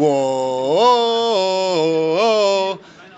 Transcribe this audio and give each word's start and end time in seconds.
Wow, 0.00 1.58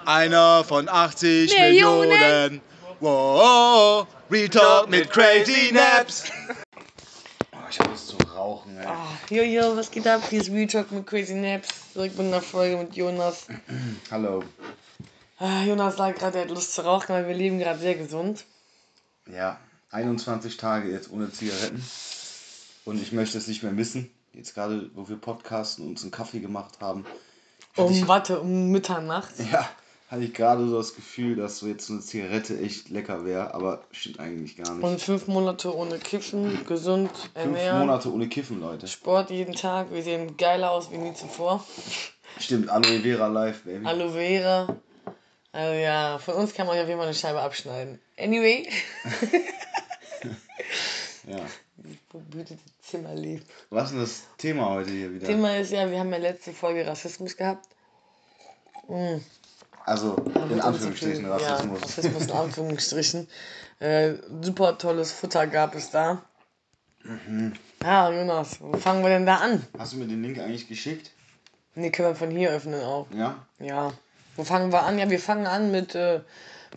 einer 0.06 0.64
von 0.64 0.88
80 0.88 1.52
Millionen. 1.58 2.08
Millionen. 2.08 2.62
Wow, 3.00 4.06
Retalk 4.30 4.88
mit 4.88 5.10
Crazy 5.10 5.72
Naps. 5.74 6.32
Oh, 7.52 7.58
ich 7.68 7.78
hab 7.78 7.88
Lust 7.88 8.08
zu 8.08 8.16
rauchen, 8.34 8.78
ey. 8.78 8.86
Ah, 8.86 9.08
Jojo, 9.28 9.76
was 9.76 9.90
geht 9.90 10.06
ab? 10.06 10.22
Hier 10.30 10.40
ist 10.40 10.50
Real 10.50 10.68
Talk 10.68 10.90
mit 10.90 11.06
Crazy 11.06 11.34
Naps. 11.34 11.68
Zurück 11.92 12.16
mit 12.16 12.28
einer 12.28 12.40
Folge 12.40 12.78
mit 12.78 12.96
Jonas. 12.96 13.46
Hallo. 14.10 14.42
Ah, 15.38 15.62
Jonas 15.64 15.96
sagt 15.98 16.20
gerade, 16.20 16.38
er 16.38 16.44
hat 16.44 16.50
Lust 16.50 16.72
zu 16.72 16.80
rauchen, 16.80 17.10
weil 17.10 17.28
wir 17.28 17.34
leben 17.34 17.58
gerade 17.58 17.78
sehr 17.78 17.96
gesund. 17.96 18.46
Ja, 19.30 19.60
21 19.90 20.56
Tage 20.56 20.90
jetzt 20.90 21.12
ohne 21.12 21.30
Zigaretten. 21.30 21.84
Und 22.86 23.02
ich 23.02 23.12
möchte 23.12 23.36
es 23.36 23.48
nicht 23.48 23.62
mehr 23.62 23.72
missen. 23.72 24.10
Jetzt 24.32 24.54
gerade, 24.54 24.90
wo 24.94 25.08
wir 25.08 25.16
podcasten 25.16 25.84
und 25.84 25.90
uns 25.92 26.02
einen 26.02 26.10
Kaffee 26.10 26.40
gemacht 26.40 26.80
haben. 26.80 27.04
Um, 27.76 27.92
ich, 27.92 28.06
warte, 28.06 28.40
um 28.40 28.70
Mitternacht. 28.70 29.32
ja, 29.52 29.68
hatte 30.08 30.22
ich 30.22 30.34
gerade 30.34 30.68
so 30.68 30.76
das 30.76 30.94
Gefühl, 30.94 31.36
dass 31.36 31.58
so 31.58 31.66
jetzt 31.66 31.86
so 31.86 31.94
eine 31.94 32.02
Zigarette 32.02 32.58
echt 32.58 32.90
lecker 32.90 33.24
wäre. 33.24 33.54
Aber 33.54 33.84
stimmt 33.90 34.20
eigentlich 34.20 34.56
gar 34.56 34.74
nicht. 34.74 34.84
Und 34.84 35.00
fünf 35.00 35.26
Monate 35.26 35.74
ohne 35.74 35.98
Kiffen, 35.98 36.64
gesund 36.66 37.10
Fünf 37.10 37.30
ernähren. 37.34 37.80
Monate 37.80 38.12
ohne 38.12 38.28
Kiffen, 38.28 38.60
Leute. 38.60 38.86
Sport 38.86 39.30
jeden 39.30 39.54
Tag. 39.54 39.92
Wir 39.92 40.02
sehen 40.02 40.36
geiler 40.36 40.70
aus 40.70 40.90
wie 40.90 40.98
nie 40.98 41.14
zuvor. 41.14 41.64
Stimmt, 42.38 42.70
Aloe 42.70 43.00
Vera 43.00 43.26
Live, 43.26 43.62
Baby. 43.64 43.86
Aloe 43.86 44.10
Vera. 44.10 44.76
Also 45.52 45.74
ja, 45.74 46.18
von 46.18 46.34
uns 46.34 46.54
kann 46.54 46.66
man 46.68 46.78
auf 46.78 46.86
jeden 46.86 46.98
Fall 46.98 47.08
eine 47.08 47.16
Scheibe 47.16 47.40
abschneiden. 47.40 47.98
Anyway. 48.16 48.68
Ja. 51.30 51.38
Behütete 52.30 52.58
Zimmer 52.90 53.14
lebt. 53.14 53.46
Was 53.70 53.84
ist 53.84 53.92
denn 53.92 54.00
das 54.00 54.22
Thema 54.38 54.70
heute 54.70 54.90
hier 54.90 55.12
wieder? 55.14 55.26
Thema 55.26 55.56
ist 55.56 55.70
ja, 55.70 55.90
wir 55.90 55.98
haben 55.98 56.12
ja 56.12 56.18
letzte 56.18 56.52
Folge 56.52 56.86
Rassismus 56.86 57.36
gehabt. 57.36 57.68
Mm. 58.88 59.18
Also, 59.86 60.16
in 60.50 60.60
Anführungsstrichen 60.60 61.24
Ja, 61.24 61.36
Rassismus. 61.36 61.82
Rassismus 61.82 62.22
in 62.24 62.30
Anführungsstrichen. 62.32 63.28
Äh, 63.78 64.14
super 64.42 64.76
tolles 64.76 65.12
Futter 65.12 65.46
gab 65.46 65.74
es 65.74 65.90
da. 65.90 66.22
Mhm. 67.02 67.54
Ja, 67.82 68.10
Jonas, 68.12 68.60
wo 68.60 68.76
fangen 68.76 69.02
wir 69.02 69.08
denn 69.08 69.24
da 69.24 69.36
an? 69.36 69.66
Hast 69.78 69.94
du 69.94 69.96
mir 69.96 70.06
den 70.06 70.22
Link 70.22 70.38
eigentlich 70.38 70.68
geschickt? 70.68 71.12
Ne, 71.74 71.90
können 71.90 72.08
wir 72.08 72.14
von 72.14 72.30
hier 72.30 72.50
öffnen 72.50 72.82
auch. 72.82 73.06
Ja? 73.12 73.46
Ja. 73.58 73.92
Wo 74.36 74.44
fangen 74.44 74.72
wir 74.72 74.82
an? 74.82 74.98
Ja, 74.98 75.08
wir 75.08 75.20
fangen 75.20 75.46
an 75.46 75.70
mit, 75.70 75.94
äh, 75.94 76.20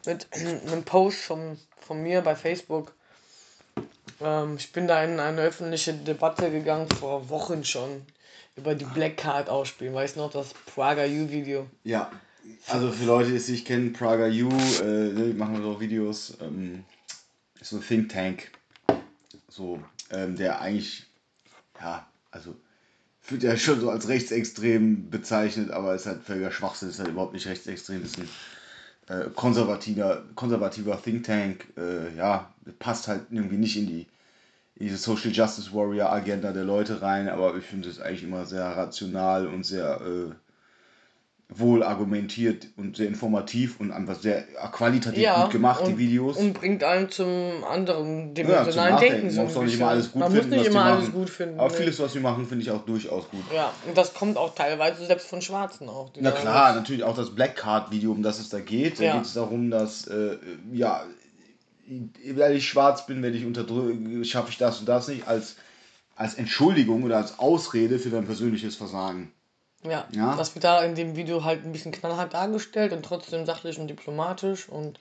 mit 0.05 0.27
einem 0.67 0.83
Post 0.83 1.17
von, 1.19 1.57
von 1.79 2.01
mir 2.01 2.21
bei 2.21 2.35
Facebook. 2.35 2.93
Ähm, 4.23 4.55
ich 4.57 4.71
bin 4.71 4.87
da 4.87 5.03
in 5.03 5.19
eine 5.19 5.41
öffentliche 5.41 5.93
Debatte 5.93 6.49
gegangen, 6.51 6.87
vor 6.89 7.29
Wochen 7.29 7.63
schon, 7.63 8.03
über 8.55 8.75
die 8.75 8.85
Black 8.85 9.17
Card 9.17 9.49
ausspielen. 9.49 9.93
Weißt 9.93 10.15
du 10.15 10.21
noch, 10.21 10.31
das 10.31 10.53
Prager 10.53 11.05
U-Video? 11.05 11.67
Ja. 11.83 12.11
Also 12.67 12.91
für 12.91 13.05
Leute, 13.05 13.31
die 13.31 13.37
es 13.37 13.47
nicht 13.47 13.65
kennen, 13.65 13.93
Praga 13.93 14.25
U, 14.25 14.49
äh, 14.49 15.13
ne, 15.13 15.27
die 15.27 15.33
machen 15.33 15.61
so 15.61 15.79
Videos, 15.79 16.37
ähm, 16.41 16.83
ist 17.59 17.69
so 17.69 17.77
ein 17.77 17.83
Think 17.83 18.09
Tank. 18.09 18.51
So, 19.47 19.79
ähm, 20.09 20.35
der 20.35 20.59
eigentlich, 20.59 21.05
ja, 21.79 22.05
also 22.31 22.55
wird 23.29 23.43
ja 23.43 23.55
schon 23.55 23.79
so 23.79 23.89
als 23.89 24.09
rechtsextrem 24.09 25.09
bezeichnet, 25.09 25.71
aber 25.71 25.95
ist 25.95 26.05
halt 26.05 26.23
völliger 26.23 26.51
Schwachsinn, 26.51 26.89
ist 26.89 26.99
halt 26.99 27.09
überhaupt 27.09 27.33
nicht 27.33 27.47
rechtsextrem, 27.47 28.03
ist 28.03 28.17
ein 28.17 28.29
äh, 29.07 29.29
konservativer, 29.29 30.23
konservativer 30.35 31.01
Think 31.01 31.25
Tank, 31.25 31.65
äh, 31.77 32.13
ja, 32.15 32.53
passt 32.79 33.07
halt 33.07 33.27
irgendwie 33.31 33.57
nicht 33.57 33.77
in 33.77 33.87
die 33.87 34.07
diese 34.75 34.97
Social 34.97 35.31
Justice 35.31 35.73
Warrior 35.73 36.11
Agenda 36.11 36.51
der 36.51 36.63
Leute 36.63 37.01
rein, 37.01 37.29
aber 37.29 37.55
ich 37.57 37.63
finde 37.65 37.89
es 37.89 37.99
eigentlich 38.01 38.23
immer 38.23 38.45
sehr 38.45 38.65
rational 38.65 39.47
und 39.47 39.65
sehr 39.65 40.01
äh, 40.01 40.33
wohl 41.55 41.83
argumentiert 41.83 42.67
und 42.77 42.97
sehr 42.97 43.07
informativ 43.07 43.79
und 43.79 43.91
einfach 43.91 44.15
sehr 44.15 44.41
qualitativ 44.71 45.29
gut 45.35 45.51
gemacht, 45.51 45.81
die 45.85 45.91
und- 45.91 45.97
Videos. 45.99 46.37
Und 46.37 46.53
bringt 46.53 46.83
einen 46.83 47.11
zum 47.11 47.63
anderen 47.69 48.07
ja, 48.19 48.23
zum 48.25 48.33
dimensionalen 48.33 48.93
Nachdenken. 48.95 49.21
Denken. 49.27 49.35
Man 49.35 49.45
muss 49.45 49.55
nicht 49.63 49.75
immer 49.75 49.87
alles 49.89 50.11
gut 50.11 50.19
Man 50.21 50.31
finden, 50.31 50.47
muss 50.49 50.55
nicht 50.57 50.65
die 50.65 50.71
immer 50.71 50.83
alles 50.85 50.99
machen. 51.05 51.13
gut 51.13 51.29
finden. 51.29 51.59
Aber 51.59 51.69
ne? 51.69 51.75
vieles, 51.77 51.99
was 51.99 52.13
wir 52.15 52.21
machen, 52.21 52.47
finde 52.47 52.63
ich 52.63 52.71
auch 52.71 52.83
durchaus 52.85 53.29
gut. 53.29 53.43
Ja, 53.53 53.71
und 53.87 53.95
das 53.95 54.15
kommt 54.15 54.37
auch 54.37 54.55
teilweise 54.55 55.05
selbst 55.05 55.27
von 55.27 55.41
Schwarzen 55.43 55.89
auch. 55.89 56.09
die 56.13 56.21
Na 56.21 56.31
klar, 56.31 56.73
natürlich 56.73 57.03
auch 57.03 57.15
das 57.15 57.29
Black 57.35 57.55
Card 57.57 57.91
Video, 57.91 58.11
um 58.13 58.23
das 58.23 58.39
es 58.39 58.49
da 58.49 58.59
geht. 58.59 58.99
Da 58.99 59.03
Ja. 59.03 59.13
geht 59.17 59.25
es 59.25 59.33
darum, 59.33 59.69
dass, 59.69 60.07
äh, 60.07 60.37
ja, 60.71 61.03
weil 62.35 62.55
ich 62.55 62.67
schwarz 62.67 63.05
bin, 63.05 63.21
werde 63.23 63.37
ich 63.37 63.45
unterdrückt, 63.45 64.27
schaffe 64.27 64.49
ich 64.49 64.57
das 64.57 64.79
und 64.79 64.87
das 64.87 65.07
nicht, 65.07 65.27
als, 65.27 65.55
als 66.15 66.35
Entschuldigung 66.35 67.03
oder 67.03 67.17
als 67.17 67.39
Ausrede 67.39 67.99
für 67.99 68.09
dein 68.09 68.25
persönliches 68.25 68.75
Versagen. 68.75 69.31
Ja, 69.83 70.07
Ja. 70.11 70.35
das 70.35 70.55
wird 70.55 70.63
da 70.63 70.81
in 70.83 70.95
dem 70.95 71.15
Video 71.15 71.43
halt 71.43 71.65
ein 71.65 71.71
bisschen 71.73 71.91
knallhart 71.91 72.33
dargestellt 72.33 72.93
und 72.93 73.03
trotzdem 73.03 73.45
sachlich 73.45 73.77
und 73.79 73.87
diplomatisch 73.87 74.69
und 74.69 74.99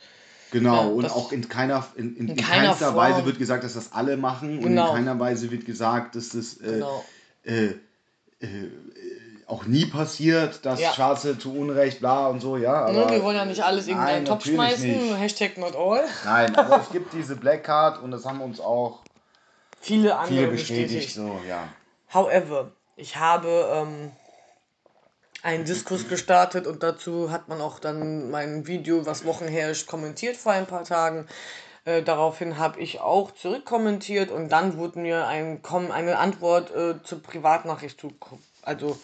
Genau, 0.50 0.75
Ja, 0.75 0.88
und 0.88 1.06
auch 1.10 1.32
in 1.32 1.48
keiner, 1.48 1.86
in, 1.97 2.14
in, 2.14 2.28
in 2.28 2.36
in 2.36 2.44
keiner 2.44 2.66
keinster 2.66 2.86
Form. 2.92 2.97
Weise 2.97 3.25
wird 3.25 3.38
gesagt, 3.38 3.64
dass 3.64 3.72
das 3.72 3.92
alle 3.92 4.19
machen 4.19 4.58
und 4.58 4.64
Genau. 4.64 4.88
in 4.91 4.94
keiner 4.97 5.19
Weise 5.19 5.50
wird 5.50 5.64
gesagt, 5.64 6.14
dass 6.14 6.28
das 6.31 6.58
äh, 6.58 6.72
genau. 6.75 7.04
äh, 7.44 7.66
äh, 8.41 8.70
auch 9.47 9.64
nie 9.64 9.86
passiert, 9.86 10.64
dass 10.64 10.80
Ja. 10.80 10.92
Schwarze 10.92 11.38
zu 11.38 11.53
Unrecht, 11.54 12.00
bla 12.00 12.28
und 12.28 12.41
so, 12.41 12.56
ja. 12.56 12.86
Aber, 12.86 12.92
ne, 12.92 13.10
wir 13.10 13.22
wollen 13.22 13.36
ja 13.36 13.44
nicht 13.44 13.62
alles 13.62 13.86
in 13.88 13.98
einen 13.98 14.25
Topf 14.25 14.47
schmeißen, 14.47 14.88
nicht. 14.91 15.19
Hashtag 15.19 15.58
not 15.58 15.76
all. 15.76 16.04
Nein, 16.25 16.54
aber 16.56 16.80
es 16.82 16.91
gibt 16.91 17.12
diese 17.12 17.36
Black 17.36 17.64
Card 17.64 18.02
und 18.02 18.10
das 18.10 18.25
haben 18.25 18.41
uns 18.41 18.60
auch 18.60 19.00
Viele 19.81 20.16
andere 20.16 20.36
viele 20.38 20.48
bestätigt. 20.48 20.92
bestätigt, 20.94 21.14
so, 21.14 21.41
ja. 21.48 21.69
However, 22.14 22.70
ich 22.97 23.16
habe 23.16 23.69
ähm, 23.75 24.12
einen 25.42 25.64
Diskurs 25.64 26.08
gestartet 26.08 26.66
und 26.66 26.82
dazu 26.82 27.31
hat 27.31 27.48
man 27.48 27.60
auch 27.60 27.78
dann 27.81 28.31
mein 28.31 28.66
Video, 28.66 29.06
was 29.06 29.25
Wochen 29.25 29.48
her 29.48 29.70
ist, 29.70 29.86
kommentiert 29.86 30.36
vor 30.36 30.52
ein 30.52 30.66
paar 30.66 30.84
Tagen. 30.84 31.26
Äh, 31.84 32.02
daraufhin 32.02 32.58
habe 32.58 32.78
ich 32.78 33.00
auch 33.00 33.32
zurückkommentiert 33.32 34.31
und 34.31 34.50
dann 34.50 34.76
wurde 34.78 35.00
mir 35.00 35.26
ein, 35.26 35.60
eine 35.91 36.19
Antwort 36.19 36.70
äh, 36.70 37.02
zur 37.02 37.20
Privatnachricht 37.22 38.00
zugekommen. 38.00 38.44
Also 38.62 38.97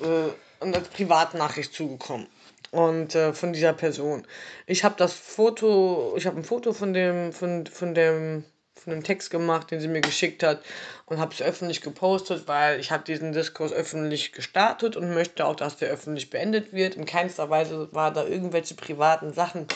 äh, 0.00 0.30
eine 0.60 0.80
Privatnachricht 0.80 1.72
zugekommen. 1.74 2.26
Und 2.70 3.14
äh, 3.14 3.32
von 3.32 3.52
dieser 3.52 3.72
Person. 3.72 4.26
Ich 4.66 4.84
habe 4.84 4.96
das 4.98 5.12
Foto, 5.12 6.14
ich 6.16 6.26
habe 6.26 6.36
ein 6.36 6.44
Foto 6.44 6.72
von 6.72 6.92
dem, 6.92 7.32
von, 7.32 7.66
von 7.66 7.94
dem, 7.94 8.44
von 8.74 8.92
dem 8.92 9.02
Text 9.02 9.30
gemacht, 9.30 9.70
den 9.70 9.80
sie 9.80 9.88
mir 9.88 10.00
geschickt 10.00 10.42
hat 10.42 10.62
und 11.06 11.18
habe 11.18 11.32
es 11.32 11.40
öffentlich 11.40 11.80
gepostet, 11.80 12.48
weil 12.48 12.80
ich 12.80 12.90
habe 12.90 13.04
diesen 13.04 13.32
Diskurs 13.32 13.72
öffentlich 13.72 14.32
gestartet 14.32 14.96
und 14.96 15.14
möchte 15.14 15.46
auch, 15.46 15.56
dass 15.56 15.76
der 15.76 15.90
öffentlich 15.90 16.28
beendet 16.28 16.72
wird. 16.72 16.96
In 16.96 17.06
keinster 17.06 17.48
Weise 17.48 17.88
war 17.92 18.12
da 18.12 18.24
irgendwelche 18.24 18.74
privaten 18.74 19.32
Sachen, 19.32 19.66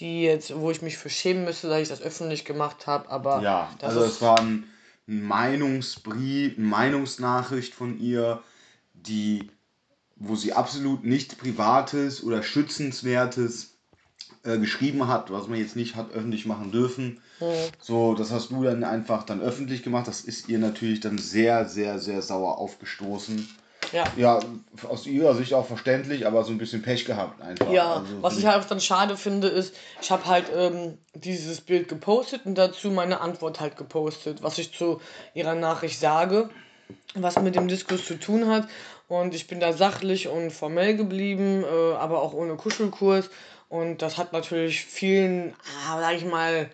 die 0.00 0.24
jetzt, 0.24 0.54
wo 0.58 0.70
ich 0.70 0.82
mich 0.82 0.98
für 0.98 1.10
schämen 1.10 1.44
müsste, 1.44 1.68
dass 1.68 1.80
ich 1.80 1.88
das 1.88 2.02
öffentlich 2.02 2.44
gemacht 2.44 2.86
habe. 2.86 3.08
Aber 3.08 3.40
Ja, 3.42 3.70
also 3.80 4.02
es 4.02 4.20
war 4.20 4.38
ein 4.38 4.64
Meinungsbrief, 5.06 6.58
eine 6.58 6.66
Meinungsnachricht 6.66 7.74
von 7.74 7.98
ihr, 7.98 8.42
die, 9.08 9.50
wo 10.16 10.36
sie 10.36 10.52
absolut 10.52 11.04
nichts 11.04 11.34
Privates 11.34 12.22
oder 12.22 12.42
Schützenswertes 12.42 13.78
äh, 14.44 14.58
geschrieben 14.58 15.08
hat, 15.08 15.30
was 15.32 15.48
man 15.48 15.58
jetzt 15.58 15.76
nicht 15.76 15.96
hat 15.96 16.12
öffentlich 16.12 16.46
machen 16.46 16.70
dürfen. 16.72 17.20
So, 17.80 18.14
das 18.14 18.32
hast 18.32 18.50
du 18.50 18.64
dann 18.64 18.82
einfach 18.82 19.22
dann 19.24 19.40
öffentlich 19.40 19.82
gemacht. 19.82 20.08
Das 20.08 20.22
ist 20.22 20.48
ihr 20.48 20.58
natürlich 20.58 21.00
dann 21.00 21.18
sehr, 21.18 21.68
sehr, 21.68 21.98
sehr 21.98 22.22
sauer 22.22 22.58
aufgestoßen. 22.58 23.48
ja. 23.92 24.04
Ja, 24.16 24.40
aus 24.88 25.06
ihrer 25.06 25.34
Sicht 25.36 25.54
auch 25.54 25.66
verständlich, 25.66 26.26
aber 26.26 26.44
so 26.44 26.50
ein 26.50 26.58
bisschen 26.58 26.82
Pech 26.82 27.04
gehabt 27.04 27.40
einfach. 27.40 27.72
Ja, 27.72 27.94
Also, 27.96 28.22
was 28.22 28.36
ich 28.38 28.46
halt 28.46 28.62
auch 28.62 28.68
dann 28.68 28.80
schade 28.80 29.16
finde, 29.16 29.48
ist, 29.48 29.74
ich 30.02 30.10
habe 30.10 30.26
halt 30.26 30.46
ähm, 30.54 30.98
dieses 31.14 31.60
Bild 31.60 31.88
gepostet 31.88 32.44
und 32.44 32.56
dazu 32.56 32.90
meine 32.90 33.20
Antwort 33.20 33.60
halt 33.60 33.76
gepostet, 33.76 34.42
was 34.42 34.58
ich 34.58 34.74
zu 34.74 35.00
ihrer 35.34 35.54
Nachricht 35.54 36.00
sage, 36.00 36.50
was 37.14 37.40
mit 37.40 37.54
dem 37.54 37.68
Diskurs 37.68 38.04
zu 38.04 38.18
tun 38.18 38.48
hat. 38.48 38.68
Und 39.08 39.34
ich 39.34 39.46
bin 39.46 39.60
da 39.60 39.72
sachlich 39.72 40.28
und 40.28 40.50
formell 40.50 40.96
geblieben, 40.96 41.64
äh, 41.64 41.94
aber 41.94 42.22
auch 42.22 42.34
ohne 42.34 42.56
Kuschelkurs. 42.56 43.30
Und 43.68 44.02
das 44.02 44.18
hat 44.18 44.32
natürlich 44.32 44.84
vielen, 44.84 45.54
ah, 45.88 46.00
sag 46.00 46.16
ich 46.16 46.24
mal, 46.24 46.70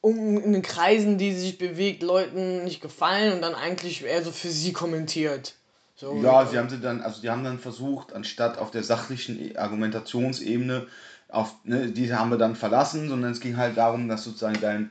um, 0.00 0.42
in 0.42 0.52
den 0.52 0.62
Kreisen, 0.62 1.18
die 1.18 1.32
sich 1.34 1.58
bewegt, 1.58 2.02
Leuten 2.02 2.64
nicht 2.64 2.80
gefallen 2.80 3.34
und 3.34 3.42
dann 3.42 3.54
eigentlich 3.54 4.04
eher 4.04 4.22
so 4.22 4.30
für 4.30 4.48
sie 4.48 4.72
kommentiert. 4.72 5.54
So, 5.96 6.16
Ja, 6.22 6.46
sie 6.46 6.56
haben 6.58 6.70
sie 6.70 6.80
dann, 6.80 7.02
also 7.02 7.20
die 7.20 7.28
haben 7.28 7.44
dann 7.44 7.58
versucht, 7.58 8.14
anstatt 8.14 8.56
auf 8.56 8.70
der 8.70 8.82
sachlichen 8.82 9.38
E- 9.38 9.56
Argumentationsebene, 9.56 10.86
auf, 11.28 11.54
ne, 11.64 11.90
die 11.90 12.12
haben 12.14 12.30
wir 12.30 12.38
dann 12.38 12.56
verlassen, 12.56 13.08
sondern 13.08 13.32
es 13.32 13.40
ging 13.40 13.58
halt 13.58 13.76
darum, 13.76 14.08
dass 14.08 14.24
sozusagen 14.24 14.60
dein, 14.60 14.90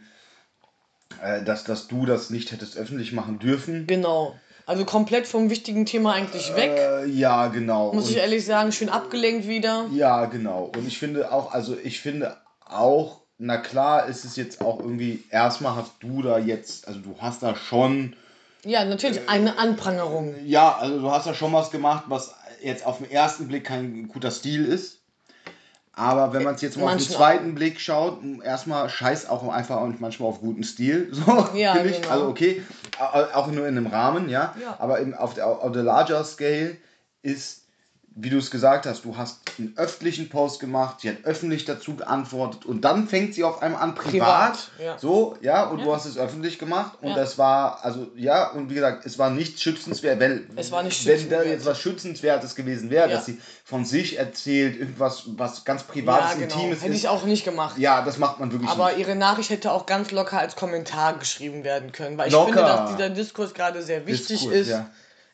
äh, 1.22 1.44
dass, 1.44 1.64
dass 1.64 1.88
du 1.88 2.06
das 2.06 2.30
nicht 2.30 2.52
hättest 2.52 2.78
öffentlich 2.78 3.12
machen 3.12 3.40
dürfen. 3.40 3.88
Genau. 3.88 4.40
Also 4.70 4.86
komplett 4.86 5.26
vom 5.26 5.50
wichtigen 5.50 5.88
Thema 5.88 6.14
eigentlich 6.14 6.56
weg. 6.56 6.74
Äh, 6.78 7.08
ja, 7.08 7.48
genau. 7.48 7.92
Muss 7.92 8.04
Und- 8.06 8.12
ich 8.12 8.18
ehrlich 8.18 8.46
sagen, 8.46 8.72
schön 8.72 8.90
abgelenkt 8.90 9.48
wieder. 9.48 9.88
Ja, 9.92 10.26
genau. 10.26 10.70
Und 10.76 10.88
ich 10.88 11.00
finde 11.00 11.32
auch, 11.32 11.52
also 11.52 11.76
ich 11.84 12.00
finde 12.00 12.38
auch, 12.68 13.22
na 13.40 13.58
klar 13.58 14.06
ist 14.06 14.26
es 14.26 14.36
jetzt 14.36 14.62
auch 14.62 14.80
irgendwie, 14.80 15.24
erstmal 15.32 15.76
hast 15.76 15.94
du 16.02 16.22
da 16.22 16.38
jetzt, 16.38 16.88
also 16.88 17.00
du 17.00 17.16
hast 17.20 17.42
da 17.42 17.56
schon, 17.56 18.16
Ja, 18.64 18.86
natürlich 18.86 19.28
eine 19.28 19.58
Anprangerung. 19.58 20.36
ja, 20.46 20.78
also 20.78 21.00
du 21.00 21.10
hast 21.10 21.26
da 21.26 21.34
schon 21.34 21.52
was 21.52 21.72
gemacht, 21.72 22.04
was 22.08 22.36
jetzt 22.62 22.86
auf 22.86 23.00
den 23.00 23.10
ersten 23.10 23.48
Blick 23.48 23.64
kein 23.64 24.08
guter 24.08 24.30
Stil 24.30 24.66
ist. 24.66 24.99
Aber 26.00 26.32
wenn 26.32 26.44
man 26.44 26.56
es 26.56 26.62
jetzt 26.62 26.78
mal 26.78 26.86
auf 26.86 26.92
den 26.92 27.02
zweiten 27.02 27.56
Blick 27.56 27.82
schaut, 27.82 28.20
erstmal 28.42 28.90
scheiß 28.90 29.28
auch 29.28 29.46
einfach 29.50 29.82
und 29.82 30.00
manchmal 30.00 30.30
auf 30.30 30.40
guten 30.40 30.64
Stil. 30.64 31.12
So, 31.20 31.50
ja, 31.54 31.76
ich. 31.84 32.02
Genau. 32.02 32.14
Also 32.14 32.28
okay, 32.28 32.64
auch 33.34 33.48
nur 33.48 33.68
in 33.68 33.78
einem 33.78 33.88
Rahmen, 33.88 34.30
ja. 34.30 34.56
ja. 34.62 34.78
Aber 34.80 35.00
im, 35.00 35.14
auf, 35.14 35.34
der, 35.34 35.48
auf 35.48 35.74
der 35.74 35.84
larger 35.84 36.24
Scale 36.24 36.78
ist 37.22 37.59
wie 38.22 38.30
du 38.30 38.38
es 38.38 38.52
gesagt 38.52 38.86
hast, 38.86 39.06
du 39.06 39.16
hast 39.16 39.40
einen 39.58 39.74
öffentlichen 39.78 40.30
Post 40.30 40.60
gemacht, 40.60 41.02
sie 41.02 41.10
hat 41.10 41.18
öffentlich 41.24 41.66
dazu 41.66 41.96
geantwortet 41.96 42.66
und 42.66 42.82
dann 42.82 43.08
fängt 43.08 43.34
sie 43.34 43.44
auf 43.44 43.62
einmal 43.62 43.82
an 43.82 43.96
privat, 43.96 44.12
privat 44.12 44.72
ja. 44.84 44.98
so, 44.98 45.38
ja, 45.42 45.66
und 45.66 45.80
ja. 45.80 45.86
du 45.86 45.94
hast 45.94 46.06
es 46.06 46.18
öffentlich 46.18 46.60
gemacht 46.60 46.98
und 47.02 47.10
ja. 47.10 47.16
das 47.16 47.38
war, 47.38 47.84
also 47.84 48.08
ja, 48.16 48.50
und 48.52 48.70
wie 48.70 48.76
gesagt, 48.76 49.06
es 49.06 49.18
war 49.18 49.30
nicht 49.30 49.62
schützenswert, 49.62 50.20
wenn, 50.20 50.50
es 50.56 50.72
war 50.72 50.84
nicht 50.84 51.06
wenn 51.06 51.30
da 51.30 51.44
jetzt 51.44 51.66
was 51.66 51.80
Schützenswertes 51.80 52.56
gewesen 52.56 52.90
wäre, 52.90 53.10
dass 53.10 53.26
sie 53.26 53.40
von 53.64 53.86
sich 53.86 54.18
erzählt, 54.18 54.80
irgendwas, 54.80 55.24
was 55.38 55.64
ganz 55.64 55.84
Privates, 55.84 56.40
genau. 56.40 56.56
Intimes 56.56 56.82
Hätte 56.82 56.94
ist. 56.94 57.00
ich 57.00 57.08
auch 57.08 57.24
nicht 57.24 57.46
gemacht. 57.46 57.78
Ja, 57.78 58.02
das 58.02 58.18
macht 58.18 58.40
man 58.40 58.52
wirklich 58.52 58.70
Aber 58.70 58.90
nicht. 58.90 59.00
ihre 59.00 59.16
Nachricht 59.16 59.50
hätte 59.50 59.72
auch 59.72 59.86
ganz 59.86 60.12
locker 60.12 60.40
als 60.40 60.56
Kommentar 60.56 61.18
geschrieben 61.18 61.64
werden 61.64 61.92
können, 61.92 62.18
weil 62.18 62.32
locker. 62.32 62.50
ich 62.50 62.56
finde, 62.56 62.70
dass 62.70 62.92
dieser 62.92 63.10
Diskurs 63.10 63.54
gerade 63.54 63.82
sehr 63.82 64.06
wichtig 64.06 64.40
Diskurs, 64.40 64.54
ist. 64.54 64.70
Ja. 64.70 64.90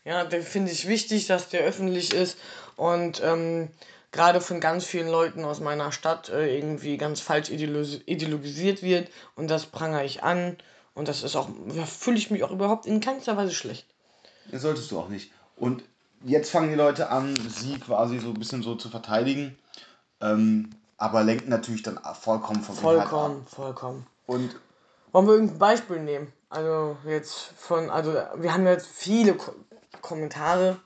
Ja, 0.06 0.24
den 0.24 0.44
finde 0.44 0.72
ich 0.72 0.88
wichtig, 0.88 1.26
dass 1.26 1.50
der 1.50 1.62
öffentlich 1.62 2.14
ist 2.14 2.38
und 2.76 3.22
ähm, 3.24 3.70
gerade 4.12 4.42
von 4.42 4.60
ganz 4.60 4.86
vielen 4.86 5.10
Leuten 5.10 5.44
aus 5.44 5.60
meiner 5.60 5.92
Stadt 5.92 6.30
äh, 6.30 6.56
irgendwie 6.56 6.98
ganz 6.98 7.20
falsch 7.20 7.50
ideologisiert 7.50 8.82
wird 8.82 9.10
und 9.36 9.50
das 9.50 9.66
prangere 9.66 10.06
ich 10.06 10.24
an 10.24 10.58
und 10.94 11.08
das 11.08 11.24
ist 11.24 11.36
auch, 11.36 11.50
da 11.76 11.86
fühle 11.86 12.18
ich 12.18 12.32
mich 12.32 12.44
auch 12.44 12.52
überhaupt 12.52 12.86
in 12.86 13.02
keinster 13.02 13.38
Weise 13.38 13.54
schlecht. 13.54 13.86
Das 14.52 14.62
solltest 14.62 14.92
du 14.92 15.00
auch 15.00 15.10
nicht. 15.10 15.32
Und 15.58 15.84
jetzt 16.24 16.52
fangen 16.52 16.70
die 16.70 16.76
Leute 16.76 17.10
an, 17.10 17.36
sie 17.50 17.80
quasi 17.80 18.20
so 18.20 18.30
ein 18.30 18.36
bisschen 18.36 18.64
so 18.64 18.76
zu 18.76 18.90
verteidigen, 18.90 19.58
ähm, 20.22 20.70
aber 20.98 21.24
lenken 21.24 21.50
natürlich 21.50 21.84
dann 21.84 22.00
vollkommen 22.20 22.62
vom 22.62 22.76
Vollkommen, 22.76 23.42
ab. 23.42 23.50
vollkommen. 23.50 24.08
Und 24.28 24.56
wollen 25.12 25.28
wir 25.28 25.34
irgendein 25.34 25.60
Beispiel 25.60 26.00
nehmen? 26.00 26.34
Also 26.50 26.98
jetzt 27.06 27.52
von, 27.58 27.90
also 27.90 28.14
wir 28.36 28.54
haben 28.54 28.66
jetzt 28.66 28.88
viele 28.88 29.36
Ko 29.36 29.54
Kommentare 30.02 30.78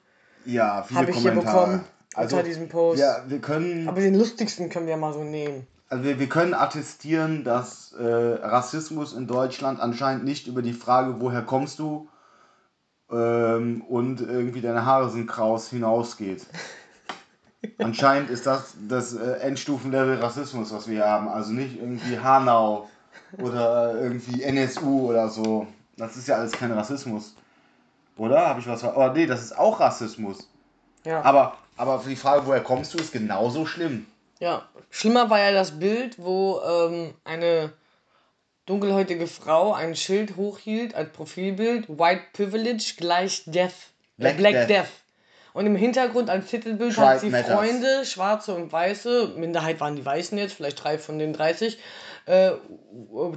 ja, 0.52 0.84
viele 0.84 1.00
Habe 1.00 1.12
ich 1.12 1.18
hier 1.18 1.32
bekommen 1.32 1.84
also, 2.16 2.38
unter 2.38 2.48
diesem 2.48 2.70
Post. 2.70 3.00
Ja, 3.00 3.24
wir 3.28 3.40
können. 3.40 3.88
Aber 3.88 4.02
den 4.02 4.16
lustigsten 4.16 4.70
können 4.70 4.88
wir 4.88 4.98
mal 4.98 5.14
so 5.14 5.24
nehmen. 5.24 5.68
Also 5.90 6.04
wir, 6.04 6.20
wir 6.20 6.30
können 6.30 6.54
attestieren, 6.54 7.44
dass 7.44 7.94
äh, 7.94 8.04
Rassismus 8.04 9.14
in 9.14 9.28
Deutschland 9.28 9.80
anscheinend 9.80 10.24
nicht 10.24 10.48
über 10.48 10.62
die 10.62 10.74
Frage, 10.74 11.20
woher 11.20 11.42
kommst 11.42 11.80
du 11.80 12.08
ähm, 13.12 13.82
und 13.88 14.22
irgendwie 14.22 14.62
deine 14.62 14.86
Haare 14.86 15.10
sind 15.10 15.28
kraus 15.28 15.70
hinausgeht. 15.70 16.46
anscheinend 17.80 18.30
ist 18.30 18.46
das 18.46 18.76
das 18.88 19.14
äh, 19.14 19.40
Endstufenlevel 19.40 20.20
Rassismus, 20.20 20.72
was 20.72 20.88
wir 20.88 20.96
hier 20.96 21.08
haben. 21.08 21.28
Also 21.28 21.54
nicht 21.54 21.78
irgendwie 21.78 22.20
Hanau 22.20 22.88
oder 23.38 24.00
irgendwie 24.00 24.44
NSU 24.44 25.10
oder 25.10 25.30
so. 25.30 25.68
Das 25.98 26.18
ist 26.18 26.28
ja 26.28 26.36
alles 26.36 26.52
kein 26.52 26.72
Rassismus. 26.72 27.36
Oder? 28.20 28.48
Habe 28.48 28.60
ich 28.60 28.68
was. 28.68 28.84
Oh 28.84 29.12
nee, 29.14 29.26
das 29.26 29.42
ist 29.42 29.58
auch 29.58 29.80
Rassismus. 29.80 30.50
Ja. 31.06 31.22
Aber, 31.22 31.58
aber 31.78 32.04
die 32.06 32.16
Frage, 32.16 32.46
woher 32.46 32.62
kommst 32.62 32.94
du, 32.94 32.98
ist 32.98 33.14
genauso 33.14 33.66
schlimm. 33.66 34.06
Ja, 34.40 34.68
schlimmer 34.90 35.30
war 35.30 35.40
ja 35.40 35.52
das 35.52 35.80
Bild, 35.80 36.20
wo 36.20 36.62
ähm, 36.62 37.14
eine 37.24 37.74
dunkelhäutige 38.66 39.28
Frau 39.28 39.74
ein 39.74 39.96
Schild 39.96 40.36
hochhielt 40.36 40.96
als 40.96 41.12
Profilbild: 41.12 41.90
White 41.90 42.24
Privilege 42.34 42.94
gleich 42.98 43.44
Death. 43.46 43.72
Äh, 43.72 43.72
Black, 44.18 44.38
Black 44.38 44.54
Death. 44.54 44.70
Death. 44.70 44.90
Und 45.54 45.66
im 45.66 45.76
Hintergrund 45.76 46.30
als 46.30 46.48
Titelbild 46.48 46.94
Tribe 46.94 47.08
hat 47.08 47.20
sie 47.22 47.30
matters. 47.30 47.54
Freunde, 47.54 48.06
Schwarze 48.06 48.54
und 48.54 48.72
Weiße, 48.72 49.34
Minderheit 49.36 49.80
waren 49.80 49.96
die 49.96 50.06
Weißen 50.06 50.38
jetzt, 50.38 50.54
vielleicht 50.54 50.84
drei 50.84 50.98
von 50.98 51.18
den 51.18 51.34
30, 51.34 51.80
äh, 52.28 52.52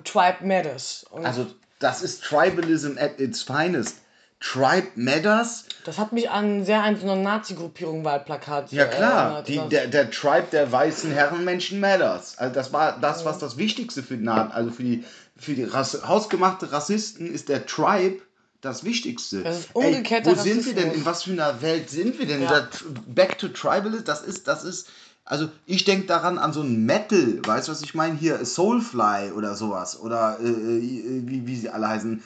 Tribe 0.05 0.45
Matters. 0.45 1.07
Und 1.11 1.25
also 1.25 1.47
das 1.79 2.03
ist 2.03 2.23
Tribalism 2.23 2.99
at 2.99 3.19
its 3.19 3.43
finest. 3.43 4.02
Tribe 4.43 4.89
Matters. 4.97 5.65
Das 5.85 5.99
hat 5.99 6.13
mich 6.13 6.29
an 6.29 6.65
sehr 6.65 6.83
an 6.83 6.97
so 6.97 7.09
eine 7.11 7.23
Nazi-Gruppierung 7.23 8.05
Wahlplakat 8.05 8.73
Ja 8.73 8.87
klar, 8.87 9.43
die, 9.43 9.61
der, 9.71 9.87
der 9.87 10.11
Tribe 10.11 10.49
der 10.51 10.71
weißen 10.71 11.13
Herrenmenschen 11.13 11.81
Matters. 11.81 12.37
Also 12.39 12.55
das 12.55 12.73
war 12.73 12.99
das, 13.01 13.25
was 13.25 13.39
das 13.39 13.57
Wichtigste 13.57 14.03
für 14.03 14.17
die, 14.17 14.29
also 14.29 14.71
für 14.71 14.83
die, 14.83 15.05
für 15.37 15.55
die 15.55 15.65
Rasse, 15.65 16.07
hausgemachte 16.07 16.73
Rassisten 16.73 17.33
ist 17.33 17.49
der 17.49 17.67
Tribe 17.67 18.21
das 18.61 18.85
Wichtigste. 18.85 19.43
Das 19.43 19.61
ist 19.61 19.75
umgekehrt. 19.75 20.27
Wo 20.27 20.35
sind 20.35 20.67
wir 20.67 20.75
denn? 20.75 20.93
In 20.93 21.05
was 21.05 21.25
für 21.25 21.33
einer 21.33 21.63
Welt 21.63 21.91
sind 21.91 22.19
wir 22.19 22.27
denn? 22.27 22.43
Ja. 22.43 22.69
Back 23.07 23.39
to 23.39 23.49
Tribalism, 23.49 24.05
das 24.05 24.23
ist, 24.23 24.49
das 24.49 24.65
ist, 24.65 24.89
also 25.25 25.49
ich 25.67 25.85
denke 25.85 26.07
daran 26.07 26.39
an 26.39 26.53
so 26.53 26.63
ein 26.63 26.85
Metal, 26.85 27.41
weißt 27.45 27.69
du, 27.69 27.73
was 27.73 27.83
ich 27.83 27.95
meine? 27.95 28.17
Hier 28.17 28.45
Soulfly 28.45 29.33
oder 29.37 29.55
sowas. 29.55 30.01
Oder 30.01 30.39
äh, 30.41 30.49
äh 30.49 31.23
wie, 31.27 31.47
wie 31.47 31.57
sie 31.57 31.71
alle 31.71 31.89
heißen 31.89 32.23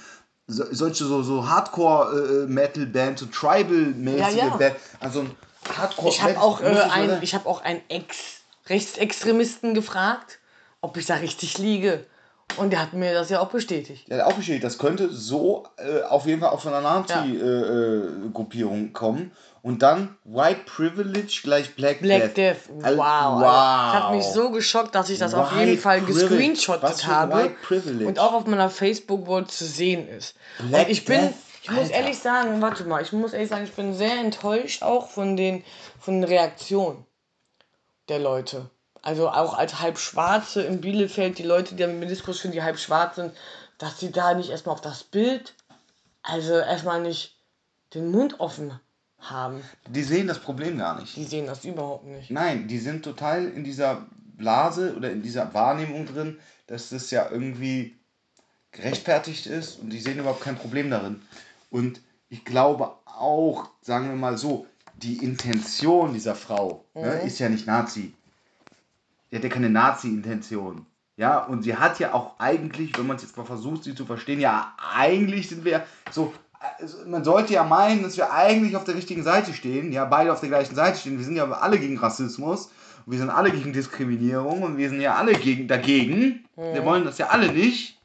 so, 0.47 0.65
solche 0.71 1.05
so, 1.05 1.23
so 1.23 1.49
Hardcore-Metal-Band, 1.49 3.21
äh, 3.21 3.25
so 3.25 3.27
Tribal-mäßige 3.27 4.37
ja, 4.37 4.47
ja. 4.47 4.57
Band, 4.57 4.77
also 5.01 5.27
Hardcore 5.77 6.09
Ich 6.09 6.23
habe 6.23 6.41
auch, 6.41 6.61
äh, 6.61 6.67
ein, 6.67 7.19
ich 7.23 7.35
hab 7.35 7.47
auch 7.47 7.63
einen 7.63 7.81
Ex-Rechtsextremisten 7.89 9.75
gefragt, 9.75 10.39
ob 10.81 10.97
ich 10.97 11.07
da 11.07 11.17
richtig 11.17 11.59
liege. 11.59 12.05
Und 12.59 12.71
der 12.71 12.81
hat 12.81 12.93
mir 12.93 13.13
das 13.13 13.29
ja 13.29 13.41
auch 13.41 13.49
bestätigt. 13.49 14.09
Der 14.09 14.19
hat 14.19 14.33
auch 14.33 14.37
bestätigt, 14.37 14.63
das 14.63 14.79
könnte 14.79 15.13
so 15.13 15.67
äh, 15.79 16.03
auf 16.03 16.27
jeden 16.27 16.41
Fall 16.41 16.51
auch 16.51 16.61
von 16.61 16.73
einer 16.73 16.83
Nazi-Gruppierung 16.83 18.83
ja. 18.83 18.87
äh, 18.87 18.93
kommen. 18.93 19.33
Und 19.67 19.83
dann 19.83 20.17
White 20.23 20.61
Privilege 20.65 21.41
gleich 21.43 21.75
Black, 21.75 22.01
Black 22.01 22.37
Death. 22.37 22.69
Death. 22.69 22.69
Wow. 22.69 22.99
wow. 22.99 23.41
Das 23.41 23.95
hat 23.95 24.13
mich 24.13 24.25
so 24.25 24.53
geschockt, 24.53 24.95
dass 24.95 25.11
ich 25.11 25.19
das 25.19 25.33
White 25.33 25.43
auf 25.43 25.57
jeden 25.57 25.77
Fall 25.77 26.03
gescreenshottet 26.03 27.05
habe. 27.09 27.53
Und 28.05 28.21
auch 28.21 28.33
auf 28.33 28.47
meiner 28.47 28.71
Facebook-Wall 28.71 29.49
zu 29.49 29.65
sehen 29.65 30.09
ist. 30.09 30.37
Black 30.61 30.87
und 30.87 30.93
ich 30.93 31.05
bin, 31.05 31.21
Death? 31.21 31.35
ich 31.65 31.71
muss 31.73 31.81
Alter. 31.81 31.95
ehrlich 31.95 32.19
sagen, 32.21 32.63
warte 32.63 32.85
mal, 32.85 33.03
ich 33.03 33.13
muss 33.13 33.33
ehrlich 33.33 33.49
sagen, 33.49 33.65
ich 33.65 33.73
bin 33.73 33.93
sehr 33.93 34.21
enttäuscht 34.21 34.85
auch 34.85 35.09
von 35.09 35.37
den, 35.37 35.65
von 35.99 36.21
den 36.21 36.31
Reaktionen 36.31 37.05
der 38.09 38.21
Leute. 38.21 38.71
Also 39.03 39.31
auch 39.31 39.55
als 39.55 39.81
Halbschwarze 39.81 40.62
in 40.62 40.81
Bielefeld, 40.81 41.39
die 41.39 41.43
Leute, 41.43 41.75
die 41.75 41.83
am 41.83 41.99
Meniskus 41.99 42.39
sind, 42.39 42.55
die 42.55 42.62
halb 42.62 42.79
schwarz 42.79 43.17
sind, 43.17 43.33
dass 43.79 43.99
sie 43.99 44.12
da 44.12 44.33
nicht 44.35 44.51
erstmal 44.51 44.77
auf 44.77 44.81
das 44.81 45.03
Bild, 45.03 45.55
also 46.23 46.55
erstmal 46.55 47.01
nicht 47.01 47.35
den 47.95 48.12
Mund 48.12 48.39
offen 48.39 48.79
haben. 49.31 49.62
Die 49.88 50.02
sehen 50.02 50.26
das 50.26 50.38
Problem 50.38 50.78
gar 50.78 51.00
nicht. 51.00 51.17
Die 51.17 51.25
sehen 51.25 51.46
das 51.46 51.64
überhaupt 51.64 52.06
nicht. 52.06 52.31
Nein, 52.31 52.69
die 52.69 52.78
sind 52.78 53.04
total 53.04 53.49
in 53.49 53.64
dieser 53.64 54.06
Blase 54.37 54.95
oder 54.97 55.11
in 55.11 55.23
dieser 55.23 55.52
Wahrnehmung 55.54 56.06
drin, 56.06 56.38
dass 56.66 56.90
das 56.90 57.11
ja 57.11 57.30
irgendwie 57.30 57.97
gerechtfertigt 58.73 59.47
ist 59.47 59.80
und 59.80 59.90
die 59.90 60.00
sehen 60.00 60.18
überhaupt 60.18 60.42
kein 60.42 60.56
Problem 60.56 60.90
darin. 60.90 61.23
Und 61.71 62.00
ich 62.28 62.45
glaube 62.45 62.92
auch, 63.04 63.71
sagen 63.80 64.09
wir 64.09 64.16
mal 64.16 64.37
so, 64.37 64.66
die 64.97 65.23
Intention 65.23 66.12
dieser 66.12 66.35
Frau 66.35 66.85
ne, 66.95 67.00
mhm. 67.02 67.09
ne, 67.09 67.21
ist 67.21 67.38
ja 67.38 67.49
nicht 67.49 67.66
Nazi. 67.66 68.12
Die 69.30 69.37
hat 69.37 69.45
ja 69.45 69.50
keine 69.50 69.71
Nazi-Intention. 69.71 70.87
Ja, 71.18 71.38
und 71.45 71.62
sie 71.62 71.76
hat 71.76 71.99
ja 71.99 72.12
auch 72.12 72.38
eigentlich, 72.38 72.97
wenn 72.99 73.06
man 73.06 73.16
es 73.16 73.23
jetzt 73.23 73.37
mal 73.38 73.47
versucht, 73.47 73.85
sie 73.85 73.95
zu 73.95 74.04
verstehen, 74.04 74.38
ja, 74.38 74.75
eigentlich 74.95 75.49
sind 75.49 75.64
wir 75.64 75.87
so 76.11 76.35
also 76.79 76.99
man 77.07 77.25
sollte 77.25 77.55
ja 77.55 77.65
meinen, 77.65 78.03
dass 78.03 78.17
wir 78.17 78.33
eigentlich 78.33 78.77
auf 78.77 78.85
der 78.85 78.95
richtigen 78.95 79.23
Seite 79.23 79.53
stehen, 79.53 79.93
ja, 79.93 80.05
beide 80.05 80.33
auf 80.33 80.41
der 80.41 80.49
gleichen 80.49 80.75
Seite 80.75 80.99
stehen. 80.99 81.19
Wir 81.19 81.25
sind 81.25 81.37
ja 81.37 81.51
alle 81.51 81.79
gegen 81.79 81.99
Rassismus, 81.99 82.71
wir 83.07 83.19
sind 83.19 83.31
alle 83.31 83.51
gegen 83.51 83.73
Diskriminierung 83.73 84.63
und 84.63 84.77
wir 84.77 84.91
sind 84.91 85.01
ja 85.01 85.15
alle 85.15 85.35
gegen, 85.35 85.69
dagegen. 85.69 86.47
Mhm. 86.57 86.75
Wir 86.75 86.85
wollen 86.85 87.05
das 87.05 87.19
ja 87.19 87.29
alle 87.29 87.53
nicht. 87.53 87.99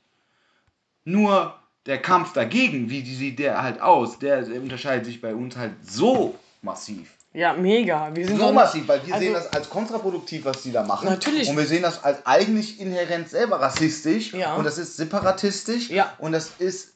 Nur 1.03 1.55
der 1.85 1.99
Kampf 1.99 2.33
dagegen, 2.33 2.89
wie 2.89 3.03
sieht 3.03 3.39
der 3.39 3.63
halt 3.63 3.81
aus? 3.81 4.19
Der, 4.19 4.43
der 4.43 4.61
unterscheidet 4.61 5.05
sich 5.05 5.21
bei 5.21 5.33
uns 5.33 5.57
halt 5.57 5.73
so 5.81 6.35
massiv. 6.61 7.09
Ja, 7.33 7.53
mega. 7.53 8.13
Wir 8.13 8.27
sind 8.27 8.39
so 8.39 8.51
massiv, 8.51 8.87
weil 8.87 9.05
wir 9.07 9.13
also, 9.13 9.25
sehen 9.25 9.33
das 9.33 9.53
als 9.53 9.69
kontraproduktiv, 9.69 10.43
was 10.43 10.63
die 10.63 10.71
da 10.71 10.83
machen. 10.83 11.07
Natürlich. 11.07 11.49
Und 11.49 11.57
wir 11.57 11.65
sehen 11.65 11.81
das 11.81 12.03
als 12.03 12.25
eigentlich 12.25 12.79
inhärent 12.79 13.29
selber 13.29 13.61
rassistisch. 13.61 14.33
Ja. 14.33 14.55
Und 14.55 14.65
das 14.65 14.77
ist 14.77 14.97
separatistisch. 14.97 15.89
Ja. 15.89 16.13
Und 16.17 16.33
das 16.33 16.51
ist 16.59 16.93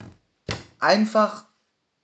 einfach 0.86 1.46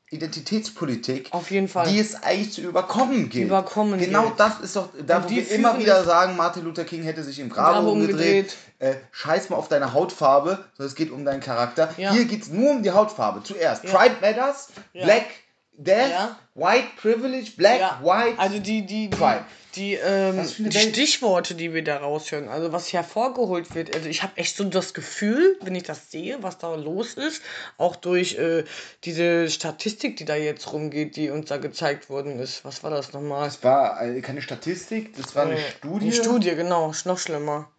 Identitätspolitik, 0.10 1.30
Auf 1.32 1.52
jeden 1.52 1.70
Fall. 1.70 1.88
die 1.88 1.98
es 1.98 2.22
eigentlich 2.22 2.52
zu 2.52 2.62
überkommen 2.62 3.30
gilt. 3.30 3.46
Überkommen 3.46 3.98
genau 3.98 4.24
gilt. 4.24 4.40
das 4.42 4.60
ist 4.60 4.76
doch, 4.76 4.90
da 5.08 5.24
wo 5.24 5.30
wir 5.30 5.50
immer 5.52 5.80
wieder 5.80 6.04
sagen, 6.04 6.36
Martin 6.36 6.66
Luther 6.66 6.84
King 6.84 7.04
hätte 7.04 7.24
sich 7.24 7.40
im 7.40 7.50
Grabe 7.50 7.88
umgedreht. 7.88 8.58
Äh, 8.80 8.96
scheiß 9.12 9.50
mal 9.50 9.56
auf 9.56 9.70
deine 9.70 9.94
Hautfarbe, 9.94 10.66
sondern 10.76 10.88
es 10.88 10.96
geht 10.96 11.12
um 11.12 11.24
deinen 11.24 11.40
Charakter. 11.40 11.94
Ja. 11.98 12.12
Hier 12.12 12.26
geht 12.26 12.42
es 12.42 12.50
nur 12.50 12.72
um 12.72 12.84
die 12.84 12.92
Hautfarbe. 12.92 13.42
Zuerst 13.44 13.86
ja. 13.86 13.92
Pride 13.92 14.16
Matters, 14.20 14.70
ja. 14.92 15.06
Black 15.06 15.28
Death, 15.74 16.10
Ja. 16.12 16.36
White 16.56 16.88
Privilege, 17.02 17.52
Black, 17.56 17.80
Ja, 17.80 18.00
White. 18.04 18.38
also 18.38 18.60
die, 18.60 18.86
die, 18.86 19.10
die, 19.10 19.16
Pride. 19.16 19.46
Die, 19.76 19.94
ähm, 19.94 20.48
die. 20.58 20.72
Stichworte, 20.72 21.56
die 21.56 21.74
wir 21.74 21.84
da 21.84 21.98
raushören, 21.98 22.48
also 22.50 22.72
was 22.72 22.92
hervorgeholt 22.92 23.74
wird, 23.76 23.96
also 23.96 24.08
ich 24.10 24.24
habe 24.24 24.34
echt 24.38 24.56
so 24.56 24.64
das 24.64 24.94
Gefühl, 24.94 25.58
wenn 25.62 25.76
ich 25.76 25.84
das 25.84 26.12
sehe, 26.12 26.42
was 26.42 26.58
da 26.58 26.76
los 26.76 27.14
ist, 27.14 27.42
auch 27.78 27.96
durch 27.96 28.38
äh, 28.38 28.64
diese 29.04 29.50
Statistik, 29.50 30.18
die 30.18 30.26
da 30.26 30.36
jetzt 30.36 30.72
rumgeht, 30.74 31.16
die 31.16 31.30
uns 31.30 31.50
da 31.50 31.58
gezeigt 31.58 32.10
worden 32.10 32.40
ist. 32.40 32.66
Was 32.66 32.84
war 32.84 32.92
das 32.92 33.14
nochmal? 33.14 33.46
das 33.46 33.64
war 33.64 34.02
äh, 34.04 34.22
keine 34.22 34.42
Statistik, 34.42 35.16
das 35.16 35.36
war 35.36 35.44
eine 35.44 35.56
Äh, 35.56 35.72
Studie. 35.78 36.06
Eine 36.06 36.16
Studie, 36.16 36.56
genau, 36.56 36.94
noch 37.06 37.20
schlimmer. 37.20 37.70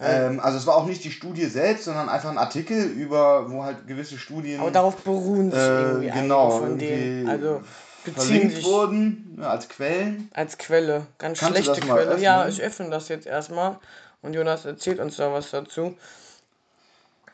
Ähm, 0.00 0.38
also 0.38 0.58
es 0.58 0.66
war 0.66 0.76
auch 0.76 0.86
nicht 0.86 1.02
die 1.02 1.10
Studie 1.10 1.46
selbst, 1.46 1.84
sondern 1.84 2.08
einfach 2.08 2.30
ein 2.30 2.38
Artikel 2.38 2.84
über, 2.84 3.50
wo 3.50 3.64
halt 3.64 3.88
gewisse 3.88 4.16
Studien 4.16 4.60
Aber 4.60 4.70
darauf 4.70 4.96
beruhen 4.98 5.50
sich 5.50 5.58
irgendwie 5.58 6.06
äh, 6.06 6.10
einige 6.12 6.22
genau, 6.22 6.50
von 6.50 6.78
denen. 6.78 7.26
irgendwie 7.26 7.30
Also 7.30 7.62
beziehen 8.14 8.50
sich 8.50 8.64
wurden 8.64 9.38
als 9.42 9.68
Quellen. 9.68 10.30
als 10.34 10.58
Quelle. 10.58 11.06
Ganz 11.18 11.40
Kannst 11.40 11.62
schlechte 11.62 11.80
Quelle. 11.80 12.18
Ja, 12.18 12.48
ich 12.48 12.60
öffne 12.62 12.90
das 12.90 13.08
jetzt 13.08 13.26
erstmal. 13.26 13.78
Und 14.22 14.34
Jonas 14.34 14.64
erzählt 14.64 14.98
uns 14.98 15.16
da 15.16 15.32
was 15.32 15.50
dazu. 15.50 15.96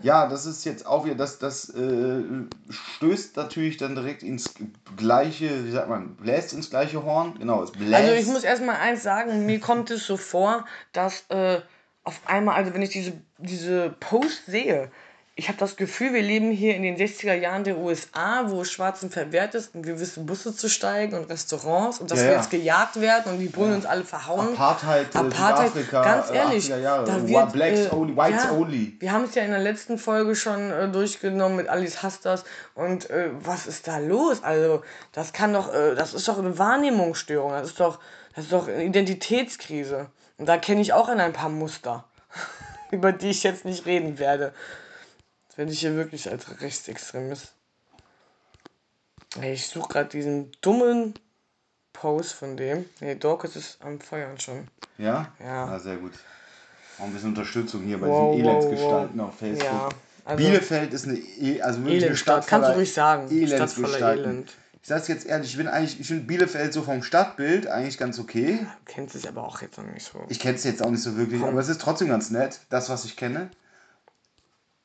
Ja, 0.01 0.27
das 0.29 0.45
ist 0.45 0.65
jetzt 0.65 0.87
auch 0.87 1.05
wieder, 1.05 1.15
das, 1.15 1.39
das 1.39 1.71
äh, 1.71 2.23
stößt 2.69 3.37
natürlich 3.37 3.77
dann 3.77 3.95
direkt 3.95 4.23
ins 4.23 4.53
gleiche, 4.97 5.65
wie 5.65 5.71
sagt 5.71 5.89
man, 5.89 6.17
bläst 6.17 6.53
ins 6.53 6.69
gleiche 6.71 7.05
Horn. 7.05 7.37
Genau, 7.39 7.63
es 7.63 7.73
bläst. 7.73 7.95
Also 7.95 8.13
ich 8.13 8.27
muss 8.27 8.45
erstmal 8.45 8.77
eins 8.77 9.03
sagen, 9.03 9.47
mir 9.47 9.61
kommt 9.61 9.91
es 9.91 10.07
so 10.07 10.17
vor, 10.17 10.67
dass 10.93 11.25
äh, 11.29 11.61
auf 12.03 12.21
einmal, 12.27 12.57
also 12.57 12.75
wenn 12.75 12.83
ich 12.83 12.91
diese, 12.91 13.13
diese 13.39 13.95
Post 14.01 14.47
sehe, 14.47 14.91
ich 15.37 15.49
habe 15.49 15.59
das 15.59 15.75
Gefühl, 15.75 16.13
wir 16.13 16.23
leben 16.23 16.53
hier 16.53 16.77
in 16.77 16.83
den 16.83 16.97
60er 16.97 17.35
Jahren 17.35 17.65
der 17.65 17.77
USA, 17.77 18.45
wo 18.47 18.63
es 18.63 18.71
Schwarzen 18.71 19.11
verwehrt 19.11 19.57
ist, 19.57 19.75
in 19.75 19.83
gewisse 19.83 20.21
Busse 20.21 20.55
zu 20.55 20.69
steigen 20.69 21.17
und 21.17 21.29
Restaurants 21.29 21.99
und 21.99 22.13
dass 22.13 22.21
Ja, 22.21 22.27
wir 22.27 22.33
ja. 22.33 22.39
jetzt 22.39 22.51
gejagt 22.51 23.01
werden 23.01 23.33
und 23.33 23.39
die 23.41 23.49
Bullen 23.49 23.75
uns 23.75 23.85
alle 23.85 24.05
verhauen. 24.05 24.53
Apartheid, 24.55 25.13
äh, 25.13 25.19
Apartheid, 25.19 25.73
Südafrika, 25.73 26.03
ganz 26.05 26.31
äh, 26.31 26.37
ehrlich, 26.37 26.73
80er 26.73 26.79
Jahre. 26.79 27.05
da 27.05 27.27
wird, 27.29 27.53
Blacks 27.53 27.81
äh, 27.81 27.89
only, 27.91 28.17
Whites 28.17 28.45
ja, 28.45 28.53
only. 28.53 28.97
Wir 29.01 29.11
haben 29.11 29.25
es 29.25 29.35
ja 29.35 29.43
in 29.43 29.51
der 29.51 29.59
letzten 29.59 29.99
Folge 29.99 30.37
schon 30.37 30.71
äh, 30.71 30.89
durchgenommen 30.89 31.57
mit 31.57 31.69
Alice 31.69 32.05
Hastas 32.05 32.45
und 32.77 33.11
äh, 33.11 33.31
was 33.41 33.67
ist 33.67 33.89
da 33.89 33.99
los? 33.99 34.45
Also 34.45 34.83
das 35.11 35.33
kann 35.33 35.53
doch, 35.53 35.75
äh, 35.75 35.97
das 35.97 36.15
ist 36.15 36.29
doch 36.29 36.39
eine 36.39 36.57
Wahrnehmungsstörung, 36.59 37.51
das 37.51 37.71
ist 37.71 37.81
doch, 37.81 37.99
das 38.37 38.45
ist 38.45 38.53
doch 38.53 38.69
eine 38.69 38.85
Identitätskrise. 38.85 40.07
Und 40.39 40.49
da 40.49 40.59
kenne 40.59 40.81
ich 40.81 40.93
auch 40.93 41.09
in 41.09 41.19
ein 41.19 41.33
paar 41.33 41.49
Muster, 41.49 42.05
über 42.93 43.11
die 43.11 43.31
ich 43.31 43.43
jetzt 43.43 43.65
nicht 43.65 43.85
reden 43.85 44.21
werde. 44.21 44.53
Werde 45.57 45.73
ich 45.73 45.81
hier 45.81 45.95
wirklich 45.95 46.31
als 46.31 46.61
Rechtsextremist. 46.61 47.53
Ey, 49.41 49.53
Ich 49.55 49.67
suche 49.67 49.89
gerade 49.89 50.09
diesen 50.11 50.51
dummen 50.61 51.15
Post 51.93 52.33
von 52.35 52.57
dem. 52.57 52.87
Nee, 53.01 53.15
Dorcas 53.15 53.57
ist 53.57 53.79
am 53.81 54.01
Feuern 54.01 54.39
schon. 54.39 54.69
Ja? 54.99 55.33
Ja. 55.41 55.67
Ah, 55.67 55.79
sehr 55.79 55.97
gut. 55.97 56.13
Auch 56.99 57.05
ein 57.05 57.13
bisschen 57.13 57.31
Unterstützung 57.31 57.83
hier 57.83 57.99
bei 58.01 58.07
Wow, 58.09 58.35
diesen 58.37 58.47
wow, 58.47 58.55
Elendsgestalten 58.65 59.19
wow. 59.21 59.29
auf 59.29 59.39
Facebook. 59.39 59.65
Ja, 59.65 59.89
also- 60.25 60.37
Bielefeld 60.45 60.93
ist 60.93 61.07
eine, 61.07 61.19
e 61.19 61.61
also 61.61 61.85
wirklich 61.85 62.07
eine 62.07 62.17
Stadt 62.17 62.47
kannst 62.47 62.53
du 62.53 62.57
voller 62.67 62.75
ruhig 62.77 62.93
sagen. 62.93 63.29
Voller 63.29 63.41
Elendsgestalten. 63.41 64.25
Elend. 64.25 64.53
Ich 64.83 64.89
sag's 64.89 65.09
jetzt 65.09 65.25
ehrlich, 65.27 65.51
ich 65.51 65.57
bin 65.57 65.67
eigentlich, 65.67 65.99
ich 65.99 66.07
finde 66.07 66.25
Bielefeld 66.25 66.73
so 66.75 66.83
vom 66.83 67.03
Stadtbild 67.03 67.67
eigentlich 67.67 67.97
ganz 67.97 68.19
okay. 68.19 68.59
Du 68.85 68.93
kennst 68.93 69.15
es 69.15 69.27
aber 69.27 69.43
auch 69.43 69.63
jetzt 69.63 69.79
noch 69.79 69.87
nicht 69.87 70.05
so. 70.07 70.23
Ich 70.29 70.39
kenne 70.39 70.57
es 70.57 70.65
jetzt 70.65 70.83
auch 70.85 70.91
nicht 70.91 71.03
so 71.03 71.17
wirklich, 71.17 71.43
aber 71.43 71.59
es 71.59 71.69
ist 71.69 71.81
trotzdem 71.81 72.09
ganz 72.09 72.31
nett, 72.31 72.61
das, 72.69 72.91
was 72.91 73.05
ich 73.07 73.17
kenne. 73.17 73.51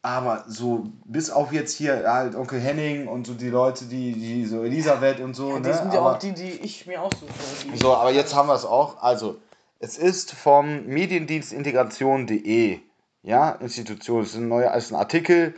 Aber 0.01 0.45
so, 0.47 0.87
bis 1.03 1.29
auf 1.29 1.51
jetzt 1.51 1.73
hier 1.75 2.09
halt 2.09 2.33
Onkel 2.35 2.61
Henning 2.61 3.07
und 3.09 3.27
so 3.27 3.33
die 3.33 3.49
Leute, 3.49 3.85
die, 3.85 4.13
die 4.13 4.45
so 4.45 4.63
Elisabeth 4.63 5.19
und 5.19 5.33
so, 5.33 5.57
Die 5.57 5.67
ne? 5.67 5.73
sind 5.73 5.93
ja 5.93 5.99
aber, 5.99 6.15
auch 6.15 6.19
die, 6.19 6.33
die 6.33 6.51
ich 6.51 6.87
mir 6.87 7.01
aussuche. 7.01 7.27
So, 7.75 7.93
aber 7.93 8.11
jetzt 8.11 8.33
haben 8.33 8.47
wir 8.47 8.55
es 8.55 8.63
auch. 8.63 9.03
Also, 9.03 9.39
es 9.79 9.97
ist 9.97 10.31
vom 10.31 10.85
Mediendienstintegration.de, 10.85 12.79
ja, 13.23 13.51
Institution, 13.51 14.21
es 14.21 14.29
ist 14.29 14.37
ein 14.37 14.47
neuer, 14.47 14.73
es 14.73 14.85
ist 14.85 14.91
ein 14.93 14.99
Artikel. 14.99 15.53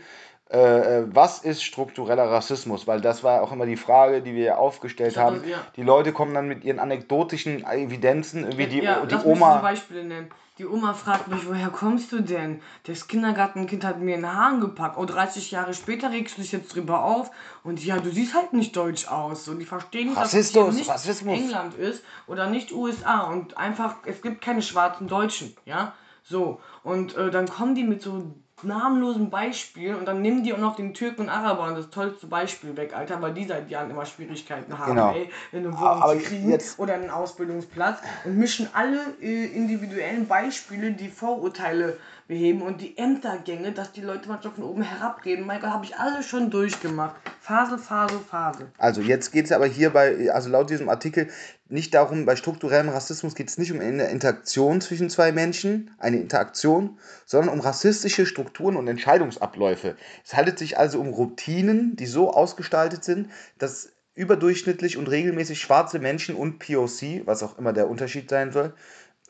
Äh, 0.51 0.57
äh, 0.99 1.07
was 1.07 1.39
ist 1.39 1.63
struktureller 1.63 2.29
Rassismus? 2.29 2.85
Weil 2.85 2.99
das 2.99 3.23
war 3.23 3.41
auch 3.41 3.53
immer 3.53 3.65
die 3.65 3.77
Frage, 3.77 4.21
die 4.21 4.35
wir 4.35 4.43
ja 4.43 4.55
aufgestellt 4.57 5.15
hab 5.15 5.27
haben. 5.27 5.47
ja. 5.47 5.59
Die 5.77 5.83
Leute 5.83 6.11
kommen 6.11 6.33
dann 6.33 6.49
mit 6.49 6.65
ihren 6.65 6.79
anekdotischen 6.79 7.63
Evidenzen, 7.65 8.43
irgendwie 8.43 8.67
die, 8.67 8.79
ja, 8.81 9.05
die 9.05 9.15
lass 9.15 9.25
mich 9.25 9.33
Oma. 9.37 9.55
so 9.55 9.61
Beispiele 9.61 10.03
nennen. 10.03 10.31
Die 10.57 10.67
Oma 10.67 10.93
fragt 10.93 11.29
mich, 11.29 11.47
woher 11.47 11.69
kommst 11.69 12.11
du 12.11 12.19
denn? 12.19 12.61
Das 12.83 13.07
Kindergartenkind 13.07 13.85
hat 13.85 13.99
mir 13.99 14.15
in 14.15 14.21
den 14.21 14.35
Haaren 14.35 14.59
gepackt. 14.59 14.97
Oh, 14.97 15.05
30 15.05 15.51
Jahre 15.51 15.73
später 15.73 16.11
regst 16.11 16.37
du 16.37 16.41
dich 16.41 16.51
jetzt 16.51 16.75
drüber 16.75 17.05
auf. 17.05 17.31
Und 17.63 17.83
ja, 17.83 17.97
du 17.97 18.11
siehst 18.11 18.35
halt 18.35 18.51
nicht 18.51 18.75
deutsch 18.75 19.07
aus. 19.07 19.47
Und 19.47 19.59
die 19.59 19.65
verstehen 19.65 20.09
nicht, 20.09 20.17
dass 20.17 20.33
es 20.33 20.53
Rassismus, 20.53 20.75
nicht 20.75 20.89
Rassismus. 20.89 21.39
England 21.39 21.75
ist 21.75 22.03
oder 22.27 22.49
nicht 22.49 22.73
USA. 22.73 23.21
Und 23.21 23.57
einfach, 23.57 23.95
es 24.05 24.21
gibt 24.21 24.41
keine 24.41 24.61
schwarzen 24.61 25.07
Deutschen. 25.07 25.55
Ja, 25.63 25.93
so. 26.23 26.59
Und 26.83 27.15
äh, 27.15 27.31
dann 27.31 27.47
kommen 27.47 27.73
die 27.73 27.85
mit 27.85 28.01
so 28.01 28.33
namenlosen 28.63 29.29
Beispielen 29.29 29.95
und 29.95 30.05
dann 30.05 30.21
nehmen 30.21 30.43
die 30.43 30.53
auch 30.53 30.57
noch 30.57 30.75
den 30.75 30.93
Türken 30.93 31.21
und 31.23 31.29
Arabern 31.29 31.75
das 31.75 31.89
tollste 31.89 32.27
Beispiel 32.27 32.75
weg, 32.77 32.95
Alter, 32.95 33.21
weil 33.21 33.33
die 33.33 33.45
seit 33.45 33.69
Jahren 33.69 33.89
immer 33.89 34.05
Schwierigkeiten 34.05 34.77
haben, 34.77 34.91
Genau. 34.95 35.13
ey, 35.13 35.29
eine 35.51 35.77
Wohnung 35.77 36.01
zu 36.01 36.17
kriegen 36.27 36.57
oder 36.77 36.93
einen 36.93 37.09
Ausbildungsplatz 37.09 37.99
und 38.25 38.37
mischen 38.37 38.69
alle 38.73 38.99
äh, 39.21 39.45
individuellen 39.45 40.27
Beispiele, 40.27 40.91
die 40.91 41.09
Vorurteile 41.09 41.97
beheben 42.31 42.61
und 42.61 42.79
die 42.79 42.97
Ämtergänge, 42.97 43.73
dass 43.73 43.91
die 43.91 43.99
Leute 43.99 44.29
manchmal 44.29 44.53
von 44.53 44.63
oben 44.63 44.83
herabreden. 44.83 45.45
Mein 45.45 45.59
Gott, 45.59 45.71
habe 45.71 45.83
ich 45.83 45.97
alles 45.97 46.25
schon 46.25 46.49
durchgemacht. 46.49 47.17
Phase, 47.41 47.77
Phase, 47.77 48.19
Phase. 48.19 48.71
Also 48.77 49.01
jetzt 49.01 49.33
geht 49.33 49.45
es 49.45 49.51
aber 49.51 49.65
hier 49.65 49.89
bei, 49.89 50.31
also 50.31 50.49
laut 50.49 50.69
diesem 50.69 50.87
Artikel, 50.87 51.27
nicht 51.67 51.93
darum, 51.93 52.25
bei 52.25 52.37
strukturellem 52.37 52.87
Rassismus 52.87 53.35
geht 53.35 53.49
es 53.49 53.57
nicht 53.57 53.73
um 53.73 53.81
eine 53.81 54.05
Interaktion 54.05 54.79
zwischen 54.79 55.09
zwei 55.09 55.33
Menschen, 55.33 55.91
eine 55.97 56.21
Interaktion, 56.21 56.97
sondern 57.25 57.53
um 57.53 57.59
rassistische 57.59 58.25
Strukturen 58.25 58.77
und 58.77 58.87
Entscheidungsabläufe. 58.87 59.97
Es 60.23 60.33
handelt 60.33 60.57
sich 60.57 60.77
also 60.77 61.01
um 61.01 61.09
Routinen, 61.09 61.97
die 61.97 62.05
so 62.05 62.31
ausgestaltet 62.31 63.03
sind, 63.03 63.27
dass 63.57 63.89
überdurchschnittlich 64.15 64.97
und 64.97 65.09
regelmäßig 65.09 65.59
schwarze 65.59 65.99
Menschen 65.99 66.35
und 66.35 66.59
POC, 66.59 67.25
was 67.25 67.43
auch 67.43 67.57
immer 67.57 67.73
der 67.73 67.89
Unterschied 67.89 68.29
sein 68.29 68.51
soll, 68.51 68.73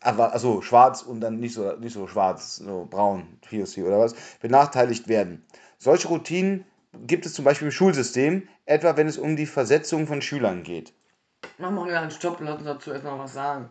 aber 0.01 0.33
also 0.33 0.61
schwarz 0.61 1.03
und 1.03 1.21
dann 1.21 1.39
nicht 1.39 1.53
so, 1.53 1.73
nicht 1.77 1.93
so 1.93 2.07
schwarz, 2.07 2.57
so 2.57 2.87
braun, 2.89 3.39
POC 3.49 3.85
oder 3.85 3.99
was, 3.99 4.15
benachteiligt 4.41 5.07
werden. 5.07 5.45
Solche 5.77 6.07
Routinen 6.07 6.65
gibt 7.05 7.25
es 7.25 7.33
zum 7.33 7.45
Beispiel 7.45 7.67
im 7.67 7.71
Schulsystem, 7.71 8.47
etwa 8.65 8.97
wenn 8.97 9.07
es 9.07 9.17
um 9.17 9.35
die 9.35 9.45
Versetzung 9.45 10.07
von 10.07 10.21
Schülern 10.21 10.63
geht. 10.63 10.93
Mach 11.57 11.71
mal 11.71 11.85
wieder 11.85 12.01
einen 12.01 12.11
Stopp 12.11 12.39
und 12.39 12.47
lass 12.47 12.57
uns 12.57 12.65
dazu 12.65 12.91
erstmal 12.91 13.19
was 13.19 13.33
sagen. 13.33 13.69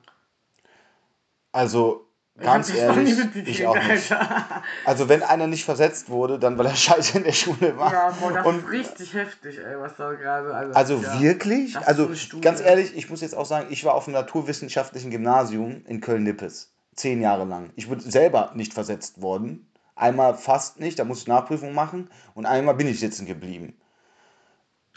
Also 1.53 2.07
ganz 2.41 2.73
nie 2.73 2.79
ehrlich, 2.79 3.19
ich 3.47 3.67
auch 3.67 3.75
nicht. 3.75 4.13
Alter. 4.13 4.63
Also 4.85 5.09
wenn 5.09 5.23
einer 5.23 5.47
nicht 5.47 5.65
versetzt 5.65 6.09
wurde, 6.09 6.39
dann 6.39 6.59
weil 6.59 6.67
er 6.67 6.75
scheiße 6.75 7.19
in 7.19 7.25
der 7.25 7.33
Schule 7.33 7.77
war. 7.77 7.93
Ja, 7.93 8.17
boah, 8.21 8.33
das 8.33 8.47
und 8.47 8.59
ist 8.59 8.71
richtig 8.71 9.15
heftig, 9.15 9.59
ey, 9.59 9.79
was 9.79 9.97
da 9.97 10.13
gerade. 10.13 10.55
Also, 10.55 10.75
Also 10.75 11.03
ja. 11.03 11.21
wirklich? 11.21 11.77
Also 11.79 12.11
ganz 12.41 12.61
ehrlich, 12.61 12.97
ich 12.97 13.11
muss 13.11 13.21
jetzt 13.21 13.37
auch 13.37 13.47
sagen, 13.47 13.69
ich 13.71 13.85
war 13.85 13.95
auf 13.95 14.05
dem 14.05 14.15
naturwissenschaftlichen 14.15 15.11
Gymnasium 15.11 15.83
in 15.87 16.01
Köln-Nippes. 16.01 16.73
Zehn 16.95 17.21
Jahre 17.21 17.45
lang. 17.45 17.71
Ich 17.77 17.89
bin 17.89 18.01
selber 18.01 18.53
nicht 18.55 18.75
versetzt 18.75 19.23
worden. 19.23 19.67
Einmal 19.95 20.35
fast 20.35 20.81
nicht, 20.81 20.99
da 20.99 21.05
musste 21.05 21.25
ich 21.25 21.29
Nachprüfung 21.29 21.75
machen. 21.75 22.11
Und 22.35 22.47
einmal 22.47 22.75
bin 22.75 22.89
ich 22.89 23.01
sitzen 23.01 23.27
geblieben. 23.27 23.75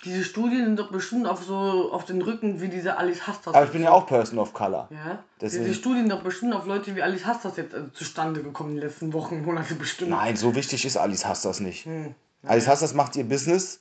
Diese 0.03 0.24
Studien 0.24 0.65
sind 0.65 0.79
doch 0.79 0.91
bestimmt 0.91 1.27
auf 1.27 1.43
so 1.43 1.91
auf 1.91 2.05
den 2.05 2.22
Rücken 2.22 2.60
wie 2.62 2.67
diese 2.67 2.98
Alice 2.98 3.25
Hastas. 3.27 3.53
Aber 3.53 3.65
ich 3.65 3.72
bin 3.72 3.83
ja 3.83 3.91
auch 3.91 4.05
Person 4.07 4.39
of 4.39 4.53
Color. 4.53 4.88
Ja, 4.91 5.24
Deswegen- 5.39 5.63
diese 5.65 5.75
Studien 5.75 6.10
doch 6.10 6.22
bestimmt 6.24 6.53
auf 6.53 6.65
Leute 6.65 6.95
wie 6.95 7.01
Alice 7.01 7.25
Hastas 7.25 7.57
jetzt 7.57 7.74
äh, 7.74 7.91
zustande 7.93 8.41
gekommen 8.43 8.72
in 8.72 8.75
den 8.77 8.88
letzten 8.89 9.13
Wochen, 9.13 9.43
Monate 9.43 9.75
bestimmt. 9.75 10.12
Nein, 10.12 10.36
so 10.36 10.55
wichtig 10.55 10.86
ist 10.86 10.98
Alice 10.98 11.25
Hastas 11.25 11.60
nicht. 11.60 11.86
Hm. 11.86 12.13
Alice 12.45 12.67
Hastas 12.67 12.93
macht 12.93 13.15
ihr 13.15 13.24
Business. 13.24 13.79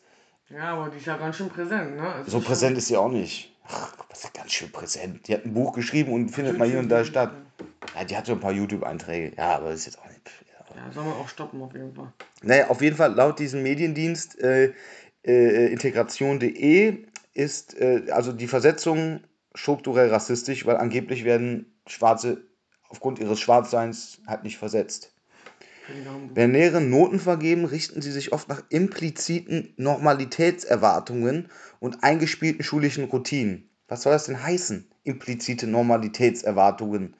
Ja, 0.50 0.74
aber 0.74 0.90
die 0.90 0.98
ist 0.98 1.06
ja 1.06 1.16
ganz 1.16 1.36
schön 1.36 1.48
präsent, 1.48 1.96
ne? 1.96 2.14
Es 2.24 2.30
So 2.32 2.38
ist 2.38 2.44
präsent 2.44 2.76
ist 2.78 2.86
sie 2.88 2.96
auch 2.96 3.08
nicht. 3.08 3.50
Ach, 3.66 3.92
was 4.10 4.18
ist 4.18 4.24
ja 4.24 4.30
ganz 4.34 4.52
schön 4.52 4.70
präsent. 4.70 5.26
Die 5.26 5.34
hat 5.34 5.44
ein 5.46 5.54
Buch 5.54 5.72
geschrieben 5.72 6.12
und 6.12 6.28
findet 6.28 6.58
mal 6.58 6.68
hier 6.68 6.78
und 6.78 6.88
da 6.88 7.04
statt. 7.04 7.30
Ja, 7.96 8.04
die 8.04 8.16
hat 8.16 8.26
so 8.26 8.32
ein 8.32 8.40
paar 8.40 8.52
YouTube-Einträge. 8.52 9.34
Ja, 9.36 9.56
aber 9.56 9.70
das 9.70 9.80
ist 9.80 9.86
jetzt 9.86 9.98
auch 10.00 10.06
nicht. 10.08 10.20
Schon, 10.68 10.76
ja, 10.76 10.92
soll 10.92 11.04
man 11.04 11.14
auch 11.14 11.28
stoppen 11.28 11.62
auf 11.62 11.72
jeden 11.72 11.94
Fall. 11.94 12.12
Naja, 12.42 12.68
auf 12.68 12.80
jeden 12.82 12.96
Fall 12.96 13.12
laut 13.14 13.38
diesem 13.38 13.62
Mediendienst 13.62 14.38
äh, 14.40 14.72
äh, 15.24 15.66
integration.de 15.72 17.06
ist 17.34 17.80
äh, 17.80 18.10
also 18.10 18.32
die 18.32 18.48
Versetzung 18.48 19.20
strukturell 19.54 20.08
rassistisch, 20.08 20.66
weil 20.66 20.76
angeblich 20.76 21.24
werden 21.24 21.72
Schwarze 21.86 22.46
aufgrund 22.88 23.18
ihres 23.18 23.40
Schwarzseins 23.40 24.20
halt 24.26 24.44
nicht 24.44 24.58
versetzt. 24.58 25.12
Wenn 26.34 26.52
Lehrer 26.52 26.80
Noten 26.80 27.18
vergeben, 27.18 27.64
richten 27.64 28.02
sie 28.02 28.12
sich 28.12 28.32
oft 28.32 28.48
nach 28.48 28.62
impliziten 28.68 29.74
Normalitätserwartungen 29.76 31.48
und 31.80 32.04
eingespielten 32.04 32.62
schulischen 32.62 33.04
Routinen. 33.04 33.68
Was 33.88 34.02
soll 34.02 34.12
das 34.12 34.26
denn 34.26 34.42
heißen? 34.42 34.88
Implizite 35.02 35.66
Normalitätserwartungen. 35.66 37.16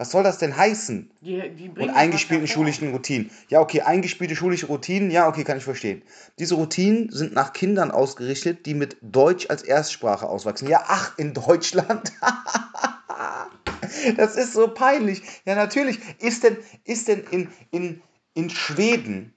Was 0.00 0.12
soll 0.12 0.22
das 0.22 0.38
denn 0.38 0.56
heißen? 0.56 1.10
Die, 1.20 1.50
die 1.50 1.68
Und 1.68 1.90
eingespielten 1.90 2.48
schulischen 2.48 2.90
Routinen. 2.90 3.30
Ja, 3.50 3.60
okay, 3.60 3.82
eingespielte 3.82 4.34
schulische 4.34 4.64
Routinen, 4.64 5.10
ja, 5.10 5.28
okay, 5.28 5.44
kann 5.44 5.58
ich 5.58 5.64
verstehen. 5.64 6.00
Diese 6.38 6.54
Routinen 6.54 7.12
sind 7.12 7.34
nach 7.34 7.52
Kindern 7.52 7.90
ausgerichtet, 7.90 8.64
die 8.64 8.72
mit 8.72 8.96
Deutsch 9.02 9.50
als 9.50 9.62
Erstsprache 9.62 10.26
auswachsen. 10.26 10.68
Ja, 10.68 10.84
ach, 10.86 11.18
in 11.18 11.34
Deutschland. 11.34 12.14
das 14.16 14.36
ist 14.36 14.54
so 14.54 14.68
peinlich. 14.68 15.20
Ja, 15.44 15.54
natürlich. 15.54 15.98
Ist 16.18 16.44
denn, 16.44 16.56
ist 16.84 17.08
denn 17.08 17.22
in, 17.30 17.48
in, 17.70 18.02
in 18.32 18.48
Schweden 18.48 19.34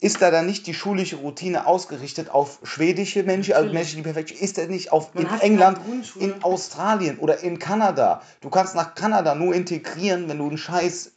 ist 0.00 0.22
da 0.22 0.30
dann 0.30 0.46
nicht 0.46 0.66
die 0.66 0.72
schulische 0.72 1.16
Routine 1.16 1.66
ausgerichtet 1.66 2.30
auf 2.30 2.58
schwedische 2.62 3.22
Menschen, 3.22 3.54
also 3.54 3.70
Menschen, 3.72 3.96
die 3.96 4.02
perfekt 4.02 4.30
Ist 4.30 4.56
er 4.56 4.66
nicht 4.66 4.92
auf 4.92 5.10
in 5.14 5.28
England, 5.40 5.78
in 6.18 6.42
Australien 6.42 7.18
oder 7.18 7.40
in 7.40 7.58
Kanada? 7.58 8.22
Du 8.40 8.48
kannst 8.48 8.74
nach 8.74 8.94
Kanada 8.94 9.34
nur 9.34 9.54
integrieren, 9.54 10.28
wenn 10.28 10.38
du 10.38 10.48
einen 10.48 10.58
scheiß 10.58 11.12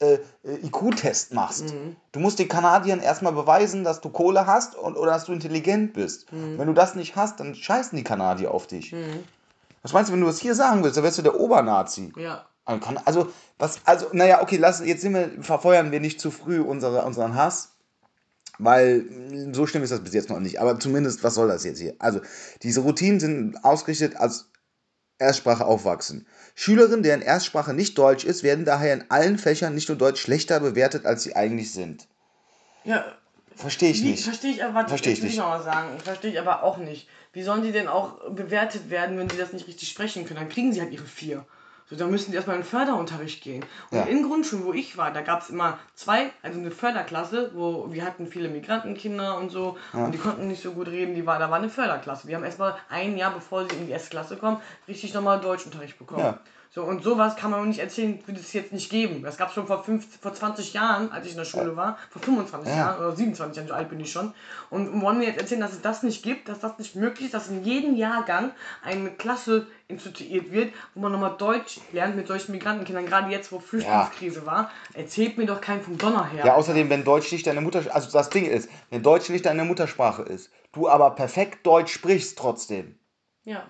äh, 0.00 0.14
äh 0.14 0.66
IQ-Test 0.66 1.34
machst. 1.34 1.74
Mhm. 1.74 1.96
Du 2.12 2.20
musst 2.20 2.38
den 2.38 2.48
Kanadiern 2.48 3.00
erstmal 3.00 3.32
beweisen, 3.32 3.82
dass 3.82 4.00
du 4.00 4.08
Kohle 4.08 4.46
hast 4.46 4.76
und, 4.76 4.96
oder 4.96 5.12
dass 5.12 5.24
du 5.24 5.32
intelligent 5.32 5.92
bist. 5.92 6.32
Mhm. 6.32 6.58
Wenn 6.58 6.68
du 6.68 6.74
das 6.74 6.94
nicht 6.94 7.16
hast, 7.16 7.40
dann 7.40 7.56
scheißen 7.56 7.96
die 7.96 8.04
Kanadier 8.04 8.52
auf 8.52 8.68
dich. 8.68 8.92
Mhm. 8.92 9.24
Was 9.82 9.92
meinst 9.92 10.10
du, 10.10 10.14
wenn 10.14 10.20
du 10.20 10.28
das 10.28 10.40
hier 10.40 10.54
sagen 10.54 10.84
willst, 10.84 10.96
dann 10.96 11.02
wärst 11.02 11.18
du 11.18 11.22
der 11.22 11.40
Obernazi. 11.40 12.12
Ja. 12.16 12.46
Also, 13.04 13.32
was, 13.58 13.80
also, 13.84 14.06
naja, 14.12 14.40
okay, 14.40 14.56
lass, 14.56 14.78
jetzt 14.78 15.02
sind 15.02 15.14
wir, 15.14 15.42
verfeuern 15.42 15.90
wir 15.90 15.98
nicht 15.98 16.20
zu 16.20 16.30
früh 16.30 16.60
unsere, 16.60 17.04
unseren 17.04 17.34
Hass. 17.34 17.71
Weil 18.58 19.06
so 19.52 19.66
schlimm 19.66 19.82
ist 19.82 19.90
das 19.90 20.00
bis 20.00 20.12
jetzt 20.14 20.28
noch 20.28 20.40
nicht. 20.40 20.60
Aber 20.60 20.78
zumindest, 20.78 21.24
was 21.24 21.34
soll 21.34 21.48
das 21.48 21.64
jetzt 21.64 21.80
hier? 21.80 21.94
Also, 21.98 22.20
diese 22.62 22.80
Routinen 22.80 23.18
sind 23.18 23.64
ausgerichtet 23.64 24.16
als 24.16 24.50
Erstsprache 25.18 25.64
aufwachsen. 25.64 26.26
Schülerinnen, 26.54 27.02
deren 27.02 27.22
Erstsprache 27.22 27.72
nicht 27.72 27.96
Deutsch 27.96 28.24
ist, 28.24 28.42
werden 28.42 28.64
daher 28.64 28.94
in 28.94 29.04
allen 29.10 29.38
Fächern 29.38 29.74
nicht 29.74 29.88
nur 29.88 29.96
Deutsch 29.96 30.20
schlechter 30.20 30.60
bewertet, 30.60 31.06
als 31.06 31.22
sie 31.22 31.34
eigentlich 31.36 31.72
sind. 31.72 32.08
Ja. 32.84 33.04
Verstehe 33.54 33.90
ich 33.90 34.02
nicht. 34.02 34.24
Verstehe 34.24 34.52
ich 34.52 34.64
aber, 34.64 34.88
Versteh 34.88 35.12
ich 35.12 35.22
nicht. 35.22 35.38
Mal 35.38 35.62
sagen. 35.62 35.98
Verstehe 36.00 36.30
ich 36.32 36.38
aber 36.38 36.62
auch 36.62 36.78
nicht. 36.78 37.08
Wie 37.32 37.42
sollen 37.42 37.62
die 37.62 37.72
denn 37.72 37.86
auch 37.86 38.30
bewertet 38.30 38.90
werden, 38.90 39.18
wenn 39.18 39.28
sie 39.28 39.36
das 39.36 39.52
nicht 39.52 39.66
richtig 39.66 39.88
sprechen 39.88 40.24
können? 40.24 40.40
Dann 40.40 40.48
kriegen 40.48 40.72
sie 40.72 40.80
halt 40.80 40.92
ihre 40.92 41.04
vier. 41.04 41.44
So, 41.92 41.98
da 41.98 42.06
müssen 42.06 42.30
die 42.30 42.36
erstmal 42.36 42.56
in 42.56 42.62
den 42.62 42.68
Förderunterricht 42.68 43.42
gehen. 43.42 43.64
Und 43.90 43.98
ja. 43.98 44.04
in 44.04 44.26
Grundschulen, 44.26 44.64
wo 44.64 44.72
ich 44.72 44.96
war, 44.96 45.12
da 45.12 45.20
gab 45.20 45.42
es 45.42 45.50
immer 45.50 45.78
zwei, 45.94 46.30
also 46.42 46.58
eine 46.58 46.70
Förderklasse, 46.70 47.50
wo 47.54 47.92
wir 47.92 48.04
hatten 48.06 48.26
viele 48.26 48.48
Migrantenkinder 48.48 49.36
und 49.36 49.50
so 49.50 49.76
ja. 49.92 50.06
und 50.06 50.12
die 50.12 50.18
konnten 50.18 50.48
nicht 50.48 50.62
so 50.62 50.72
gut 50.72 50.88
reden, 50.88 51.14
die 51.14 51.26
war, 51.26 51.38
da 51.38 51.50
war 51.50 51.58
eine 51.58 51.68
Förderklasse. 51.68 52.26
Die 52.26 52.34
haben 52.34 52.44
erstmal 52.44 52.76
ein 52.88 53.18
Jahr, 53.18 53.34
bevor 53.34 53.68
sie 53.68 53.76
in 53.76 53.86
die 53.86 53.92
S-Klasse 53.92 54.36
kommen, 54.36 54.56
richtig 54.88 55.12
nochmal 55.12 55.40
Deutschunterricht 55.40 55.98
bekommen. 55.98 56.22
Ja. 56.22 56.38
So, 56.74 56.84
und 56.84 57.02
sowas 57.02 57.36
kann 57.36 57.50
man 57.50 57.68
nicht 57.68 57.80
erzählen, 57.80 58.18
würde 58.24 58.40
es 58.40 58.54
jetzt 58.54 58.72
nicht 58.72 58.88
geben. 58.88 59.22
Das 59.22 59.36
gab 59.36 59.48
es 59.48 59.54
schon 59.54 59.66
vor, 59.66 59.84
fünf, 59.84 60.06
vor 60.22 60.32
20 60.32 60.72
Jahren, 60.72 61.12
als 61.12 61.26
ich 61.26 61.32
in 61.32 61.36
der 61.36 61.44
Schule 61.44 61.76
war. 61.76 61.98
Vor 62.08 62.22
25 62.22 62.72
ja. 62.72 62.78
Jahren 62.78 62.98
oder 62.98 63.14
27 63.14 63.58
Jahren, 63.58 63.68
so 63.68 63.74
alt 63.74 63.90
bin 63.90 64.00
ich 64.00 64.10
schon. 64.10 64.32
Und 64.70 65.02
wollen 65.02 65.18
mir 65.18 65.26
jetzt 65.26 65.38
erzählen, 65.38 65.60
dass 65.60 65.74
es 65.74 65.82
das 65.82 66.02
nicht 66.02 66.22
gibt, 66.22 66.48
dass 66.48 66.60
das 66.60 66.78
nicht 66.78 66.96
möglich 66.96 67.26
ist, 67.26 67.34
dass 67.34 67.48
in 67.48 67.62
jedem 67.62 67.94
Jahrgang 67.94 68.52
eine 68.82 69.10
Klasse 69.10 69.66
instituiert 69.88 70.50
wird, 70.50 70.72
wo 70.94 71.00
man 71.00 71.12
nochmal 71.12 71.36
Deutsch 71.36 71.78
lernt 71.92 72.16
mit 72.16 72.26
solchen 72.26 72.52
Migrantenkindern, 72.52 73.04
gerade 73.04 73.30
jetzt, 73.30 73.52
wo 73.52 73.60
Flüchtlingskrise 73.60 74.40
ja. 74.40 74.46
war. 74.46 74.70
Erzählt 74.94 75.36
mir 75.36 75.44
doch 75.44 75.60
keinen 75.60 75.82
vom 75.82 75.98
Donner 75.98 76.30
her. 76.30 76.46
Ja, 76.46 76.54
außerdem, 76.54 76.88
wenn 76.88 77.04
Deutsch 77.04 77.30
nicht 77.32 77.46
deine 77.46 77.60
Muttersprache, 77.60 77.94
also 77.94 78.10
das 78.10 78.30
Ding 78.30 78.46
ist, 78.46 78.70
wenn 78.88 79.02
Deutsch 79.02 79.28
nicht 79.28 79.44
deine 79.44 79.66
Muttersprache 79.66 80.22
ist, 80.22 80.50
du 80.72 80.88
aber 80.88 81.10
perfekt 81.10 81.66
Deutsch 81.66 81.92
sprichst 81.92 82.38
trotzdem. 82.38 82.98
Ja 83.44 83.66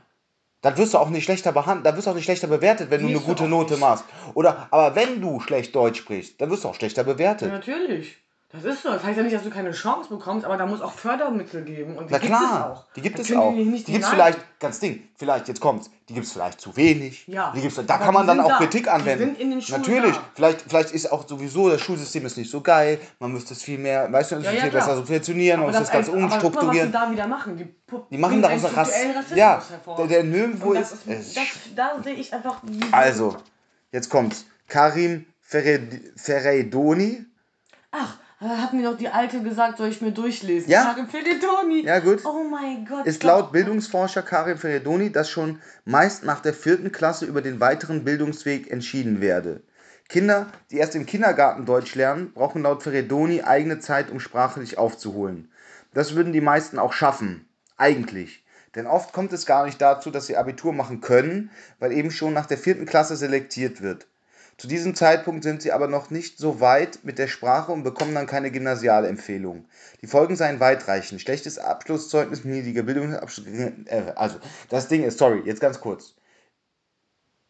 dann 0.62 0.78
wirst 0.78 0.94
du 0.94 0.98
auch 0.98 1.10
nicht 1.10 1.24
schlechter 1.24 1.52
behandelt, 1.52 1.84
dann 1.84 1.96
wirst 1.96 2.06
du 2.06 2.12
auch 2.12 2.14
nicht 2.14 2.24
schlechter 2.24 2.46
bewertet, 2.46 2.90
wenn 2.90 3.02
du 3.02 3.08
eine 3.08 3.20
gute 3.20 3.44
Note 3.48 3.76
machst. 3.76 4.04
Oder, 4.34 4.68
aber 4.70 4.94
wenn 4.94 5.20
du 5.20 5.40
schlecht 5.40 5.74
Deutsch 5.74 5.98
sprichst, 5.98 6.40
dann 6.40 6.50
wirst 6.50 6.64
du 6.64 6.68
auch 6.68 6.74
schlechter 6.74 7.04
bewertet. 7.04 7.48
Ja, 7.48 7.54
natürlich. 7.54 8.16
Das 8.52 8.64
ist 8.64 8.82
so. 8.82 8.90
Das 8.90 9.02
heißt 9.02 9.16
ja 9.16 9.22
nicht, 9.22 9.34
dass 9.34 9.44
du 9.44 9.50
keine 9.50 9.70
Chance 9.70 10.10
bekommst, 10.10 10.44
aber 10.44 10.58
da 10.58 10.66
muss 10.66 10.82
auch 10.82 10.92
Fördermittel 10.92 11.64
geben. 11.64 11.96
Und 11.96 12.10
die 12.10 12.12
Na 12.12 12.18
gibt 12.18 12.32
klar, 12.32 12.42
es 12.42 12.78
auch. 12.78 12.92
Die 12.94 13.00
gibt 13.00 13.18
es 13.18 13.34
auch. 13.34 13.50
Die, 13.54 13.64
die 13.64 13.92
gibt 13.92 14.04
es 14.04 14.10
vielleicht, 14.10 14.60
ganz 14.60 14.78
Ding, 14.78 15.08
vielleicht, 15.16 15.48
jetzt 15.48 15.60
kommt's, 15.60 15.90
die 16.08 16.12
gibt 16.12 16.26
es 16.26 16.32
vielleicht 16.32 16.60
zu 16.60 16.76
wenig. 16.76 17.26
Ja. 17.28 17.50
Die 17.56 17.62
gibt's, 17.62 17.80
da 17.86 17.96
kann 17.96 18.12
man 18.12 18.26
dann 18.26 18.40
auch 18.40 18.48
da. 18.48 18.58
Kritik 18.58 18.88
anwenden. 18.88 19.18
Die 19.18 19.24
sind 19.24 19.40
in 19.40 19.50
den 19.52 19.62
Schulen 19.62 19.80
Natürlich. 19.80 20.16
Da. 20.16 20.24
Vielleicht, 20.34 20.62
vielleicht 20.68 20.90
ist 20.92 21.10
auch 21.10 21.26
sowieso, 21.26 21.70
das 21.70 21.80
Schulsystem 21.80 22.26
ist 22.26 22.36
nicht 22.36 22.50
so 22.50 22.60
geil, 22.60 23.00
man 23.20 23.32
müsste 23.32 23.54
es 23.54 23.62
viel 23.62 23.78
mehr, 23.78 24.12
weißt 24.12 24.32
du, 24.32 24.36
ja, 24.36 24.42
ja, 24.42 24.50
viel 24.50 24.70
klar. 24.70 24.82
besser 24.82 24.96
subventionieren, 24.96 25.60
man 25.60 25.70
muss 25.70 25.78
das 25.78 25.90
Ganze 25.90 26.12
umstrukturieren. 26.12 26.94
Aber 26.94 27.06
was 27.06 27.08
die 27.08 27.10
da 27.10 27.10
wieder 27.10 27.26
machen, 27.26 27.56
die, 27.56 27.74
die 28.10 28.18
machen 28.18 28.42
daraus 28.42 28.64
einen 28.66 29.16
Rass 29.16 29.30
Ja, 29.34 29.62
der, 29.96 30.06
der 30.06 30.24
nirgendwo 30.24 30.74
ist. 30.74 30.92
ist 31.06 31.36
das, 31.36 31.46
da 31.74 32.02
sehe 32.04 32.14
ich 32.14 32.34
einfach. 32.34 32.60
Also, 32.90 33.36
jetzt 33.92 34.10
kommt's. 34.10 34.44
Karim 34.68 35.24
Ferreidoni. 35.40 37.24
Ach, 37.90 38.18
hat 38.42 38.72
mir 38.72 38.82
doch 38.82 38.96
die 38.96 39.08
Alte 39.08 39.42
gesagt, 39.42 39.78
soll 39.78 39.88
ich 39.88 40.00
mir 40.00 40.12
durchlesen. 40.12 40.70
Ja? 40.70 40.84
Karin 40.84 41.08
Feredoni. 41.08 41.84
Ja, 41.84 42.00
gut. 42.00 42.24
Oh 42.24 42.44
mein 42.44 42.84
Gott. 42.84 43.06
Ist 43.06 43.22
laut 43.22 43.52
Bildungsforscher 43.52 44.22
Karin 44.22 44.58
Feredoni, 44.58 45.10
dass 45.10 45.30
schon 45.30 45.60
meist 45.84 46.24
nach 46.24 46.40
der 46.40 46.54
vierten 46.54 46.92
Klasse 46.92 47.26
über 47.26 47.42
den 47.42 47.60
weiteren 47.60 48.04
Bildungsweg 48.04 48.70
entschieden 48.70 49.20
werde. 49.20 49.62
Kinder, 50.08 50.48
die 50.70 50.76
erst 50.76 50.94
im 50.94 51.06
Kindergarten 51.06 51.64
Deutsch 51.64 51.94
lernen, 51.94 52.32
brauchen 52.32 52.62
laut 52.62 52.82
Feredoni 52.82 53.42
eigene 53.42 53.78
Zeit, 53.78 54.10
um 54.10 54.20
sprachlich 54.20 54.76
aufzuholen. 54.76 55.50
Das 55.94 56.14
würden 56.14 56.32
die 56.32 56.40
meisten 56.40 56.78
auch 56.78 56.92
schaffen. 56.92 57.48
Eigentlich. 57.76 58.44
Denn 58.74 58.86
oft 58.86 59.12
kommt 59.12 59.32
es 59.32 59.46
gar 59.46 59.66
nicht 59.66 59.80
dazu, 59.80 60.10
dass 60.10 60.26
sie 60.26 60.36
Abitur 60.36 60.72
machen 60.72 61.00
können, 61.00 61.50
weil 61.78 61.92
eben 61.92 62.10
schon 62.10 62.32
nach 62.32 62.46
der 62.46 62.58
vierten 62.58 62.86
Klasse 62.86 63.16
selektiert 63.16 63.82
wird. 63.82 64.06
Zu 64.58 64.68
diesem 64.68 64.94
Zeitpunkt 64.94 65.42
sind 65.42 65.62
sie 65.62 65.72
aber 65.72 65.88
noch 65.88 66.10
nicht 66.10 66.38
so 66.38 66.60
weit 66.60 67.00
mit 67.02 67.18
der 67.18 67.26
Sprache 67.26 67.72
und 67.72 67.82
bekommen 67.82 68.14
dann 68.14 68.26
keine 68.26 68.50
Gymnasialempfehlung. 68.50 69.64
Die 70.02 70.06
Folgen 70.06 70.36
seien 70.36 70.60
weitreichend. 70.60 71.20
Schlechtes 71.20 71.58
Abschlusszeugnis, 71.58 72.44
niedriger 72.44 72.82
Bildungsabschluss. 72.82 73.46
Äh, 73.46 74.12
also, 74.14 74.38
das 74.68 74.88
Ding 74.88 75.04
ist, 75.04 75.18
sorry, 75.18 75.42
jetzt 75.44 75.60
ganz 75.60 75.80
kurz. 75.80 76.14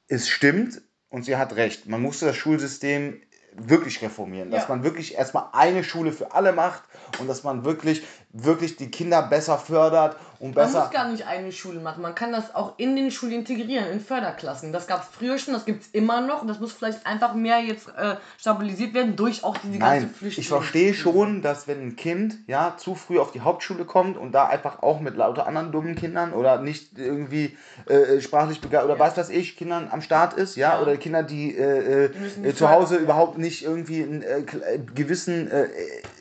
Es 0.08 0.28
stimmt 0.28 0.80
und 1.08 1.24
sie 1.24 1.36
hat 1.36 1.56
recht. 1.56 1.86
Man 1.86 2.00
musste 2.00 2.26
das 2.26 2.36
Schulsystem 2.36 3.20
wirklich 3.54 4.00
reformieren. 4.02 4.50
Dass 4.50 4.62
ja. 4.62 4.68
man 4.68 4.82
wirklich 4.82 5.14
erstmal 5.14 5.46
eine 5.52 5.84
Schule 5.84 6.12
für 6.12 6.32
alle 6.32 6.52
macht 6.52 6.82
und 7.18 7.28
dass 7.28 7.44
man 7.44 7.64
wirklich, 7.64 8.02
wirklich 8.30 8.76
die 8.76 8.90
Kinder 8.90 9.22
besser 9.22 9.58
fördert 9.58 10.16
und 10.42 10.57
besser. 10.57 10.72
Man 10.72 10.83
muss 10.83 10.92
gar 10.92 11.09
nicht 11.09 11.26
eine 11.28 11.52
Schule 11.52 11.78
machen. 11.78 12.02
Man 12.02 12.16
kann 12.16 12.33
das 12.33 12.52
auch 12.52 12.72
in 12.76 12.96
den 12.96 13.12
Schulen 13.12 13.33
integrieren, 13.33 13.87
in 13.92 14.00
Förderklassen. 14.00 14.72
Das 14.72 14.88
gab 14.88 15.02
es 15.02 15.09
früher 15.16 15.38
schon, 15.38 15.55
das 15.55 15.64
gibt 15.64 15.83
es 15.83 15.88
immer 15.90 16.20
noch 16.20 16.42
und 16.42 16.48
das 16.48 16.59
muss 16.59 16.72
vielleicht 16.72 17.07
einfach 17.07 17.35
mehr 17.35 17.61
jetzt 17.61 17.87
äh, 17.96 18.16
stabilisiert 18.40 18.92
werden 18.92 19.14
durch 19.14 19.44
auch 19.44 19.57
diese 19.59 19.78
ganze 19.78 20.09
Flüchtlinge. 20.09 20.42
Ich 20.42 20.48
verstehe 20.48 20.94
schon, 20.94 21.42
dass 21.42 21.68
wenn 21.68 21.81
ein 21.81 21.96
Kind 21.96 22.38
ja 22.48 22.74
zu 22.76 22.96
früh 22.96 23.20
auf 23.20 23.31
die 23.31 23.42
Hauptschule 23.42 23.85
kommt 23.85 24.18
und 24.18 24.33
da 24.33 24.46
einfach 24.46 24.83
auch 24.83 24.98
mit 24.98 25.16
lauter 25.16 25.46
anderen 25.46 25.70
dummen 25.70 25.94
Kindern 25.94 26.33
oder 26.33 26.61
nicht 26.61 26.98
irgendwie 26.98 27.57
äh, 27.87 28.20
sprachlich 28.20 28.61
begabt 28.61 28.87
oder 28.87 28.94
ja. 28.94 29.00
was 29.00 29.16
weiß 29.16 29.31
ich, 29.31 29.57
Kindern 29.57 29.90
am 29.92 30.02
Start 30.02 30.35
ist, 30.35 30.57
ja, 30.57 30.74
ja. 30.74 30.83
oder 30.83 30.96
Kinder, 30.96 31.22
die, 31.22 31.57
äh, 31.57 32.11
die 32.42 32.48
äh, 32.48 32.55
zu 32.55 32.68
Hause 32.68 32.96
überhaupt 32.96 33.38
nicht 33.38 33.62
irgendwie 33.62 34.02
einen 34.02 34.22
äh, 34.22 34.40
äh, 34.40 34.81
gewissen 34.92 35.48
äh, 35.52 35.68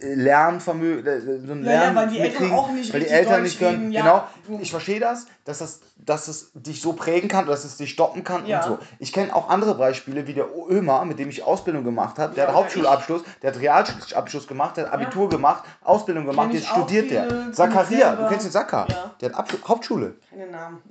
Lernvermögen, 0.03 1.07
äh, 1.07 1.21
so 1.21 1.53
ein 1.53 1.63
ja, 1.65 1.71
Lernen 1.71 1.95
ja, 1.95 2.01
weil 2.01 2.07
die 2.09 2.19
Eltern 2.19 2.51
auch 2.51 2.71
nicht 2.71 2.93
weil 2.93 2.99
die 2.99 3.07
Eltern 3.07 3.41
nicht 3.41 3.57
können. 3.57 3.91
Ja, 3.91 4.10
genau, 4.10 4.10
ich 4.59 4.71
verstehe 4.71 4.99
das, 4.99 5.25
dass 5.45 5.59
das, 5.59 5.81
dass 5.97 6.27
es 6.27 6.51
dich 6.53 6.81
so 6.81 6.93
prägen 6.93 7.29
kann, 7.29 7.45
dass 7.45 7.63
es 7.63 7.77
dich 7.77 7.91
stoppen 7.91 8.23
kann 8.23 8.45
ja. 8.45 8.63
und 8.63 8.67
so. 8.67 8.79
Ich 8.99 9.13
kenne 9.13 9.35
auch 9.35 9.49
andere 9.49 9.75
Beispiele, 9.75 10.27
wie 10.27 10.33
der 10.33 10.47
Ömer, 10.69 11.05
mit 11.05 11.19
dem 11.19 11.29
ich 11.29 11.43
Ausbildung 11.43 11.83
gemacht 11.83 12.19
habe, 12.19 12.33
der 12.35 12.47
hat 12.47 12.55
Hauptschulabschluss, 12.55 13.23
der 13.41 13.51
hat 13.51 13.59
Realschulabschluss 13.59 14.47
gemacht, 14.47 14.77
der 14.77 14.85
hat 14.85 14.93
Abitur 14.93 15.29
gemacht, 15.29 15.63
Ausbildung 15.83 16.25
gemacht, 16.25 16.53
jetzt 16.53 16.67
studiert 16.67 17.11
der. 17.11 17.51
Zakaria, 17.53 18.15
du 18.15 18.27
kennst 18.27 18.45
den 18.45 18.51
Saka, 18.51 18.87
der 19.19 19.29
hat 19.29 19.37
Abschluss, 19.37 19.61
Hauptschule. 19.67 20.15
Keine 20.29 20.47
Namen. 20.47 20.81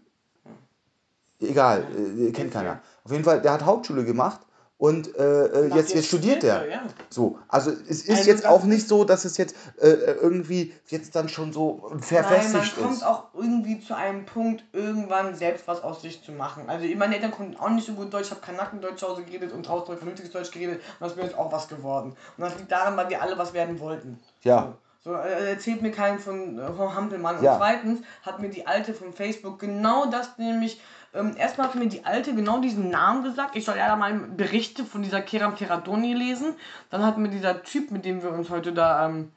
Egal, 1.40 1.86
äh, 1.96 2.32
kennt 2.32 2.52
keiner. 2.52 2.80
Auf 3.02 3.12
jeden 3.12 3.24
Fall, 3.24 3.40
der 3.40 3.52
hat 3.52 3.64
Hauptschule 3.64 4.04
gemacht 4.04 4.40
und 4.80 5.14
äh, 5.14 5.46
äh 5.46 5.74
jetzt, 5.74 5.94
jetzt, 5.94 6.08
studiert 6.08 6.42
er. 6.42 6.66
Ja. 6.66 6.82
So, 7.10 7.38
also 7.48 7.70
es 7.70 8.00
ist 8.02 8.08
also 8.08 8.30
jetzt 8.30 8.46
auch 8.46 8.64
nicht 8.64 8.88
so, 8.88 9.04
dass 9.04 9.26
es 9.26 9.36
jetzt 9.36 9.54
äh, 9.78 9.88
äh 9.88 10.12
irgendwie 10.12 10.72
jetzt 10.86 11.14
dann 11.14 11.28
schon 11.28 11.52
so 11.52 11.92
verfestigt 12.00 12.54
Nein, 12.54 12.72
man 12.76 12.84
kommt 12.84 12.96
ist. 12.96 13.02
auch 13.06 13.24
irgendwie 13.34 13.78
zu 13.80 13.94
einem 13.94 14.24
Punkt, 14.24 14.64
irgendwann 14.72 15.34
selbst 15.34 15.68
was 15.68 15.82
aus 15.82 16.00
sich 16.00 16.24
zu 16.24 16.32
machen. 16.32 16.64
Also 16.66 16.86
meine 16.96 17.14
Eltern 17.14 17.30
konnten 17.30 17.58
auch 17.58 17.68
nicht 17.68 17.86
so 17.86 17.92
gut 17.92 18.12
Deutsch, 18.12 18.28
ich 18.28 18.30
habe 18.30 18.40
Kanackendeutsch 18.40 19.00
zu 19.00 19.08
Hause 19.08 19.22
geredet 19.22 19.52
und 19.52 19.68
draußen 19.68 19.98
vernünftiges 19.98 20.32
Deutsch 20.32 20.50
geredet 20.50 20.76
und 20.78 21.00
das 21.00 21.12
ist 21.12 21.16
mir 21.18 21.24
jetzt 21.24 21.36
auch 21.36 21.52
was 21.52 21.68
geworden. 21.68 22.16
Und 22.38 22.42
das 22.42 22.56
liegt 22.56 22.72
daran, 22.72 22.96
weil 22.96 23.10
wir 23.10 23.20
alle 23.20 23.36
was 23.36 23.52
werden 23.52 23.80
wollten. 23.80 24.18
Ja. 24.44 24.62
So. 24.62 24.74
So, 25.02 25.14
äh, 25.14 25.52
erzählt 25.52 25.80
mir 25.80 25.92
keinen 25.92 26.18
von, 26.18 26.60
von 26.76 26.94
Hampelmann. 26.94 27.42
Ja. 27.42 27.52
Und 27.52 27.58
zweitens 27.58 28.00
hat 28.20 28.38
mir 28.38 28.50
die 28.50 28.66
Alte 28.66 28.92
von 28.92 29.14
Facebook 29.14 29.58
genau 29.58 30.06
das 30.10 30.36
nämlich 30.36 30.78
ähm, 31.12 31.34
erstmal 31.36 31.68
hat 31.68 31.74
mir 31.74 31.88
die 31.88 32.04
Alte 32.04 32.34
genau 32.34 32.60
diesen 32.60 32.90
Namen 32.90 33.24
gesagt. 33.24 33.56
Ich 33.56 33.64
soll 33.64 33.76
ja 33.76 33.88
da 33.88 33.96
mal 33.96 34.12
Berichte 34.14 34.84
von 34.84 35.02
dieser 35.02 35.22
Keram 35.22 35.56
Keratoni 35.56 36.14
lesen. 36.14 36.54
Dann 36.90 37.04
hat 37.04 37.18
mir 37.18 37.28
dieser 37.28 37.62
Typ, 37.62 37.90
mit 37.90 38.04
dem 38.04 38.22
wir 38.22 38.32
uns 38.32 38.50
heute 38.50 38.72
da, 38.72 39.06
ähm, 39.06 39.32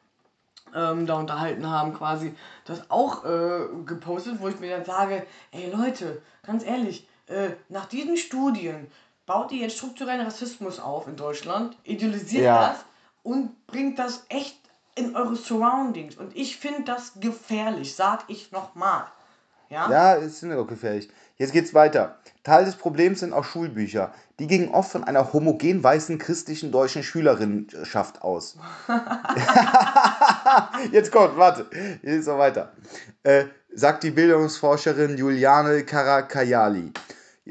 ähm, 0.76 1.08
da 1.08 1.16
unterhalten 1.16 1.70
haben, 1.70 1.94
quasi 1.94 2.36
das 2.66 2.90
auch 2.92 3.26
äh, 3.26 3.68
gepostet, 3.86 4.40
wo 4.40 4.48
ich 4.48 4.60
mir 4.60 4.76
dann 4.76 4.86
sage, 4.86 5.26
ey 5.52 5.72
Leute, 5.72 6.22
ganz 6.46 6.64
ehrlich, 6.64 7.08
äh, 7.28 7.52
nach 7.70 7.86
diesen 7.86 8.18
Studien 8.18 8.88
baut 9.26 9.52
ihr 9.52 9.62
jetzt 9.62 9.78
strukturellen 9.78 10.22
Rassismus 10.22 10.80
auf 10.80 11.08
in 11.08 11.16
Deutschland, 11.16 11.78
idealisiert 11.84 12.44
ja. 12.44 12.70
das 12.70 12.86
und 13.24 13.66
bringt 13.68 13.98
das 13.98 14.26
echt 14.30 14.58
in 14.96 15.16
eure 15.16 15.36
Surroundings. 15.36 16.18
Und 16.18 16.36
ich 16.36 16.58
finde 16.58 16.84
das 16.84 17.14
gefährlich, 17.20 17.96
sag 17.96 18.26
ich 18.28 18.52
nochmal. 18.52 19.06
Ja, 19.70 19.90
ja 19.90 20.14
ist 20.14 20.44
auch 20.46 20.68
gefährlich. 20.68 21.10
Jetzt 21.44 21.52
geht's 21.52 21.74
weiter. 21.74 22.20
Teil 22.46 22.64
des 22.64 22.78
Problems 22.78 23.20
sind 23.20 23.34
auch 23.34 23.44
Schulbücher. 23.44 24.14
Die 24.40 24.48
gingen 24.48 24.70
oft 24.70 24.94
von 24.94 25.04
einer 25.04 25.34
homogen 25.34 25.84
weißen 25.84 26.18
christlichen 26.18 26.72
deutschen 26.72 27.04
Schülerinnenschaft 27.04 28.22
aus. 28.22 28.58
Jetzt 30.94 31.12
kommt, 31.12 31.36
warte, 31.36 31.66
jetzt 32.02 32.30
noch 32.30 32.38
weiter. 32.38 32.72
Äh, 33.24 33.48
sagt 33.74 34.04
die 34.04 34.12
Bildungsforscherin 34.12 35.18
Juliane 35.18 35.84
Karakayali. 35.84 36.94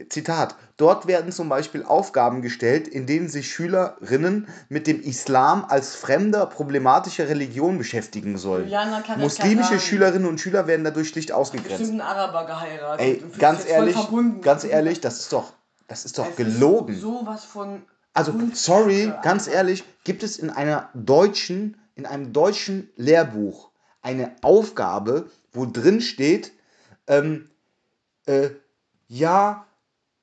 Zitat: 0.09 0.57
Dort 0.83 1.07
werden 1.07 1.31
zum 1.31 1.49
Beispiel 1.49 1.85
Aufgaben 1.85 2.43
gestellt, 2.43 2.89
in 2.89 3.07
denen 3.07 3.29
sich 3.29 3.53
Schülerinnen 3.55 4.49
mit 4.69 4.89
dem 4.89 5.01
Islam 5.01 5.65
als 5.65 5.95
fremder, 5.95 6.45
problematischer 6.47 7.29
Religion 7.29 7.79
beschäftigen 7.79 8.37
sollen. 8.37 8.69
Muslimische 9.17 9.79
Schülerinnen 9.79 10.27
und 10.27 10.41
Schüler 10.41 10.67
werden 10.67 10.83
dadurch 10.83 11.11
schlicht 11.11 11.31
ausgegrenzt. 11.31 11.89
Einen 11.89 12.01
Araber 12.01 12.47
geheiratet. 12.47 13.01
Ey, 13.01 13.23
ganz 13.39 13.65
ehrlich, 13.65 13.97
ganz 14.41 14.65
ehrlich, 14.65 15.01
das 15.01 15.21
ist 15.21 15.33
doch, 15.33 15.53
das 15.87 16.05
ist 16.05 16.19
doch 16.19 16.29
es 16.29 16.35
gelogen. 16.35 16.95
Ist 16.95 17.03
sowas 17.03 17.45
von. 17.45 17.83
Also, 18.13 18.35
sorry, 18.53 19.13
ganz 19.23 19.47
ehrlich, 19.47 19.85
gibt 20.03 20.25
es 20.25 20.37
in 20.37 20.51
einer 20.51 20.91
deutschen, 20.95 21.77
in 21.95 22.07
einem 22.07 22.33
deutschen 22.33 22.91
Lehrbuch 22.97 23.71
eine 24.01 24.35
Aufgabe, 24.43 25.31
wo 25.53 25.65
drin 25.65 26.01
steht, 26.01 26.51
ähm, 27.07 27.51
äh, 28.27 28.51
ja, 29.07 29.65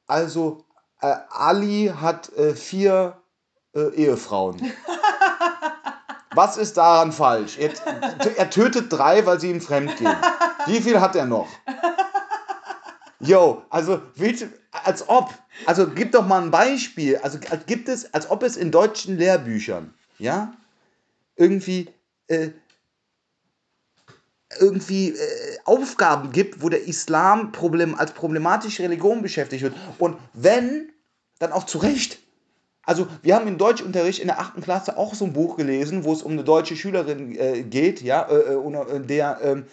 also, 0.09 0.65
äh, 1.01 1.15
Ali 1.29 1.93
hat 2.01 2.33
äh, 2.33 2.55
vier 2.55 3.21
äh, 3.75 3.89
Ehefrauen. 3.93 4.57
Was 6.35 6.57
ist 6.57 6.77
daran 6.77 7.11
falsch? 7.11 7.57
Er, 7.57 7.71
er, 8.37 8.49
tötet 8.49 8.91
drei, 8.91 9.25
weil 9.25 9.39
sie 9.39 9.49
ihm 9.49 9.61
fremd 9.61 9.97
gehen. 9.97 10.15
Wie 10.67 10.79
viel 10.79 11.01
hat 11.01 11.15
er 11.15 11.25
noch? 11.25 11.47
Yo, 13.19 13.63
also 13.69 14.01
als 14.71 15.09
ob, 15.09 15.33
also 15.65 15.87
gib 15.87 16.11
doch 16.11 16.25
mal 16.25 16.41
ein 16.41 16.51
Beispiel. 16.51 17.17
Also 17.17 17.39
gibt 17.65 17.89
es, 17.89 18.13
als 18.13 18.29
ob 18.29 18.43
es 18.43 18.57
in 18.57 18.71
deutschen 18.71 19.17
Lehrbüchern, 19.17 19.93
ja, 20.17 20.53
irgendwie 21.35 21.89
äh, 22.27 22.49
irgendwie 24.59 25.09
äh, 25.09 25.57
Aufgaben 25.65 26.31
gibt, 26.31 26.63
wo 26.63 26.69
der 26.69 26.87
Islam 26.87 27.51
Problem, 27.51 27.95
als 27.95 28.11
problematische 28.11 28.83
Religion 28.83 29.21
beschäftigt 29.21 29.63
wird. 29.63 29.75
Und 29.99 30.17
wenn, 30.33 30.89
dann 31.37 31.51
auch 31.51 31.65
zu 31.65 31.77
Recht. 31.77 32.19
Also 32.83 33.07
wir 33.21 33.35
haben 33.35 33.47
im 33.47 33.59
Deutschunterricht 33.59 34.19
in 34.19 34.27
der 34.27 34.39
8. 34.39 34.61
Klasse 34.63 34.97
auch 34.97 35.13
so 35.13 35.25
ein 35.25 35.33
Buch 35.33 35.57
gelesen, 35.57 36.03
wo 36.03 36.13
es 36.13 36.23
um 36.23 36.31
eine 36.31 36.43
deutsche 36.43 36.75
Schülerin 36.75 37.35
äh, 37.37 37.61
geht, 37.61 38.01
ja, 38.01 38.27
äh, 38.27 38.55
äh 38.55 38.99
der, 39.01 39.39
ähm, 39.43 39.65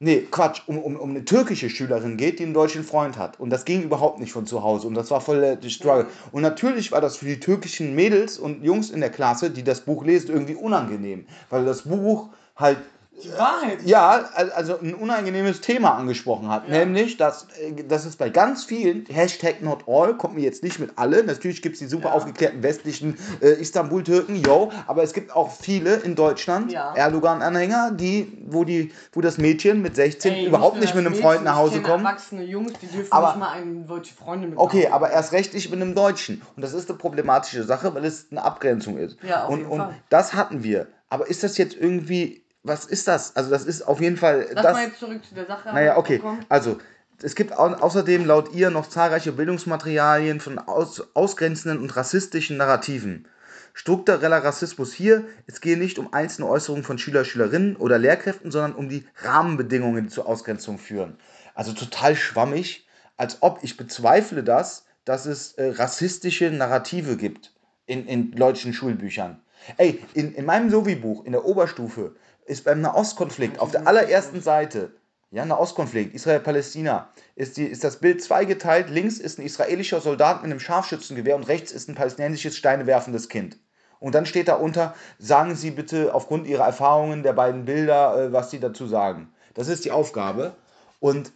nee, 0.00 0.26
Quatsch, 0.30 0.60
um, 0.66 0.78
um, 0.78 0.96
um 0.96 1.10
eine 1.10 1.24
türkische 1.24 1.70
Schülerin 1.70 2.18
geht, 2.18 2.38
die 2.38 2.44
einen 2.44 2.52
deutschen 2.52 2.84
Freund 2.84 3.16
hat. 3.16 3.40
Und 3.40 3.48
das 3.48 3.64
ging 3.64 3.82
überhaupt 3.82 4.20
nicht 4.20 4.32
von 4.32 4.46
zu 4.46 4.62
Hause. 4.62 4.86
Und 4.86 4.94
das 4.94 5.10
war 5.10 5.22
voll 5.22 5.56
der 5.56 5.68
Struggle. 5.70 6.06
Und 6.30 6.42
natürlich 6.42 6.92
war 6.92 7.00
das 7.00 7.16
für 7.16 7.24
die 7.24 7.40
türkischen 7.40 7.94
Mädels 7.94 8.38
und 8.38 8.62
Jungs 8.62 8.90
in 8.90 9.00
der 9.00 9.10
Klasse, 9.10 9.50
die 9.50 9.64
das 9.64 9.80
Buch 9.80 10.04
lesen, 10.04 10.30
irgendwie 10.30 10.54
unangenehm. 10.54 11.26
Weil 11.48 11.64
das 11.64 11.82
Buch 11.82 12.28
halt 12.54 12.78
die 13.22 13.32
Wahrheit. 13.32 13.82
Ja, 13.84 14.28
also 14.54 14.78
ein 14.78 14.94
unangenehmes 14.94 15.60
Thema 15.60 15.94
angesprochen 15.94 16.48
hat. 16.48 16.68
Ja. 16.68 16.78
Nämlich, 16.78 17.16
dass, 17.16 17.46
äh, 17.60 17.84
dass 17.84 18.04
es 18.04 18.16
bei 18.16 18.30
ganz 18.30 18.64
vielen, 18.64 19.06
Hashtag 19.06 19.62
not 19.62 19.84
all, 19.86 20.16
kommt 20.16 20.34
mir 20.34 20.42
jetzt 20.42 20.62
nicht 20.62 20.78
mit 20.78 20.92
alle. 20.96 21.24
Natürlich 21.24 21.62
gibt 21.62 21.74
es 21.74 21.80
die 21.80 21.86
super 21.86 22.08
ja. 22.08 22.14
aufgeklärten 22.14 22.62
westlichen 22.62 23.18
äh, 23.40 23.50
Istanbul-Türken, 23.50 24.36
yo, 24.36 24.70
aber 24.86 25.02
es 25.02 25.12
gibt 25.12 25.34
auch 25.34 25.50
viele 25.50 25.96
in 25.96 26.14
Deutschland, 26.14 26.72
ja. 26.72 26.94
Erdogan-Anhänger, 26.94 27.92
die, 27.92 28.32
wo 28.46 28.64
die, 28.64 28.92
wo 29.12 29.20
das 29.20 29.38
Mädchen 29.38 29.82
mit 29.82 29.96
16 29.96 30.32
Ey, 30.32 30.46
überhaupt 30.46 30.80
nicht 30.80 30.94
mit 30.94 31.04
einem 31.04 31.12
Mädchen, 31.12 31.22
Freund 31.22 31.44
nach 31.44 31.56
Hause 31.56 31.82
kommt. 31.82 32.04
erwachsene 32.04 32.44
Jungs, 32.44 32.72
die 32.80 32.86
dürfen 32.86 33.12
aber, 33.12 33.28
nicht 33.28 33.38
mal 33.38 33.50
eine 33.50 33.84
deutsche 33.84 34.14
Freundin 34.14 34.50
mit 34.50 34.58
Okay, 34.58 34.88
aber 34.88 35.10
erst 35.10 35.32
recht 35.32 35.54
nicht 35.54 35.70
mit 35.70 35.80
einem 35.80 35.94
Deutschen. 35.94 36.42
Und 36.56 36.62
das 36.62 36.72
ist 36.72 36.88
eine 36.88 36.98
problematische 36.98 37.64
Sache, 37.64 37.94
weil 37.94 38.04
es 38.04 38.26
eine 38.30 38.42
Abgrenzung 38.42 38.98
ist. 38.98 39.16
Ja, 39.22 39.44
auf 39.44 39.50
und, 39.50 39.58
jeden 39.58 39.70
und 39.70 39.78
Fall. 39.78 39.94
das 40.08 40.34
hatten 40.34 40.62
wir. 40.62 40.86
Aber 41.10 41.28
ist 41.28 41.42
das 41.42 41.56
jetzt 41.56 41.74
irgendwie 41.74 42.42
was 42.62 42.84
ist 42.84 43.08
das? 43.08 43.36
Also 43.36 43.50
das 43.50 43.64
ist 43.64 43.82
auf 43.82 44.00
jeden 44.00 44.16
Fall. 44.16 44.48
Lass 44.52 44.64
das, 44.64 44.72
mal 44.74 44.86
jetzt 44.86 44.98
zurück 44.98 45.24
zu 45.24 45.34
der 45.34 45.46
Sache. 45.46 45.68
Naja, 45.68 45.96
okay. 45.96 46.20
Also 46.48 46.78
es 47.22 47.34
gibt 47.34 47.56
au 47.56 47.66
außerdem 47.66 48.26
laut 48.26 48.52
ihr 48.52 48.70
noch 48.70 48.88
zahlreiche 48.88 49.32
Bildungsmaterialien 49.32 50.40
von 50.40 50.58
aus 50.58 51.14
ausgrenzenden 51.14 51.80
und 51.80 51.96
rassistischen 51.96 52.56
Narrativen. 52.56 53.26
Struktureller 53.74 54.42
Rassismus 54.42 54.92
hier, 54.92 55.24
es 55.46 55.60
gehe 55.60 55.76
nicht 55.76 56.00
um 56.00 56.12
einzelne 56.12 56.48
Äußerungen 56.48 56.84
von 56.84 56.98
Schüler, 56.98 57.24
Schülerinnen 57.24 57.76
oder 57.76 57.96
Lehrkräften, 57.96 58.50
sondern 58.50 58.74
um 58.74 58.88
die 58.88 59.06
Rahmenbedingungen, 59.22 60.04
die 60.04 60.10
zur 60.10 60.26
Ausgrenzung 60.26 60.78
führen. 60.78 61.16
Also 61.54 61.72
total 61.72 62.16
schwammig, 62.16 62.88
als 63.16 63.38
ob 63.40 63.60
ich 63.62 63.76
bezweifle 63.76 64.42
das, 64.42 64.84
dass 65.04 65.26
es 65.26 65.52
äh, 65.52 65.70
rassistische 65.70 66.50
Narrative 66.50 67.16
gibt 67.16 67.52
in, 67.86 68.06
in 68.06 68.32
deutschen 68.32 68.72
Schulbüchern. 68.72 69.40
Ey, 69.76 70.04
in, 70.14 70.34
in 70.34 70.44
meinem 70.44 70.70
Sovi-Buch, 70.70 71.24
in 71.24 71.32
der 71.32 71.44
Oberstufe, 71.44 72.16
ist 72.48 72.64
beim 72.64 72.80
Nahostkonflikt 72.80 73.60
auf 73.60 73.70
der 73.70 73.86
allerersten 73.86 74.40
Seite, 74.40 74.92
ja, 75.30 75.44
Nahostkonflikt, 75.44 76.14
Israel-Palästina, 76.14 77.10
ist, 77.36 77.58
ist 77.58 77.84
das 77.84 78.00
Bild 78.00 78.22
zweigeteilt. 78.22 78.88
Links 78.88 79.18
ist 79.18 79.38
ein 79.38 79.44
israelischer 79.44 80.00
Soldat 80.00 80.42
mit 80.42 80.50
einem 80.50 80.60
Scharfschützengewehr 80.60 81.36
und 81.36 81.48
rechts 81.48 81.70
ist 81.70 81.88
ein 81.88 81.94
palästinensisches 81.94 82.56
steinewerfendes 82.56 83.28
Kind. 83.28 83.58
Und 84.00 84.14
dann 84.14 84.26
steht 84.26 84.48
da 84.48 84.54
unter, 84.54 84.94
sagen 85.18 85.54
Sie 85.54 85.70
bitte 85.70 86.14
aufgrund 86.14 86.46
Ihrer 86.46 86.64
Erfahrungen 86.64 87.22
der 87.22 87.32
beiden 87.32 87.64
Bilder, 87.64 88.16
äh, 88.16 88.32
was 88.32 88.50
Sie 88.50 88.60
dazu 88.60 88.86
sagen. 88.86 89.30
Das 89.54 89.68
ist 89.68 89.84
die 89.84 89.90
Aufgabe. 89.90 90.54
Und 91.00 91.32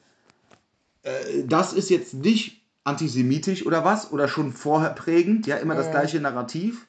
äh, 1.03 1.11
das 1.45 1.73
ist 1.73 1.91
jetzt 1.91 2.15
nicht 2.15 2.63
antisemitisch 2.85 3.67
oder 3.67 3.85
was, 3.85 4.11
oder 4.11 4.29
schon 4.29 4.53
vorher 4.53 4.91
prägend, 4.91 5.47
ja, 5.47 5.57
immer 5.57 5.75
das 5.75 5.91
gleiche 5.91 6.21
Narrativ. 6.21 6.87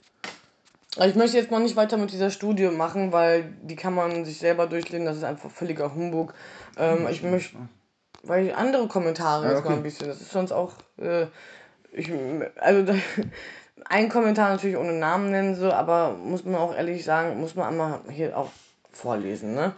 Also 0.96 1.10
ich 1.10 1.16
möchte 1.16 1.38
jetzt 1.38 1.50
noch 1.50 1.60
nicht 1.60 1.76
weiter 1.76 1.98
mit 1.98 2.12
dieser 2.12 2.30
Studie 2.30 2.68
machen, 2.68 3.12
weil 3.12 3.54
die 3.64 3.76
kann 3.76 3.96
man 3.96 4.26
sich 4.26 4.38
selber 4.38 4.68
durchlesen, 4.68 5.06
das 5.06 5.18
ist 5.18 5.24
einfach 5.24 5.50
völliger 5.50 5.96
Humbug. 5.96 6.34
Ähm, 6.78 7.08
ich 7.10 7.24
möchte, 7.24 7.58
weil 8.24 8.48
ich 8.48 8.56
andere 8.56 8.88
Kommentare 8.88 9.52
ja, 9.52 9.58
okay. 9.58 9.70
mal 9.70 9.78
ein 9.78 9.84
bisschen, 9.84 10.08
das 10.08 10.22
ist 10.22 10.32
sonst 10.32 10.52
auch, 10.52 10.74
äh, 10.98 11.26
ich, 11.92 12.12
also 12.60 12.84
da, 12.84 12.96
ein 13.86 14.10
Kommentar 14.10 14.52
natürlich 14.52 14.78
ohne 14.78 14.94
Namen 14.94 15.32
nennen, 15.32 15.56
so, 15.56 15.72
aber 15.72 16.14
muss 16.14 16.46
man 16.46 16.56
auch 16.56 16.76
ehrlich 16.76 17.04
sagen, 17.04 17.40
muss 17.40 17.56
man 17.56 17.68
einmal 17.68 18.02
hier 18.10 18.38
auch 18.38 18.50
vorlesen, 18.92 19.56
ne? 19.56 19.74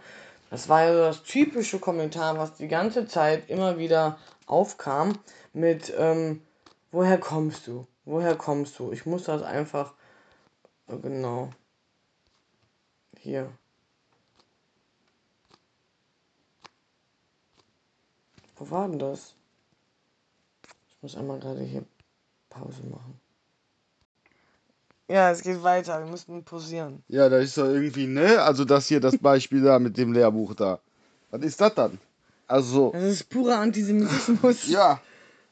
Das 0.50 0.68
war 0.68 0.84
ja 0.84 0.92
so 0.92 1.00
das 1.00 1.22
typische 1.24 1.80
Kommentar, 1.80 2.38
was 2.38 2.54
die 2.54 2.68
ganze 2.68 3.08
Zeit 3.08 3.50
immer 3.50 3.78
wieder 3.78 4.18
aufkam 4.46 5.18
mit, 5.52 5.92
ähm, 5.98 6.42
woher 6.92 7.18
kommst 7.18 7.66
du? 7.66 7.86
Woher 8.04 8.36
kommst 8.36 8.78
du? 8.78 8.92
Ich 8.92 9.06
muss 9.06 9.24
das 9.24 9.42
einfach 9.42 9.94
Genau. 10.88 11.50
Hier. 13.18 13.50
Wo 18.56 18.70
war 18.70 18.88
denn 18.88 18.98
das? 18.98 19.34
Ich 20.88 21.02
muss 21.02 21.16
einmal 21.16 21.38
gerade 21.40 21.62
hier 21.62 21.84
Pause 22.48 22.82
machen. 22.84 23.20
Ja, 25.08 25.30
es 25.30 25.42
geht 25.42 25.62
weiter. 25.62 26.00
Wir 26.00 26.10
müssen 26.10 26.44
posieren. 26.44 27.02
Ja, 27.08 27.28
da 27.28 27.38
ist 27.38 27.58
doch 27.58 27.66
irgendwie, 27.66 28.06
ne? 28.06 28.42
Also 28.42 28.64
das 28.64 28.86
hier, 28.88 29.00
das 29.00 29.18
Beispiel 29.18 29.62
da 29.62 29.78
mit 29.78 29.96
dem 29.96 30.12
Lehrbuch 30.12 30.54
da. 30.54 30.80
Was 31.30 31.42
ist 31.42 31.60
das 31.60 31.74
dann? 31.74 31.98
Also. 32.46 32.92
Das 32.92 33.04
ist 33.04 33.28
purer 33.28 33.58
Antisemitismus. 33.58 34.68
ja, 34.68 35.00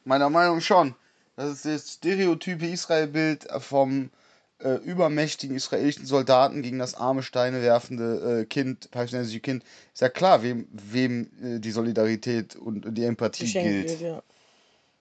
meiner 0.03 0.29
Meinung 0.29 0.61
schon. 0.61 0.95
Das 1.35 1.51
ist 1.51 1.65
das 1.65 1.93
stereotype 1.93 2.65
Israel-Bild 2.65 3.47
vom 3.59 4.09
äh, 4.59 4.75
übermächtigen 4.75 5.55
israelischen 5.55 6.05
Soldaten 6.05 6.61
gegen 6.61 6.79
das 6.79 6.95
arme, 6.95 7.23
Steine 7.23 7.61
werfende 7.61 8.41
äh, 8.41 8.45
Kind, 8.45 8.89
palästinensische 8.91 9.41
Kind, 9.41 9.63
ist 9.93 10.01
ja 10.01 10.09
klar, 10.09 10.43
wem, 10.43 10.67
wem 10.71 11.29
äh, 11.41 11.59
die 11.59 11.71
Solidarität 11.71 12.55
und 12.55 12.97
die 12.97 13.03
Empathie 13.03 13.51
gilt. 13.51 13.89
Wird, 13.89 14.01
ja. 14.01 14.23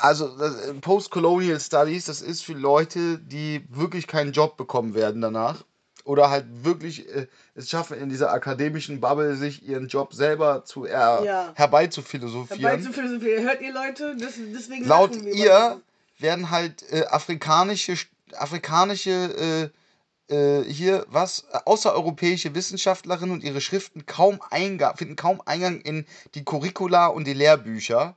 also 0.00 0.36
das, 0.36 0.56
Postcolonial 0.80 1.60
Studies, 1.60 2.06
das 2.06 2.22
ist 2.22 2.42
für 2.42 2.54
Leute, 2.54 3.20
die 3.20 3.64
wirklich 3.68 4.08
keinen 4.08 4.32
Job 4.32 4.56
bekommen 4.56 4.94
werden 4.94 5.20
danach 5.20 5.62
oder 6.04 6.30
halt 6.30 6.46
wirklich 6.64 7.08
äh, 7.08 7.26
es 7.54 7.70
schaffen, 7.70 7.98
in 7.98 8.08
dieser 8.08 8.32
akademischen 8.32 9.00
Bubble 9.00 9.36
sich 9.36 9.66
ihren 9.66 9.88
Job 9.88 10.14
selber 10.14 10.64
zu 10.64 10.84
er, 10.84 11.22
ja. 11.24 11.52
herbeizuphilosophieren. 11.54 12.60
Herbeizuphilosophieren. 12.60 13.44
Hört 13.44 13.60
ihr 13.60 13.72
Leute? 13.72 14.16
Das, 14.16 14.34
deswegen 14.52 14.86
Laut 14.86 15.14
ihr 15.16 15.80
werden 16.18 16.50
halt 16.50 16.84
äh, 16.90 17.04
afrikanische, 17.06 17.96
afrikanische 18.34 19.70
äh, 20.30 20.32
äh, 20.32 20.64
hier 20.64 21.04
was 21.08 21.44
außereuropäische 21.66 22.54
Wissenschaftlerinnen 22.54 23.34
und 23.34 23.44
ihre 23.44 23.60
Schriften 23.60 24.06
kaum 24.06 24.40
Eingang, 24.50 24.96
finden 24.96 25.16
kaum 25.16 25.42
Eingang 25.44 25.80
in 25.80 26.06
die 26.34 26.44
Curricula 26.44 27.08
und 27.08 27.26
die 27.26 27.34
Lehrbücher. 27.34 28.16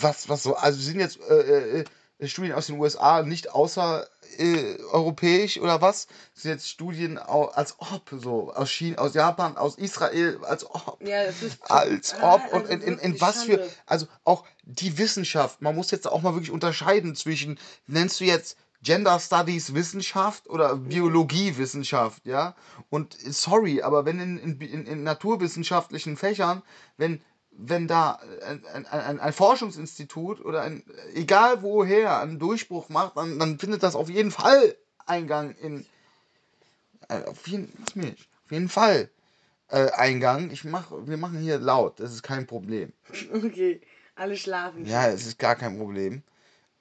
Was, 0.00 0.28
was 0.28 0.42
so, 0.42 0.56
also 0.56 0.80
sind 0.80 0.98
jetzt 0.98 1.20
äh, 1.20 1.80
äh, 1.80 1.84
Studien 2.28 2.52
aus 2.52 2.66
den 2.66 2.78
USA 2.78 3.22
nicht 3.22 3.50
außer 3.50 4.06
äh, 4.38 4.78
europäisch 4.90 5.58
oder 5.58 5.80
was? 5.80 6.06
Das 6.34 6.42
sind 6.42 6.52
jetzt 6.52 6.68
Studien 6.68 7.18
als 7.18 7.76
ob, 7.78 8.02
so 8.10 8.52
aus 8.52 8.70
China, 8.70 8.98
aus 8.98 9.14
Japan, 9.14 9.56
aus 9.56 9.76
Israel, 9.76 10.38
als 10.42 10.64
ob. 10.64 10.98
Ja, 11.06 11.24
das 11.24 11.42
ist 11.42 11.58
als 11.70 12.14
ah, 12.14 12.34
ob. 12.34 12.52
und 12.52 12.62
also 12.62 12.72
in, 12.72 12.82
in, 12.82 12.98
in 12.98 13.20
was 13.20 13.44
für. 13.44 13.68
Also 13.86 14.06
auch 14.24 14.44
die 14.64 14.98
Wissenschaft, 14.98 15.60
man 15.62 15.74
muss 15.74 15.90
jetzt 15.90 16.06
auch 16.06 16.22
mal 16.22 16.34
wirklich 16.34 16.50
unterscheiden 16.50 17.14
zwischen, 17.14 17.58
nennst 17.86 18.20
du 18.20 18.24
jetzt 18.24 18.56
Gender 18.82 19.20
Studies 19.20 19.74
Wissenschaft 19.74 20.48
oder 20.48 20.76
Biologie 20.76 21.56
Wissenschaft, 21.56 22.26
ja? 22.26 22.56
Und 22.90 23.16
sorry, 23.20 23.82
aber 23.82 24.04
wenn 24.04 24.18
in, 24.18 24.58
in, 24.60 24.86
in 24.86 25.02
naturwissenschaftlichen 25.04 26.16
Fächern, 26.16 26.62
wenn 26.96 27.22
wenn 27.56 27.86
da 27.86 28.18
ein, 28.46 28.86
ein, 28.86 29.20
ein, 29.20 29.32
Forschungsinstitut 29.32 30.44
oder 30.44 30.62
ein, 30.62 30.82
egal 31.14 31.62
woher, 31.62 32.20
einen 32.20 32.38
Durchbruch 32.38 32.88
macht, 32.88 33.16
dann, 33.16 33.38
dann 33.38 33.58
findet 33.58 33.82
das 33.82 33.94
auf 33.94 34.08
jeden 34.08 34.30
Fall 34.30 34.76
Eingang 35.06 35.54
in. 35.56 35.86
Äh, 37.08 37.24
auf, 37.24 37.46
jeden, 37.46 37.72
auf 37.84 38.50
jeden 38.50 38.68
Fall 38.68 39.10
äh, 39.68 39.90
Eingang. 39.90 40.50
Ich 40.50 40.64
mach, 40.64 40.92
wir 41.04 41.16
machen 41.16 41.40
hier 41.40 41.58
laut, 41.58 42.00
das 42.00 42.12
ist 42.12 42.22
kein 42.22 42.46
Problem. 42.46 42.92
Okay, 43.32 43.80
alle 44.14 44.36
schlafen. 44.36 44.84
Ja, 44.86 45.08
es 45.08 45.26
ist 45.26 45.38
gar 45.38 45.56
kein 45.56 45.78
Problem. 45.78 46.22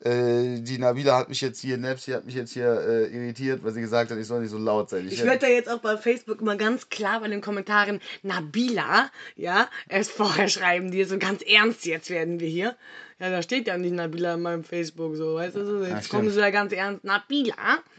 Äh, 0.04 0.62
die 0.62 0.80
Nabila 0.80 1.16
hat 1.16 1.30
mich 1.30 1.42
jetzt 1.42 1.62
hier, 1.62 1.78
Nepsi 1.78 2.12
hat 2.12 2.26
mich 2.26 2.34
jetzt 2.34 2.54
hier 2.54 2.82
äh, 2.82 3.16
irritiert, 3.16 3.64
weil 3.64 3.72
sie 3.72 3.82
gesagt 3.82 4.10
hat, 4.10 4.18
ich 4.18 4.26
soll 4.26 4.42
nicht 4.42 4.50
so 4.50 4.58
laut 4.58 4.90
sein. 4.90 5.06
Ich, 5.06 5.14
ich 5.14 5.24
werde 5.24 5.46
da 5.46 5.48
jetzt 5.48 5.70
auch 5.70 5.78
bei 5.78 5.96
Facebook 5.96 6.42
immer 6.42 6.56
ganz 6.56 6.90
klar 6.90 7.20
bei 7.20 7.28
den 7.28 7.42
Kommentaren 7.42 8.02
Nabila, 8.24 9.12
ja, 9.36 9.70
erst 9.88 10.12
vorher 10.12 10.48
schreiben 10.48 10.90
die 10.90 11.04
so 11.04 11.20
ganz 11.20 11.44
ernst, 11.44 11.86
jetzt 11.86 12.10
werden 12.10 12.40
wir 12.40 12.48
hier. 12.48 12.76
Ja, 13.20 13.30
da 13.30 13.44
steht 13.44 13.68
ja 13.68 13.78
nicht 13.78 13.94
Nabila 13.94 14.34
in 14.34 14.42
meinem 14.42 14.64
Facebook 14.64 15.16
so, 15.16 15.36
weißt 15.36 15.56
du, 15.56 15.66
so, 15.66 15.86
jetzt 15.86 16.12
ja, 16.12 16.18
kommen 16.18 16.32
sie 16.32 16.40
ja 16.40 16.50
ganz 16.50 16.74
ernst. 16.74 17.04
Nabila, 17.04 17.54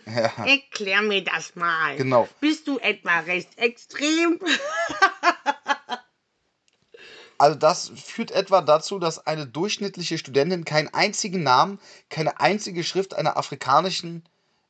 ja. 0.07 0.45
erklär 0.45 1.03
mir 1.03 1.23
das 1.23 1.55
mal. 1.55 1.95
Genau. 1.97 2.29
Bist 2.41 2.67
du 2.67 2.81
etwa 2.81 3.21
recht 3.21 3.51
extrem? 3.59 4.41
Also 7.43 7.59
das 7.59 7.91
führt 7.97 8.31
etwa 8.31 8.61
dazu, 8.61 9.01
dass 9.01 9.27
eine 9.27 9.49
durchschnittliche 9.49 10.17
Studentin 10.17 10.65
keinen 10.65 10.95
einzigen 10.95 11.43
Namen, 11.43 11.81
keine 12.09 12.39
einzige 12.39 12.85
Schrift 12.85 13.15
einer 13.15 13.37
afrikanischen 13.37 14.23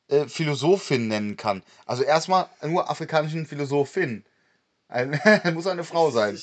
äh, 0.07 0.25
Philosophin 0.25 1.07
nennen 1.07 1.37
kann. 1.37 1.61
Also 1.85 2.01
erstmal 2.01 2.49
nur 2.63 2.89
afrikanischen 2.89 3.45
Philosophin. 3.45 4.25
Ein, 4.87 5.21
muss 5.53 5.67
eine 5.67 5.83
Frau 5.83 6.09
sein. 6.09 6.39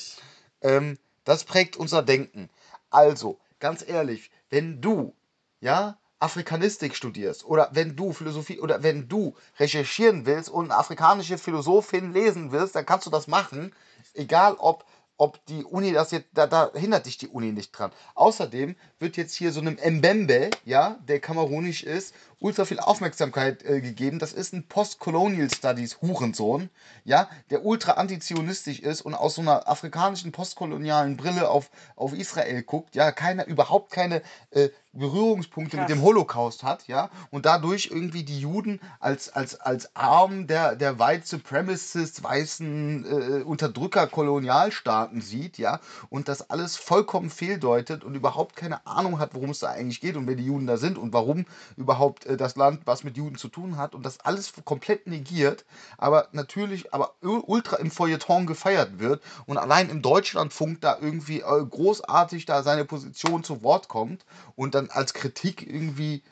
Ähm, 0.61 0.97
das 1.25 1.43
prägt 1.43 1.75
unser 1.75 2.01
Denken. 2.01 2.49
Also, 2.91 3.37
ganz 3.59 3.85
ehrlich, 3.85 4.31
wenn 4.49 4.79
du, 4.79 5.13
ja, 5.59 5.97
Afrikanistik 6.19 6.95
studierst 6.95 7.43
oder 7.43 7.71
wenn 7.73 7.97
du 7.97 8.13
Philosophie 8.13 8.61
oder 8.61 8.83
wenn 8.83 9.09
du 9.09 9.35
recherchieren 9.59 10.25
willst 10.25 10.47
und 10.47 10.71
eine 10.71 10.79
afrikanische 10.79 11.37
Philosophin 11.37 12.13
lesen 12.13 12.53
willst, 12.53 12.75
dann 12.75 12.85
kannst 12.85 13.05
du 13.05 13.09
das 13.09 13.27
machen, 13.27 13.75
egal 14.13 14.55
ob 14.57 14.85
ob 15.21 15.45
die 15.45 15.63
Uni 15.63 15.91
das 15.91 16.09
jetzt, 16.09 16.29
da, 16.33 16.47
da 16.47 16.71
hindert 16.73 17.05
dich 17.05 17.15
die 17.19 17.27
Uni 17.27 17.51
nicht 17.51 17.71
dran. 17.73 17.91
Außerdem 18.15 18.75
wird 18.97 19.17
jetzt 19.17 19.35
hier 19.35 19.51
so 19.51 19.61
einem 19.61 19.77
Mbembe, 19.97 20.49
ja, 20.65 20.97
der 21.07 21.19
kamerunisch 21.19 21.83
ist, 21.83 22.15
ultra 22.41 22.65
viel 22.65 22.79
Aufmerksamkeit 22.79 23.63
äh, 23.63 23.81
gegeben. 23.81 24.19
Das 24.19 24.33
ist 24.33 24.53
ein 24.53 24.67
Post-Colonial 24.67 25.49
Studies 25.49 26.01
Hurensohn, 26.01 26.69
ja, 27.05 27.29
der 27.51 27.63
ultra 27.63 27.93
antizionistisch 27.93 28.79
ist 28.79 29.01
und 29.01 29.13
aus 29.13 29.35
so 29.35 29.41
einer 29.41 29.69
afrikanischen 29.69 30.31
postkolonialen 30.31 31.17
Brille 31.17 31.49
auf, 31.49 31.69
auf 31.95 32.13
Israel 32.13 32.63
guckt, 32.63 32.95
ja, 32.95 33.11
keine, 33.11 33.45
überhaupt 33.45 33.91
keine 33.91 34.23
äh, 34.49 34.69
Berührungspunkte 34.93 35.77
Krass. 35.77 35.87
mit 35.87 35.97
dem 35.97 36.03
Holocaust 36.03 36.63
hat, 36.63 36.87
ja, 36.87 37.09
und 37.29 37.45
dadurch 37.45 37.89
irgendwie 37.91 38.23
die 38.23 38.39
Juden 38.39 38.81
als, 38.99 39.29
als, 39.29 39.59
als 39.59 39.95
Arm 39.95 40.47
der, 40.47 40.75
der 40.75 40.99
White 40.99 41.25
Supremacists, 41.25 42.21
weißen 42.21 43.05
äh, 43.05 43.43
Unterdrücker 43.43 44.07
Kolonialstaaten 44.07 45.21
sieht, 45.21 45.57
ja, 45.57 45.79
und 46.09 46.27
das 46.27 46.49
alles 46.49 46.75
vollkommen 46.75 47.29
fehldeutet 47.29 48.03
und 48.03 48.15
überhaupt 48.15 48.57
keine 48.57 48.85
Ahnung 48.85 49.19
hat, 49.19 49.33
worum 49.33 49.51
es 49.51 49.59
da 49.59 49.69
eigentlich 49.69 50.01
geht 50.01 50.17
und 50.17 50.27
wer 50.27 50.35
die 50.35 50.45
Juden 50.45 50.67
da 50.67 50.75
sind 50.75 50.97
und 50.97 51.13
warum 51.13 51.45
überhaupt 51.77 52.25
äh, 52.25 52.30
das 52.37 52.55
Land 52.55 52.81
was 52.85 53.03
mit 53.03 53.17
Juden 53.17 53.37
zu 53.37 53.47
tun 53.47 53.77
hat 53.77 53.95
und 53.95 54.05
das 54.05 54.19
alles 54.19 54.53
komplett 54.65 55.07
negiert, 55.07 55.65
aber 55.97 56.29
natürlich 56.31 56.93
aber 56.93 57.15
ultra 57.21 57.77
im 57.77 57.91
Feuilleton 57.91 58.45
gefeiert 58.45 58.99
wird 58.99 59.21
und 59.45 59.57
allein 59.57 59.89
im 59.89 60.01
Deutschlandfunk 60.01 60.81
da 60.81 60.97
irgendwie 60.99 61.41
äh, 61.41 61.65
großartig 61.65 62.45
da 62.45 62.63
seine 62.63 62.85
Position 62.85 63.43
zu 63.43 63.63
Wort 63.63 63.87
kommt 63.87 64.25
und 64.55 64.75
dann 64.75 64.89
als 64.89 65.13
Kritik 65.13 65.65
irgendwie, 65.65 66.23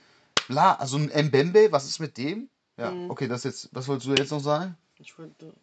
bla, 0.48 0.76
also 0.76 0.98
ein 0.98 1.28
Mbembe, 1.28 1.72
was 1.72 1.86
ist 1.86 2.00
mit 2.00 2.18
dem? 2.18 2.50
Ja, 2.78 2.92
mhm. 2.92 3.10
okay, 3.10 3.28
das 3.28 3.44
jetzt, 3.44 3.70
was 3.74 3.88
wolltest 3.88 4.08
du 4.08 4.14
jetzt 4.14 4.32
noch 4.32 4.40
sagen? 4.40 4.78
Ich 4.98 5.18
wollte. 5.18 5.54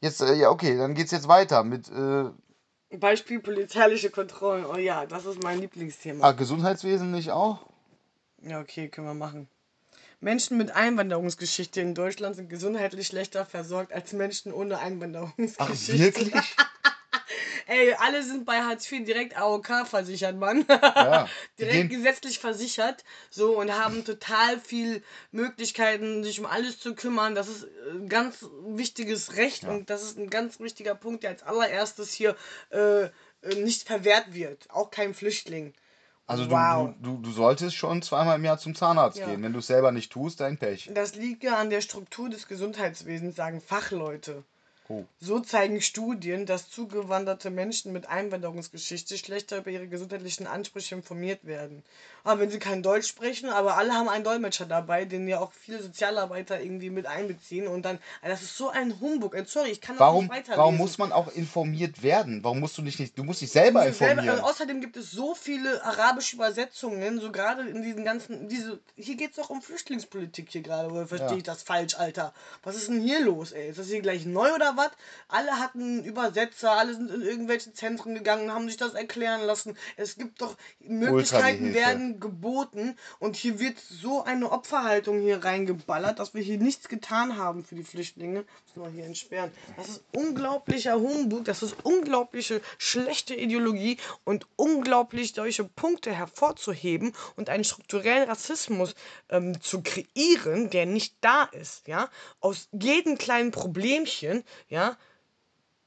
Jetzt, 0.00 0.22
äh, 0.22 0.34
ja, 0.34 0.50
okay, 0.50 0.76
dann 0.76 0.94
geht's 0.94 1.10
jetzt 1.10 1.28
weiter 1.28 1.64
mit. 1.64 1.90
Äh, 1.90 2.30
Beispiel 2.98 3.40
polizeiliche 3.40 4.10
Kontrollen. 4.10 4.64
Oh 4.64 4.76
ja, 4.76 5.06
das 5.06 5.26
ist 5.26 5.42
mein 5.42 5.60
Lieblingsthema. 5.60 6.26
Ah, 6.26 6.32
Gesundheitswesen 6.32 7.10
nicht 7.10 7.30
auch? 7.30 7.69
Ja, 8.42 8.60
okay, 8.60 8.88
können 8.88 9.06
wir 9.06 9.14
machen. 9.14 9.48
Menschen 10.20 10.58
mit 10.58 10.70
Einwanderungsgeschichte 10.70 11.80
in 11.80 11.94
Deutschland 11.94 12.36
sind 12.36 12.50
gesundheitlich 12.50 13.06
schlechter 13.06 13.46
versorgt 13.46 13.92
als 13.92 14.12
Menschen 14.12 14.52
ohne 14.52 14.78
Einwanderungsgeschichte. 14.78 15.60
Ach, 15.62 15.98
wirklich? 15.98 16.56
Ey, 17.66 17.94
alle 17.94 18.24
sind 18.24 18.46
bei 18.46 18.62
Hartz 18.62 18.90
IV 18.90 19.04
direkt 19.04 19.36
AOK 19.36 19.86
versichert, 19.86 20.36
Mann. 20.36 20.64
Ja, 20.68 21.28
direkt 21.58 21.90
gesetzlich 21.90 22.40
versichert. 22.40 23.04
So 23.30 23.58
und 23.58 23.72
haben 23.72 24.04
total 24.04 24.58
viel 24.58 25.04
Möglichkeiten, 25.30 26.24
sich 26.24 26.40
um 26.40 26.46
alles 26.46 26.80
zu 26.80 26.96
kümmern. 26.96 27.36
Das 27.36 27.46
ist 27.46 27.68
ein 27.92 28.08
ganz 28.08 28.44
wichtiges 28.66 29.36
Recht 29.36 29.62
ja. 29.62 29.70
und 29.70 29.88
das 29.88 30.02
ist 30.02 30.18
ein 30.18 30.30
ganz 30.30 30.58
wichtiger 30.58 30.96
Punkt, 30.96 31.22
der 31.22 31.30
als 31.30 31.44
allererstes 31.44 32.12
hier 32.12 32.36
äh, 32.70 33.08
nicht 33.54 33.86
verwehrt 33.86 34.34
wird. 34.34 34.68
Auch 34.70 34.90
kein 34.90 35.14
Flüchtling. 35.14 35.72
Also 36.30 36.48
wow. 36.48 36.94
du, 37.02 37.16
du, 37.16 37.22
du 37.22 37.30
solltest 37.32 37.74
schon 37.74 38.02
zweimal 38.02 38.36
im 38.36 38.44
Jahr 38.44 38.56
zum 38.56 38.76
Zahnarzt 38.76 39.18
ja. 39.18 39.26
gehen. 39.26 39.42
Wenn 39.42 39.52
du 39.52 39.58
es 39.58 39.66
selber 39.66 39.90
nicht 39.90 40.12
tust, 40.12 40.38
dein 40.38 40.58
Pech. 40.58 40.88
Das 40.94 41.16
liegt 41.16 41.42
ja 41.42 41.56
an 41.56 41.70
der 41.70 41.80
Struktur 41.80 42.28
des 42.28 42.46
Gesundheitswesens, 42.46 43.34
sagen 43.34 43.60
Fachleute. 43.60 44.44
Oh. 44.88 45.04
So 45.20 45.40
zeigen 45.40 45.80
Studien, 45.80 46.46
dass 46.46 46.70
zugewanderte 46.70 47.50
Menschen 47.50 47.92
mit 47.92 48.08
Einwanderungsgeschichte 48.08 49.18
schlechter 49.18 49.58
über 49.58 49.70
ihre 49.70 49.88
gesundheitlichen 49.88 50.46
Ansprüche 50.46 50.94
informiert 50.94 51.44
werden. 51.44 51.82
Aber 52.24 52.40
wenn 52.40 52.50
sie 52.50 52.58
kein 52.58 52.82
Deutsch 52.82 53.08
sprechen, 53.08 53.48
aber 53.50 53.76
alle 53.76 53.92
haben 53.94 54.08
einen 54.08 54.24
Dolmetscher 54.24 54.66
dabei, 54.66 55.04
den 55.04 55.26
ja 55.28 55.40
auch 55.40 55.52
viele 55.52 55.82
Sozialarbeiter 55.82 56.60
irgendwie 56.60 56.90
mit 56.90 57.06
einbeziehen 57.06 57.66
und 57.66 57.82
dann, 57.82 57.98
also 58.22 58.32
das 58.34 58.42
ist 58.42 58.56
so 58.56 58.68
ein 58.70 59.00
Humbug. 59.00 59.34
Äh, 59.34 59.44
Sorry, 59.46 59.70
ich 59.70 59.80
kann 59.80 59.96
das 59.96 60.00
Warum, 60.00 60.24
nicht 60.24 60.30
weiterlesen. 60.32 60.58
warum 60.58 60.76
muss 60.76 60.98
man 60.98 61.12
auch 61.12 61.28
informiert 61.32 62.02
werden? 62.02 62.42
Warum 62.44 62.60
musst 62.60 62.76
du 62.78 62.82
dich 62.82 62.98
nicht, 62.98 63.18
du 63.18 63.24
musst 63.24 63.40
dich 63.40 63.50
selber 63.50 63.82
selber, 63.92 64.10
informieren. 64.22 64.38
und 64.38 64.44
außerdem 64.44 64.80
gibt 64.80 64.96
es 64.96 65.10
so 65.10 65.34
viele 65.34 65.82
arabische 65.84 66.36
Übersetzungen, 66.36 67.20
so 67.20 67.32
gerade 67.32 67.68
in 67.68 67.82
diesen 67.82 68.04
ganzen, 68.04 68.48
diese, 68.48 68.80
hier 68.96 69.16
geht 69.16 69.30
es 69.30 69.36
doch 69.36 69.50
um 69.50 69.62
Flüchtlingspolitik 69.62 70.48
hier 70.50 70.62
gerade, 70.62 70.90
oder 70.90 71.06
verstehe 71.06 71.30
Ja. 71.30 71.36
ich 71.36 71.42
das 71.42 71.62
falsch, 71.62 71.94
Alter? 71.96 72.32
Was 72.62 72.76
ist 72.76 72.88
denn 72.88 73.00
hier 73.00 73.20
los, 73.20 73.52
ey? 73.52 73.70
Ist 73.70 73.78
das 73.78 73.86
hier 73.88 74.00
gleich 74.02 74.26
neu 74.26 74.52
oder 74.54 74.76
was? 74.76 74.90
Alle 75.28 75.52
hatten 75.58 76.04
Übersetzer, 76.04 76.72
alle 76.72 76.94
sind 76.94 77.10
in 77.10 77.22
irgendwelche 77.22 77.72
Zentren 77.72 78.14
gegangen, 78.14 78.52
haben 78.52 78.66
sich 78.68 78.76
das 78.76 78.94
erklären 78.94 79.42
lassen. 79.42 79.76
Es 79.96 80.16
gibt 80.16 80.40
doch, 80.40 80.56
Möglichkeiten 80.80 81.64
Hilfe. 81.64 81.78
Geboten 82.18 82.96
und 83.18 83.36
hier 83.36 83.60
wird 83.60 83.78
so 83.78 84.24
eine 84.24 84.50
Opferhaltung 84.50 85.20
hier 85.20 85.44
reingeballert, 85.44 86.18
dass 86.18 86.34
wir 86.34 86.42
hier 86.42 86.58
nichts 86.58 86.88
getan 86.88 87.36
haben 87.36 87.64
für 87.64 87.74
die 87.74 87.84
Flüchtlinge. 87.84 88.44
Müssen 88.64 88.82
wir 88.82 88.90
hier 88.90 89.04
entsperren. 89.04 89.52
Das 89.76 89.88
ist 89.88 90.02
unglaublicher 90.14 90.94
Humbug, 90.94 91.44
das 91.44 91.62
ist 91.62 91.76
unglaubliche 91.84 92.60
schlechte 92.78 93.34
Ideologie 93.34 93.98
und 94.24 94.46
unglaublich 94.56 95.32
solche 95.34 95.64
Punkte 95.64 96.12
hervorzuheben 96.12 97.12
und 97.36 97.50
einen 97.50 97.64
strukturellen 97.64 98.28
Rassismus 98.28 98.94
ähm, 99.28 99.60
zu 99.60 99.82
kreieren, 99.82 100.70
der 100.70 100.86
nicht 100.86 101.14
da 101.20 101.44
ist, 101.44 101.86
ja, 101.86 102.08
aus 102.40 102.68
jedem 102.72 103.18
kleinen 103.18 103.50
Problemchen, 103.50 104.44
ja, 104.68 104.96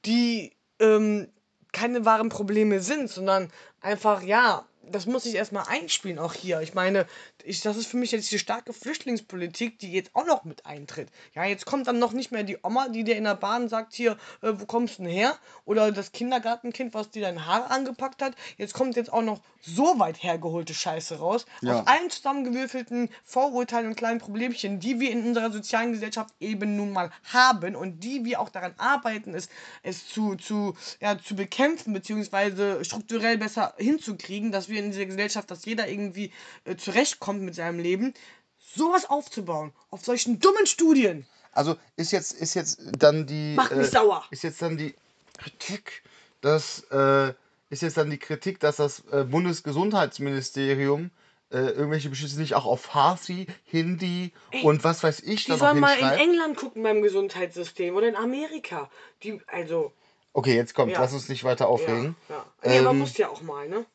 die 0.05 0.53
ähm, 0.79 1.27
keine 1.71 2.05
wahren 2.05 2.29
Probleme 2.29 2.79
sind, 2.79 3.09
sondern 3.09 3.51
einfach, 3.81 4.21
ja, 4.21 4.65
das 4.84 5.06
muss 5.06 5.26
ich 5.26 5.36
erstmal 5.36 5.65
einspielen, 5.67 6.19
auch 6.19 6.34
hier. 6.34 6.62
Ich 6.62 6.74
meine, 6.74 7.06
ich, 7.43 7.62
das 7.62 7.77
ist 7.77 7.88
für 7.88 7.97
mich 7.97 8.12
jetzt 8.12 8.32
die 8.32 8.39
starke 8.39 8.73
Flüchtlingspolitik, 8.73 9.79
die 9.79 9.91
jetzt 9.91 10.12
auch 10.13 10.25
noch 10.25 10.43
mit 10.43 10.65
eintritt. 10.65 11.10
Ja, 11.36 11.45
jetzt 11.45 11.65
kommt 11.65 11.88
dann 11.88 11.99
noch 11.99 12.13
nicht 12.13 12.32
mehr 12.32 12.43
die 12.43 12.58
Oma, 12.63 12.89
die 12.89 13.03
dir 13.03 13.15
in 13.15 13.25
der 13.25 13.36
Bahn 13.36 13.69
sagt, 13.69 13.93
hier, 13.93 14.13
äh, 14.41 14.53
wo 14.53 14.65
kommst 14.65 14.99
du 14.99 15.03
denn 15.03 15.12
her? 15.12 15.38
Oder 15.65 15.91
das 15.91 16.12
Kindergartenkind, 16.12 16.93
was 16.93 17.10
dir 17.10 17.21
dein 17.21 17.45
Haar 17.45 17.71
angepackt 17.71 18.21
hat. 18.21 18.36
Jetzt 18.58 18.73
kommt 18.73 18.95
jetzt 18.95 19.12
auch 19.12 19.21
noch 19.21 19.41
so 19.62 19.99
weit 19.99 20.21
hergeholte 20.21 20.73
Scheiße 20.73 21.19
raus. 21.19 21.45
Ja. 21.62 21.79
Aus 21.79 21.88
allen 21.88 22.10
zusammengewürfelten 22.10 23.10
Vorurteilen 23.23 23.88
und 23.88 23.95
kleinen 23.95 24.19
Problemchen, 24.19 24.79
die 24.79 24.99
wir 24.99 25.12
in 25.12 25.25
unserer 25.25 25.51
sozialen 25.51 25.93
Gesellschaft 25.93 26.34
eben 26.39 26.75
nun 26.75 26.91
mal 26.91 27.12
haben 27.32 27.75
und 27.75 28.03
die 28.03 28.25
wir 28.25 28.39
auch 28.39 28.49
daran 28.49 28.73
arbeiten, 28.77 29.34
es, 29.34 29.49
es 29.82 30.08
zu, 30.08 30.36
zu, 30.36 30.75
ja, 31.01 31.17
zu 31.17 31.36
bekämpfen, 31.36 31.93
beziehungsweise 31.93 32.84
strukturell 32.84 33.38
besser 33.38 33.73
hinzukriegen, 33.77 34.51
dass 34.51 34.69
wir 34.69 34.79
in 34.79 34.91
dieser 34.91 35.06
Gesellschaft, 35.06 35.49
dass 35.49 35.65
jeder 35.65 35.88
irgendwie 35.88 36.32
äh, 36.65 36.75
zurechtkommt 36.75 37.33
mit 37.41 37.56
seinem 37.56 37.80
Leben, 37.80 38.13
sowas 38.60 39.10
aufzubauen, 39.10 39.74
auf 39.89 40.04
solchen 40.06 40.39
dummen 40.39 40.65
Studien. 40.65 41.26
Also 41.52 41.76
ist 41.96 42.12
jetzt, 42.12 42.34
ist 42.34 42.54
jetzt 42.56 42.82
dann 42.98 43.26
die. 43.28 43.54
Macht 43.56 43.76
mich 43.76 43.88
sauer. 43.89 44.24
Ist 44.32 44.43
jetzt 44.43 44.62
dann 44.62 44.78
die 44.78 44.96
Kritik, 45.38 46.04
dass 46.41 46.82
äh, 46.91 47.34
ist 47.69 47.82
jetzt 47.82 47.98
dann 47.98 48.10
die 48.10 48.17
Kritik, 48.17 48.60
dass 48.60 48.78
das 48.78 49.04
äh, 49.12 49.24
Bundesgesundheitsministerium 49.24 51.12
äh, 51.52 51.58
irgendwelche 51.58 52.10
Beschlüsse 52.10 52.39
nicht 52.39 52.56
auch 52.56 52.65
auf 52.65 52.82
Farsi, 52.82 53.48
Hindi 53.65 54.32
und 54.63 54.84
was 54.84 55.04
weiß 55.04 55.19
ich 55.22 55.46
Die 55.46 55.52
da 55.52 55.58
noch 55.58 55.60
sollen 55.67 55.80
mal 55.80 55.98
in. 55.98 56.08
England 56.08 56.58
gucken 56.58 56.82
beim 56.84 57.02
Gesundheitssystem 57.02 57.96
oder 57.96 58.08
in 58.08 58.15
Amerika. 58.15 58.89
Die, 59.24 59.39
also, 59.48 59.91
Okay, 60.36 60.56
jetzt 60.56 60.74
kommt, 60.74 60.91
Ja. 60.91 61.00
lass 61.00 61.13
uns 61.13 61.30
nicht 61.30 61.43
weiter 61.43 61.65
ja. 61.65 61.69
aufregen. 61.69 62.15
ja. 62.28 62.46
Man 62.63 62.88
Ähm, 62.88 63.00
muss 63.00 63.17
ja 63.17 63.30
auch 63.30 63.41
mal, 63.43 63.69
ne? 63.69 63.86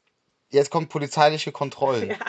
Jetzt 0.51 0.71
kommt 0.71 0.89
polizeiliche 0.89 1.53
Kontrollen. 1.53 2.15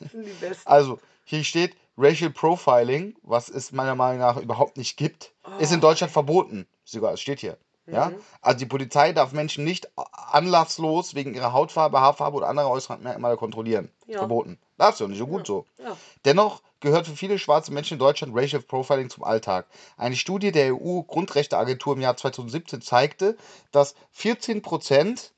Das 0.00 0.12
sind 0.12 0.24
die 0.24 0.30
besten. 0.30 0.66
Also, 0.66 0.98
hier 1.24 1.44
steht 1.44 1.76
Racial 1.98 2.30
Profiling, 2.30 3.14
was 3.22 3.50
es 3.50 3.70
meiner 3.70 3.94
Meinung 3.94 4.18
nach 4.20 4.38
überhaupt 4.38 4.78
nicht 4.78 4.96
gibt, 4.96 5.32
ist 5.58 5.72
Oh. 5.72 5.74
in 5.74 5.80
Deutschland 5.82 6.10
verboten. 6.10 6.66
Sogar, 6.84 7.12
es 7.12 7.20
steht 7.20 7.40
hier. 7.40 7.58
Ja? 7.86 8.10
Mhm. 8.10 8.16
Also 8.40 8.58
die 8.60 8.66
Polizei 8.66 9.12
darf 9.12 9.32
Menschen 9.32 9.64
nicht 9.64 9.88
anlasslos 10.12 11.14
wegen 11.14 11.34
ihrer 11.34 11.52
Hautfarbe, 11.52 12.00
Haarfarbe 12.00 12.36
oder 12.38 12.48
anderer 12.48 12.70
äußeren 12.70 13.02
Merkmale 13.02 13.36
kontrollieren. 13.36 13.90
Ja. 14.06 14.18
Verboten. 14.18 14.58
Darfst 14.78 15.00
du 15.00 15.08
nicht, 15.08 15.18
so 15.18 15.26
gut 15.26 15.46
so. 15.46 15.66
Ja. 15.78 15.96
Dennoch 16.24 16.62
gehört 16.80 17.06
für 17.06 17.16
viele 17.16 17.38
schwarze 17.38 17.72
Menschen 17.72 17.94
in 17.94 17.98
Deutschland 17.98 18.34
Racial 18.36 18.62
Profiling 18.62 19.10
zum 19.10 19.24
Alltag. 19.24 19.66
Eine 19.98 20.16
Studie 20.16 20.52
der 20.52 20.74
EU-Grundrechteagentur 20.74 21.94
im 21.94 22.00
Jahr 22.00 22.16
2017 22.16 22.80
zeigte, 22.80 23.36
dass 23.72 23.94
14 24.12 24.62
Prozent 24.62 25.32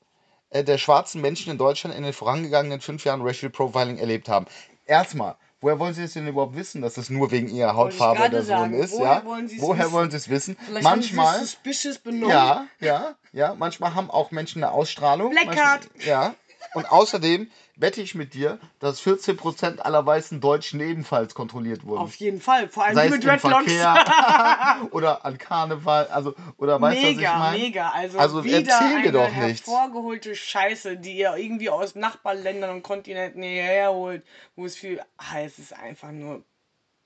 der 0.53 0.77
schwarzen 0.77 1.21
Menschen 1.21 1.51
in 1.51 1.57
Deutschland 1.57 1.95
in 1.95 2.03
den 2.03 2.13
vorangegangenen 2.13 2.81
fünf 2.81 3.05
Jahren 3.05 3.21
Racial 3.21 3.49
Profiling 3.49 3.97
erlebt 3.97 4.27
haben. 4.29 4.45
Erstmal, 4.85 5.35
woher 5.61 5.79
wollen 5.79 5.93
Sie 5.93 6.03
es 6.03 6.13
denn 6.13 6.27
überhaupt 6.27 6.55
wissen, 6.55 6.81
dass 6.81 6.97
es 6.97 7.09
nur 7.09 7.31
wegen 7.31 7.47
ihrer 7.47 7.75
Hautfarbe 7.75 8.23
oder 8.23 8.43
so 8.43 8.53
ist? 8.75 8.91
Woher 8.93 9.05
ja? 9.05 9.25
wollen 9.25 9.47
Sie 9.47 9.55
es 9.55 9.61
woher 9.61 9.85
wissen? 9.85 9.93
wollen 9.93 10.11
Sie 10.11 10.17
es 10.17 10.29
wissen? 10.29 10.57
Vielleicht 10.65 10.83
Manchmal. 10.83 11.27
haben 11.27 11.39
suspicious 11.39 11.99
benommen. 11.99 12.29
Ja, 12.29 12.67
ja, 12.79 13.15
ja. 13.31 13.55
Manchmal 13.55 13.95
haben 13.95 14.11
auch 14.11 14.31
Menschen 14.31 14.63
eine 14.63 14.73
Ausstrahlung. 14.73 15.31
Black 15.31 15.51
Card. 15.51 15.89
Ja. 16.05 16.35
Und 16.73 16.91
außerdem 16.91 17.49
wette 17.81 18.01
ich 18.01 18.15
mit 18.15 18.33
dir, 18.33 18.59
dass 18.79 19.01
14% 19.01 19.79
aller 19.79 20.05
weißen 20.05 20.39
Deutschen 20.39 20.79
ebenfalls 20.79 21.33
kontrolliert 21.33 21.83
wurden. 21.83 21.99
Auf 22.01 22.15
jeden 22.15 22.39
Fall. 22.39 22.69
Vor 22.69 22.85
allem 22.85 22.95
Sei 22.95 23.09
mit 23.09 23.23
Dreadlocks. 23.23 23.71
Oder 24.91 25.25
an 25.25 25.37
Karneval, 25.37 26.07
also 26.07 26.33
oder 26.57 26.79
weißt 26.79 26.97
du, 26.97 27.03
was 27.03 27.09
ich 27.11 27.17
Mega, 27.17 27.37
meine? 27.37 27.57
mega. 27.57 27.89
Also, 27.89 28.17
Also 28.19 28.43
wieder 28.43 28.57
erzähl 28.59 28.89
mir 28.89 28.97
eine 28.99 29.11
doch 29.11 29.31
nichts. 29.31 29.67
hervorgeholte 29.67 30.35
Scheiße, 30.35 30.97
die 30.97 31.17
ihr 31.17 31.35
irgendwie 31.35 31.69
aus 31.69 31.95
Nachbarländern 31.95 32.69
und 32.71 32.83
Kontinenten 32.83 33.41
hierher 33.43 33.91
holt, 33.91 34.23
wo 34.55 34.65
es 34.65 34.75
viel. 34.75 35.01
Ah, 35.17 35.39
es 35.43 35.59
ist 35.59 35.73
einfach 35.73 36.11
nur 36.11 36.43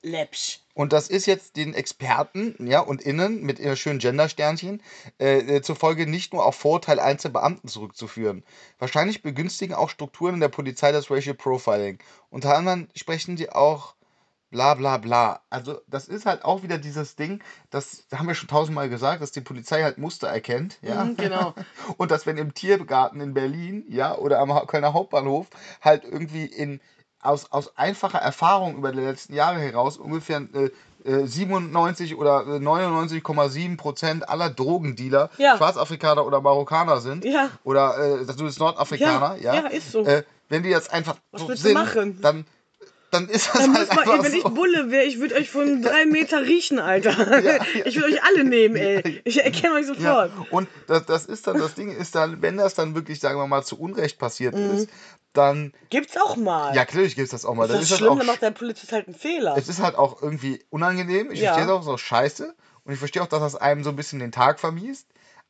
läppsch. 0.06 0.60
Und 0.74 0.94
das 0.94 1.08
ist 1.08 1.26
jetzt 1.26 1.56
den 1.56 1.74
Experten, 1.74 2.56
ja, 2.60 2.82
und 2.82 3.02
innen 3.02 3.42
mit 3.42 3.60
ihrer 3.60 3.76
schönen 3.76 4.00
Gendersternchen 4.00 4.82
äh, 5.20 5.40
äh, 5.40 5.62
zufolge 5.62 6.06
nicht 6.06 6.34
nur 6.34 6.46
auf 6.46 6.56
Vorurteile 6.56 7.04
einzelner 7.04 7.34
Beamten 7.34 7.68
zurückzuführen. 7.68 8.44
Wahrscheinlich 8.78 9.22
begünstigen 9.22 9.74
auch 9.74 9.90
Strukturen 9.90 10.36
in 10.36 10.40
der 10.42 10.50
Polizei 10.50 10.92
das 10.92 11.10
Racial 11.10 11.36
Profiling. 11.36 12.00
Unter 12.30 12.56
anderem 12.56 12.88
sprechen 12.94 13.38
sie 13.38 13.50
auch 13.50 13.96
bla 14.52 14.74
bla 14.74 14.98
bla. 14.98 15.42
Also 15.50 15.82
das 15.88 16.08
ist 16.08 16.26
halt 16.26 16.46
auch 16.46 16.64
wieder 16.64 16.78
dieses 16.78 17.16
Ding, 17.16 17.42
das 17.72 18.06
haben 18.14 18.28
wir 18.28 18.36
schon 18.36 18.48
tausendmal 18.48 18.90
gesagt, 18.90 19.22
dass 19.22 19.32
die 19.32 19.42
Polizei 19.42 19.84
halt 19.84 19.98
Muster 19.98 20.28
erkennt, 20.28 20.78
ja. 20.82 21.04
Mhm, 21.04 21.18
genau. 21.18 21.54
Und 21.98 22.12
dass 22.12 22.26
wenn 22.26 22.38
im 22.38 22.54
Tiergarten 22.54 23.22
in 23.22 23.34
Berlin, 23.34 23.86
ja, 23.90 24.18
oder 24.18 24.40
am 24.40 24.50
Kölner 24.68 24.94
Hauptbahnhof 24.94 25.48
halt 25.82 26.04
irgendwie 26.04 26.46
in 26.46 26.80
aus, 27.26 27.52
aus 27.52 27.78
einfacher 27.78 28.20
Erfahrung 28.20 28.78
über 28.78 28.92
die 28.92 29.00
letzten 29.00 29.34
Jahre 29.34 29.60
heraus 29.60 29.98
ungefähr 29.98 30.42
äh, 30.54 30.70
äh, 31.10 31.26
97 31.28 32.16
oder 32.16 32.42
äh, 32.48 32.60
99,7 32.60 33.78
Prozent 33.78 34.28
aller 34.30 34.50
Drogendealer 34.50 35.30
Ja. 35.38 35.58
Schwarzafrikaner 35.58 36.26
oder 36.26 36.42
Marokkaner 36.42 37.00
sind. 37.00 37.26
Ja. 37.26 37.50
Oder 37.64 38.22
äh, 38.22 38.26
du 38.26 38.44
bist 38.46 38.60
Nordafrikaner, 38.60 39.38
ja. 39.40 39.54
Ja, 39.54 39.62
ja, 39.64 39.68
ist 39.68 39.92
so. 39.92 40.04
Äh, 40.04 40.24
wenn 40.50 40.64
die 40.64 40.70
jetzt 40.70 40.92
einfach 40.92 41.16
Was 41.32 41.42
so 41.42 41.56
sind, 41.56 41.74
machen? 41.74 42.20
dann, 42.22 42.46
dann 43.16 43.30
ist 43.30 43.48
das 43.54 43.58
Dann 43.64 43.74
halt 43.78 43.90
ey, 43.92 43.98
einfach 43.98 44.24
wenn 44.24 44.34
ich 44.34 44.42
so. 44.44 44.50
Bulle 44.50 44.92
wäre, 44.92 45.04
ich 45.06 45.20
würde 45.20 45.36
euch 45.36 45.50
von 45.50 45.82
drei 45.82 46.06
Meter 46.06 46.42
riechen, 46.46 46.80
Alter. 46.80 47.12
Ja, 47.44 47.54
ja. 47.58 47.86
Ich 47.86 47.96
würde 47.96 48.14
euch 48.14 48.24
alle 48.24 48.44
nehmen, 48.44 48.76
ey. 48.76 49.22
Ich 49.26 49.44
erkenne 49.44 49.76
euch 49.76 49.88
Ja, 49.98 50.28
sofort. 50.28 50.52
und 50.52 50.70
das, 50.88 51.06
das 51.06 51.26
ist 51.26 51.48
dann, 51.48 51.58
das 51.58 51.74
Ding 51.76 51.90
ist 51.96 52.16
dann, 52.16 52.42
wenn 52.42 52.58
das 52.58 52.74
dann 52.76 52.96
wirklich, 52.96 53.20
sagen 53.20 53.40
wir 53.40 53.48
mal, 53.48 53.64
zu 53.64 53.80
Unrecht 53.80 54.20
passiert 54.20 54.56
Mhm. 54.56 54.72
ist, 54.72 54.90
dann, 55.34 55.74
Gibt's 55.90 56.16
auch 56.18 56.36
mal. 56.36 56.70
ja, 56.76 56.82
natürlich 56.82 57.16
gibt 57.16 57.26
es 57.26 57.32
das 57.32 57.46
auch 57.46 57.56
mal. 57.56 57.66
ist 57.66 57.74
das 57.74 57.82
ist 57.84 57.92
das 57.92 57.98
schlimm, 58.00 58.12
auch, 58.14 58.18
dann 58.18 58.28
macht 58.28 58.42
der 58.42 58.52
Polizist 58.52 58.92
halt 58.92 59.08
einen 59.08 59.16
Fehler. 59.16 59.56
es 59.58 59.68
ist 59.68 59.82
halt 59.82 59.96
auch 59.96 60.22
irgendwie 60.22 60.64
unangenehm. 60.70 61.32
Ich 61.32 61.40
Ja. 61.40 61.54
verstehe 61.54 61.66
es 61.76 61.88
auch, 61.88 61.88
auch 61.94 62.00
scheiße. 62.00 62.56
Und 62.84 62.94
ich 62.94 63.00
verstehe 63.00 63.22
auch, 63.24 63.28
dass 63.28 63.42
das 63.42 63.56
einem 63.56 63.84
so 63.84 63.90
ein 63.90 63.96
bisschen 63.96 64.20
den 64.20 64.32
Tag 64.32 64.60
vermiest. 64.60 65.08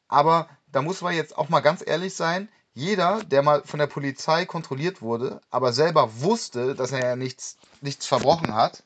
Aber 0.08 0.48
da 0.72 0.82
muss 0.82 1.02
man 1.02 1.14
jetzt 1.14 1.38
auch 1.38 1.50
mal 1.50 1.60
ganz 1.62 1.84
ehrlich 1.86 2.16
sein. 2.16 2.48
Jeder, 2.76 3.24
der 3.24 3.42
mal 3.42 3.64
von 3.64 3.80
der 3.80 3.88
Polizei 3.88 4.46
kontrolliert 4.46 5.02
wurde, 5.02 5.40
aber 5.50 5.72
selber 5.72 6.20
wusste, 6.20 6.76
dass 6.76 6.92
er 6.92 7.00
ja 7.00 7.16
nichts, 7.16 7.56
nichts 7.80 8.06
verbrochen 8.06 8.54
hat, 8.54 8.84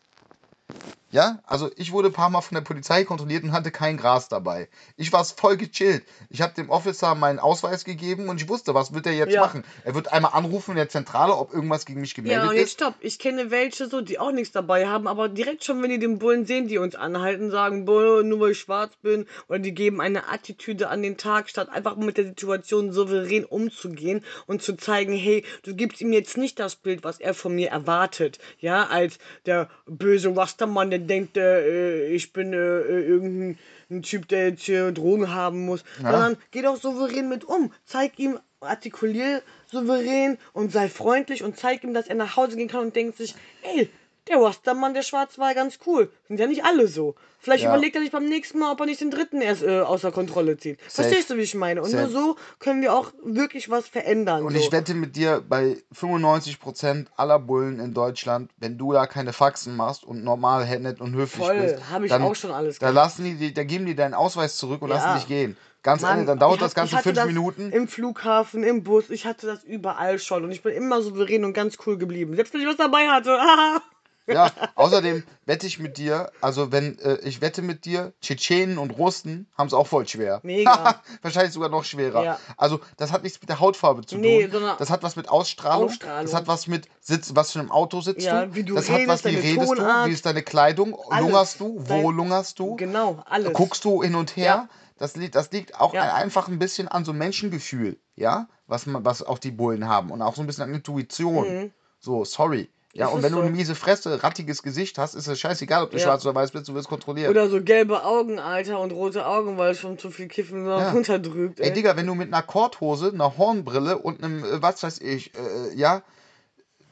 ja, 1.12 1.40
also 1.46 1.70
ich 1.76 1.92
wurde 1.92 2.10
ein 2.10 2.14
paar 2.14 2.30
Mal 2.30 2.42
von 2.42 2.56
der 2.56 2.62
Polizei 2.62 3.04
kontrolliert 3.04 3.44
und 3.44 3.52
hatte 3.52 3.72
kein 3.72 3.98
Gras 3.98 4.28
dabei. 4.30 4.70
Ich 4.96 5.12
war 5.12 5.26
voll 5.26 5.58
gechillt. 5.58 6.04
Ich 6.30 6.42
habe 6.42 6.54
dem 6.54 6.70
Officer 6.70 7.16
meinen 7.16 7.40
Ausweis 7.40 7.84
gegeben 7.84 8.30
und 8.30 8.42
ich 8.42 8.48
wusste, 8.48 8.74
was 8.76 8.94
wird 8.94 9.06
er 9.08 9.14
jetzt 9.14 9.34
Ja. 9.34 9.42
machen. 9.42 9.64
Er 9.84 9.96
wird 9.96 10.12
einmal 10.14 10.34
anrufen 10.34 10.72
in 10.72 10.78
der 10.78 10.90
Zentrale, 10.90 11.36
ob 11.36 11.54
irgendwas 11.54 11.86
gegen 11.86 12.02
mich 12.02 12.12
Ja, 12.12 12.16
gemeldet 12.16 12.50
und 12.50 12.56
jetzt 12.56 12.66
ist. 12.66 12.72
stopp. 12.74 12.96
Ich 13.00 13.18
kenne 13.20 13.50
welche 13.52 13.88
so, 13.88 14.02
die 14.02 14.20
auch 14.20 14.32
nichts 14.32 14.52
dabei 14.54 14.88
haben, 14.88 15.08
aber 15.08 15.30
direkt 15.30 15.64
schon, 15.64 15.82
wenn 15.82 15.90
die 15.90 16.00
den 16.00 16.20
Bullen 16.20 16.46
sehen, 16.46 16.68
die 16.68 16.78
uns 16.78 16.96
anhalten, 16.96 17.50
sagen, 17.52 17.86
Bull, 17.86 18.24
nur 18.24 18.40
weil 18.42 18.52
ich 18.52 18.60
schwarz 18.60 18.96
bin. 19.02 19.26
Oder 19.48 19.60
die 19.60 19.74
geben 19.74 20.02
eine 20.02 20.30
Attitüde 20.30 20.90
an 20.90 21.02
den 21.02 21.18
Tag, 21.18 21.50
statt 21.50 21.70
einfach 21.70 21.96
mit 21.96 22.18
der 22.18 22.26
Situation 22.26 22.92
souverän 22.94 23.46
umzugehen 23.46 24.24
und 24.48 24.62
zu 24.62 24.76
zeigen, 24.76 25.14
hey, 25.16 25.44
du 25.64 25.76
gibst 25.76 26.02
ihm 26.02 26.14
jetzt 26.14 26.38
nicht 26.38 26.60
das 26.60 26.76
Bild, 26.76 27.04
was 27.04 27.20
er 27.20 27.34
von 27.34 27.56
mir 27.56 27.70
erwartet. 27.70 28.38
Ja, 28.60 28.88
als 28.88 29.18
der 29.46 29.70
böse 29.88 30.36
Rastermann, 30.36 30.90
der 30.90 30.99
denkt, 31.00 31.38
äh, 31.38 32.08
ich 32.08 32.34
bin 32.34 32.54
äh, 32.54 32.58
äh, 32.58 33.08
irgendein 33.08 33.58
ein 33.92 34.04
Typ, 34.04 34.28
der 34.28 34.50
jetzt 34.50 34.64
hier 34.64 34.92
Drogen 34.92 35.34
haben 35.34 35.66
muss. 35.66 35.84
Ja. 36.04 36.12
Sondern 36.12 36.38
geh 36.52 36.62
doch 36.62 36.78
souverän 36.78 37.28
mit 37.28 37.44
um. 37.44 37.74
Zeig 37.86 38.20
ihm, 38.20 38.40
artikulier 38.62 39.42
souverän 39.72 40.38
und 40.54 40.72
sei 40.72 40.90
freundlich 40.90 41.44
und 41.44 41.58
zeig 41.58 41.84
ihm, 41.84 41.94
dass 41.94 42.08
er 42.08 42.16
nach 42.16 42.36
Hause 42.36 42.58
gehen 42.58 42.68
kann 42.68 42.82
und 42.82 42.96
denkt 42.96 43.18
sich, 43.18 43.36
ey, 43.64 43.90
der 44.30 44.42
Rastermann, 44.42 44.94
der 44.94 45.02
Schwarz 45.02 45.38
war 45.38 45.54
ganz 45.54 45.80
cool. 45.86 46.12
Sind 46.28 46.40
ja 46.40 46.48
nicht 46.48 46.64
alle 46.64 46.88
so. 46.88 47.16
Vielleicht 47.40 47.64
Ja. 47.64 47.70
überlegt 47.70 47.96
er 47.96 48.02
sich 48.02 48.12
beim 48.12 48.26
nächsten 48.28 48.60
Mal, 48.60 48.72
ob 48.72 48.80
er 48.82 48.86
nicht 48.86 49.02
den 49.02 49.12
dritten 49.12 49.42
erst 49.42 49.64
äh, 49.64 49.80
außer 49.80 50.12
Kontrolle 50.12 50.58
zieht. 50.58 50.80
Verstehst 50.82 51.30
du, 51.30 51.38
wie 51.38 51.42
ich 51.42 51.56
meine? 51.56 51.82
Und 51.82 51.90
Safe. 51.90 52.04
nur 52.04 52.12
so 52.12 52.36
können 52.60 52.82
wir 52.82 52.94
auch 52.94 53.12
wirklich 53.24 53.70
was 53.70 53.88
verändern. 53.88 54.44
Und 54.44 54.54
so. 54.54 54.60
ich 54.60 54.72
wette 54.72 54.94
mit 54.94 55.16
dir, 55.16 55.44
bei 55.48 55.78
95% 55.94 57.08
aller 57.16 57.40
Bullen 57.40 57.80
in 57.80 57.94
Deutschland, 57.94 58.52
wenn 58.58 58.78
du 58.78 58.92
da 58.94 59.08
keine 59.08 59.34
Faxen 59.34 59.76
machst 59.76 60.04
und 60.04 60.24
normal 60.24 60.66
nett 60.80 61.02
und 61.02 61.16
höflich 61.16 61.46
Voll, 61.46 61.58
bist, 61.62 61.92
hab 61.92 62.04
ich 62.04 62.10
dann, 62.10 62.22
auch 62.22 62.36
schon 62.36 62.52
alles 62.52 62.80
da 62.80 62.90
gemacht. 62.90 63.06
lassen 63.06 63.40
die, 63.40 63.54
da 63.54 63.64
geben 63.64 63.86
die 63.86 63.96
deinen 63.96 64.14
Ausweis 64.14 64.58
zurück 64.58 64.82
und 64.82 64.90
Ja. 64.90 64.96
lassen 64.96 65.14
dich 65.16 65.28
gehen. 65.28 65.58
Ganz 65.82 66.02
Mann, 66.02 66.12
ehrlich, 66.12 66.28
dann 66.28 66.40
dauert 66.40 66.62
das 66.62 66.76
Ganze 66.76 66.98
fünf 66.98 67.16
das 67.16 67.26
Minuten. 67.26 67.72
Im 67.72 67.88
Flughafen, 67.88 68.64
im 68.64 68.84
Bus, 68.84 69.10
ich 69.10 69.26
hatte 69.26 69.48
das 69.48 69.64
überall 69.64 70.20
schon 70.20 70.44
und 70.44 70.52
ich 70.52 70.62
bin 70.62 70.74
immer 70.74 71.02
souverän 71.02 71.46
und 71.46 71.54
ganz 71.54 71.78
cool 71.86 71.98
geblieben. 71.98 72.36
Selbst 72.36 72.54
wenn 72.54 72.60
ich 72.62 72.68
was 72.68 72.76
dabei 72.76 73.08
hatte. 73.08 73.38
Ja, 74.32 74.52
außerdem 74.76 75.24
wette 75.46 75.66
ich 75.68 75.80
mit 75.80 75.98
dir, 75.98 76.32
also 76.42 76.72
wenn, 76.72 76.98
äh, 77.00 77.16
ich 77.24 77.42
wette 77.42 77.62
mit 77.62 77.86
dir, 77.86 78.14
Tschetschenen 78.22 78.78
und 78.78 78.92
Russen 78.92 79.48
haben 79.58 79.68
es 79.68 79.74
auch 79.74 79.88
voll 79.88 80.08
schwer. 80.08 80.40
Mega. 80.44 81.02
Wahrscheinlich 81.22 81.54
sogar 81.54 81.70
noch 81.70 81.84
schwerer. 81.84 82.24
Ja. 82.24 82.40
Also, 82.58 82.80
das 82.98 83.12
hat 83.12 83.24
nichts 83.24 83.42
mit 83.42 83.50
der 83.50 83.60
Hautfarbe 83.60 84.06
zu 84.06 84.18
Nee, 84.18 84.44
tun. 84.44 84.52
sondern 84.54 84.78
Das 84.78 84.90
hat 84.90 85.04
was 85.04 85.16
mit 85.16 85.30
Ausstrahlung. 85.30 85.90
Ausstrahlung. 85.90 86.26
Das 86.26 86.34
hat 86.34 86.48
was 86.48 86.68
mit 86.68 86.88
Sitz, 87.02 87.32
was 87.36 87.52
für 87.52 87.60
einem 87.60 87.72
Auto 87.72 88.02
sitzt 88.02 88.26
Ja, 88.26 88.46
du. 88.46 88.56
wie 88.56 88.64
du 88.64 88.76
das 88.76 88.90
hat 88.90 89.08
was, 89.08 89.26
redest, 89.26 89.44
wie 89.44 89.50
redest 89.52 89.68
Tonart. 89.76 90.06
du, 90.06 90.10
wie 90.10 90.14
ist 90.14 90.26
deine 90.26 90.44
Kleidung, 90.44 90.96
Alles. 91.10 91.22
lungerst 91.26 91.60
du, 91.60 91.76
wo 91.80 91.84
Dein- 91.88 92.16
lungerst 92.16 92.60
du, 92.60 92.76
genau, 92.76 93.24
alles. 93.26 93.54
guckst 93.54 93.84
du 93.86 94.04
hin 94.04 94.16
und 94.16 94.36
her. 94.36 94.46
Ja. 94.46 94.70
Das, 94.98 95.16
liegt, 95.16 95.36
das 95.36 95.50
liegt 95.52 95.80
auch 95.80 95.94
Ja. 95.94 96.04
ein- 96.04 96.10
einfach 96.24 96.48
ein 96.50 96.60
bisschen 96.60 96.88
an 96.90 97.06
so 97.06 97.14
Menschengefühl, 97.14 97.98
ja, 98.16 98.48
was, 98.68 98.86
man, 98.86 99.04
was 99.06 99.24
auch 99.24 99.40
die 99.40 99.52
Bullen 99.52 99.88
haben 99.88 100.12
und 100.12 100.22
auch 100.22 100.36
so 100.36 100.42
ein 100.42 100.48
bisschen 100.48 100.64
an 100.66 100.74
Intuition. 100.74 101.72
So, 102.00 102.24
sorry. 102.26 102.70
Ja. 102.94 103.06
Das 103.06 103.14
und 103.14 103.22
wenn 103.24 103.32
du 103.34 103.38
so. 103.38 103.44
eine 103.44 103.52
miese 103.52 103.76
Fresse, 103.76 104.24
rattiges 104.24 104.64
Gesicht 104.64 104.98
hast, 104.98 105.14
ist 105.14 105.28
es 105.28 105.40
scheißegal, 105.40 105.84
ob 105.84 105.92
du 105.92 105.98
Ja. 105.98 106.04
schwarz 106.06 106.26
oder 106.26 106.34
weiß 106.34 106.52
bist, 106.52 106.68
du 106.68 106.74
wirst 106.74 106.88
kontrolliert. 106.90 107.30
Oder 107.30 107.48
so 107.48 107.62
gelbe 107.62 108.04
Augen, 108.04 108.40
Alter, 108.40 108.80
und 108.80 108.92
rote 108.92 109.26
Augen, 109.28 109.58
weil 109.60 109.76
schon 109.76 110.00
zu 110.00 110.10
viel 110.10 110.28
Kiffen 110.28 110.66
Ja. 110.66 110.92
runterdrückt. 110.92 111.60
Ey, 111.60 111.68
Ey. 111.68 111.74
Digga, 111.74 111.96
wenn 111.98 112.08
du 112.08 112.16
mit 112.16 112.34
einer 112.34 112.42
Korthose, 112.42 113.12
einer 113.14 113.38
Hornbrille 113.38 113.98
und 114.00 114.24
einem, 114.24 114.44
äh, 114.44 114.62
was 114.62 114.82
weiß 114.82 115.02
ich, 115.02 115.34
äh, 115.36 115.76
ja, 115.76 116.02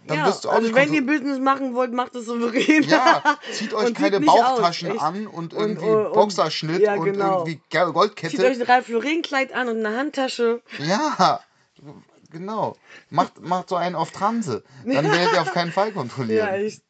dann 0.06 0.20
ja, 0.20 0.26
wirst 0.28 0.46
du 0.46 0.50
auch 0.50 0.54
also 0.54 0.68
nicht 0.68 0.76
wenn 0.76 0.94
ihr. 0.94 1.06
Business 1.06 1.40
machen 1.40 1.74
wollt, 1.74 1.92
macht 1.92 2.16
es 2.16 2.28
souverän. 2.28 2.84
Ja, 2.84 3.22
zieht 3.52 3.74
euch 3.74 3.88
Und 3.88 3.98
keine 3.98 4.20
aus, 4.20 4.26
Bauchtaschen 4.26 4.92
echt. 4.92 5.02
an 5.02 5.26
und 5.28 5.54
Und, 5.54 5.60
irgendwie 5.60 5.86
äh, 5.88 6.06
und- 6.06 6.14
Boxerschnitt 6.14 6.82
ja, 6.82 6.94
und 6.94 7.06
genau. 7.06 7.40
irgendwie 7.40 7.60
Ge- 7.70 7.84
Zieht 7.86 7.94
Goldkette. 7.94 8.46
euch 8.46 8.56
ein 8.62 8.62
Ralph 8.62 8.88
Lauren 8.88 9.22
Kleid 9.24 9.52
an 9.54 9.68
und 9.68 9.84
eine 9.86 9.98
Handtasche. 9.98 10.62
Ja, 10.80 11.42
genau. 12.32 12.76
Macht, 13.10 13.42
macht 13.42 13.70
so 13.70 13.76
einen 13.76 13.96
auf 13.96 14.12
Transe. 14.12 14.64
Dann 14.86 15.12
werdet 15.12 15.34
ihr 15.34 15.42
auf 15.42 15.52
keinen 15.54 15.72
Fall 15.72 15.92
kontrolliert. 15.92 16.46
Ja, 16.46 16.56
echt. 16.56 16.82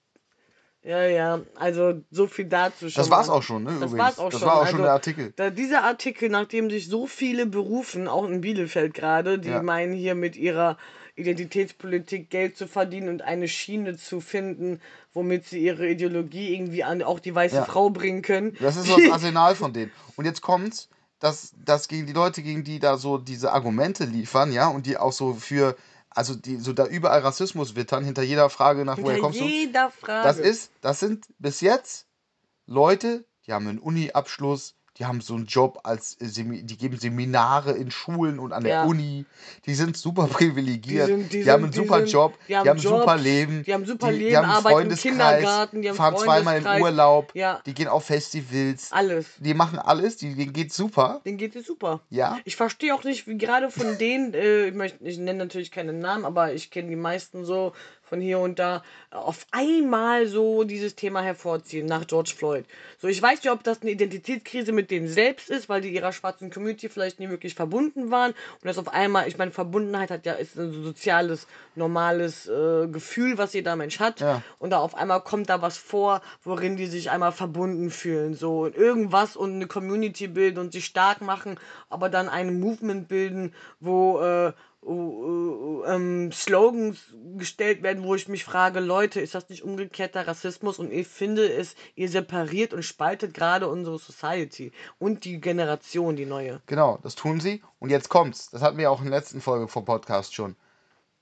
Ja, 0.84 1.04
ja, 1.06 1.42
also 1.56 2.02
so 2.12 2.28
viel 2.28 2.46
dazu 2.46 2.90
schon. 2.90 3.02
das 3.02 3.10
war's 3.10 3.28
mal. 3.28 3.34
auch 3.34 3.44
schon, 3.44 3.64
ne? 3.64 3.72
Das 3.72 3.92
übrigens. 3.92 3.98
war's 3.98 4.20
auch 4.20 4.30
das 4.30 4.40
schon. 4.40 4.48
war 4.48 4.56
auch 4.56 4.62
also, 4.62 4.72
schon 4.72 4.82
der 4.84 4.94
Artikel. 4.94 5.34
Da, 5.36 5.50
dieser 5.50 5.84
Artikel, 5.84 6.30
nachdem 6.30 6.70
sich 6.70 6.88
so 6.88 7.08
viele 7.08 7.46
berufen, 7.46 8.08
auch 8.08 8.24
in 8.26 8.40
Bielefeld 8.40 8.94
gerade, 8.94 9.38
die 9.38 9.50
Ja. 9.50 9.62
meinen 9.62 9.92
hier 9.94 10.16
mit 10.16 10.38
ihrer 10.38 10.78
Identitätspolitik 11.18 12.30
Geld 12.30 12.56
zu 12.56 12.68
verdienen 12.68 13.10
und 13.10 13.22
eine 13.22 13.48
Schiene 13.48 13.98
zu 13.98 14.22
finden, 14.22 14.80
womit 15.14 15.46
sie 15.46 15.60
ihre 15.60 15.88
Ideologie 15.90 16.54
irgendwie 16.54 16.84
an 16.84 17.02
auch 17.04 17.20
die 17.20 17.36
weiße 17.36 17.56
Ja. 17.58 17.66
Frau 17.66 17.90
bringen 17.90 18.22
können. 18.22 18.56
Das 18.62 18.78
ist 18.78 18.86
so 18.88 18.98
das 18.98 19.12
Arsenal 19.12 19.56
von 19.56 19.74
denen. 19.74 19.92
Und 20.16 20.24
jetzt 20.26 20.42
kommt's, 20.42 20.90
dass, 21.20 21.54
dass 21.64 21.88
gegen 21.88 22.06
die 22.06 22.14
Leute, 22.14 22.42
gegen 22.42 22.64
die 22.64 22.80
da 22.80 22.98
so 22.98 23.18
diese 23.18 23.52
Argumente 23.52 24.06
liefern, 24.06 24.52
ja, 24.52 24.68
und 24.68 24.86
die 24.86 24.98
auch 24.98 25.12
so 25.12 25.34
für, 25.34 25.76
also 26.10 26.36
die 26.36 26.58
so 26.58 26.74
da 26.74 26.86
überall 26.86 27.22
Rassismus 27.22 27.76
wittern, 27.76 28.04
hinter 28.04 28.24
jeder 28.24 28.50
Frage 28.50 28.86
nach 28.86 28.98
woher 28.98 29.20
kommst 29.20 29.40
du. 29.40 29.46
jeder 29.46 29.90
Frage. 29.92 30.28
Das 30.28 30.38
ist, 30.38 30.72
das 30.82 31.00
sind 31.00 31.26
bis 31.40 31.62
jetzt 31.62 32.06
Leute, 32.66 33.26
die 33.46 33.54
haben 33.54 33.68
einen 33.68 33.80
Uni-Abschluss, 33.80 34.76
die 35.00 35.06
haben 35.06 35.22
so 35.22 35.36
einen 35.36 35.46
Job 35.46 35.80
als, 35.84 36.18
äh, 36.22 36.26
Semi 36.26 36.64
die 36.64 36.78
geben 36.78 36.98
Seminare 36.98 37.72
in 37.74 37.92
Schulen 37.92 38.40
und 38.40 38.52
an 38.54 38.64
der 38.64 38.74
Ja. 38.74 38.84
Uni, 38.86 39.26
die 39.66 39.76
sind 39.76 39.96
super 39.98 40.28
privilegiert, 40.32 41.08
Die 41.10 41.14
die, 41.14 41.22
sind- 41.22 41.34
die 41.34 41.52
haben 41.52 41.62
sind- 41.62 41.64
einen 41.64 41.72
die 41.72 41.78
super 41.78 41.98
sind- 42.00 42.12
Job, 42.12 42.34
die 42.44 42.48
die 42.48 42.56
haben 42.58 42.68
haben, 42.70 42.78
ein 42.78 42.82
super 42.82 43.18
Leben, 43.18 43.64
die 43.64 43.74
haben 43.74 43.86
super 43.86 44.12
die, 44.12 44.18
Leben, 44.18 44.30
die 44.30 44.38
haben 44.38 44.46
einen 44.52 44.62
Freundeskreis, 44.62 45.02
Kindergarten, 45.02 45.82
die 45.82 45.90
haben 45.90 45.96
fahren 45.96 46.18
zweimal 46.18 46.58
in. 46.58 46.82
Urlaub, 46.82 47.32
Ja. 47.36 47.62
die 47.66 47.74
gehen 47.74 47.88
auf 47.88 48.06
Festivals, 48.06 48.92
Alles. 48.92 49.26
die 49.40 49.54
machen 49.54 49.80
alles, 49.80 50.18
die, 50.18 50.36
denen 50.36 50.54
geht's 50.54 50.76
super, 50.76 51.22
Denen 51.26 51.38
geht 51.38 51.56
es 51.56 51.66
super. 51.68 52.02
ja. 52.10 52.40
Ich 52.46 52.56
verstehe 52.56 52.94
auch 52.94 53.04
nicht, 53.04 53.28
wie 53.28 53.38
gerade 53.38 53.70
von 53.70 53.98
denen, 53.98 54.34
äh, 54.34 54.68
ich, 54.68 54.74
möchte, 54.74 55.04
ich 55.04 55.18
nenne 55.18 55.40
natürlich 55.40 55.72
keine 55.72 55.94
Namen, 55.94 56.26
aber 56.26 56.54
ich 56.54 56.72
kenne 56.72 56.90
die 56.90 56.96
meisten 56.96 57.46
so 57.46 57.74
von 58.08 58.22
hier 58.22 58.40
und 58.40 58.60
da, 58.60 58.84
auf 59.12 59.46
einmal 59.52 60.28
so 60.28 60.64
dieses 60.64 60.96
Thema 60.96 61.22
hervorziehen 61.22 61.86
nach 61.86 62.08
George 62.08 62.34
Floyd. 62.36 62.66
So, 63.00 63.08
ich 63.08 63.22
weiß 63.22 63.44
nicht, 63.44 63.52
ob 63.52 63.64
das 63.64 63.82
eine 63.82 63.92
Identitätskrise 63.92 64.72
mit 64.72 64.92
denen 64.92 65.08
selbst 65.08 65.50
ist, 65.50 65.70
weil 65.70 65.82
die 65.82 65.90
ihrer 65.94 66.14
schwarzen 66.14 66.50
Community 66.50 66.90
vielleicht 66.90 67.20
nie 67.20 67.30
wirklich 67.30 67.56
verbunden 67.56 68.12
waren 68.12 68.32
und 68.32 68.66
das 68.66 68.78
auf 68.78 68.88
einmal, 68.94 69.28
ich 69.28 69.38
meine, 69.38 69.52
Verbundenheit 69.52 70.10
hat 70.12 70.26
ja 70.26 70.34
ist 70.34 70.58
ein 70.58 70.84
soziales, 70.84 71.48
normales 71.76 72.48
äh, 72.48 72.88
Gefühl, 72.88 73.38
was 73.38 73.54
jeder 73.54 73.76
Mensch 73.76 74.00
hat 74.00 74.22
Ja. 74.22 74.42
und 74.60 74.70
da 74.72 74.78
auf 74.80 74.96
einmal 74.96 75.22
kommt 75.22 75.50
da 75.50 75.62
was 75.62 75.78
vor, 75.78 76.22
worin 76.44 76.78
die 76.78 76.88
sich 76.88 77.12
einmal 77.12 77.32
verbunden 77.32 77.92
fühlen, 77.92 78.34
so 78.34 78.62
und 78.62 78.76
irgendwas 78.76 79.36
und 79.36 79.54
eine 79.56 79.68
Community 79.68 80.28
bilden 80.28 80.60
und 80.60 80.72
sich 80.72 80.86
stark 80.86 81.22
machen, 81.22 81.60
aber 81.90 82.10
dann 82.10 82.30
ein 82.30 82.60
Movement 82.60 83.08
bilden, 83.08 83.54
wo 83.80 84.20
äh, 84.22 84.54
uh, 84.84 84.90
uh, 84.90 85.84
ähm, 85.86 86.32
Slogans 86.32 87.14
gestellt 87.38 87.84
werden, 87.84 88.04
wo 88.04 88.16
ich 88.16 88.28
mich 88.28 88.44
frage, 88.44 88.80
Leute, 88.80 89.20
ist 89.20 89.36
das 89.36 89.50
nicht 89.50 89.64
umgekehrter 89.64 90.28
Rassismus? 90.28 90.80
Und 90.80 90.92
ich 90.92 91.08
finde 91.08 91.52
es, 91.52 91.76
ihr 91.96 92.10
separiert 92.10 92.74
und 92.74 92.84
spaltet 92.84 93.34
gerade 93.34 93.68
unsere 93.68 94.00
Society 94.00 94.72
und 95.00 95.26
die 95.26 95.40
Generation, 95.40 96.16
die 96.16 96.26
neue. 96.26 96.62
Genau, 96.66 97.00
das 97.04 97.16
tun 97.16 97.40
sie. 97.40 97.62
Und 97.80 97.90
jetzt 97.90 98.10
kommt's. 98.10 98.50
Das 98.50 98.62
hatten 98.62 98.78
wir 98.78 98.92
auch 98.92 99.02
in 99.02 99.10
der 99.10 99.20
letzten 99.20 99.42
Folge 99.42 99.68
vom 99.68 99.86
Podcast 99.86 100.34
schon. 100.34 100.56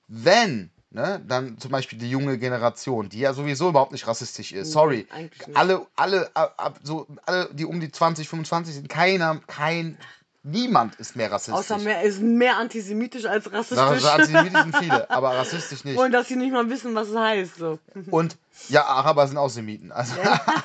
Wenn, 0.07 0.71
ne, 0.91 1.23
dann 1.27 1.57
zum 1.57 1.71
Beispiel 1.71 1.97
die 1.97 2.09
junge 2.09 2.37
Generation, 2.37 3.09
die 3.09 3.19
ja 3.19 3.33
sowieso 3.33 3.69
überhaupt 3.69 3.91
nicht 3.91 4.07
rassistisch 4.07 4.51
ist, 4.51 4.71
sorry. 4.71 5.07
Alle, 5.53 5.85
alle, 5.95 6.35
ab, 6.35 6.79
so, 6.83 7.07
alle, 7.25 7.49
die 7.53 7.65
um 7.65 7.79
die 7.79 7.91
20, 7.91 8.29
25 8.29 8.75
sind, 8.75 8.89
keiner, 8.89 9.41
kein, 9.47 9.97
niemand 10.45 10.95
ist 10.95 11.15
mehr 11.15 11.31
rassistisch. 11.31 11.53
Außer 11.55 11.77
mehr 11.79 12.03
ist 12.03 12.21
mehr 12.21 12.57
antisemitisch 12.57 13.25
als 13.25 13.51
rassistisch. 13.51 14.01
so, 14.01 14.07
Antisemiten 14.09 14.61
sind 14.61 14.75
viele, 14.77 15.09
aber 15.13 15.35
rassistisch 15.35 15.83
nicht. 15.83 15.97
Und 15.97 16.11
dass 16.11 16.27
sie 16.27 16.35
nicht 16.35 16.53
mal 16.53 16.69
wissen, 16.69 16.93
was 16.95 17.09
es 17.09 17.15
heißt. 17.17 17.55
So. 17.57 17.79
Und 18.11 18.37
ja, 18.69 18.85
Araber 18.85 19.27
sind 19.27 19.37
auch 19.37 19.49
Semiten. 19.49 19.91
Also, 19.91 20.15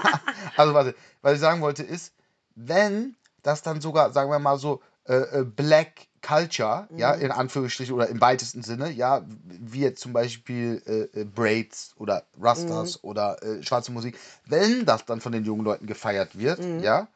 also 0.57 0.75
warte, 0.75 0.95
was 1.23 1.35
ich 1.35 1.41
sagen 1.41 1.61
wollte 1.61 1.83
ist, 1.83 2.13
wenn 2.55 3.17
das 3.43 3.63
dann 3.63 3.81
sogar, 3.81 4.13
sagen 4.13 4.31
wir 4.31 4.39
mal 4.39 4.59
so, 4.59 4.83
äh, 5.09 5.15
äh, 5.15 5.45
Black 5.45 6.07
Culture, 6.23 6.87
ja, 6.97 7.17
Mhm. 7.17 7.23
in 7.23 7.31
Anführungsstrichen 7.33 7.95
oder 7.95 8.09
im 8.09 8.21
weitesten 8.21 8.63
Sinne, 8.63 8.91
ja, 8.91 9.23
wie 9.45 9.81
jetzt 9.81 10.03
zum 10.03 10.13
Beispiel 10.13 10.83
äh, 11.15 11.21
äh, 11.21 11.25
Braids 11.25 11.95
oder 11.97 12.25
Rastas 12.39 12.97
Mhm. 13.03 13.09
oder 13.09 13.43
äh, 13.43 13.63
schwarze 13.63 13.91
Musik, 13.93 14.19
wenn 14.45 14.85
das 14.85 15.07
dann 15.07 15.23
von 15.23 15.33
den 15.33 15.45
jungen 15.45 15.65
Leuten 15.65 15.87
gefeiert 15.87 16.39
wird, 16.39 16.59
Mhm. 16.61 16.81
ja, 16.81 17.09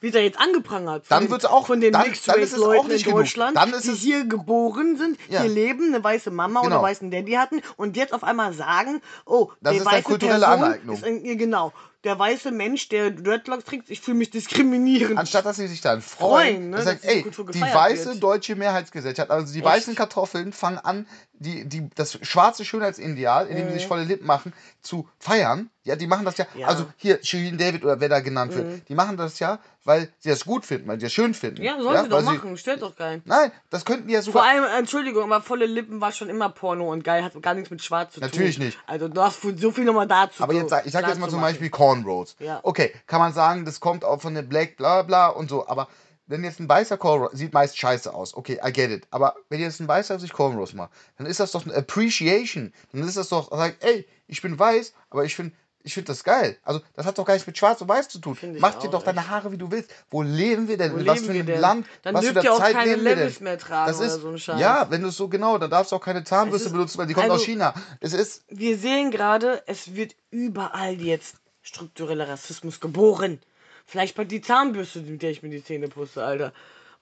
Wird 0.00 0.14
er 0.14 0.22
jetzt 0.22 0.38
angeprangert? 0.38 1.04
Dann 1.08 1.24
den- 1.24 1.30
wird's 1.30 1.44
auch- 1.44 1.66
von 1.66 1.80
den 1.80 1.92
dann- 1.92 2.06
Mixed 2.06 2.28
dann 2.28 2.36
ist 2.38 2.52
Race 2.52 2.58
es 2.58 2.62
auch 2.62 2.72
Leuten 2.74 2.88
nicht 2.88 2.98
in 3.00 3.04
genug. 3.12 3.18
Deutschland, 3.20 3.56
Dann 3.56 3.72
ist 3.72 3.84
die 3.84 3.90
es- 3.90 3.98
hier 3.98 4.24
geboren 4.26 4.96
sind, 4.96 5.18
Ja. 5.28 5.40
hier 5.42 5.50
leben, 5.50 5.92
eine 5.92 6.02
weiße 6.04 6.30
Mama 6.30 6.60
oder 6.60 6.68
Genau. 6.70 6.82
weißen 6.82 7.10
Daddy 7.10 7.32
hatten 7.32 7.60
und 7.76 7.96
jetzt 7.96 8.12
auf 8.12 8.22
einmal 8.22 8.52
sagen, 8.52 9.00
oh, 9.26 9.50
Das 9.60 9.72
die 9.72 9.78
ist 9.78 9.84
dann 9.86 9.92
weiße 9.94 10.04
kulturelle 10.04 10.44
Person 10.46 10.62
Aneignung. 10.64 10.94
Ist 10.96 11.38
genau, 11.38 11.72
der 12.08 12.18
weiße 12.18 12.50
Mensch, 12.50 12.88
der 12.88 13.10
Dreadlocks 13.12 13.64
trägt, 13.64 13.90
ich 13.90 14.00
fühle 14.00 14.16
mich 14.18 14.30
diskriminierend. 14.30 15.16
Anstatt 15.18 15.46
dass 15.46 15.56
sie 15.56 15.68
sich 15.68 15.80
dann 15.80 16.02
Freuen, 16.02 16.30
freuen, 16.56 16.70
ne, 16.70 16.76
dass 16.76 16.84
sagt, 16.86 17.04
ey, 17.04 17.22
die 17.22 17.60
weiße 17.60 18.06
wird. 18.10 18.22
deutsche 18.22 18.56
Mehrheitsgesellschaft, 18.56 19.30
also 19.30 19.52
die 19.52 19.58
Echt? 19.60 19.68
weißen 19.68 19.94
Kartoffeln 19.94 20.52
fangen 20.52 20.78
an, 20.78 21.06
die, 21.40 21.64
die, 21.66 21.88
das 21.94 22.18
schwarze 22.22 22.64
Schönheitsideal, 22.64 23.46
indem 23.46 23.68
sie 23.68 23.74
sich 23.74 23.86
volle 23.86 24.02
Lippen 24.04 24.26
machen, 24.26 24.52
zu 24.82 25.08
feiern. 25.20 25.70
Ja, 25.84 25.94
die 25.96 26.06
machen 26.08 26.24
das 26.24 26.36
ja, 26.36 26.46
Mhm. 26.54 26.60
Ja. 26.60 26.66
also 26.66 26.86
hier 26.96 27.18
Shirin 27.22 27.56
David 27.56 27.82
oder 27.84 28.00
wer 28.00 28.08
da 28.08 28.20
genannt 28.20 28.54
wird, 28.54 28.88
die 28.88 28.94
machen 28.94 29.16
das 29.16 29.38
ja, 29.38 29.58
weil 29.84 30.10
sie 30.18 30.28
das 30.28 30.44
gut 30.44 30.66
finden, 30.66 30.86
weil 30.88 30.98
sie 30.98 31.06
das 31.06 31.12
schön 31.14 31.32
finden. 31.32 31.62
ja, 31.62 31.80
sollen 31.80 32.02
sie 32.02 32.08
doch 32.10 32.22
machen, 32.22 32.56
stört 32.58 32.82
doch 32.82 32.94
keinen. 32.94 33.22
Nein, 33.24 33.52
das 33.70 33.84
könnten 33.86 34.08
die 34.08 34.14
ja 34.14 34.20
Vor 34.20 34.32
sogar. 34.32 34.44
allem, 34.48 34.64
Entschuldigung, 34.78 35.22
aber 35.32 35.40
volle 35.42 35.64
Lippen 35.66 36.00
war 36.00 36.12
schon 36.12 36.28
immer 36.28 36.48
Porno 36.50 36.90
und 36.92 37.04
geil, 37.04 37.22
hat 37.24 37.40
gar 37.40 37.54
nichts 37.54 37.70
mit 37.70 37.82
Schwarz 37.82 38.14
zu 38.14 38.20
Natürlich 38.20 38.56
tun. 38.56 38.66
nicht. 38.66 38.78
Also 38.86 39.08
du 39.08 39.22
hast 39.22 39.40
so 39.42 39.70
viel 39.70 39.84
nochmal 39.84 40.06
dazu. 40.08 40.42
Aber 40.42 40.52
jetzt, 40.52 40.74
ich 40.84 40.92
sag 40.92 41.06
jetzt 41.06 41.18
mal 41.20 41.26
zu 41.26 41.32
zum 41.32 41.40
machen. 41.40 41.54
Beispiel 42.02 42.12
Cornrows. 42.12 42.36
Ja. 42.38 42.60
Okay, 42.62 42.92
kann 43.06 43.20
man 43.20 43.32
sagen, 43.32 43.64
das 43.64 43.80
kommt 43.80 44.04
auch 44.04 44.20
von 44.20 44.34
den 44.34 44.48
Black, 44.48 44.76
bla 44.76 45.02
bla 45.02 45.28
und 45.28 45.48
so, 45.50 45.66
aber 45.68 45.88
wenn 46.26 46.44
jetzt 46.44 46.60
ein 46.60 46.68
weißer 46.68 46.98
Cornrow, 46.98 47.30
sieht 47.32 47.54
meist 47.54 47.78
scheiße 47.78 48.12
aus, 48.12 48.34
okay, 48.34 48.60
I 48.64 48.72
get 48.72 48.90
it, 48.90 49.06
aber 49.10 49.34
wenn 49.48 49.60
jetzt 49.60 49.80
ein 49.80 49.88
weißer 49.88 50.18
sich 50.18 50.32
Cornrows 50.32 50.74
macht, 50.74 50.90
dann 51.16 51.26
ist 51.26 51.40
das 51.40 51.52
doch 51.52 51.64
eine 51.64 51.74
Appreciation, 51.74 52.72
dann 52.92 53.06
ist 53.06 53.16
das 53.16 53.30
doch, 53.30 53.50
sagt, 53.50 53.82
ey, 53.82 54.06
ich 54.26 54.42
bin 54.42 54.58
weiß, 54.58 54.92
aber 55.10 55.24
ich 55.24 55.34
finde, 55.34 55.54
ich 55.84 55.94
finde 55.94 56.08
das 56.08 56.24
geil. 56.24 56.58
Also, 56.64 56.82
das 56.94 57.06
hat 57.06 57.16
doch 57.16 57.24
gar 57.24 57.32
nichts 57.34 57.46
mit 57.46 57.56
Schwarz 57.56 57.80
und 57.80 57.88
Weiß 57.88 58.08
zu 58.08 58.18
tun. 58.18 58.36
Mach 58.58 58.74
dir 58.74 58.90
doch 58.90 59.02
deine 59.02 59.20
echt. 59.20 59.30
Haare, 59.30 59.52
wie 59.52 59.56
du 59.56 59.70
willst. 59.70 59.90
Wo 60.10 60.22
leben 60.22 60.68
wir 60.68 60.76
denn? 60.76 60.92
Wo 60.92 60.98
In 60.98 61.06
was 61.06 61.20
für 61.20 61.30
einem? 61.30 61.46
Land? 61.60 61.86
Dann 62.02 62.14
was 62.14 62.24
dürft 62.26 62.44
ihr 62.44 62.52
auch 62.52 62.58
Zeit 62.58 62.74
keine? 62.74 62.96
Levels 62.96 63.40
mehr 63.40 63.56
tragen 63.58 63.88
Das 63.88 63.96
oder 63.98 64.06
ist, 64.06 64.20
so 64.20 64.28
ein 64.28 64.38
Scheiß. 64.38 64.60
Ja, 64.60 64.88
wenn 64.90 65.00
du 65.02 65.08
es 65.08 65.16
so 65.16 65.28
genau, 65.28 65.56
dann 65.56 65.70
darfst 65.70 65.92
du 65.92 65.96
auch 65.96 66.00
keine 66.04 66.24
Zahnbürste 66.24 66.70
benutzen, 66.70 66.98
weil 66.98 67.06
die 67.06 67.14
kommt 67.14 67.30
also- 67.30 67.36
aus 67.36 67.44
China. 67.44 67.72
Es 68.00 68.12
ist, 68.12 68.42
Wir 68.48 68.76
sehen 68.76 69.10
gerade, 69.10 69.62
es 69.66 69.94
wird 69.94 70.14
überall 70.30 71.00
jetzt 71.00 71.36
struktureller 71.68 72.28
Rassismus 72.28 72.80
geboren. 72.80 73.40
Vielleicht 73.86 74.16
bei 74.16 74.24
die 74.24 74.40
Zahnbürste, 74.40 75.00
mit 75.00 75.22
der 75.22 75.30
ich 75.30 75.42
mir 75.42 75.50
die 75.50 75.64
Zähne 75.64 75.88
puste, 75.88 76.24
Alter. 76.24 76.52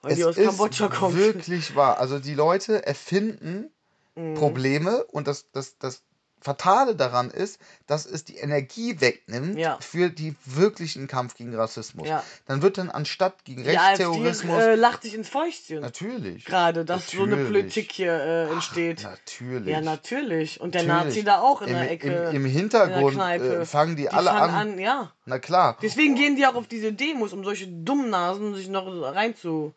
Weil 0.01 0.11
es 0.11 0.17
die 0.17 0.25
aus 0.25 0.35
Kambodscha 0.35 0.87
kommt. 0.89 1.17
wirklich 1.17 1.75
wahr. 1.75 1.99
Also 1.99 2.19
die 2.19 2.35
Leute 2.35 2.85
erfinden 2.85 3.71
Mhm. 4.17 4.33
Probleme 4.33 5.03
und 5.05 5.27
das, 5.27 5.45
das, 5.51 5.77
das 5.77 6.01
Fatale 6.39 6.95
daran 6.95 7.29
ist, 7.31 7.59
dass 7.87 8.05
es 8.05 8.23
die 8.23 8.37
Energie 8.37 9.01
wegnimmt 9.01 9.57
Ja. 9.57 9.77
für 9.81 10.09
die 10.09 10.35
wirklichen 10.45 11.07
Kampf 11.07 11.35
gegen 11.35 11.53
Rassismus. 11.55 12.07
Ja. 12.07 12.23
Dann 12.45 12.61
wird 12.61 12.77
dann 12.77 12.89
anstatt 12.89 13.43
gegen 13.43 13.63
Die 13.63 13.69
Rechtsterrorismus. 13.69 14.61
äh, 14.61 14.75
lacht 14.75 15.01
sich 15.03 15.13
ins 15.15 15.29
Fäustchen. 15.29 15.81
natürlich. 15.81 16.45
Gerade, 16.45 16.85
dass 16.85 17.09
so 17.09 17.23
eine 17.23 17.31
Natürlich. 17.37 17.47
Politik 17.47 17.91
hier 17.91 18.13
äh, 18.13 18.51
entsteht. 18.51 19.03
Natürlich. 19.03 19.67
Ja, 19.67 19.81
natürlich. 19.81 20.61
Und 20.61 20.75
der 20.75 20.83
Natürlich. 20.83 21.15
Nazi 21.15 21.23
da 21.25 21.41
auch 21.41 21.61
in 21.61 21.69
Im, 21.69 21.73
der 21.73 21.91
Ecke. 21.91 22.07
im, 22.29 22.35
Im 22.35 22.45
Hintergrund 22.45 23.17
äh, 23.19 23.65
fangen 23.65 23.95
die, 23.95 24.03
die 24.03 24.09
alle 24.09 24.29
fangen 24.29 24.53
an. 24.55 24.71
an. 24.73 24.79
Ja. 24.79 25.11
Na 25.25 25.39
klar. 25.39 25.77
Deswegen 25.81 26.15
gehen 26.15 26.35
die 26.35 26.45
auch 26.45 26.55
auf 26.55 26.67
diese 26.67 26.93
Demos, 26.93 27.33
um 27.33 27.43
solche 27.43 27.67
Dummnasen 27.67 28.55
sich 28.55 28.69
noch 28.69 28.85
reinzuholen. 28.85 29.73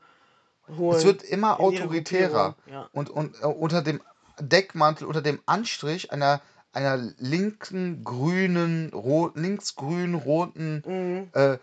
Es 0.92 1.04
wird 1.04 1.22
immer 1.24 1.58
autoritärer. 1.58 2.54
Ja. 2.70 2.88
Und, 2.92 3.10
und 3.10 3.34
äh, 3.42 3.46
unter 3.46 3.82
dem 3.82 4.00
Deckmantel, 4.40 5.06
unter 5.06 5.22
dem 5.22 5.40
Anstrich 5.46 6.12
einer, 6.12 6.40
einer 6.72 6.96
linken, 7.18 8.04
grünen, 8.04 8.90
rot, 8.92 9.36
linksgrün, 9.36 10.14
roten 10.14 10.82
Mhm. 10.86 11.28
äh, 11.32 11.58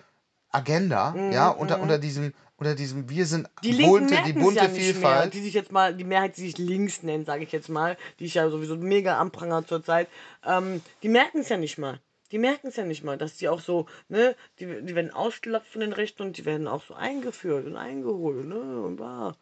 Agenda, 0.50 1.14
ja, 1.32 1.50
unter, 1.50 1.82
unter 1.82 1.98
diesem, 1.98 2.34
unter 2.56 2.74
diesem, 2.74 3.10
wir 3.10 3.26
sind 3.26 3.50
Die 3.64 3.74
bunte, 3.74 4.16
die 4.26 4.34
bunte 4.34 4.56
ja 4.56 4.68
nicht 4.68 4.74
mehr, 4.78 4.94
Vielfalt. 4.94 5.34
die 5.34 5.42
sich 5.42 5.54
jetzt 5.54 5.72
mal, 5.72 5.94
die 5.94 6.04
Mehrheit, 6.06 6.38
die 6.38 6.42
sich 6.42 6.58
links 6.58 7.04
nennt, 7.04 7.26
sage 7.28 7.44
ich 7.44 7.52
jetzt 7.52 7.70
mal, 7.70 7.98
die 8.20 8.26
ich 8.26 8.34
ja 8.36 8.50
sowieso 8.50 8.76
mega 8.78 9.18
anpranger 9.20 9.66
zurzeit, 9.68 10.08
ähm, 10.46 10.82
die 11.04 11.10
merken 11.10 11.40
es 11.42 11.50
ja 11.50 11.58
nicht 11.58 11.78
mal. 11.78 12.00
Die 12.32 12.40
merken 12.40 12.68
es 12.68 12.76
ja 12.76 12.86
nicht 12.86 13.04
mal, 13.04 13.18
dass 13.18 13.38
die 13.38 13.48
auch 13.50 13.62
so, 13.62 13.86
ne, 14.10 14.36
die, 14.60 14.66
die 14.66 14.96
werden 14.96 15.14
ausgelacht 15.14 15.68
von 15.68 15.82
den 15.82 15.94
Rechten 15.94 16.24
und 16.24 16.38
die 16.38 16.46
werden 16.46 16.68
auch 16.68 16.84
so 16.84 16.94
eingeführt 16.94 17.66
und 17.68 17.78
eingeholt, 17.78 18.46
ne, 18.48 18.82
und 18.82 18.96
bla. 18.98 19.36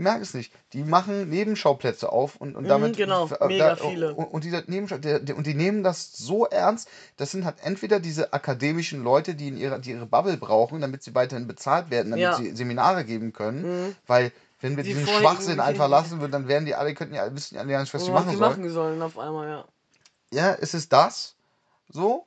Die 0.00 0.04
merken 0.04 0.22
es 0.22 0.32
nicht. 0.32 0.50
Die 0.72 0.82
machen 0.82 1.28
Nebenschauplätze 1.28 2.10
auf 2.10 2.36
und, 2.36 2.56
und 2.56 2.66
damit. 2.66 2.96
genau, 2.96 3.26
äh, 3.38 3.46
mega 3.48 3.74
da- 3.74 3.76
viele. 3.76 4.14
Und, 4.14 4.24
und, 4.28 4.44
diese 4.44 4.64
Nebenschau, 4.66 4.96
der, 4.96 5.20
der, 5.20 5.36
und 5.36 5.46
die 5.46 5.52
nehmen 5.52 5.82
das 5.82 6.10
so 6.16 6.46
ernst, 6.46 6.88
das 7.18 7.30
sind 7.32 7.44
halt 7.44 7.56
entweder 7.62 8.00
diese 8.00 8.32
akademischen 8.32 9.04
Leute, 9.04 9.34
die 9.34 9.48
in 9.48 9.58
ihrer, 9.58 9.78
die 9.78 9.90
ihre 9.90 10.06
Bubble 10.06 10.38
brauchen, 10.38 10.80
damit 10.80 11.02
sie 11.02 11.14
weiterhin 11.14 11.46
bezahlt 11.46 11.90
werden, 11.90 12.12
damit 12.12 12.22
Ja. 12.22 12.34
sie 12.34 12.56
Seminare 12.56 13.04
geben 13.04 13.34
können. 13.34 13.94
Weil, 14.06 14.32
wenn 14.62 14.78
wir 14.78 14.84
Die 14.84 14.94
diesen 14.94 15.06
Schwachsinn 15.06 15.60
einfach 15.60 15.86
lassen 15.90 16.18
würden, 16.20 16.32
dann 16.32 16.48
wären 16.48 16.64
die 16.64 16.74
alle, 16.74 16.94
könnten 16.94 17.12
ja, 17.14 17.34
wissen 17.36 17.56
ja 17.56 17.60
alle 17.60 17.78
nicht, 17.78 17.92
was 17.92 18.02
sie 18.06 18.10
was 18.14 18.24
machen 18.24 18.38
sollen. 18.38 18.50
machen 18.52 18.70
sollen 18.70 19.02
auf 19.02 19.18
einmal, 19.18 19.48
ja. 19.50 19.64
Ja, 20.32 20.52
ist 20.52 20.72
es 20.72 20.88
das? 20.88 21.34
So? 21.90 22.24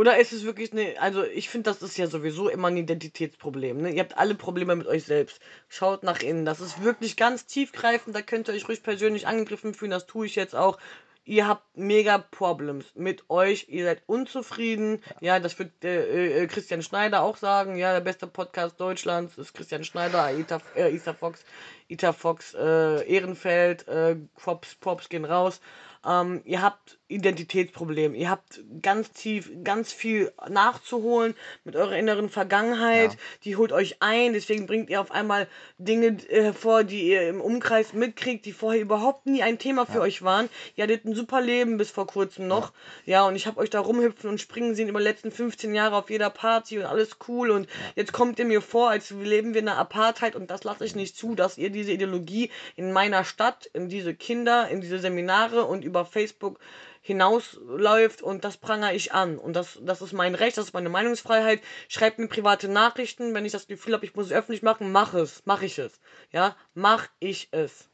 Oder 0.00 0.16
ist 0.16 0.32
es 0.32 0.44
wirklich 0.44 0.72
eine, 0.72 0.98
also 0.98 1.24
ich 1.24 1.50
finde, 1.50 1.68
das 1.68 1.82
ist 1.82 1.98
ja 1.98 2.06
sowieso 2.06 2.48
immer 2.48 2.68
ein 2.68 2.76
Identitätsproblem. 2.78 3.82
Ne? 3.82 3.90
Ihr 3.90 4.00
habt 4.00 4.16
alle 4.16 4.34
Probleme 4.34 4.74
mit 4.74 4.86
euch 4.86 5.04
selbst. 5.04 5.42
Schaut 5.68 6.04
nach 6.04 6.22
innen. 6.22 6.46
Das 6.46 6.60
ist 6.60 6.82
wirklich 6.82 7.18
ganz 7.18 7.44
tiefgreifend. 7.44 8.16
Da 8.16 8.22
könnt 8.22 8.48
ihr 8.48 8.54
euch 8.54 8.66
ruhig 8.66 8.82
persönlich 8.82 9.26
angegriffen 9.26 9.74
fühlen. 9.74 9.90
Das 9.90 10.06
tue 10.06 10.24
ich 10.24 10.36
jetzt 10.36 10.56
auch. 10.56 10.78
Ihr 11.26 11.46
habt 11.46 11.76
mega 11.76 12.16
Problems 12.16 12.86
mit 12.94 13.28
euch. 13.28 13.66
Ihr 13.68 13.84
seid 13.84 14.02
unzufrieden. 14.06 15.02
Ja, 15.20 15.38
das 15.38 15.58
wird 15.58 15.84
äh, 15.84 16.44
äh, 16.44 16.46
Christian 16.46 16.80
Schneider 16.80 17.22
auch 17.22 17.36
sagen. 17.36 17.76
Ja, 17.76 17.92
der 17.92 18.00
beste 18.00 18.26
Podcast 18.26 18.80
Deutschlands 18.80 19.36
ist 19.36 19.52
Christian 19.52 19.84
Schneider, 19.84 20.32
Ita, 20.32 20.62
äh, 20.76 20.94
Isa 20.94 21.12
Fox, 21.12 21.44
Ita 21.88 22.14
Fox, 22.14 22.54
äh, 22.54 23.06
Ehrenfeld, 23.06 23.86
äh, 23.86 24.16
Props, 24.34 24.76
Props 24.76 25.10
gehen 25.10 25.26
raus. 25.26 25.60
Ähm, 26.06 26.40
ihr 26.46 26.62
habt 26.62 26.99
Identitätsprobleme, 27.10 28.16
ihr 28.16 28.30
habt 28.30 28.60
ganz 28.82 29.10
tief, 29.12 29.50
ganz 29.64 29.92
viel 29.92 30.32
nachzuholen 30.48 31.34
mit 31.64 31.76
eurer 31.76 31.96
inneren 31.96 32.28
Vergangenheit, 32.28 33.12
Ja. 33.12 33.18
die 33.44 33.56
holt 33.56 33.72
euch 33.72 33.96
ein, 34.00 34.32
deswegen 34.32 34.66
bringt 34.66 34.90
ihr 34.90 35.00
auf 35.00 35.10
einmal 35.10 35.48
Dinge 35.78 36.16
äh, 36.28 36.42
hervor, 36.42 36.84
die 36.84 37.08
ihr 37.08 37.28
im 37.28 37.40
Umkreis 37.40 37.92
mitkriegt, 37.92 38.44
die 38.46 38.52
vorher 38.52 38.80
überhaupt 38.80 39.26
nie 39.26 39.42
ein 39.42 39.58
Thema 39.58 39.86
für 39.86 40.00
euch 40.00 40.22
waren. 40.22 40.48
Ihr 40.76 40.84
hattet 40.84 41.04
ein 41.04 41.14
super 41.14 41.40
Leben 41.40 41.76
bis 41.76 41.90
vor 41.90 42.06
kurzem 42.06 42.46
noch, 42.48 42.72
ja, 43.06 43.26
und 43.26 43.36
ich 43.36 43.46
habe 43.46 43.58
euch 43.60 43.70
da 43.70 43.80
rumhüpfen 43.80 44.30
und 44.30 44.40
springen 44.40 44.74
sehen 44.74 44.88
über 44.88 44.98
die 45.00 45.04
letzten 45.04 45.30
15 45.30 45.74
Jahre 45.74 45.96
auf 45.96 46.10
jeder 46.10 46.30
Party 46.30 46.78
und 46.78 46.84
alles 46.84 47.16
cool. 47.28 47.50
Und 47.50 47.68
jetzt 47.96 48.12
kommt 48.12 48.38
ihr 48.38 48.44
mir 48.44 48.60
vor, 48.62 48.90
als 48.90 49.10
leben 49.10 49.54
wir 49.54 49.60
in 49.60 49.68
einer 49.68 49.78
Apartheid. 49.78 50.36
Und 50.36 50.50
das 50.50 50.64
lasse 50.64 50.84
ich 50.84 50.94
nicht 50.94 51.16
zu, 51.16 51.34
dass 51.34 51.58
ihr 51.58 51.70
diese 51.70 51.92
Ideologie 51.92 52.50
in 52.76 52.92
meiner 52.92 53.24
Stadt, 53.24 53.66
in 53.72 53.88
diese 53.88 54.14
Kinder, 54.14 54.68
in 54.68 54.80
diese 54.80 54.98
Seminare 54.98 55.64
und 55.64 55.84
über 55.84 56.04
Facebook 56.04 56.58
hinausläuft 57.00 58.22
und 58.22 58.44
das 58.44 58.56
prangere 58.56 58.94
ich 58.94 59.12
an. 59.12 59.38
Und 59.38 59.54
das, 59.54 59.78
das 59.82 60.02
ist 60.02 60.12
mein 60.12 60.34
Recht, 60.34 60.58
das 60.58 60.66
ist 60.66 60.74
meine 60.74 60.88
Meinungsfreiheit. 60.88 61.62
Schreibt 61.88 62.18
mir 62.18 62.28
private 62.28 62.68
Nachrichten, 62.68 63.34
wenn 63.34 63.44
ich 63.44 63.52
das 63.52 63.66
Gefühl 63.66 63.94
habe, 63.94 64.04
ich 64.04 64.14
muss 64.14 64.26
es 64.26 64.32
öffentlich 64.32 64.62
machen, 64.62 64.92
mach 64.92 65.14
es, 65.14 65.42
mach 65.44 65.62
ich 65.62 65.78
es. 65.78 66.00
Ja, 66.30 66.56
mach 66.74 67.08
ich 67.18 67.48
es. 67.52 67.88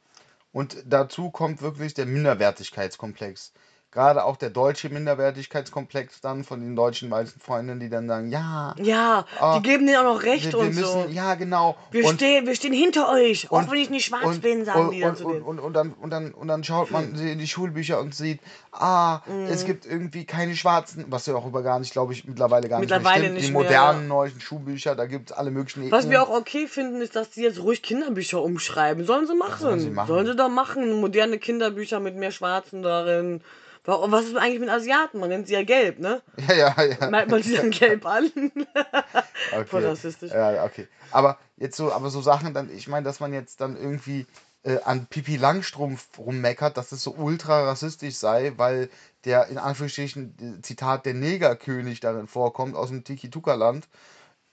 Und 0.53 0.83
dazu 0.87 1.31
kommt 1.31 1.61
wirklich 1.63 1.95
der 1.95 2.07
Minderwertigkeitskomplex. 2.07 3.53
Gerade 3.97 4.24
auch 4.24 4.36
der 4.36 4.51
deutsche 4.51 4.90
Minderwertigkeitskomplex 4.90 6.20
dann 6.20 6.44
von 6.44 6.61
den 6.61 6.76
deutschen 6.76 7.11
weißen 7.11 7.40
Freundinnen, 7.40 7.80
die 7.80 7.88
dann 7.88 8.07
sagen, 8.09 8.30
ja, 8.30 8.74
Ja, 8.78 9.24
Ah, 9.40 9.59
die 9.59 9.62
geben 9.66 9.86
denen 9.86 9.97
auch 9.99 10.14
noch 10.14 10.22
Recht 10.22 10.44
wir, 10.44 10.53
wir 10.53 10.59
und 10.59 10.74
müssen, 10.74 10.84
so. 11.05 11.09
ja 11.09 11.34
genau. 11.34 11.76
Wir, 11.92 12.05
und, 12.05 12.16
stehen, 12.16 12.47
wir 12.47 12.55
stehen 12.55 12.74
hinter 12.74 13.11
euch, 13.11 13.51
auch 13.51 13.57
und- 13.59 13.70
wenn 13.70 13.78
ich 13.78 13.88
nicht 13.88 14.05
schwarz 14.05 14.24
und, 14.24 14.42
bin, 14.42 14.66
sagen 14.66 14.90
die 14.90 15.01
dann 15.01 15.11
und, 15.12 15.16
zu 15.16 15.26
und, 15.26 15.32
denen. 15.32 15.59
und, 15.61 15.72
dann, 15.72 15.92
und, 15.94 16.11
dann, 16.11 16.32
und 16.34 16.49
dann 16.49 16.62
schaut 16.62 16.90
man 16.90 17.14
in 17.14 17.38
die 17.38 17.47
Schulbücher 17.49 17.99
und 17.99 18.14
sieht, 18.14 18.40
ah, 18.72 19.20
es 19.49 19.62
Mhm. 19.62 19.66
gibt 19.66 19.86
irgendwie 19.86 20.26
keine 20.26 20.55
Schwarzen, 20.57 21.07
was 21.09 21.24
ja 21.24 21.34
auch 21.34 21.47
über 21.47 21.62
gar 21.62 21.78
nicht, 21.78 21.92
glaube 21.92 22.12
ich, 22.12 22.26
mittlerweile 22.26 22.68
gar 22.68 22.80
Mittlerweile 22.80 23.05
nicht 23.05 23.22
mehr 23.22 23.30
stimmt. 23.30 23.34
nicht 23.36 23.49
die 23.49 23.53
mehr, 23.53 23.62
modernen 23.62 24.09
neuen 24.09 24.38
Schulbücher, 24.40 24.94
da 24.94 25.07
gibt 25.07 25.30
es 25.30 25.36
alle 25.38 25.51
möglichen 25.51 25.90
Was 25.90 26.11
wir 26.11 26.18
Ethnien. 26.20 26.34
auch 26.36 26.38
okay 26.38 26.66
finden, 26.66 27.01
ist, 27.01 27.16
dass 27.16 27.30
die 27.30 27.40
jetzt 27.40 27.61
ruhig 27.62 27.80
Kinderbücher 27.80 28.42
umschreiben. 28.42 29.07
Sollen 29.07 29.26
sie 29.26 29.34
machen. 29.34 29.59
Sollen 29.61 29.80
sie 29.80 29.88
machen. 29.88 30.09
Sollen 30.09 30.26
sie 30.26 30.36
doch 30.36 30.51
machen. 30.51 30.92
Moderne 31.01 31.38
Kinderbücher 31.38 31.99
mit 31.99 32.14
mehr 32.16 32.30
Schwarzen 32.30 32.82
darin. 32.82 33.40
Warum- 33.87 34.12
Was 34.12 34.26
ist 34.26 34.37
eigentlich 34.37 34.61
mit 34.61 34.68
Asiaten? 34.68 35.18
Man 35.18 35.28
nennt 35.30 35.47
sie 35.47 35.55
ja 35.55 35.62
gelb, 35.62 35.99
ne? 35.99 36.20
Ja, 36.49 36.55
ja, 36.55 36.82
ja. 36.82 37.11
Malt 37.11 37.30
man 37.30 37.43
sie 37.43 37.57
dann 37.57 37.70
gelb 37.70 38.05
an? 38.05 38.30
Voll 39.66 39.80
Okay. 39.80 39.87
rassistisch. 39.87 40.32
Ja, 40.32 40.64
okay. 40.64 40.87
Aber 41.11 41.39
jetzt 41.57 41.76
so, 41.76 41.93
aber 41.93 42.11
so 42.11 42.20
Sachen 42.20 42.53
dann, 42.53 42.68
ich 42.74 42.89
meine, 42.89 43.05
dass 43.05 43.20
man 43.20 43.32
jetzt 43.32 43.61
dann 43.61 43.76
irgendwie 43.76 44.26
äh, 44.64 44.78
an 44.84 45.07
Pipi 45.07 45.37
Langstrumpf 45.37 46.18
rummeckert, 46.18 46.76
dass 46.76 46.93
es 46.93 47.03
so 47.03 47.12
ultra 47.14 47.64
rassistisch 47.64 48.16
sei, 48.16 48.53
weil 48.57 48.91
der 49.24 49.47
in 49.47 49.59
Anführungsstrichen 49.59 50.59
äh, 50.59 50.62
Zitat 50.62 51.07
der 51.07 51.14
Negerkönig 51.14 52.01
darin 52.01 52.26
vorkommt 52.26 52.74
aus 52.74 52.89
dem 52.89 53.05
Tiki-Tuka-Land. 53.05 53.87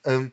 Ähm, 0.06 0.32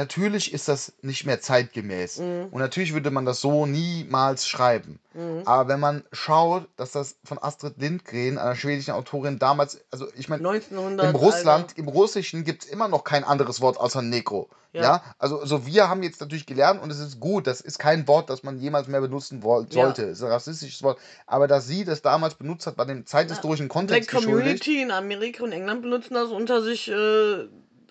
natürlich 0.00 0.52
ist 0.52 0.68
das 0.68 0.92
nicht 1.02 1.26
mehr 1.26 1.40
zeitgemäß. 1.40 2.18
Und 2.18 2.54
natürlich 2.54 2.92
würde 2.94 3.10
man 3.10 3.24
das 3.26 3.40
so 3.40 3.66
niemals 3.66 4.46
schreiben. 4.48 4.98
Aber 5.44 5.68
wenn 5.68 5.80
man 5.80 6.04
schaut, 6.12 6.68
dass 6.76 6.92
das 6.92 7.16
von 7.24 7.38
Astrid 7.42 7.74
Lindgren, 7.78 8.38
einer 8.38 8.54
schwedischen 8.56 8.92
Autorin, 8.92 9.38
damals, 9.38 9.80
also 9.90 10.06
ich 10.16 10.28
meine, 10.28 10.48
1900. 10.48 11.06
im 11.10 11.16
Russland, 11.16 11.64
Alter. 11.70 11.78
im 11.78 11.88
Russischen 11.88 12.44
gibt 12.44 12.64
es 12.64 12.70
immer 12.70 12.88
noch 12.88 13.04
kein 13.04 13.24
anderes 13.24 13.60
Wort 13.60 13.76
außer 13.78 14.02
Negro. 14.02 14.48
Ja. 14.72 14.82
Ja. 14.82 15.02
Also, 15.18 15.40
also 15.40 15.66
wir 15.66 15.88
haben 15.88 16.04
jetzt 16.04 16.20
natürlich 16.20 16.46
gelernt 16.46 16.80
und 16.80 16.90
es 16.90 17.00
ist 17.00 17.18
gut, 17.18 17.48
das 17.48 17.60
ist 17.60 17.78
kein 17.80 18.06
Wort, 18.06 18.30
das 18.30 18.44
man 18.44 18.58
jemals 18.60 18.86
mehr 18.86 19.00
benutzen 19.00 19.42
woll- 19.42 19.66
Ja. 19.70 19.82
sollte. 19.82 20.04
Es 20.04 20.18
ist 20.18 20.24
ein 20.24 20.30
rassistisches 20.30 20.82
Wort. 20.84 20.98
Aber 21.26 21.48
dass 21.48 21.66
sie 21.66 21.84
das 21.84 22.02
damals 22.02 22.34
benutzt 22.36 22.68
hat, 22.68 22.78
war 22.78 22.86
dem 22.86 23.04
zeithistorischen 23.04 23.66
Black 23.66 23.72
Kontext 23.72 24.10
geschuldigt. 24.10 24.62
Community 24.64 24.82
in 24.82 24.92
Amerika 24.92 25.42
und 25.42 25.50
England 25.52 25.82
benutzen 25.82 26.14
das 26.14 26.30
unter 26.30 26.62
sich 26.62 26.88
äh, 26.88 27.48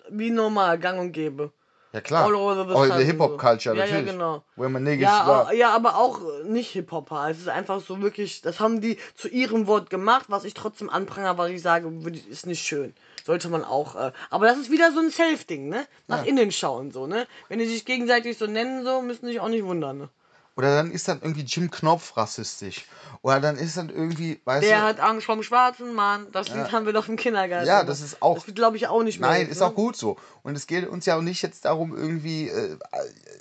wie 0.08 0.30
normal, 0.30 0.78
gang 0.78 0.98
und 0.98 1.12
gäbe. 1.12 1.52
Ja 1.92 2.00
klar. 2.00 2.24
All 2.26 2.34
over 2.34 2.54
the 2.54 2.88
der 2.96 3.04
Hip-Hop-Culture 3.04 3.74
so. 3.74 3.80
Ja, 3.80 3.84
ja, 3.86 3.92
natürlich. 3.94 4.12
genau. 4.12 4.44
Wo 4.54 4.68
man 4.68 4.82
Neger 4.84 5.02
Ja, 5.02 5.26
war. 5.26 5.52
ja, 5.52 5.70
aber 5.70 5.96
auch 5.96 6.20
nicht 6.44 6.70
Hip-Hopper. 6.70 7.30
Es 7.30 7.38
ist 7.38 7.48
einfach 7.48 7.80
so 7.80 8.00
wirklich, 8.00 8.42
das 8.42 8.60
haben 8.60 8.80
die 8.80 8.96
zu 9.16 9.28
ihrem 9.28 9.66
Wort 9.66 9.90
gemacht, 9.90 10.26
was 10.28 10.44
ich 10.44 10.54
trotzdem 10.54 10.88
anprangere, 10.88 11.36
weil 11.38 11.52
ich 11.52 11.62
sage, 11.62 11.90
ist 12.30 12.46
nicht 12.46 12.64
schön. 12.64 12.94
Sollte 13.24 13.48
man 13.48 13.64
auch. 13.64 13.96
Äh, 13.96 14.12
aber 14.30 14.46
das 14.46 14.58
ist 14.58 14.70
wieder 14.70 14.92
so 14.92 15.00
ein 15.00 15.10
Self-Ding, 15.10 15.68
ne? 15.68 15.84
Nach 16.06 16.18
Ja. 16.24 16.28
innen 16.28 16.52
schauen, 16.52 16.92
so, 16.92 17.06
ne? 17.08 17.26
Wenn 17.48 17.58
die 17.58 17.66
sich 17.66 17.84
gegenseitig 17.84 18.38
so 18.38 18.46
nennen, 18.46 18.84
so, 18.84 19.02
müssen 19.02 19.26
sich 19.26 19.40
auch 19.40 19.48
nicht 19.48 19.64
wundern, 19.64 19.98
ne? 19.98 20.08
Oder 20.56 20.74
dann 20.74 20.90
ist 20.90 21.08
dann 21.08 21.20
irgendwie 21.22 21.42
Jim 21.42 21.70
Knopf 21.70 22.16
rassistisch. 22.16 22.84
Oder 23.22 23.40
dann 23.40 23.56
ist 23.56 23.76
dann 23.76 23.88
irgendwie, 23.88 24.40
weißt 24.44 24.66
Der 24.66 24.80
du. 24.80 24.84
hat 24.84 25.00
Angst 25.00 25.24
vom 25.26 25.42
schwarzen 25.42 25.94
Mann. 25.94 26.26
Das 26.32 26.48
Lied 26.48 26.72
haben 26.72 26.86
wir 26.86 26.92
doch 26.92 27.08
im 27.08 27.16
Kindergarten. 27.16 27.66
Ja, 27.66 27.84
das 27.84 28.00
ist 28.00 28.20
auch- 28.20 28.34
Das 28.36 28.46
wird, 28.46 28.56
glaube 28.56 28.76
ich, 28.76 28.88
auch 28.88 29.02
nicht 29.02 29.20
mehr. 29.20 29.30
Nein, 29.30 29.48
ist 29.48 29.60
ne? 29.60 29.66
auch 29.66 29.74
gut 29.74 29.96
so. 29.96 30.16
Und 30.42 30.56
es 30.56 30.66
geht 30.66 30.86
uns 30.88 31.06
ja 31.06 31.16
auch 31.16 31.22
nicht 31.22 31.40
jetzt 31.42 31.64
darum, 31.64 31.96
irgendwie. 31.96 32.48
Äh, 32.48 32.76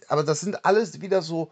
aber 0.08 0.24
das 0.24 0.40
sind 0.42 0.66
alles 0.66 1.02
wieder 1.02 1.22
so 1.22 1.52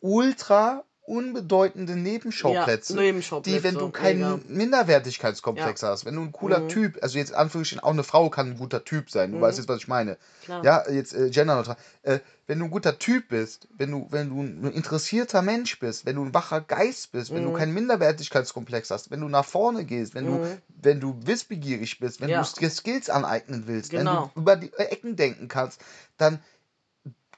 ultra 0.00 0.84
unbedeutende 1.04 1.96
Nebenschauplätze, 1.96 2.94
Ja, 2.94 3.00
Nebenschauplätze, 3.02 3.58
die, 3.58 3.64
wenn 3.64 3.74
du 3.74 3.90
keinen 3.90 4.42
Minderwertigkeitskomplex 4.48 5.82
hast, 5.82 6.04
wenn 6.04 6.14
du 6.14 6.22
ein 6.22 6.30
cooler 6.32 6.60
Mhm. 6.60 6.68
Typ, 6.68 6.98
also 7.02 7.18
jetzt 7.18 7.30
in 7.30 7.34
Anführungsstrichen 7.36 7.82
auch 7.82 7.90
eine 7.90 8.04
Frau 8.04 8.30
kann 8.30 8.52
ein 8.52 8.56
guter 8.58 8.84
Typ 8.84 9.10
sein, 9.10 9.32
du 9.32 9.40
weißt 9.40 9.58
jetzt, 9.58 9.68
was 9.68 9.78
ich 9.78 9.88
meine. 9.88 10.16
Klar. 10.44 10.64
Ja, 10.64 10.88
jetzt 10.88 11.12
äh, 11.12 11.28
genderneutral. 11.30 11.76
Äh, 12.02 12.20
wenn 12.52 12.58
du 12.58 12.66
ein 12.66 12.70
guter 12.70 12.98
Typ 12.98 13.28
bist, 13.28 13.66
wenn 13.78 13.90
du, 13.90 14.08
wenn 14.10 14.28
du 14.28 14.42
ein 14.42 14.70
interessierter 14.72 15.40
Mensch 15.40 15.78
bist, 15.78 16.04
wenn 16.04 16.16
du 16.16 16.22
ein 16.26 16.34
wacher 16.34 16.60
Geist 16.60 17.10
bist, 17.10 17.34
wenn 17.34 17.44
du 17.44 17.50
keinen 17.50 17.72
Minderwertigkeitskomplex 17.72 18.90
hast, 18.90 19.10
wenn 19.10 19.22
du 19.22 19.28
nach 19.28 19.46
vorne 19.46 19.86
gehst, 19.86 20.14
wenn 20.14 20.26
du, 20.26 20.38
wenn 20.68 21.00
du 21.00 21.18
wissbegierig 21.24 21.98
bist, 21.98 22.20
wenn 22.20 22.28
Ja. 22.28 22.42
du 22.42 22.60
dir 22.60 22.68
Skills 22.68 23.08
aneignen 23.08 23.66
willst, 23.68 23.92
Genau. 23.92 24.02
wenn 24.02 24.34
du 24.34 24.40
über 24.42 24.56
die 24.56 24.70
Ecken 24.74 25.16
denken 25.16 25.48
kannst, 25.48 25.80
dann 26.18 26.40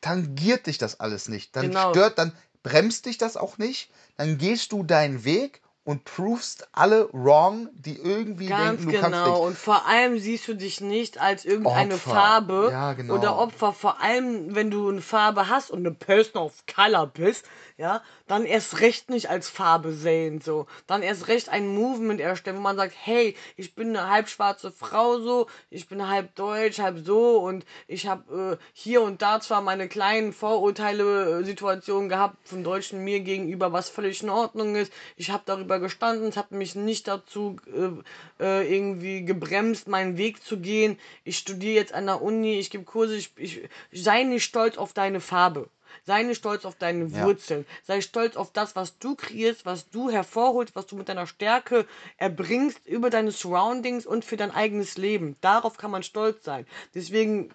tangiert 0.00 0.66
dich 0.66 0.78
das 0.78 0.98
alles 0.98 1.28
nicht. 1.28 1.54
Dann 1.54 1.66
Genau. 1.66 1.92
stört, 1.92 2.18
dann 2.18 2.32
bremst 2.64 3.06
dich 3.06 3.16
das 3.16 3.36
auch 3.36 3.56
nicht. 3.56 3.92
Dann 4.16 4.36
gehst 4.36 4.72
du 4.72 4.82
deinen 4.82 5.24
Weg 5.24 5.60
und 5.85 6.05
provest 6.05 6.66
alle 6.72 7.09
wrong, 7.12 7.68
die 7.74 7.99
irgendwie 7.99 8.47
Ganz 8.47 8.78
denken, 8.78 8.93
du 8.93 9.01
kannst 9.01 9.18
genau. 9.18 9.37
nicht. 9.37 9.47
Und 9.47 9.59
vor 9.59 9.87
allem 9.87 10.18
siehst 10.18 10.49
du 10.49 10.55
dich 10.55 10.80
nicht 10.80 11.18
als 11.18 11.45
irgendeine 11.45 11.95
Opfer. 11.95 12.11
Farbe 12.11 12.68
Ja, 12.72 12.93
genau. 12.95 13.14
oder 13.14 13.39
Opfer. 13.39 13.72
Vor 13.72 14.01
allem, 14.01 14.55
wenn 14.55 14.70
du 14.70 14.89
eine 14.89 15.03
Farbe 15.03 15.49
hast 15.49 15.70
und 15.70 15.80
eine 15.80 15.95
Person 15.95 16.43
of 16.43 16.64
Color 16.66 17.07
bist, 17.09 17.45
ja, 17.76 18.03
dann 18.27 18.47
erst 18.47 18.81
recht 18.81 19.11
nicht 19.11 19.29
als 19.29 19.49
Farbe 19.49 19.93
sehen, 19.93 20.41
so. 20.41 20.66
Dann 20.87 21.03
erst 21.03 21.29
recht 21.29 21.49
ein 21.51 21.68
Movement 21.68 22.20
erstellen, 22.20 22.57
wo 22.57 22.61
man 22.61 22.77
sagt, 22.77 22.95
hey, 22.99 23.37
ich 23.57 23.75
bin 23.75 23.91
eine 23.91 24.11
halb 24.11 24.29
schwarze 24.29 24.72
Frau, 24.72 25.18
so, 25.20 25.47
ich 25.68 25.89
bin 25.89 26.09
halb 26.09 26.35
deutsch, 26.35 26.79
halb 26.79 26.99
so 27.05 27.39
und 27.39 27.66
ich 27.87 28.07
habe 28.07 28.59
äh, 28.59 28.64
hier 28.72 29.03
und 29.03 29.20
da 29.20 29.41
zwar 29.41 29.61
meine 29.61 29.89
kleinen 29.89 30.33
Vorurteile, 30.33 31.41
äh, 31.41 31.45
Situationen 31.45 32.09
gehabt 32.09 32.49
von 32.49 32.64
Deutschen 32.64 33.05
mir 33.05 33.20
gegenüber, 33.20 33.72
was 33.72 33.91
völlig 33.91 34.22
in 34.22 34.31
Ordnung 34.31 34.75
ist. 34.75 34.93
Ich 35.16 35.31
habe 35.31 35.43
darüber 35.45 35.79
gestanden, 35.79 36.29
es 36.29 36.37
hat 36.37 36.51
mich 36.51 36.75
nicht 36.75 37.07
dazu 37.09 37.57
äh, 37.66 38.43
äh, 38.43 38.75
irgendwie 38.75 39.25
gebremst, 39.25 39.87
meinen 39.87 40.16
Weg 40.16 40.43
zu 40.43 40.59
gehen. 40.59 40.99
Ich 41.25 41.39
studiere 41.39 41.75
jetzt 41.75 41.93
an 41.93 42.07
der 42.07 42.22
Uni, 42.22 42.59
ich 42.59 42.70
gebe 42.70 42.85
Kurse, 42.85 43.16
ich, 43.16 43.33
ich, 43.37 43.68
sei 43.93 44.22
nicht 44.22 44.45
stolz 44.45 44.79
auf 44.79 44.93
deine 44.93 45.20
Farbe. 45.20 45.68
Sei 46.05 46.22
nicht 46.22 46.38
stolz 46.38 46.64
auf 46.64 46.76
deine 46.76 47.07
Ja. 47.07 47.24
Wurzeln. 47.24 47.66
Sei 47.86 48.01
stolz 48.01 48.36
auf 48.36 48.53
das, 48.53 48.76
was 48.76 48.99
du 48.99 49.14
kreierst, 49.14 49.64
was 49.66 49.90
du 49.90 50.11
hervorholst, 50.11 50.74
was 50.76 50.86
du 50.86 50.97
mit 50.97 51.09
deiner 51.09 51.26
Stärke 51.26 51.86
erbringst 52.16 52.86
über 52.86 53.11
deine 53.11 53.30
Surroundings 53.30 54.07
und 54.07 54.24
für 54.24 54.36
dein 54.36 54.51
eigenes 54.51 54.97
Leben. 54.97 55.36
Darauf 55.40 55.76
kann 55.76 55.90
man 55.90 56.03
stolz 56.03 56.45
sein. 56.45 56.66
Deswegen 56.95 57.51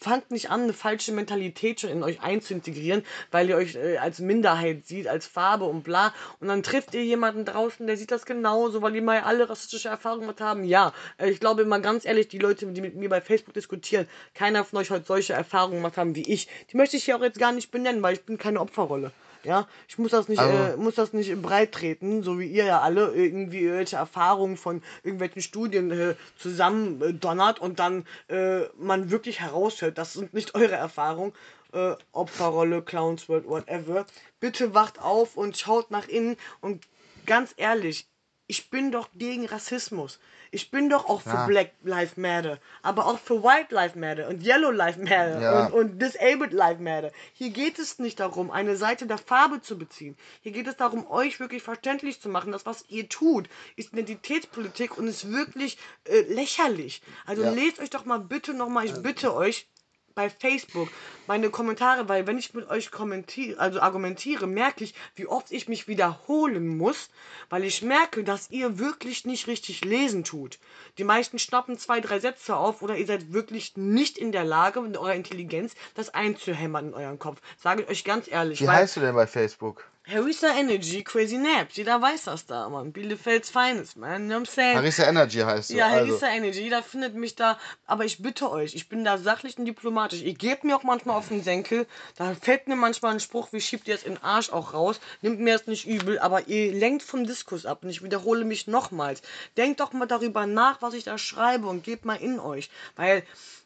fangt 0.00 0.30
nicht 0.30 0.50
an, 0.50 0.62
eine 0.62 0.72
falsche 0.72 1.12
Mentalität 1.12 1.80
schon 1.80 1.90
in 1.90 2.02
euch 2.02 2.20
einzuintegrieren, 2.22 3.04
weil 3.30 3.48
ihr 3.48 3.56
euch 3.56 3.74
äh, 3.74 3.98
als 3.98 4.18
Minderheit 4.20 4.86
sieht, 4.86 5.08
als 5.08 5.26
Farbe 5.26 5.64
und 5.64 5.82
bla. 5.82 6.14
Und 6.40 6.48
dann 6.48 6.62
trifft 6.62 6.94
ihr 6.94 7.04
jemanden 7.04 7.44
draußen, 7.44 7.86
der 7.86 7.96
sieht 7.96 8.10
das 8.10 8.26
genauso, 8.26 8.82
weil 8.82 8.92
die 8.92 9.00
mal 9.00 9.20
alle 9.20 9.48
rassistische 9.48 9.88
Erfahrungen 9.88 10.22
gemacht 10.22 10.40
haben. 10.40 10.64
Ja, 10.64 10.92
äh, 11.18 11.30
ich 11.30 11.40
glaube 11.40 11.64
mal 11.64 11.80
ganz 11.80 12.04
ehrlich, 12.04 12.28
die 12.28 12.38
Leute, 12.38 12.66
die 12.66 12.80
mit 12.80 12.94
mir 12.96 13.08
bei 13.08 13.20
Facebook 13.20 13.54
diskutieren, 13.54 14.08
keiner 14.34 14.64
von 14.64 14.78
euch 14.78 14.90
heute 14.90 15.06
solche 15.06 15.32
Erfahrungen 15.32 15.76
gemacht 15.76 15.96
haben 15.96 16.14
wie 16.14 16.22
ich. 16.22 16.48
Die 16.72 16.76
möchte 16.76 16.96
ich 16.96 17.04
hier 17.04 17.16
auch 17.16 17.22
jetzt 17.22 17.38
gar 17.38 17.52
nicht 17.52 17.69
benennen, 17.70 18.02
weil 18.02 18.14
ich 18.14 18.24
bin 18.24 18.38
keine 18.38 18.60
Opferrolle. 18.60 19.12
Ja, 19.42 19.66
ich 19.88 19.96
muss 19.98 20.10
das 20.10 20.28
nicht, 20.28 20.38
Also- 20.38 20.74
äh, 20.74 20.76
muss 20.76 20.96
das 20.96 21.14
nicht 21.14 21.34
breit 21.40 21.72
treten, 21.72 22.22
so 22.22 22.38
wie 22.38 22.46
ihr 22.46 22.64
ja 22.64 22.80
alle 22.80 23.12
irgendwie 23.14 23.60
irgendwelche 23.60 23.96
Erfahrungen 23.96 24.58
von 24.58 24.82
irgendwelchen 25.02 25.40
Studien 25.40 25.90
äh, 25.90 26.14
zusammen 26.38 27.00
äh, 27.00 27.14
donnert 27.14 27.58
und 27.58 27.78
dann 27.78 28.04
äh, 28.28 28.64
man 28.78 29.10
wirklich 29.10 29.40
heraushört, 29.40 29.96
das 29.96 30.12
sind 30.12 30.34
nicht 30.34 30.54
eure 30.54 30.74
Erfahrungen. 30.74 31.32
Äh, 31.72 31.94
Opferrolle, 32.12 32.82
Clowns 32.82 33.28
World, 33.28 33.46
whatever. 33.48 34.04
Bitte 34.40 34.74
wacht 34.74 35.00
auf 35.00 35.36
und 35.36 35.56
schaut 35.56 35.90
nach 35.90 36.08
innen 36.08 36.36
und 36.60 36.84
ganz 37.26 37.54
ehrlich, 37.56 38.08
ich 38.46 38.68
bin 38.70 38.90
doch 38.90 39.08
gegen 39.14 39.46
Rassismus. 39.46 40.18
Ich 40.52 40.70
bin 40.72 40.88
doch 40.90 41.08
auch 41.08 41.20
für 41.22 41.28
Ja. 41.36 41.46
Black 41.46 41.72
Lives 41.82 42.16
Matter, 42.16 42.58
aber 42.82 43.06
auch 43.06 43.18
für 43.20 43.42
White 43.44 43.72
Lives 43.72 43.94
Matter 43.94 44.28
und 44.28 44.42
Yellow 44.44 44.70
Lives 44.72 44.96
Matter 44.98 45.40
Ja. 45.40 45.66
und, 45.66 45.72
und 45.72 45.98
Disabled 46.02 46.52
Lives 46.52 46.80
Matter. 46.80 47.12
Hier 47.34 47.50
geht 47.50 47.78
es 47.78 48.00
nicht 48.00 48.18
darum, 48.18 48.50
eine 48.50 48.76
Seite 48.76 49.06
der 49.06 49.18
Farbe 49.18 49.60
zu 49.62 49.78
beziehen. 49.78 50.16
Hier 50.42 50.50
geht 50.52 50.66
es 50.66 50.76
darum, 50.76 51.06
euch 51.08 51.38
wirklich 51.38 51.62
verständlich 51.62 52.20
zu 52.20 52.28
machen, 52.28 52.50
dass 52.50 52.66
was 52.66 52.84
ihr 52.88 53.08
tut, 53.08 53.48
ist 53.76 53.92
Identitätspolitik 53.92 54.98
und 54.98 55.06
ist 55.06 55.30
wirklich 55.30 55.78
äh, 56.04 56.22
lächerlich. 56.22 57.00
Also 57.26 57.44
Ja. 57.44 57.50
lest 57.52 57.78
euch 57.78 57.90
doch 57.90 58.04
mal 58.04 58.18
bitte 58.18 58.52
nochmal, 58.52 58.86
ich 58.86 58.94
bitte 59.02 59.34
euch, 59.34 59.68
bei 60.14 60.30
Facebook 60.30 60.88
meine 61.26 61.50
Kommentare, 61.50 62.08
weil 62.08 62.26
wenn 62.26 62.38
ich 62.38 62.54
mit 62.54 62.68
euch 62.68 62.90
kommentiere, 62.90 63.58
also 63.58 63.80
argumentiere, 63.80 64.46
merke 64.46 64.84
ich, 64.84 64.94
wie 65.14 65.26
oft 65.26 65.50
ich 65.52 65.68
mich 65.68 65.88
wiederholen 65.88 66.76
muss, 66.76 67.10
weil 67.48 67.64
ich 67.64 67.82
merke, 67.82 68.24
dass 68.24 68.50
ihr 68.50 68.78
wirklich 68.78 69.24
nicht 69.24 69.46
richtig 69.46 69.84
lesen 69.84 70.24
tut. 70.24 70.58
Die 70.98 71.04
meisten 71.04 71.38
schnappen 71.38 71.78
zwei, 71.78 72.00
drei 72.00 72.20
Sätze 72.20 72.56
auf 72.56 72.82
oder 72.82 72.96
ihr 72.96 73.06
seid 73.06 73.32
wirklich 73.32 73.76
nicht 73.76 74.18
in 74.18 74.32
der 74.32 74.44
Lage, 74.44 74.80
mit 74.80 74.96
eurer 74.96 75.14
Intelligenz 75.14 75.74
das 75.94 76.10
einzuhämmern 76.10 76.88
in 76.88 76.94
euren 76.94 77.18
Kopf. 77.18 77.40
Sage 77.56 77.82
ich 77.82 77.88
euch 77.88 78.04
ganz 78.04 78.28
ehrlich. 78.30 78.60
Wie 78.60 78.68
heißt 78.68 78.96
du 78.96 79.00
denn 79.00 79.14
bei 79.14 79.26
Facebook? 79.26 79.84
Harissa 80.08 80.48
Energy, 80.56 81.04
Crazy 81.04 81.36
Naps, 81.36 81.76
jeder 81.76 82.00
weiß 82.00 82.24
das 82.24 82.46
da, 82.46 82.68
Mann. 82.68 82.92
Bielefelds 82.92 83.50
Feines, 83.50 83.96
man. 83.96 84.22
You 84.22 84.28
know 84.28 84.40
what 84.40 84.48
I'm 84.48 84.50
saying? 84.50 84.76
Harissa 84.76 85.04
Energy 85.04 85.38
heißt 85.38 85.70
du. 85.70 85.74
Ja, 85.74 85.88
also. 85.88 85.98
Harissa 85.98 86.28
Energy, 86.28 86.62
jeder 86.62 86.82
findet 86.82 87.14
mich 87.14 87.36
da. 87.36 87.58
Aber 87.86 88.04
ich 88.04 88.22
bitte 88.22 88.50
euch, 88.50 88.74
ich 88.74 88.88
bin 88.88 89.04
da 89.04 89.18
sachlich 89.18 89.58
und 89.58 89.66
diplomatisch. 89.66 90.22
Ihr 90.22 90.34
gebt 90.34 90.64
mir 90.64 90.74
auch 90.74 90.82
manchmal 90.82 91.16
auf 91.16 91.28
den 91.28 91.42
Senkel. 91.42 91.86
Da 92.16 92.34
fällt 92.34 92.66
mir 92.66 92.76
manchmal 92.76 93.12
ein 93.12 93.20
Spruch, 93.20 93.52
wie 93.52 93.60
schiebt 93.60 93.88
ihr 93.88 93.94
es 93.94 94.02
in 94.02 94.14
den 94.14 94.22
Arsch 94.22 94.50
auch 94.50 94.72
raus. 94.72 95.00
Nimmt 95.20 95.38
mir 95.38 95.56
das 95.56 95.66
nicht 95.66 95.86
übel, 95.86 96.18
aber 96.18 96.48
ihr 96.48 96.72
lenkt 96.72 97.02
vom 97.02 97.24
Diskurs 97.24 97.66
ab. 97.66 97.84
Und 97.84 97.90
ich 97.90 98.02
wiederhole 98.02 98.44
mich 98.44 98.66
nochmals. 98.66 99.20
Denkt 99.58 99.80
doch 99.80 99.92
mal 99.92 100.06
darüber 100.06 100.46
nach, 100.46 100.80
was 100.80 100.94
ich 100.94 101.04
da 101.04 101.18
schreibe 101.18 101.66
und 101.66 101.84
gebt 101.84 102.06
mal 102.06 102.16
in 102.16 102.40
euch. 102.40 102.70
Weil, 102.96 103.22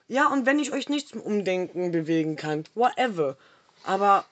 ja, 0.08 0.26
und 0.28 0.46
wenn 0.46 0.58
ich 0.58 0.72
euch 0.72 0.88
nicht 0.88 1.08
zum 1.08 1.20
Umdenken 1.20 1.92
bewegen 1.92 2.34
kann, 2.34 2.64
whatever. 2.74 3.36
Aber 3.84 4.24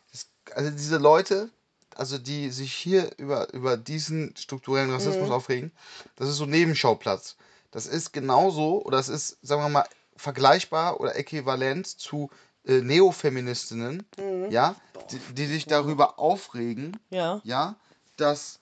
also 0.55 0.70
diese 0.70 0.98
Leute, 0.98 1.50
also 1.97 2.18
die 2.18 2.51
sich 2.51 2.72
hier 2.72 3.11
über, 3.18 3.53
über 3.53 3.76
diesen 3.76 4.34
strukturellen 4.36 4.90
Rassismus 4.90 5.28
Mhm. 5.28 5.34
aufregen, 5.34 5.72
das 6.16 6.28
ist 6.28 6.36
so 6.36 6.47
Nebenschauplatz. 6.47 7.36
Das 7.70 7.86
ist 7.86 8.12
genauso, 8.12 8.82
oder 8.84 8.99
es 8.99 9.09
ist, 9.09 9.38
sagen 9.43 9.62
wir 9.62 9.68
mal, 9.68 9.86
vergleichbar 10.16 11.01
oder 11.01 11.16
äquivalent 11.16 11.86
zu 11.86 12.30
äh, 12.66 12.80
Neofeministinnen, 12.80 14.05
Mhm. 14.18 14.51
ja, 14.51 14.76
die, 15.11 15.18
die 15.34 15.47
sich 15.47 15.66
darüber 15.66 16.18
aufregen, 16.18 16.99
ja. 17.11 17.40
ja, 17.45 17.76
dass, 18.16 18.61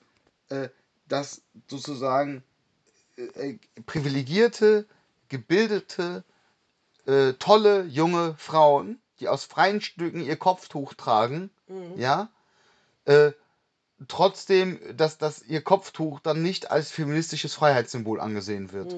äh, 0.49 0.68
dass 1.09 1.43
sozusagen 1.68 2.43
äh, 3.16 3.51
äh, 3.51 3.59
privilegierte, 3.87 4.87
gebildete, 5.28 6.24
äh, 7.07 7.33
tolle 7.35 7.85
junge 7.85 8.35
Frauen, 8.39 9.01
die 9.18 9.28
aus 9.28 9.45
freien 9.45 9.81
Stücken 9.81 10.22
ihr 10.22 10.37
Kopftuch 10.37 10.95
tragen, 10.95 11.51
ja, 11.97 12.28
äh, 13.11 13.33
trotzdem, 14.09 14.79
dass, 14.97 15.19
dass 15.19 15.43
ihr 15.43 15.63
Kopftuch 15.63 16.21
dann 16.21 16.43
nicht 16.43 16.71
als 16.71 16.91
feministisches 16.91 17.55
Freiheitssymbol 17.55 18.21
angesehen 18.21 18.73
wird. 18.73 18.95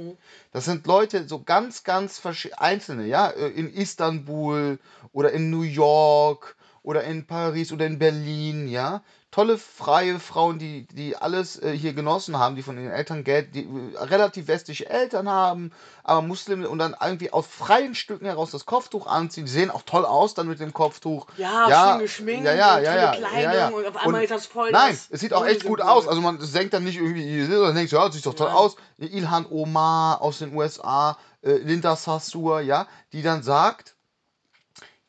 Das 0.52 0.66
sind 0.66 0.86
Leute, 0.86 1.26
so 1.28 1.42
ganz, 1.42 1.82
ganz 1.82 2.22
einzelne, 2.56 3.06
ja, 3.06 3.30
äh, 3.30 3.48
in 3.48 3.72
Istanbul 3.72 4.78
oder 5.12 5.32
in 5.32 5.50
New 5.50 5.62
York 5.62 6.56
oder 6.82 7.04
in 7.04 7.26
Paris 7.26 7.72
oder 7.72 7.86
in 7.86 7.98
Berlin, 7.98 8.68
ja. 8.68 9.02
Tolle 9.32 9.56
freie 9.56 10.20
Frauen, 10.20 10.58
die, 10.58 10.86
die 10.88 11.16
alles 11.16 11.60
äh, 11.60 11.72
hier 11.76 11.94
genossen 11.94 12.38
haben, 12.38 12.54
die 12.54 12.62
von 12.62 12.76
ihren 12.76 12.92
Eltern 12.92 13.24
Geld, 13.24 13.54
die 13.54 13.62
äh, 13.64 13.98
relativ 13.98 14.46
westliche 14.46 14.90
Eltern 14.90 15.26
haben, 15.26 15.72
aber 16.04 16.20
Muslime 16.20 16.68
und 16.68 16.78
dann 16.78 16.94
irgendwie 17.02 17.32
aus 17.32 17.46
freien 17.46 17.94
Stücken 17.94 18.26
heraus 18.26 18.50
das 18.50 18.66
Kopftuch 18.66 19.06
anziehen. 19.06 19.46
Die 19.46 19.50
sehen 19.50 19.70
auch 19.70 19.82
toll 19.86 20.04
aus 20.04 20.34
dann 20.34 20.48
mit 20.48 20.60
dem 20.60 20.74
Kopftuch. 20.74 21.26
Ja, 21.38 21.92
schön 21.92 22.00
geschminkt 22.00 22.44
ja, 22.44 22.52
ja, 22.54 22.76
und 22.76 22.82
ja, 22.84 22.94
ja, 22.94 23.12
Kleidung 23.16 23.42
ja, 23.42 23.54
ja. 23.54 23.68
und 23.68 23.86
auf 23.86 23.96
einmal 23.96 24.22
ist 24.22 24.30
das 24.30 24.44
voll 24.44 24.70
Nein, 24.70 24.98
es 25.10 25.20
sieht 25.20 25.32
auch 25.32 25.46
echt 25.46 25.64
gut 25.64 25.78
Symbol. 25.78 25.94
aus. 25.94 26.08
Also 26.08 26.20
man 26.20 26.38
denkt 26.38 26.74
dann 26.74 26.84
nicht 26.84 26.98
irgendwie, 26.98 27.42
sondern 27.46 27.74
denkt, 27.74 27.90
ja, 27.90 28.04
das 28.04 28.14
sieht 28.14 28.26
doch 28.26 28.34
toll 28.34 28.48
Ja. 28.48 28.54
aus. 28.54 28.76
Ilhan 28.98 29.46
Omar 29.48 30.20
aus 30.20 30.40
den 30.40 30.54
USA, 30.54 31.16
äh, 31.40 31.52
Linda 31.54 31.96
Sassur, 31.96 32.60
ja, 32.60 32.86
die 33.14 33.22
dann 33.22 33.42
sagt, 33.42 33.94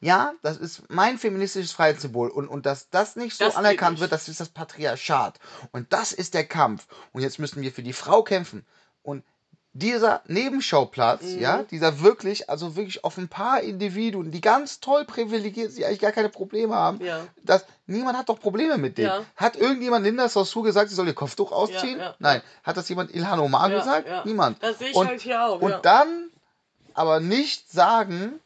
ja, 0.03 0.33
das 0.41 0.57
ist 0.57 0.83
mein 0.89 1.17
feministisches 1.17 1.71
Freiheitssymbol 1.71 2.29
und, 2.29 2.47
und 2.47 2.65
dass 2.65 2.89
das 2.89 3.15
nicht 3.15 3.37
so 3.37 3.45
Das 3.45 3.55
anerkannt 3.55 3.99
wird, 3.99 4.11
das 4.11 4.27
ist 4.27 4.39
das 4.39 4.49
Patriarchat. 4.49 5.39
Und 5.71 5.91
das 5.93 6.11
ist 6.11 6.33
der 6.33 6.45
Kampf. 6.45 6.87
Und 7.13 7.21
jetzt 7.21 7.39
müssen 7.39 7.61
wir 7.61 7.71
für 7.71 7.83
die 7.83 7.93
Frau 7.93 8.21
kämpfen. 8.23 8.65
Und 9.01 9.23
dieser 9.75 10.21
Nebenschauplatz, 10.27 11.23
Mhm. 11.23 11.39
ja, 11.39 11.63
dieser 11.63 12.01
wirklich, 12.01 12.47
also 12.49 12.75
wirklich 12.75 13.03
auf 13.03 13.17
ein 13.17 13.27
paar 13.27 13.61
Individuen, 13.61 14.29
die 14.29 14.41
ganz 14.41 14.79
toll 14.79 15.03
privilegiert 15.05 15.71
sind, 15.71 15.79
die 15.79 15.85
eigentlich 15.85 15.99
gar 15.99 16.11
keine 16.11 16.29
Probleme 16.29 16.75
haben, 16.75 17.03
Ja. 17.03 17.25
das, 17.43 17.65
niemand 17.87 18.17
hat 18.17 18.29
doch 18.29 18.39
Probleme 18.39 18.77
mit 18.77 18.97
denen. 18.99 19.07
Ja. 19.07 19.25
Hat 19.35 19.55
irgendjemand 19.55 20.05
Linda 20.05 20.29
Sassou 20.29 20.61
gesagt, 20.61 20.89
sie 20.89 20.95
soll 20.95 21.07
ihr 21.07 21.15
Kopftuch 21.15 21.51
ausziehen? 21.51 21.97
ja, 21.99 22.13
Nein. 22.19 22.41
Hat 22.63 22.77
das 22.77 22.87
jemand 22.89 23.15
Ilhan 23.15 23.39
Omar 23.39 23.69
gesagt? 23.71 24.07
ja. 24.07 24.21
Niemand. 24.25 24.61
Das 24.61 24.77
sehe 24.77 24.89
ich 24.89 24.95
und, 24.95 25.07
halt 25.07 25.21
hier 25.21 25.43
auch, 25.43 25.59
Und 25.59 25.77
dann 25.83 26.29
aber 26.93 27.19
nicht 27.19 27.71
sagen, 27.71 28.39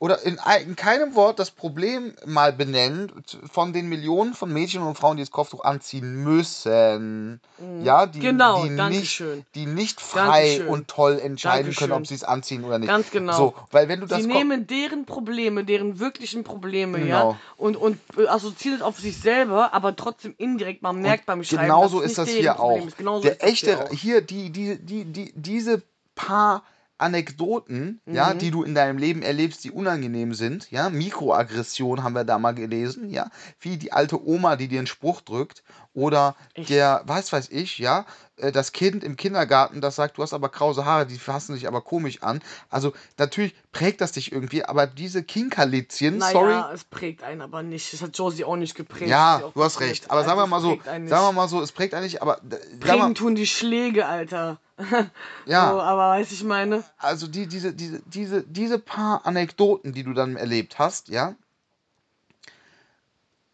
oder 0.00 0.20
in, 0.22 0.38
in 0.66 0.74
keinem 0.74 1.14
Wort 1.14 1.38
das 1.38 1.52
Problem 1.52 2.14
mal 2.26 2.52
benennen 2.52 3.12
von 3.50 3.72
den 3.72 3.88
Millionen 3.88 4.34
von 4.34 4.52
Mädchen 4.52 4.82
und 4.82 4.98
Frauen, 4.98 5.16
die 5.16 5.22
das 5.22 5.30
Kopftuch 5.30 5.64
anziehen 5.64 6.16
müssen. 6.24 7.40
Ja, 7.82 8.06
die, 8.06 8.18
Genau, 8.18 8.64
die, 8.64 8.70
nicht, 8.70 8.78
Dankeschön. 8.80 9.46
die 9.54 9.66
nicht 9.66 10.00
frei 10.00 10.42
Dankeschön. 10.48 10.66
und 10.68 10.88
toll 10.88 11.20
entscheiden 11.22 11.72
können, 11.72 11.92
ob 11.92 11.98
Dankeschön. 11.98 12.04
sie 12.18 12.22
es 12.22 12.24
anziehen 12.24 12.64
oder 12.64 12.78
nicht. 12.80 12.88
Ganz 12.88 13.10
genau. 13.12 13.36
So, 13.36 13.54
weil 13.70 13.88
wenn 13.88 14.00
du 14.00 14.06
das 14.06 14.20
Sie 14.22 14.26
nehmen 14.26 14.66
deren 14.66 15.04
Probleme, 15.06 15.64
deren 15.64 16.00
wirklichen 16.00 16.42
Probleme, 16.42 16.98
Genau. 16.98 17.32
ja, 17.32 17.38
und, 17.56 17.76
und 17.76 17.98
äh, 18.16 18.26
assoziieren 18.26 18.78
es 18.80 18.82
auf 18.84 18.98
sich 18.98 19.18
selber, 19.20 19.72
aber 19.72 19.94
trotzdem 19.94 20.34
indirekt, 20.36 20.82
man 20.82 21.00
merkt 21.00 21.26
beim 21.26 21.44
Schreiben, 21.44 21.62
genauso 21.62 22.00
ist 22.00 22.08
nicht 22.08 22.18
das 22.18 22.26
deren 22.26 22.40
hier 22.40 22.52
Problem 22.54 22.82
auch. 22.82 22.86
Ist. 22.88 22.98
Genauso 22.98 23.22
Der 23.22 23.32
ist 23.34 23.42
das 23.42 23.50
echte, 23.50 23.66
hier 23.66 23.84
auch. 23.84 23.90
hier, 23.92 24.20
die, 24.20 24.50
die, 24.50 24.78
die, 24.84 25.04
die, 25.04 25.32
diese 25.36 25.82
paar 26.16 26.64
Anekdoten, 26.98 28.00
ja, 28.10 28.34
Mhm. 28.34 28.38
die 28.38 28.50
du 28.50 28.62
in 28.62 28.74
deinem 28.74 28.98
Leben 28.98 29.22
erlebst, 29.22 29.64
die 29.64 29.70
unangenehm 29.72 30.34
sind, 30.34 30.70
ja, 30.70 30.90
Mikroaggression 30.90 32.02
haben 32.02 32.14
wir 32.14 32.24
da 32.24 32.38
mal 32.38 32.52
gelesen, 32.54 33.10
ja, 33.10 33.30
wie 33.60 33.76
die 33.78 33.92
alte 33.92 34.24
Oma, 34.26 34.56
die 34.56 34.68
dir 34.68 34.78
einen 34.78 34.86
Spruch 34.86 35.20
drückt, 35.20 35.64
oder 35.94 36.34
Echt? 36.54 36.68
der, 36.70 37.02
was 37.06 37.32
weiß 37.32 37.48
ich, 37.50 37.78
ja, 37.78 38.04
äh, 38.36 38.50
das 38.52 38.72
Kind 38.72 39.04
im 39.04 39.16
Kindergarten, 39.16 39.80
das 39.80 39.96
sagt, 39.96 40.18
du 40.18 40.22
hast 40.22 40.32
aber 40.34 40.48
krause 40.48 40.84
Haare, 40.84 41.06
die 41.06 41.18
fassen 41.18 41.54
sich 41.54 41.66
aber 41.68 41.80
komisch 41.80 42.22
an. 42.22 42.40
Also 42.68 42.92
natürlich 43.16 43.54
prägt 43.72 44.00
das 44.00 44.12
dich 44.12 44.32
irgendwie, 44.32 44.64
aber 44.64 44.86
diese 44.86 45.22
Kinkerlitzchen, 45.22 46.18
Naja, 46.18 46.32
sorry, 46.32 46.74
es 46.74 46.84
prägt 46.84 47.22
einen 47.22 47.40
aber 47.40 47.62
nicht. 47.62 47.92
Das 47.92 48.02
hat 48.02 48.16
Josie 48.18 48.44
auch 48.44 48.56
nicht 48.56 48.74
geprägt. 48.74 49.10
ja, 49.10 49.42
du 49.54 49.62
hast 49.64 49.80
recht. 49.80 50.10
Aber 50.10 50.24
sagen 50.24 50.38
wir 50.38 50.42
Also, 50.42 50.48
mal 50.50 50.56
es 50.58 50.62
so, 50.62 50.68
prägt 50.70 50.88
einen 50.88 51.08
sagen 51.08 51.22
wir 51.22 51.28
nicht. 51.28 51.36
mal 51.36 51.48
so, 51.48 51.62
es 51.62 51.72
prägt 51.72 51.94
eigentlich, 51.94 52.22
aber 52.22 52.38
äh, 52.38 52.76
Prägen 52.80 52.98
mal, 52.98 53.14
tun 53.14 53.34
die 53.34 53.46
Schläge, 53.46 54.06
Alter. 54.06 54.58
ja. 55.46 55.70
So, 55.70 55.80
aber 55.80 56.08
weiß 56.10 56.32
ich 56.32 56.42
meine. 56.42 56.82
also 56.98 57.28
die, 57.28 57.46
diese, 57.46 57.72
diese, 57.72 58.02
diese, 58.06 58.42
diese 58.42 58.80
paar 58.80 59.24
Anekdoten, 59.24 59.92
die 59.92 60.02
du 60.02 60.12
dann 60.12 60.34
erlebt 60.36 60.80
hast, 60.80 61.08
ja, 61.08 61.36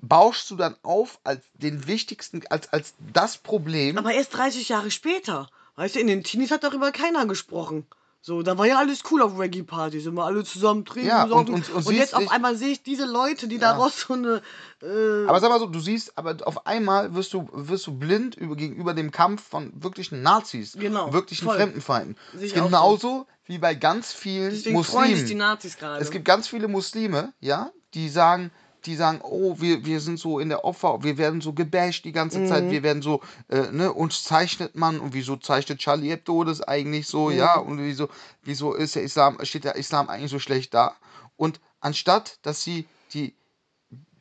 bauschst 0.02 0.50
du 0.50 0.56
dann 0.56 0.76
auf 0.82 1.18
als 1.24 1.42
den 1.54 1.86
wichtigsten, 1.86 2.42
als, 2.50 2.72
als 2.72 2.94
das 3.12 3.38
Problem. 3.38 3.98
Aber 3.98 4.12
erst 4.12 4.34
30 4.36 4.68
Jahre 4.68 4.90
später. 4.90 5.48
Weißt 5.76 5.94
du, 5.94 6.00
in 6.00 6.06
den 6.08 6.24
Teenies 6.24 6.50
hat 6.50 6.64
darüber 6.64 6.92
keiner 6.92 7.26
gesprochen. 7.26 7.86
So, 8.22 8.42
da 8.42 8.58
war 8.58 8.66
ja 8.66 8.76
alles 8.76 9.02
cool 9.10 9.22
auf 9.22 9.38
Reggae-Partys, 9.38 10.04
immer 10.04 10.26
alle 10.26 10.44
zusammen 10.44 10.84
trinken, 10.84 11.08
Ja, 11.08 11.22
und- 11.22 11.48
und- 11.48 11.70
und 11.70 11.86
und 11.86 11.94
jetzt 11.94 12.14
auf 12.14 12.30
einmal 12.30 12.54
sehe 12.54 12.68
ich 12.68 12.82
diese 12.82 13.06
Leute, 13.06 13.48
die 13.48 13.54
Ja. 13.54 13.72
daraus 13.72 13.98
so 13.98 14.12
eine. 14.12 14.42
Äh, 14.82 15.26
aber 15.26 15.40
sag 15.40 15.48
mal 15.48 15.58
so, 15.58 15.64
du 15.64 15.80
siehst, 15.80 16.18
aber 16.18 16.36
auf 16.44 16.66
einmal 16.66 17.14
wirst 17.14 17.32
du, 17.32 17.48
wirst 17.52 17.86
du 17.86 17.96
blind 17.96 18.34
über, 18.34 18.56
gegenüber 18.56 18.92
dem 18.92 19.10
Kampf 19.10 19.48
von 19.48 19.72
wirklichen 19.82 20.20
Nazis, 20.20 20.74
Genau, 20.78 21.14
wirklichen 21.14 21.46
voll. 21.46 21.56
Fremdenfeinden. 21.56 22.16
Auch 22.36 22.40
so. 22.46 22.54
Genauso 22.54 23.26
wie 23.46 23.56
bei 23.56 23.74
ganz 23.74 24.12
vielen 24.12 24.50
deswegen 24.50 24.84
freuen 24.84 25.06
sich 25.08 25.14
die 25.20 25.20
Muslimen. 25.22 25.38
Nazis 25.38 25.78
gerade. 25.78 26.02
Es 26.02 26.10
gibt 26.10 26.26
ganz 26.26 26.46
viele 26.46 26.68
Muslime, 26.68 27.32
ja, 27.40 27.70
die 27.94 28.10
sagen, 28.10 28.50
die 28.86 28.96
sagen, 28.96 29.20
oh, 29.22 29.56
wir, 29.58 29.84
wir 29.84 30.00
sind 30.00 30.18
so 30.18 30.38
in 30.38 30.48
der 30.48 30.64
Opfer, 30.64 31.02
wir 31.02 31.18
werden 31.18 31.40
so 31.40 31.52
gebasht 31.52 32.04
die 32.04 32.12
ganze 32.12 32.46
Zeit, 32.46 32.70
wir 32.70 32.82
werden 32.82 33.02
so, 33.02 33.20
äh, 33.48 33.70
ne, 33.72 33.92
uns 33.92 34.24
zeichnet 34.24 34.74
man 34.74 35.00
und 35.00 35.12
wieso 35.14 35.36
zeichnet 35.36 35.78
Charlie 35.78 36.10
Hebdo 36.10 36.44
das 36.44 36.60
eigentlich 36.62 37.06
so, 37.06 37.30
ja, 37.30 37.58
und 37.58 37.78
wieso, 37.78 38.08
wieso 38.42 38.74
ist 38.74 38.94
der 38.94 39.02
Islam, 39.02 39.38
steht 39.42 39.64
der 39.64 39.76
Islam 39.76 40.08
eigentlich 40.08 40.30
so 40.30 40.38
schlecht 40.38 40.74
da? 40.74 40.94
Und 41.36 41.60
anstatt, 41.80 42.38
dass 42.42 42.62
sie 42.62 42.86
die 43.12 43.34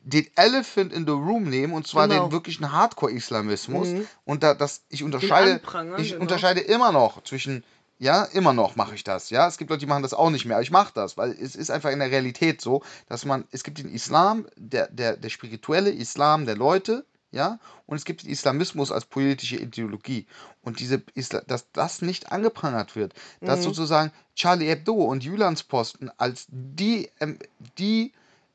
den 0.02 0.26
Elephant 0.34 0.92
in 0.92 1.04
the 1.06 1.12
Room 1.12 1.44
nehmen 1.44 1.74
und 1.74 1.86
zwar 1.86 2.08
Genau. 2.08 2.26
den 2.26 2.32
wirklichen 2.32 2.72
Hardcore-Islamismus 2.72 3.88
und 4.24 4.42
da 4.42 4.54
das 4.54 4.82
ich 4.88 5.04
unterscheide 5.04 5.60
ich 5.98 6.10
genau. 6.10 6.22
unterscheide 6.22 6.60
immer 6.60 6.90
noch 6.90 7.22
zwischen 7.22 7.64
ja 8.00 8.24
immer 8.24 8.52
noch 8.52 8.76
mache 8.76 8.94
ich 8.94 9.04
das 9.04 9.30
ja. 9.30 9.46
Es 9.46 9.58
gibt 9.58 9.70
Leute 9.70 9.80
die 9.80 9.86
machen 9.86 10.02
das 10.02 10.14
auch 10.14 10.30
nicht 10.30 10.46
mehr 10.46 10.56
aber 10.56 10.62
ich 10.62 10.70
mache 10.72 10.92
das 10.94 11.16
weil 11.16 11.30
es 11.30 11.54
ist 11.54 11.70
einfach 11.70 11.90
in 11.90 12.00
der 12.00 12.10
Realität 12.10 12.60
so 12.60 12.82
dass 13.08 13.24
man 13.24 13.44
es 13.52 13.62
gibt 13.62 13.78
den 13.78 13.92
Islam 13.92 14.46
der 14.56 14.88
der 14.88 15.16
der 15.16 15.28
spirituelle 15.28 15.90
Islam 15.90 16.46
der 16.46 16.56
Leute 16.56 17.04
ja 17.30 17.60
und 17.86 17.98
es 17.98 18.04
gibt 18.04 18.22
den 18.22 18.30
Islamismus 18.30 18.90
als 18.90 19.04
politische 19.04 19.56
Ideologie. 19.56 20.26
Und 20.62 20.80
diese 20.80 21.02
Isla 21.14 21.42
dass 21.46 21.70
das 21.72 22.00
nicht 22.00 22.32
angeprangert 22.32 22.96
wird 22.96 23.12
dass 23.42 23.62
sozusagen 23.62 24.12
Charlie 24.34 24.68
Hebdo 24.68 24.94
und 24.94 25.22
Julians 25.22 25.62
Posten 25.62 26.10
als 26.16 26.46
die 26.48 27.10
ähm, 27.20 27.38
die 27.78 28.12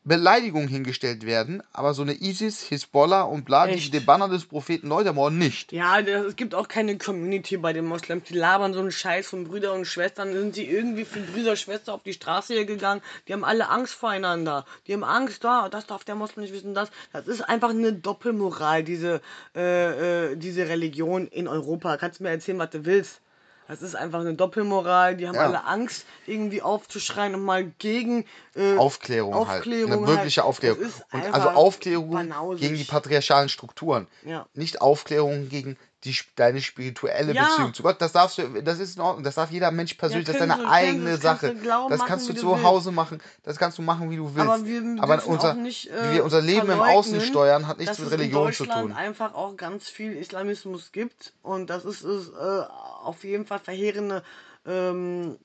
Beleidigungen 0.08 0.68
hingestellt 0.68 1.26
werden, 1.26 1.64
aber 1.74 1.96
so 1.96 2.04
eine 2.04 2.14
ISIS, 2.14 2.62
Hisbollah 2.62 3.24
und 3.24 3.44
bla, 3.44 3.66
die 3.66 3.74
Echt? 3.74 3.92
die 3.92 4.00
Banner 4.00 4.30
des 4.30 4.46
Propheten 4.46 4.88
Leute 4.88 5.08
ermorden 5.10 5.40
nicht. 5.40 5.72
Ja, 5.72 6.00
das- 6.04 6.26
es 6.28 6.36
gibt 6.36 6.54
auch 6.54 6.68
keine 6.68 6.98
Community 7.00 7.58
bei 7.58 7.74
den 7.74 7.86
Moslems. 7.86 8.26
Die 8.26 8.36
labern 8.36 8.76
so 8.76 8.82
einen 8.82 8.92
Scheiß 8.92 9.28
von 9.28 9.46
Brüder 9.46 9.74
und 9.74 9.86
Schwestern. 9.86 10.32
Sind 10.32 10.56
die 10.56 10.70
irgendwie 10.70 11.06
für 11.06 11.22
Brüder 11.22 11.52
und 11.52 11.58
Schwester 11.60 11.96
auf 11.96 12.04
die 12.04 12.14
Straße 12.14 12.54
hier 12.54 12.66
gegangen. 12.66 13.02
Die 13.28 13.34
haben 13.34 13.44
alle 13.44 13.68
Angst 13.70 13.96
voreinander. 13.96 14.66
Die 14.86 14.94
haben 14.94 15.04
Angst, 15.04 15.44
da, 15.44 15.70
das 15.70 15.88
darf 15.88 16.04
der 16.04 16.14
Moslem 16.14 16.44
nicht 16.44 16.54
wissen, 16.54 16.76
das. 16.76 16.92
Das 17.12 17.28
ist 17.28 17.42
einfach 17.42 17.72
eine 17.72 17.92
Doppelmoral, 17.92 18.84
diese, 18.84 19.22
äh, 19.56 20.34
äh, 20.34 20.36
diese 20.36 20.70
Religion 20.70 21.26
in 21.28 21.48
Europa. 21.48 21.98
Kannst 21.98 22.20
du 22.20 22.24
mir 22.26 22.30
erzählen, 22.30 22.60
was 22.60 22.70
du 22.70 22.86
willst. 22.86 23.22
Das 23.68 23.82
ist 23.82 23.96
einfach 23.96 24.20
eine 24.20 24.36
Doppelmoral. 24.36 25.16
Die 25.18 25.28
haben 25.28 25.36
Ja. 25.36 25.46
alle 25.46 25.66
Angst, 25.66 26.06
irgendwie 26.28 26.62
aufzuschreien 26.62 27.34
und 27.36 27.44
mal 27.44 27.66
gegen 27.80 28.26
äh, 28.56 28.78
Aufklärung, 28.78 29.34
Aufklärung 29.34 29.92
halt. 29.92 29.98
Eine 30.00 30.08
halt. 30.08 30.18
wirkliche 30.18 30.44
Aufklärung. 30.44 30.80
Ist 30.82 31.04
Und 31.12 31.22
einfach 31.24 31.34
also 31.34 31.50
Aufklärung 31.50 32.12
banausisch. 32.12 32.62
gegen 32.62 32.76
die 32.78 32.84
patriarchalen 32.84 33.50
Strukturen. 33.50 34.08
Ja. 34.24 34.46
Nicht 34.54 34.82
Aufklärung 34.82 35.50
gegen 35.50 35.78
die, 36.06 36.16
deine 36.36 36.62
spirituelle 36.62 37.34
Ja. 37.34 37.46
Beziehung 37.46 37.74
zu 37.74 37.84
Gott. 37.84 38.00
Das 38.02 38.12
darfst 38.14 38.38
du, 38.38 38.62
das 38.62 38.80
ist 38.80 38.96
in 38.96 39.02
Ordnung. 39.02 39.24
Das 39.24 39.36
darf 39.36 39.52
jeder 39.52 39.72
Mensch 39.72 39.96
persönlich. 39.96 40.26
das 40.28 40.36
ist 40.36 40.40
deine 40.42 40.54
können 40.56 40.68
eigene 40.68 41.12
das 41.12 41.22
kannst 41.22 41.42
Sache. 41.42 41.54
du 41.56 41.62
glauben 41.62 41.90
das 41.90 42.00
machen, 42.00 42.08
kannst 42.10 42.30
du 42.30 42.34
du 42.34 42.40
zu 42.40 42.52
willst. 42.52 42.64
Hause 42.64 42.92
machen. 42.92 43.22
Das 43.44 43.58
kannst 43.58 43.78
du 43.78 43.82
machen, 43.82 44.10
wie 44.12 44.18
du 44.18 44.34
willst. 44.36 44.48
Aber 44.50 44.66
wir 44.66 44.82
dürfen 44.82 45.30
unser, 45.30 45.54
nicht, 45.56 45.90
äh, 45.90 46.12
wie 46.12 46.16
wir 46.16 46.24
unser 46.24 46.42
Leben 46.42 46.70
im 46.70 46.80
Außen 46.80 47.20
steuern, 47.22 47.68
hat 47.68 47.78
nichts 47.80 47.98
dass 47.98 48.00
mit 48.00 48.08
es 48.14 48.20
Religion 48.20 48.48
in 48.48 48.54
zu 48.54 48.64
Deutschland 48.66 48.90
tun. 48.90 48.98
einfach 48.98 49.34
auch 49.34 49.58
ganz 49.58 49.90
viel 49.90 50.14
Islamismus 50.16 50.92
gibt 50.92 51.34
und 51.42 51.70
das 51.70 51.84
ist 51.86 52.04
es 52.04 52.30
äh, 52.30 52.64
auf 53.04 53.24
jeden 53.24 53.46
Fall 53.46 53.60
verheerende, 53.60 54.24
ähm, 54.66 55.38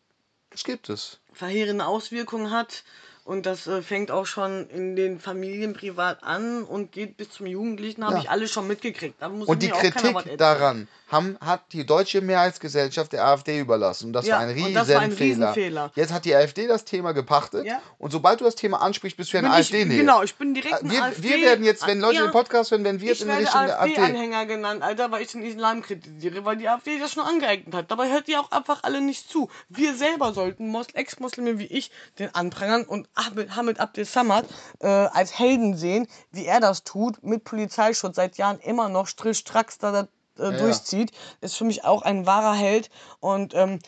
Das 0.50 0.64
gibt 0.64 0.88
es. 0.88 1.18
verheerende 1.32 1.86
Auswirkungen 1.86 2.50
hat 2.50 2.84
und 3.24 3.46
das 3.46 3.66
äh, 3.66 3.82
fängt 3.82 4.10
auch 4.10 4.26
schon 4.26 4.68
in 4.70 4.96
den 4.96 5.20
Familien 5.20 5.72
privat 5.72 6.22
an 6.24 6.64
und 6.64 6.92
geht 6.92 7.16
bis 7.16 7.30
zum 7.30 7.46
Jugendlichen, 7.46 8.04
habe 8.04 8.16
Ja. 8.16 8.20
ich 8.22 8.30
alles 8.30 8.50
schon 8.50 8.66
mitgekriegt. 8.66 9.22
Und 9.22 9.62
die 9.62 9.68
Kritik 9.68 10.36
daran 10.38 10.88
haben, 11.08 11.36
hat 11.40 11.72
die 11.72 11.84
deutsche 11.84 12.20
Mehrheitsgesellschaft 12.20 13.12
der 13.12 13.24
AfD 13.26 13.58
überlassen. 13.58 14.06
Und 14.06 14.12
das 14.12 14.26
Ja, 14.26 14.36
war 14.36 14.42
ein 14.46 14.56
und 14.62 14.74
das 14.74 14.88
war 14.88 15.00
ein 15.00 15.10
Riesenfehler. 15.10 15.48
Riesenfehler. 15.50 15.92
Jetzt 15.96 16.12
hat 16.12 16.24
die 16.24 16.34
AfD 16.34 16.68
das 16.68 16.84
Thema 16.84 17.12
gepachtet. 17.12 17.66
Ja. 17.66 17.82
Und 17.98 18.12
sobald 18.12 18.40
du 18.40 18.44
das 18.44 18.54
Thema 18.54 18.80
ansprichst, 18.80 19.16
bist 19.16 19.32
du 19.32 19.38
ja 19.38 19.42
ich, 19.42 19.48
AfD-Nähe. 19.50 19.98
genau, 19.98 20.22
ich 20.22 20.36
bin 20.36 20.54
direkt 20.54 20.82
ein 20.82 20.90
wir, 20.90 21.02
AfD. 21.02 21.22
wir 21.28 21.42
werden 21.42 21.64
jetzt, 21.64 21.86
wenn 21.86 22.00
Leute 22.00 22.22
den 22.22 22.30
Podcast 22.30 22.70
hören, 22.70 22.84
werden 22.84 23.00
wir 23.00 23.08
jetzt 23.08 23.22
Ich 23.22 23.26
in 23.26 23.32
Richtung 23.32 23.66
der 23.66 23.80
AfD. 23.80 23.96
AfD-Anhänger 23.98 24.46
genannt, 24.46 24.82
Alter, 24.82 25.10
weil 25.10 25.22
ich 25.22 25.32
den 25.32 25.42
Islam 25.42 25.82
kritisiere, 25.82 26.44
weil 26.44 26.56
die 26.56 26.68
AfD 26.68 26.98
das 27.00 27.12
schon 27.12 27.24
angeeignet 27.24 27.74
hat. 27.74 27.90
Dabei 27.90 28.08
hört 28.10 28.28
die 28.28 28.36
auch 28.36 28.50
einfach 28.52 28.84
alle 28.84 29.00
nicht 29.00 29.28
zu. 29.28 29.50
Wir 29.68 29.94
selber 29.94 30.32
sollten 30.32 30.70
Ex-Muslime 30.94 31.58
wie 31.58 31.66
ich 31.66 31.90
den 32.18 32.34
anprangern 32.34 32.84
und 32.84 33.08
Ahmed, 33.14 33.56
Hamid 33.56 33.80
Abdel 33.80 34.04
Samad 34.04 34.46
äh, 34.80 34.86
als 34.86 35.38
Helden 35.38 35.76
sehen, 35.76 36.06
wie 36.30 36.46
er 36.46 36.60
das 36.60 36.84
tut, 36.84 37.22
mit 37.22 37.44
Polizeischutz 37.44 38.16
seit 38.16 38.36
Jahren 38.36 38.60
immer 38.60 38.88
noch 38.88 39.06
Strich 39.06 39.38
Stracks 39.38 39.78
da, 39.78 39.92
da 39.92 40.08
äh, 40.38 40.52
ja. 40.52 40.58
durchzieht. 40.58 41.12
Ist 41.40 41.56
für 41.56 41.64
mich 41.64 41.84
auch 41.84 42.02
ein 42.02 42.26
wahrer 42.26 42.54
Held. 42.54 42.90
Und, 43.20 43.54
ähm, 43.54 43.78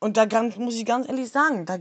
und 0.00 0.16
da 0.16 0.24
ganz, 0.24 0.56
muss 0.56 0.74
ich 0.74 0.86
ganz 0.86 1.08
ehrlich 1.08 1.30
sagen, 1.30 1.66
da 1.66 1.78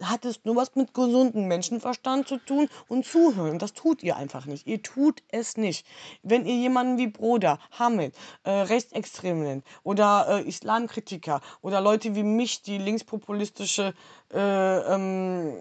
hat 0.00 0.24
es 0.24 0.44
nur 0.44 0.56
was 0.56 0.74
mit 0.74 0.92
gesundem 0.94 1.46
Menschenverstand 1.46 2.26
zu 2.28 2.38
tun 2.38 2.68
und 2.88 3.06
zuhören. 3.06 3.58
Das 3.58 3.72
tut 3.72 4.02
ihr 4.02 4.16
einfach 4.16 4.46
nicht. 4.46 4.66
Ihr 4.66 4.82
tut 4.82 5.22
es 5.28 5.56
nicht. 5.56 5.86
Wenn 6.22 6.46
ihr 6.46 6.56
jemanden 6.56 6.98
wie 6.98 7.06
Broder, 7.06 7.58
Hamid, 7.78 8.14
äh, 8.42 8.50
Rechtsextrem 8.50 9.42
nennt 9.42 9.64
oder 9.82 10.26
äh, 10.28 10.48
Islamkritiker 10.48 11.40
oder 11.62 11.80
Leute 11.80 12.14
wie 12.14 12.22
mich, 12.22 12.62
die 12.62 12.78
linkspopulistische 12.78 13.94
äh, 14.32 14.94
ähm, 14.94 15.54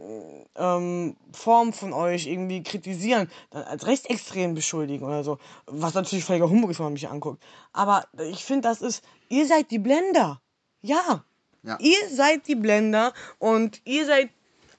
ähm, 0.55 1.15
Form 1.31 1.73
von 1.73 1.93
euch 1.93 2.27
irgendwie 2.27 2.63
kritisieren, 2.63 3.29
dann 3.51 3.63
als 3.63 3.85
rechtsextrem 3.85 4.55
beschuldigen 4.55 5.05
oder 5.05 5.23
so, 5.23 5.37
was 5.65 5.93
natürlich 5.93 6.25
völliger 6.25 6.49
Humbug 6.49 6.71
ist, 6.71 6.79
wenn 6.79 6.85
man 6.85 6.93
mich 6.93 7.09
anguckt. 7.09 7.43
Aber 7.71 8.05
ich 8.29 8.43
finde, 8.43 8.67
das 8.67 8.81
ist, 8.81 9.03
ihr 9.29 9.45
seid 9.47 9.69
die 9.71 9.79
Blender. 9.79 10.41
Ja, 10.81 11.23
Ja. 11.63 11.77
Ihr 11.79 12.09
seid 12.09 12.47
die 12.47 12.55
Blender 12.55 13.13
und 13.39 13.81
ihr 13.85 14.05
seid 14.05 14.29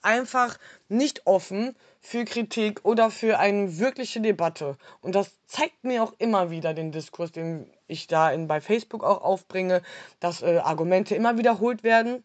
einfach 0.02 0.58
nicht 0.88 1.26
offen 1.26 1.74
für 2.00 2.24
Kritik 2.26 2.84
oder 2.84 3.10
für 3.10 3.38
eine 3.38 3.78
wirkliche 3.78 4.20
Debatte. 4.20 4.76
Und 5.00 5.14
das 5.14 5.30
zeigt 5.46 5.82
mir 5.84 6.02
auch 6.04 6.12
immer 6.18 6.50
wieder 6.50 6.74
den 6.74 6.92
Diskurs, 6.92 7.32
den 7.32 7.70
ich 7.86 8.06
da 8.06 8.30
in, 8.30 8.46
bei 8.46 8.60
Facebook 8.60 9.02
auch 9.02 9.22
aufbringe, 9.22 9.80
dass 10.20 10.42
äh, 10.42 10.58
Argumente 10.58 11.14
immer 11.14 11.38
wiederholt 11.38 11.82
werden. 11.82 12.22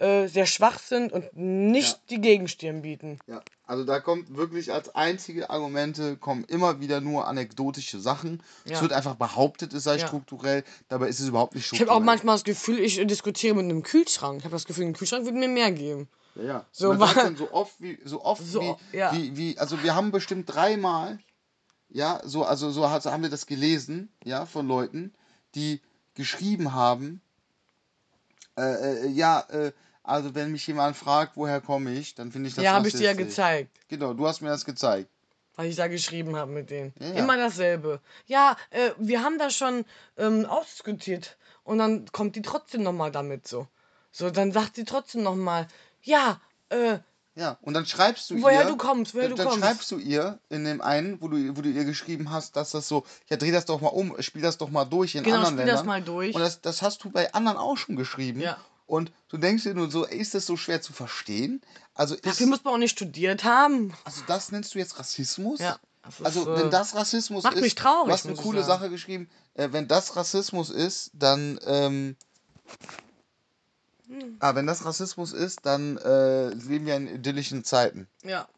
äh, 0.00 0.28
sehr 0.28 0.46
schwach 0.46 0.78
sind 0.78 1.12
und 1.12 1.28
nicht 1.36 1.92
Ja. 1.92 2.00
die 2.08 2.20
Gegenstirn 2.22 2.80
bieten. 2.80 3.18
Ja, 3.26 3.42
also 3.70 3.84
da 3.84 4.00
kommt 4.00 4.36
wirklich 4.36 4.72
als 4.72 4.94
einzige 4.96 5.48
Argumente 5.48 6.16
kommen 6.16 6.42
immer 6.44 6.80
wieder 6.80 7.00
nur 7.00 7.28
anekdotische 7.28 8.00
Sachen. 8.00 8.42
Es 8.64 8.72
Ja. 8.72 8.82
wird 8.82 8.92
einfach 8.92 9.14
behauptet, 9.14 9.72
es 9.72 9.84
sei 9.84 9.98
Ja. 9.98 10.08
strukturell, 10.08 10.64
dabei 10.88 11.08
ist 11.08 11.20
es 11.20 11.28
überhaupt 11.28 11.54
nicht 11.54 11.62
Ich 11.62 11.68
strukturell. 11.68 11.94
habe 11.94 12.02
auch 12.02 12.04
manchmal 12.04 12.34
das 12.34 12.42
Gefühl, 12.42 12.80
ich 12.80 12.96
diskutiere 13.06 13.54
mit 13.54 13.64
einem 13.64 13.84
Kühlschrank. 13.84 14.38
Ich 14.38 14.44
habe 14.44 14.54
das 14.56 14.64
Gefühl, 14.64 14.86
ein 14.86 14.92
Kühlschrank 14.92 15.24
würde 15.24 15.38
mir 15.38 15.48
mehr 15.48 15.70
geben. 15.70 16.08
Ja, 16.34 16.42
ja. 16.42 16.66
So 16.72 16.94
dann 16.94 17.36
so 17.36 17.52
oft 17.52 17.80
wie, 17.80 17.98
so 18.04 18.24
oft 18.24 18.42
So, 18.44 18.60
wie, 18.60 18.96
ja. 18.96 19.12
wie, 19.14 19.36
wie, 19.36 19.58
also 19.58 19.80
wir 19.84 19.94
haben 19.94 20.10
bestimmt 20.10 20.52
dreimal, 20.52 21.20
ja, 21.88 22.20
so, 22.24 22.44
also 22.44 22.70
so 22.72 22.90
haben 22.90 23.22
wir 23.22 23.30
das 23.30 23.46
gelesen, 23.46 24.12
ja, 24.24 24.46
von 24.46 24.66
Leuten, 24.66 25.14
die 25.54 25.80
geschrieben 26.14 26.72
haben, 26.74 27.20
äh, 28.58 29.06
äh, 29.06 29.08
ja, 29.08 29.40
äh, 29.48 29.72
also 30.10 30.34
wenn 30.34 30.52
mich 30.52 30.66
jemand 30.66 30.96
fragt, 30.96 31.36
woher 31.36 31.60
komme 31.60 31.92
ich, 31.92 32.14
dann 32.14 32.32
finde 32.32 32.48
ich 32.48 32.54
das 32.54 32.64
ja, 32.64 32.72
habe 32.74 32.88
ich 32.88 32.94
dir 32.94 33.04
ja 33.04 33.14
gezeigt. 33.14 33.70
Genau, 33.88 34.12
du 34.14 34.26
hast 34.26 34.40
mir 34.42 34.48
das 34.48 34.64
gezeigt. 34.64 35.08
weil 35.56 35.68
ich 35.68 35.76
da 35.76 35.88
geschrieben 35.88 36.36
habe 36.36 36.50
mit 36.52 36.70
denen. 36.70 36.92
Ja, 37.00 37.06
ja. 37.08 37.14
Immer 37.14 37.36
dasselbe. 37.36 38.00
Ja, 38.26 38.56
äh, 38.70 38.90
wir 38.98 39.22
haben 39.22 39.38
das 39.38 39.54
schon 39.54 39.84
ähm, 40.16 40.46
ausdiskutiert. 40.46 41.36
Und 41.64 41.78
dann 41.78 42.06
kommt 42.12 42.34
die 42.36 42.42
trotzdem 42.42 42.82
nochmal 42.82 43.10
damit 43.12 43.46
so. 43.46 43.66
So, 44.12 44.30
dann 44.30 44.52
sagt 44.52 44.76
sie 44.76 44.84
trotzdem 44.84 45.22
nochmal, 45.22 45.68
ja, 46.02 46.40
äh, 46.70 46.98
Ja, 47.36 47.58
und 47.62 47.74
dann 47.74 47.86
schreibst 47.86 48.30
du 48.30 48.42
woher 48.42 48.62
ihr, 48.62 48.68
du 48.68 48.76
kommst, 48.76 49.14
woher 49.14 49.28
dann, 49.28 49.36
du 49.36 49.36
dann 49.36 49.46
kommst. 49.52 49.64
schreibst 49.64 49.90
du 49.92 49.98
ihr 49.98 50.38
in 50.48 50.64
dem 50.64 50.80
einen, 50.80 51.20
wo 51.20 51.28
du, 51.28 51.56
wo 51.56 51.60
du 51.60 51.68
ihr 51.68 51.84
geschrieben 51.84 52.30
hast, 52.30 52.56
dass 52.56 52.70
das 52.72 52.88
so, 52.88 53.04
ja, 53.28 53.36
dreh 53.36 53.52
das 53.52 53.66
doch 53.66 53.80
mal 53.80 53.88
um, 53.88 54.20
spiel 54.20 54.42
das 54.42 54.56
doch 54.58 54.70
mal 54.70 54.84
durch 54.86 55.14
in 55.14 55.22
Genau, 55.22 55.36
anderen 55.36 55.54
spiel 55.54 55.66
Ländern. 55.66 55.76
das 55.76 55.84
mal 55.86 56.02
durch. 56.02 56.34
Und 56.34 56.40
das, 56.40 56.60
das 56.60 56.82
hast 56.82 57.04
du 57.04 57.10
bei 57.10 57.32
anderen 57.34 57.58
auch 57.58 57.76
schon 57.76 57.94
geschrieben. 57.96 58.40
Ja. 58.40 58.56
Und 58.90 59.12
du 59.28 59.38
denkst 59.38 59.62
dir 59.62 59.74
nur 59.74 59.88
so, 59.88 60.04
ey, 60.04 60.18
ist 60.18 60.34
das 60.34 60.46
so 60.46 60.56
schwer 60.56 60.82
zu 60.82 60.92
verstehen? 60.92 61.62
Also, 61.94 62.16
Dafür 62.16 62.48
muss 62.48 62.64
man 62.64 62.74
auch 62.74 62.78
nicht 62.78 62.90
studiert 62.90 63.44
haben. 63.44 63.94
also 64.02 64.22
das 64.26 64.50
nennst 64.50 64.74
du 64.74 64.80
jetzt 64.80 64.98
Rassismus? 64.98 65.60
Ja. 65.60 65.78
das 66.02 66.20
Also, 66.22 66.50
äh, 66.52 66.58
wenn 66.58 66.70
das 66.72 66.96
Rassismus 66.96 67.44
macht 67.44 67.54
ist, 67.54 67.62
mich 67.62 67.76
traurig, 67.76 68.06
du 68.06 68.12
hast 68.12 68.26
eine 68.26 68.34
coole 68.34 68.64
sagen. 68.64 68.80
Sache 68.80 68.90
geschrieben, 68.90 69.30
äh, 69.54 69.68
wenn 69.70 69.86
das 69.86 70.16
Rassismus 70.16 70.70
ist, 70.70 71.12
dann, 71.14 71.60
ähm, 71.66 72.16
Hm. 74.08 74.36
ah, 74.40 74.56
wenn 74.56 74.66
das 74.66 74.84
Rassismus 74.84 75.32
ist, 75.34 75.60
dann 75.62 75.96
äh, 75.98 76.48
leben 76.48 76.86
wir 76.86 76.96
in 76.96 77.06
idyllischen 77.06 77.62
Zeiten. 77.62 78.08
Ja. 78.24 78.48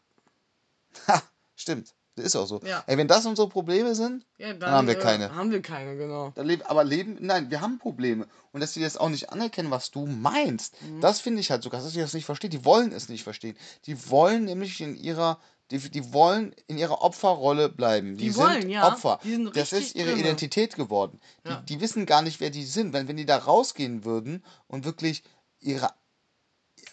Ha, 1.07 1.21
stimmt. 1.55 1.93
Das 2.15 2.25
ist 2.25 2.35
auch 2.35 2.45
so. 2.45 2.59
Ja. 2.63 2.83
Ey, 2.85 2.97
wenn 2.97 3.07
das 3.07 3.25
unsere 3.25 3.49
Probleme 3.49 3.95
sind, 3.95 4.25
ja 4.37 4.53
dann, 4.53 4.69
haben 4.71 4.87
wir 4.87 4.97
äh, 4.97 5.01
keine. 5.01 5.33
Haben 5.33 5.49
wir 5.51 5.61
keine, 5.63 5.97
genau. 5.97 6.31
dann 6.35 6.45
leben, 6.45 6.61
aber 6.63 6.83
leben, 6.83 7.17
nein, 7.21 7.49
wir 7.49 7.59
haben 7.61 7.79
Probleme. 7.79 8.27
Und 8.51 8.61
dass 8.61 8.73
die 8.73 8.81
das 8.81 8.97
auch 8.97 9.09
nicht 9.09 9.31
anerkennen, 9.31 9.71
was 9.71 9.89
du 9.89 10.05
meinst, 10.05 10.75
Mhm. 10.83 11.01
das 11.01 11.19
finde 11.21 11.39
ich 11.41 11.49
halt 11.49 11.63
so 11.63 11.69
krass, 11.71 11.83
dass 11.83 11.93
die 11.93 11.99
das 11.99 12.13
nicht 12.13 12.25
verstehen. 12.25 12.51
Die 12.51 12.65
wollen 12.65 12.91
es 12.91 13.09
nicht 13.09 13.23
verstehen. 13.23 13.57
Die 13.85 14.09
wollen 14.11 14.45
nämlich 14.45 14.79
in 14.79 14.95
ihrer, 14.95 15.39
die, 15.71 15.79
die 15.79 16.13
wollen 16.13 16.53
in 16.67 16.77
ihrer 16.77 17.01
Opferrolle 17.01 17.69
bleiben. 17.69 18.15
Die, 18.17 18.25
Die 18.25 18.29
sind 18.29 18.43
wollen, 18.43 18.69
ja. 18.69 18.87
Opfer. 18.89 19.19
Die 19.23 19.31
sind 19.31 19.55
das 19.57 19.73
ist 19.73 19.95
ihre 19.95 20.09
drinne. 20.09 20.19
Identität 20.21 20.75
geworden. 20.75 21.19
Die, 21.45 21.49
Ja. 21.49 21.61
die 21.67 21.81
wissen 21.81 22.05
gar 22.05 22.21
nicht, 22.21 22.39
wer 22.39 22.51
die 22.51 22.65
sind. 22.65 22.93
Wenn, 22.93 23.07
wenn 23.07 23.17
die 23.17 23.25
da 23.25 23.37
rausgehen 23.37 24.05
würden 24.05 24.43
und 24.67 24.85
wirklich 24.85 25.23
ihre 25.61 25.89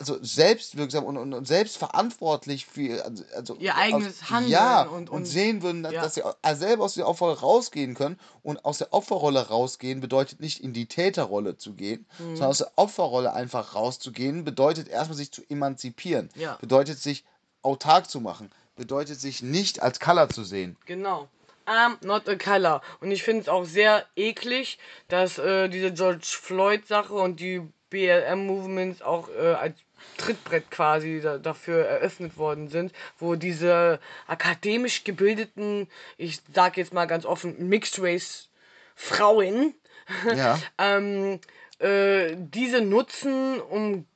also 0.01 0.19
selbstwirksam 0.23 1.05
und, 1.05 1.17
und, 1.19 1.35
und 1.35 1.47
selbstverantwortlich 1.47 2.65
für 2.67 3.05
also, 3.05 3.23
also 3.37 3.57
Ihr 3.57 3.77
eigenes 3.77 4.23
aus, 4.23 4.31
Handeln 4.31 4.51
ja, 4.53 4.83
und- 4.83 4.95
und, 4.95 5.11
und- 5.11 5.25
sehen 5.27 5.63
würden, 5.63 5.83
dass, 5.83 5.93
ja. 5.93 6.03
dass 6.03 6.15
sie 6.15 6.23
selber 6.59 6.85
aus 6.85 6.95
der 6.95 7.07
Opferrolle 7.07 7.39
rausgehen 7.39 7.95
können 7.95 8.19
und 8.43 8.65
aus 8.65 8.79
der 8.79 8.93
Opferrolle 8.95 9.49
rausgehen 9.49 10.01
bedeutet 10.01 10.41
nicht 10.41 10.61
in 10.61 10.73
die 10.73 10.87
Täterrolle 10.87 11.57
zu 11.59 11.75
gehen, 11.75 12.07
Mhm. 12.19 12.25
sondern 12.37 12.49
aus 12.49 12.59
der 12.59 12.71
Opferrolle 12.77 13.33
einfach 13.35 13.75
rauszugehen 13.75 14.43
bedeutet 14.45 14.89
erstmal 14.89 15.17
sich 15.19 15.31
zu 15.33 15.43
emanzipieren, 15.51 16.31
Ja. 16.35 16.57
bedeutet 16.61 16.99
sich 16.99 17.25
autark 17.63 18.09
zu 18.11 18.21
machen, 18.21 18.51
bedeutet 18.77 19.21
sich 19.21 19.43
nicht 19.43 19.83
als 19.83 20.01
Color 20.01 20.31
zu 20.31 20.45
sehen. 20.45 20.77
Genau. 20.87 21.29
I'm 21.67 22.05
not 22.05 22.27
a 22.29 22.35
color. 22.37 22.81
Und 23.01 23.11
ich 23.13 23.23
finde 23.23 23.43
es 23.43 23.49
auch 23.49 23.65
sehr 23.65 24.05
eklig, 24.17 24.79
dass 25.09 25.39
äh, 25.39 25.69
diese 25.69 25.93
George 25.93 26.25
Floyd-Sache 26.25 27.13
und 27.15 27.39
die 27.39 27.61
BLM-Movements 27.91 29.03
auch 29.03 29.29
äh, 29.29 29.53
als 29.55 29.77
Trittbrett 30.17 30.71
quasi 30.71 31.21
da, 31.23 31.39
dafür 31.39 31.85
eröffnet 31.85 32.37
worden 32.37 32.69
sind, 32.69 32.93
wo 33.19 33.35
diese 33.35 34.01
akademisch 34.27 35.05
gebildeten, 35.05 35.89
ich 36.17 36.41
sag 36.53 36.77
jetzt 36.77 36.93
mal 36.93 37.07
ganz 37.07 37.25
offen, 37.25 37.69
Mixed 37.69 38.01
Race 38.03 38.51
Frauen 38.95 39.75
Ja. 40.37 40.59
ähm, 40.79 41.41
äh, 41.79 42.37
diese 42.37 42.81
nutzen, 42.81 43.61
um 43.61 44.07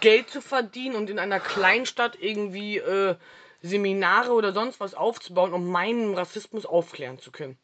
Geld 0.00 0.30
zu 0.30 0.40
verdienen 0.40 0.94
und 0.94 1.10
in 1.10 1.18
einer 1.18 1.40
Kleinstadt 1.40 2.16
irgendwie 2.20 2.78
äh, 2.78 3.16
Seminare 3.62 4.32
oder 4.32 4.52
sonst 4.52 4.80
was 4.80 4.94
aufzubauen, 4.94 5.52
um 5.52 5.70
meinen 5.70 6.14
Rassismus 6.14 6.66
aufklären 6.66 7.18
zu 7.18 7.30
können. 7.30 7.58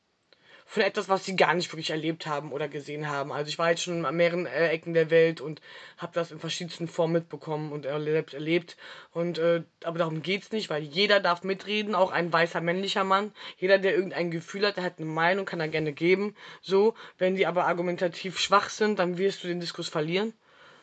Von 0.69 0.83
etwas, 0.83 1.09
was 1.09 1.25
sie 1.25 1.37
gar 1.37 1.55
nicht 1.55 1.73
wirklich 1.73 1.91
erlebt 1.91 2.27
haben 2.27 2.51
oder 2.51 2.67
gesehen 2.67 3.09
haben. 3.09 3.33
Also 3.33 3.49
ich 3.49 3.59
war 3.59 3.71
jetzt 3.71 3.85
schon 3.85 4.05
an 4.05 4.17
mehreren 4.17 4.47
äh, 4.47 4.69
Ecken 4.71 4.95
der 4.95 5.11
Welt 5.11 5.41
und 5.41 5.61
habe 5.97 6.13
das 6.13 6.33
in 6.33 6.41
verschiedensten 6.41 6.89
Formen 6.89 7.13
mitbekommen 7.15 7.71
und 7.71 7.87
erlebt. 7.87 8.35
erlebt. 8.35 8.77
Und 9.13 9.39
äh, 9.39 9.63
aber 9.85 9.99
darum 10.01 10.23
geht's 10.23 10.51
nicht, 10.51 10.69
weil 10.69 10.83
jeder 10.83 11.21
darf 11.21 11.45
mitreden, 11.45 11.95
auch 11.95 12.11
ein 12.11 12.33
weißer 12.33 12.61
männlicher 12.61 13.05
Mann. 13.05 13.33
Jeder, 13.59 13.79
der 13.79 13.95
irgendein 13.95 14.33
Gefühl 14.33 14.67
hat, 14.67 14.77
der 14.77 14.85
hat 14.85 14.99
eine 14.99 15.07
Meinung, 15.07 15.47
kann 15.47 15.61
er 15.61 15.69
gerne 15.69 15.93
geben. 15.93 16.35
So, 16.63 16.95
wenn 17.17 17.37
die 17.37 17.47
aber 17.47 17.67
argumentativ 17.67 18.41
schwach 18.41 18.69
sind, 18.69 18.99
dann 18.99 19.19
wirst 19.19 19.45
du 19.45 19.49
den 19.49 19.61
Diskurs 19.61 19.89
verlieren. 19.89 20.33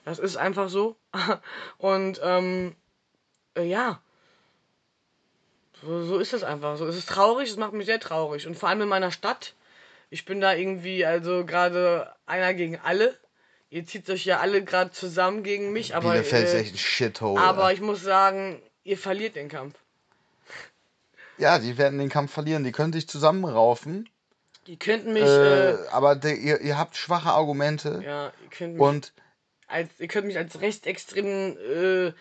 Das 0.06 0.18
ist 0.18 0.38
einfach 0.38 0.70
so. 0.70 0.96
Und 1.78 2.22
ähm, 2.24 2.76
äh, 3.56 3.66
ja. 3.66 4.02
So, 5.82 6.04
so 6.06 6.20
ist 6.20 6.34
es 6.34 6.44
einfach. 6.44 6.78
So 6.78 6.88
es 6.88 6.96
ist 6.96 7.10
traurig, 7.10 7.50
es 7.50 7.58
macht 7.58 7.74
mich 7.74 7.86
sehr 7.86 8.00
traurig. 8.00 8.48
Und 8.48 8.58
vor 8.58 8.70
allem 8.70 8.82
in 8.82 8.90
meiner 8.90 9.12
Stadt. 9.12 9.56
Ich 10.14 10.26
bin 10.26 10.40
da 10.40 10.54
irgendwie, 10.54 11.08
also 11.08 11.44
gerade 11.44 12.14
einer 12.28 12.54
gegen 12.54 12.78
alle. 12.78 13.18
Ihr 13.72 13.84
zieht 13.84 14.08
euch 14.12 14.26
ja 14.26 14.42
alle 14.42 14.64
gerade 14.64 14.92
zusammen 14.92 15.42
gegen 15.42 15.74
mich, 15.74 15.96
aber, 15.96 16.12
Bielefeld 16.12 16.46
ist 16.46 16.54
äh, 16.54 16.60
echt 16.60 16.76
ein 16.76 16.78
Shithole. 16.78 17.42
aber 17.42 17.70
ey. 17.70 17.74
ich 17.74 17.82
muss 17.82 18.04
sagen, 18.04 18.62
ihr 18.84 19.00
verliert 19.00 19.36
den 19.36 19.50
Kampf. 19.50 19.74
ja, 21.40 21.58
die 21.58 21.80
werden 21.80 21.98
den 21.98 22.10
Kampf 22.10 22.32
verlieren. 22.32 22.64
Die 22.64 22.72
können 22.72 22.94
sich 22.94 23.10
zusammenraufen, 23.10 24.08
Die 24.68 24.78
könnten 24.78 25.14
mich, 25.14 25.24
äh, 25.24 25.72
äh, 25.72 25.88
aber 25.90 26.16
der, 26.16 26.38
ihr, 26.38 26.62
ihr 26.62 26.78
habt 26.78 26.96
schwache 26.96 27.32
Argumente 27.32 28.04
ja, 28.06 28.32
ihr 28.44 28.50
könnt 28.52 28.74
mich 28.74 28.82
und 28.84 29.14
als 29.68 29.90
ihr 29.98 30.08
könnt 30.10 30.28
mich 30.28 30.38
als 30.38 30.62
rechtsextrem 30.62 31.58
äh, 31.58 32.14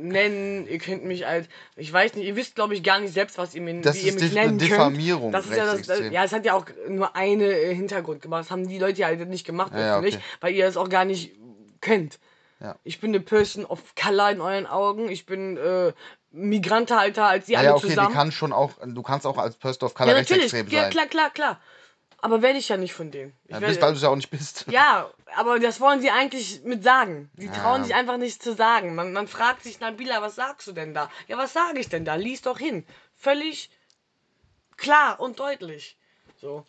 nennen, 0.00 0.66
ihr 0.66 0.78
könnt 0.78 1.04
mich 1.04 1.26
als 1.26 1.46
ich 1.76 1.92
weiß 1.92 2.14
nicht, 2.14 2.26
ihr 2.26 2.36
wisst 2.36 2.54
glaube 2.54 2.74
ich 2.74 2.82
gar 2.82 3.00
nicht 3.00 3.12
selbst, 3.12 3.38
was 3.38 3.54
ihr 3.54 3.62
mir 3.62 3.80
Das 3.80 3.96
wie 3.96 4.02
ihr 4.06 4.08
ist 4.08 4.20
mich 4.20 4.30
eine 4.32 4.46
nennen 4.46 4.58
könnt. 4.58 4.70
Diffamierung, 4.70 5.32
Das 5.32 5.46
ist 5.46 5.56
ja 5.56 5.66
das, 5.66 5.82
das 5.82 6.00
ja, 6.10 6.24
es 6.24 6.32
hat 6.32 6.44
ja 6.44 6.54
auch 6.54 6.66
nur 6.88 7.14
eine 7.16 7.44
äh, 7.44 7.74
Hintergrund 7.74 8.22
gemacht. 8.22 8.44
Das 8.44 8.50
haben 8.50 8.68
die 8.68 8.78
Leute 8.78 9.00
ja 9.00 9.10
nicht 9.14 9.46
gemacht 9.46 9.72
Ja, 9.74 9.80
ja, 9.80 9.98
okay. 9.98 10.18
weil 10.40 10.54
ihr 10.54 10.66
es 10.66 10.76
auch 10.76 10.88
gar 10.88 11.04
nicht 11.04 11.32
könnt. 11.80 12.18
Ja. 12.60 12.74
Ich 12.82 13.00
bin 13.00 13.10
eine 13.10 13.20
Person 13.20 13.64
of 13.64 13.94
color 13.94 14.30
in 14.30 14.40
euren 14.40 14.66
Augen. 14.66 15.08
Ich 15.08 15.26
bin 15.26 15.56
äh, 15.56 15.92
migrantenhalter 16.32 17.26
als 17.26 17.48
ihr 17.48 17.54
ja, 17.54 17.58
alle 17.60 17.68
ja, 17.68 17.74
okay, 17.76 17.88
zusammen. 17.88 18.08
die 18.08 18.14
kann 18.14 18.32
schon 18.32 18.52
auch, 18.52 18.72
du 18.84 19.02
kannst 19.02 19.26
auch 19.26 19.38
als 19.38 19.56
Person 19.56 19.86
of 19.86 19.94
Color 19.94 20.10
ja, 20.12 20.18
natürlich. 20.18 20.44
rechtsextrem 20.44 20.74
Ja, 20.74 20.82
sein. 20.82 20.90
klar, 20.90 21.06
klar, 21.06 21.30
klar. 21.30 21.60
Aber 22.20 22.42
werde 22.42 22.58
ich 22.58 22.68
ja 22.68 22.76
nicht 22.76 22.94
von 22.94 23.10
denen. 23.12 23.32
Ich 23.44 23.50
Ja, 23.50 23.60
werde- 23.60 23.66
bist, 23.66 23.80
weil 23.82 23.90
du 23.92 23.96
es 23.96 24.02
ja 24.02 24.08
auch 24.08 24.16
nicht 24.16 24.30
bist. 24.30 24.64
ja, 24.70 25.08
aber 25.36 25.60
das 25.60 25.80
wollen 25.80 26.00
sie 26.00 26.10
eigentlich 26.10 26.62
mit 26.64 26.82
sagen. 26.82 27.30
Die 27.34 27.48
trauen 27.48 27.82
Ja. 27.82 27.84
sich 27.84 27.94
einfach 27.94 28.16
nicht 28.16 28.42
zu 28.42 28.54
sagen. 28.54 28.94
Man, 28.96 29.12
man 29.12 29.28
fragt 29.28 29.62
sich, 29.62 29.78
Nabila, 29.78 30.20
was 30.20 30.34
sagst 30.34 30.66
du 30.66 30.72
denn 30.72 30.94
da? 30.94 31.10
Ja, 31.28 31.38
was 31.38 31.52
sage 31.52 31.78
ich 31.78 31.88
denn 31.88 32.04
da? 32.04 32.16
Lies 32.16 32.42
doch 32.42 32.58
hin. 32.58 32.84
Völlig 33.14 33.70
klar 34.76 35.20
und 35.20 35.38
deutlich. 35.38 35.96
So. 36.40 36.64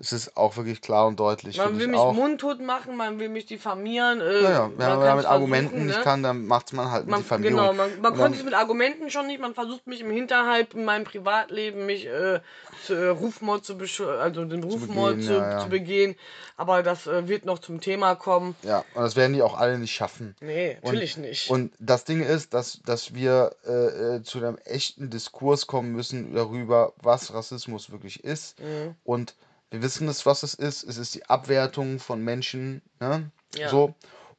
Es 0.00 0.12
ist 0.12 0.36
auch 0.36 0.56
wirklich 0.56 0.80
klar 0.80 1.06
und 1.08 1.18
deutlich. 1.18 1.56
Man 1.58 1.74
will 1.76 1.82
ich 1.86 1.88
mich 1.88 1.98
auch. 1.98 2.12
mundtot 2.12 2.60
machen, 2.60 2.96
man 2.96 3.18
will 3.18 3.28
mich 3.28 3.46
diffamieren. 3.46 4.20
Äh, 4.20 4.42
Naja, 4.42 4.60
man 4.68 4.78
wenn 4.78 4.88
man 4.88 5.00
kann's 5.00 5.16
mit 5.22 5.26
Argumenten 5.26 5.86
nicht 5.86 5.98
ne? 5.98 6.04
kann, 6.04 6.22
dann 6.22 6.46
macht 6.46 6.72
man 6.72 6.90
halt 6.92 7.08
Man, 7.08 7.20
Diffamierung. 7.20 7.56
genau, 7.58 7.72
man, 7.72 8.00
man 8.00 8.12
Und 8.12 8.18
konnte 8.18 8.38
es 8.38 8.44
mit 8.44 8.54
Argumenten 8.54 9.10
schon 9.10 9.26
nicht. 9.26 9.40
Man 9.40 9.54
versucht 9.54 9.86
mich 9.88 10.00
im 10.00 10.10
Hinterhalt 10.10 10.74
in 10.74 10.84
meinem 10.84 11.04
Privatleben 11.04 11.84
mich 11.86 12.06
äh, 12.06 12.40
zu, 12.86 12.94
äh, 12.94 13.08
Rufmord 13.08 13.64
zu 13.64 13.76
also 14.08 14.44
den 14.44 14.62
Rufmord 14.62 15.16
begehen, 15.16 15.26
zu, 15.26 15.32
ja, 15.32 15.50
ja. 15.50 15.58
zu 15.64 15.68
begehen. 15.68 16.14
Aber 16.56 16.82
das 16.84 17.06
äh, 17.08 17.26
wird 17.26 17.44
noch 17.44 17.58
zum 17.58 17.80
Thema 17.80 18.14
kommen. 18.14 18.54
ja, 18.62 18.84
und 18.94 19.02
das 19.02 19.16
werden 19.16 19.32
die 19.32 19.42
auch 19.42 19.58
alle 19.58 19.78
nicht 19.78 19.94
schaffen. 19.94 20.36
Nee, 20.40 20.76
Und- 20.80 20.84
natürlich 20.92 21.16
nicht. 21.16 21.50
Und 21.50 21.72
das 21.80 22.04
Ding 22.04 22.22
ist, 22.22 22.54
dass, 22.54 22.80
dass 22.84 23.14
wir 23.14 23.50
äh, 23.66 24.16
äh, 24.16 24.22
zu 24.22 24.38
einem 24.38 24.58
echten 24.64 25.10
Diskurs 25.10 25.66
kommen 25.66 25.92
müssen 25.92 26.34
darüber, 26.34 26.92
was 27.02 27.34
Rassismus 27.34 27.90
wirklich 27.90 28.22
ist. 28.22 28.60
Mhm. 28.60 28.94
Und 29.04 29.34
wir 29.70 29.82
wissen 29.82 30.08
es, 30.08 30.26
was 30.26 30.42
es 30.42 30.54
ist. 30.54 30.82
Es 30.82 30.96
ist 30.96 31.14
die 31.14 31.26
Abwertung 31.26 31.98
von 31.98 32.22
Menschen. 32.22 32.82
Ne? 33.00 33.30
Ja. 33.54 33.68
So. 33.68 33.94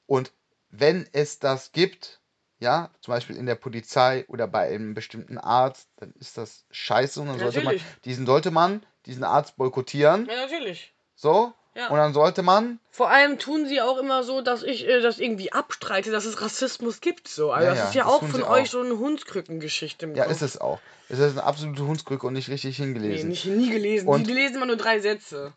Und 0.05 0.31
wenn 0.71 1.07
es 1.11 1.39
das 1.39 1.71
gibt, 1.71 2.19
ja, 2.59 2.89
zum 3.01 3.13
Beispiel 3.13 3.37
in 3.37 3.45
der 3.45 3.55
Polizei 3.55 4.25
oder 4.27 4.47
bei 4.47 4.67
einem 4.67 4.93
bestimmten 4.93 5.37
Arzt, 5.37 5.89
dann 5.97 6.13
ist 6.19 6.37
das 6.37 6.65
scheiße 6.71 7.21
und 7.21 7.27
dann 7.27 7.39
sollte 7.39 7.61
man, 7.61 7.79
diesen 8.05 8.25
sollte 8.25 8.51
man, 8.51 8.85
diesen 9.05 9.23
Arzt 9.23 9.55
boykottieren. 9.55 10.25
Ja, 10.25 10.35
natürlich. 10.45 10.93
So. 11.15 11.53
Ja. 11.75 11.87
Und 11.89 11.97
dann 11.97 12.13
sollte 12.13 12.41
man. 12.41 12.79
Vor 12.91 13.09
allem 13.09 13.37
tun 13.39 13.65
sie 13.67 13.79
auch 13.81 13.97
immer 13.99 14.23
so, 14.23 14.41
dass 14.41 14.63
ich 14.63 14.87
äh, 14.87 15.01
das 15.01 15.19
irgendwie 15.19 15.51
abstreite, 15.53 16.11
dass 16.11 16.25
es 16.25 16.41
Rassismus 16.41 16.99
gibt. 16.99 17.27
So. 17.27 17.51
Also 17.51 17.65
Ja, 17.65 17.69
das 17.71 17.79
ja, 17.79 17.87
ist 17.89 17.95
ja 17.95 18.03
das 18.03 18.11
auch 18.13 18.23
von 18.23 18.43
euch 18.43 18.67
auch. 18.69 18.71
so 18.71 18.81
eine 18.81 18.97
Hundskrückengeschichte 18.97 20.11
Ja, 20.15 20.25
ist 20.25 20.41
es 20.41 20.59
auch. 20.59 20.79
Es 21.09 21.19
ist 21.19 21.31
eine 21.33 21.43
absolute 21.43 21.85
Hundskrücke 21.85 22.25
und 22.27 22.33
nicht 22.33 22.49
richtig 22.49 22.77
Nee, 22.79 22.85
hingelesen. 22.85 23.29
nicht, 23.29 23.45
nie 23.45 23.69
gelesen. 23.69 24.07
Und- 24.07 24.27
die 24.27 24.33
lesen 24.33 24.55
immer 24.57 24.65
nur 24.65 24.77
drei 24.77 24.99
Sätze. 24.99 25.53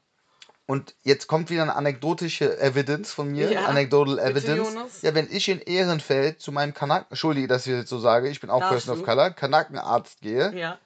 Und 0.66 0.94
jetzt 1.02 1.26
kommt 1.26 1.50
wieder 1.50 1.62
eine 1.62 1.74
anekdotische 1.74 2.58
Evidence 2.60 3.12
von 3.12 3.28
mir. 3.32 3.50
Ja. 3.50 3.64
Anecdotal 3.64 4.16
Bitte, 4.16 4.28
Evidence. 4.52 4.74
Jonas. 4.74 5.02
Ja, 5.02 5.14
wenn 5.14 5.28
ich 5.30 5.48
in 5.48 5.60
Ehrenfeld 5.60 6.40
zu 6.40 6.52
meinem 6.52 6.72
Kanaken, 6.72 7.06
entschuldige, 7.10 7.48
dass 7.48 7.66
ich 7.66 7.72
das 7.80 7.88
so 7.90 7.98
sage, 7.98 8.28
ich 8.28 8.40
bin 8.40 8.48
auch 8.48 8.60
Darfst 8.60 8.86
Person 8.86 8.94
du. 8.96 9.00
of 9.00 9.06
Color, 9.06 9.30
Kanakenarzt 9.30 10.20
gehe, 10.20 10.54
Ja. 10.56 10.78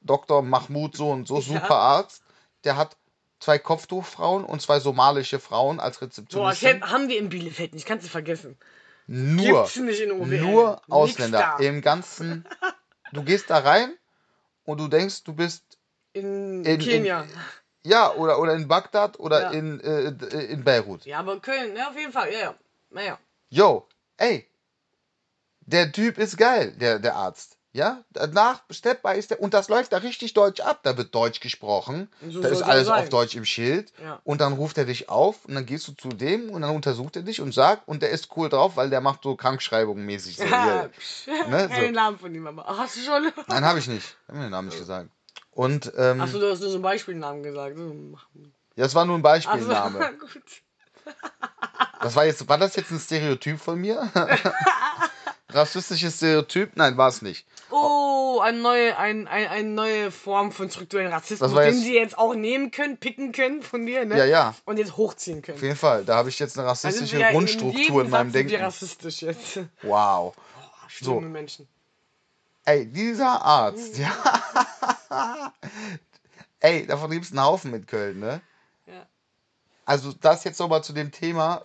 Dr. 0.00 0.42
Mahmoud 0.42 0.96
so 0.96 1.10
und 1.10 1.28
so, 1.28 1.40
super 1.40 1.76
Arzt, 1.76 2.22
der 2.64 2.76
hat 2.76 2.96
zwei 3.40 3.58
Kopftuchfrauen 3.58 4.44
und 4.44 4.60
zwei 4.62 4.80
somalische 4.80 5.38
Frauen 5.38 5.80
als 5.80 5.96
Boah, 5.98 6.06
das 6.06 6.10
Rezeptionistin. 6.10 6.68
hätt- 6.68 6.82
haben 6.90 7.08
wir 7.08 7.18
in 7.18 7.28
Bielefeld 7.28 7.74
nicht, 7.74 7.86
kannst 7.86 8.06
du 8.06 8.10
vergessen. 8.10 8.56
nur, 9.06 9.62
Gibt's 9.62 9.76
nicht 9.76 10.00
in 10.00 10.12
OWL. 10.12 10.40
nur 10.40 10.82
Ausländer 10.88 11.56
im 11.60 11.80
ganzen. 11.82 12.44
Du 13.12 13.22
gehst 13.22 13.48
da 13.48 13.58
rein 13.58 13.96
und 14.64 14.78
du 14.80 14.86
denkst, 14.88 15.24
du 15.24 15.32
bist 15.32 15.64
In, 16.12 16.62
in- 16.66 16.78
Kenia. 16.78 17.26
ja 17.84 18.12
oder 18.12 18.38
oder 18.38 18.54
in 18.54 18.68
Bagdad 18.68 19.18
oder 19.18 19.40
Ja. 19.44 19.50
in 19.52 19.80
äh, 19.80 20.08
in 20.44 20.62
Beirut. 20.62 21.06
ja, 21.06 21.20
aber 21.20 21.40
Köln, 21.40 21.74
ja, 21.74 21.88
auf 21.88 21.96
jeden 21.96 22.12
Fall, 22.12 22.30
ja, 22.32 22.38
ja. 22.38 22.54
Naja. 22.90 23.18
Yo, 23.48 23.88
ey, 24.18 24.46
der 25.60 25.90
Typ 25.92 26.18
ist 26.18 26.36
geil, 26.36 26.72
der, 26.72 26.98
der 26.98 27.14
Arzt. 27.14 27.57
Ja, 27.72 28.02
danach, 28.10 28.62
Step 28.70 29.02
by 29.02 29.20
Step, 29.22 29.40
und 29.40 29.52
das 29.52 29.68
läuft 29.68 29.92
da 29.92 29.98
richtig 29.98 30.32
deutsch 30.32 30.60
ab. 30.60 30.80
Da 30.82 30.96
wird 30.96 31.14
Deutsch 31.14 31.40
gesprochen. 31.40 32.08
So 32.28 32.40
da 32.40 32.48
ist 32.48 32.62
alles 32.62 32.86
sein. 32.86 33.02
auf 33.02 33.08
Deutsch 33.10 33.34
im 33.36 33.44
Schild. 33.44 33.92
Ja. 34.02 34.20
Und 34.24 34.40
dann 34.40 34.54
ruft 34.54 34.78
er 34.78 34.86
dich 34.86 35.10
auf 35.10 35.44
und 35.44 35.54
dann 35.54 35.66
gehst 35.66 35.86
du 35.86 35.92
zu 35.92 36.08
dem 36.08 36.48
und 36.50 36.62
dann 36.62 36.74
untersucht 36.74 37.16
er 37.16 37.22
dich 37.22 37.40
und 37.42 37.52
sagt, 37.52 37.86
und 37.86 38.02
der 38.02 38.10
ist 38.10 38.30
cool 38.36 38.48
drauf, 38.48 38.76
weil 38.76 38.88
der 38.88 39.02
macht 39.02 39.22
so 39.22 39.36
Krankschreibungen 39.36 40.04
mäßig. 40.06 40.38
So, 40.38 40.44
hier. 40.46 40.90
Ne, 41.48 41.68
so. 41.68 41.90
Namen 41.92 42.18
von 42.18 42.34
ihm, 42.34 42.46
aber. 42.46 42.64
Ach, 42.66 42.78
hast 42.78 42.96
du 42.96 43.00
schon? 43.00 43.30
Nein, 43.48 43.64
habe 43.64 43.78
ich 43.78 43.86
nicht. 43.86 44.16
Hab 44.26 44.36
mir 44.36 44.42
den 44.42 44.50
Namen 44.50 44.68
nicht 44.68 44.78
gesagt. 44.78 45.10
Und 45.50 45.92
ähm, 45.96 46.20
Achso, 46.20 46.38
du 46.38 46.50
hast 46.50 46.60
nur 46.60 46.70
so 46.70 46.76
einen 46.76 46.82
Beispielnamen 46.82 47.42
gesagt. 47.42 47.76
Ja, 47.76 48.84
das 48.84 48.94
war 48.94 49.04
nur 49.04 49.16
ein 49.16 49.22
Beispielname. 49.22 50.12
gut. 50.18 50.62
Das 52.00 52.14
war 52.14 52.24
jetzt, 52.24 52.48
war 52.48 52.58
das 52.58 52.76
jetzt 52.76 52.92
ein 52.92 53.00
Stereotyp 53.00 53.60
von 53.60 53.78
mir? 53.80 54.10
Rassistisches 55.50 56.16
Stereotyp? 56.16 56.72
Nein, 56.76 56.96
war 56.98 57.08
es 57.08 57.22
nicht. 57.22 57.46
Oh, 57.70 58.40
eine 58.42 58.58
neue, 58.58 58.96
ein, 58.98 59.26
ein, 59.26 59.46
eine 59.48 59.68
neue 59.68 60.10
Form 60.10 60.52
von 60.52 60.70
strukturellen 60.70 61.12
Rassismus, 61.12 61.50
den 61.52 61.62
jetzt- 61.64 61.80
sie 61.82 61.94
jetzt 61.94 62.18
auch 62.18 62.34
nehmen 62.34 62.70
können, 62.70 62.98
picken 62.98 63.32
können 63.32 63.62
von 63.62 63.86
dir, 63.86 64.04
ne? 64.04 64.18
Ja, 64.18 64.24
ja. 64.26 64.54
Und 64.66 64.78
jetzt 64.78 64.96
hochziehen 64.96 65.40
können. 65.42 65.56
Auf 65.56 65.62
jeden 65.62 65.76
Fall. 65.76 66.04
Da 66.04 66.16
habe 66.16 66.28
ich 66.28 66.38
jetzt 66.38 66.58
eine 66.58 66.66
sind 66.66 66.70
rassistische 66.70 67.18
ja 67.18 67.30
Grundstruktur 67.30 67.80
jedem 67.80 68.00
in 68.00 68.10
meinem 68.10 68.28
Satz 68.28 68.32
sind 68.34 68.34
wir 68.34 68.50
Denken. 68.50 68.64
rassistisch 68.64 69.22
jetzt. 69.22 69.60
Wow. 69.82 70.34
Schlimme 70.88 71.14
So. 71.14 71.20
Menschen. 71.28 71.68
Ey, 72.64 72.84
dieser 72.86 73.42
Arzt, 73.42 73.96
ja. 73.96 74.10
Ey, 76.60 76.86
davon 76.86 77.10
gibt 77.10 77.24
es 77.24 77.30
einen 77.30 77.42
Haufen 77.42 77.70
mit 77.70 77.86
Köln, 77.86 78.20
ne? 78.20 78.40
Ja. 78.86 79.06
Also 79.86 80.12
das 80.12 80.44
jetzt 80.44 80.58
nochmal 80.60 80.84
zu 80.84 80.92
dem 80.92 81.10
Thema, 81.10 81.64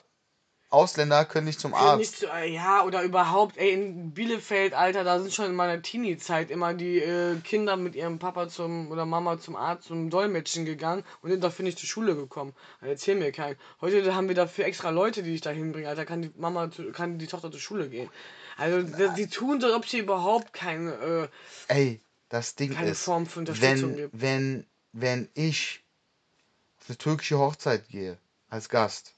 Ausländer 0.74 1.24
können 1.26 1.45
nicht 1.45 1.59
zum 1.59 1.74
Arzt. 1.74 1.99
Nicht 1.99 2.24
äh, 2.34 2.47
ja, 2.47 2.84
oder 2.84 3.03
überhaupt, 3.03 3.57
ey, 3.57 3.74
in 3.74 4.11
Bielefeld, 4.11 4.74
Alter, 4.74 5.03
da 5.03 5.19
sind 5.19 5.32
schon 5.34 5.45
in 5.45 5.55
meiner 5.55 5.82
Teenie-Zeit 5.82 6.49
immer 6.49 6.74
die 6.74 6.97
äh, 6.97 7.36
Kinder 7.43 7.78
mit 7.78 7.95
ihrem 7.95 8.17
Papa 8.17 8.49
zum 8.49 8.89
oder 8.91 9.05
Mama 9.05 9.39
zum 9.39 9.55
Arzt 9.55 9.88
zum 9.88 10.09
Dolmetschen 10.09 10.65
gegangen 10.65 11.03
und 11.21 11.30
sind 11.30 11.43
dafür 11.43 11.63
nicht 11.63 11.78
zur 11.78 11.88
Schule 11.88 12.15
gekommen. 12.15 12.53
Also 12.82 12.91
erzähl 12.91 13.15
mir 13.15 13.32
keinen. 13.32 13.55
Heute 13.82 14.15
haben 14.15 14.28
wir 14.28 14.36
dafür 14.36 14.65
extra 14.65 14.89
Leute, 14.89 15.21
die 15.21 15.36
ich 15.36 15.41
da 15.41 15.51
hinbringe, 15.51 15.88
Alter, 15.88 16.05
kann 16.05 16.24
die 16.24 16.32
Mama, 16.36 16.71
zu, 16.71 16.91
kann 16.91 17.19
die 17.19 17.28
Tochter 17.28 17.51
zur 17.51 17.61
Schule 17.61 17.89
gehen. 17.89 18.09
Also, 18.57 18.82
die, 18.82 19.09
die 19.15 19.28
tun 19.28 19.61
so, 19.61 19.67
als 19.67 19.76
ob 19.76 19.88
sie 19.88 19.99
überhaupt 19.99 20.53
keine, 20.53 20.93
äh, 20.93 21.28
Ey, 21.67 22.01
das 22.30 22.55
Ding 22.55 22.74
keine 22.74 22.91
ist, 22.91 23.03
Form 23.03 23.28
für 23.28 23.39
Unterstützung 23.39 23.91
wenn, 23.91 23.95
gibt. 23.95 24.21
wenn, 24.21 24.65
wenn 24.91 25.30
ich 25.36 25.84
auf 26.80 26.89
eine 26.89 26.97
türkische 26.97 27.38
Hochzeit 27.38 27.88
gehe, 27.89 28.17
als 28.49 28.69
Gast, 28.69 29.12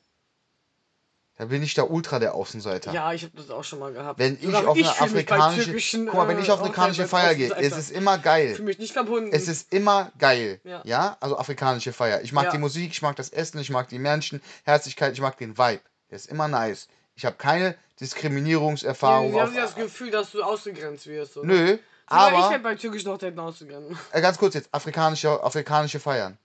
da 1.38 1.46
bin 1.46 1.62
ich 1.62 1.74
der 1.74 1.92
Ultra 1.92 2.20
der 2.20 2.34
Außenseiter. 2.34 2.94
Ja, 2.94 3.12
ich 3.12 3.24
habe 3.24 3.34
das 3.36 3.50
auch 3.50 3.64
schon 3.64 3.80
mal 3.80 3.92
gehabt. 3.92 4.20
Wenn 4.20 4.38
ich 4.40 4.56
auf 4.56 4.78
eine 4.78 4.90
afrikanische, 4.90 5.64
türkischen, 5.66 6.06
guck 6.06 6.16
mal, 6.16 6.28
wenn 6.30 6.38
äh, 6.38 6.42
ich 6.42 6.50
auf 6.50 6.60
eine 6.60 6.70
afrikanische 6.70 7.08
Feier 7.08 7.36
gehe, 7.36 7.54
es 7.58 7.78
ist 7.78 7.92
immer 7.92 8.18
geil. 8.18 8.56
Für 8.56 8.64
mich 8.64 8.80
nicht 8.80 8.94
verbunden. 8.94 9.32
Es 9.34 9.50
ist 9.50 9.74
immer 9.74 10.14
geil. 10.18 10.62
Ja. 10.64 10.82
Ja, 10.86 11.18
also 11.20 11.38
afrikanische 11.38 11.92
Feier. 11.92 12.22
Ich 12.22 12.32
mag 12.32 12.46
Ja. 12.46 12.52
die 12.52 12.58
Musik, 12.58 12.92
ich 12.92 13.02
mag 13.02 13.18
das 13.18 13.30
Essen, 13.30 13.60
ich 13.60 13.70
mag 13.70 13.90
die 13.90 14.00
Menschen, 14.00 14.42
Herzlichkeit, 14.64 15.12
ich 15.14 15.22
mag 15.22 15.38
den 15.38 15.58
Vibe. 15.58 15.82
Der 16.10 16.16
ist 16.16 16.28
immer 16.28 16.48
nice. 16.48 16.88
Ich 17.16 17.26
habe 17.26 17.36
keine 17.36 17.76
Diskriminierungserfahrung. 18.00 19.32
Sie 19.32 19.40
haben 19.40 19.50
auf, 19.50 19.56
ja 19.56 19.62
das 19.64 19.76
Gefühl, 19.76 20.12
dass 20.12 20.32
du 20.32 20.42
ausgegrenzt 20.42 21.08
wirst. 21.08 21.34
So. 21.34 21.44
ne? 21.44 21.54
nö, 21.54 21.74
ich 21.74 21.82
aber 22.08 22.50
werde 22.50 22.64
bei 22.64 22.76
türkischen 22.76 23.12
Hochzeiten 23.12 23.40
ausgegrenzt. 23.40 23.92
äh, 24.12 24.22
ganz 24.22 24.38
kurz 24.38 24.54
jetzt, 24.54 24.70
afrikanische, 24.72 25.44
afrikanische 25.44 26.00
Feiern. 26.00 26.38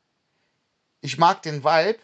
Ich 1.01 1.17
mag 1.17 1.43
den 1.43 1.63
Vibe, 1.65 1.99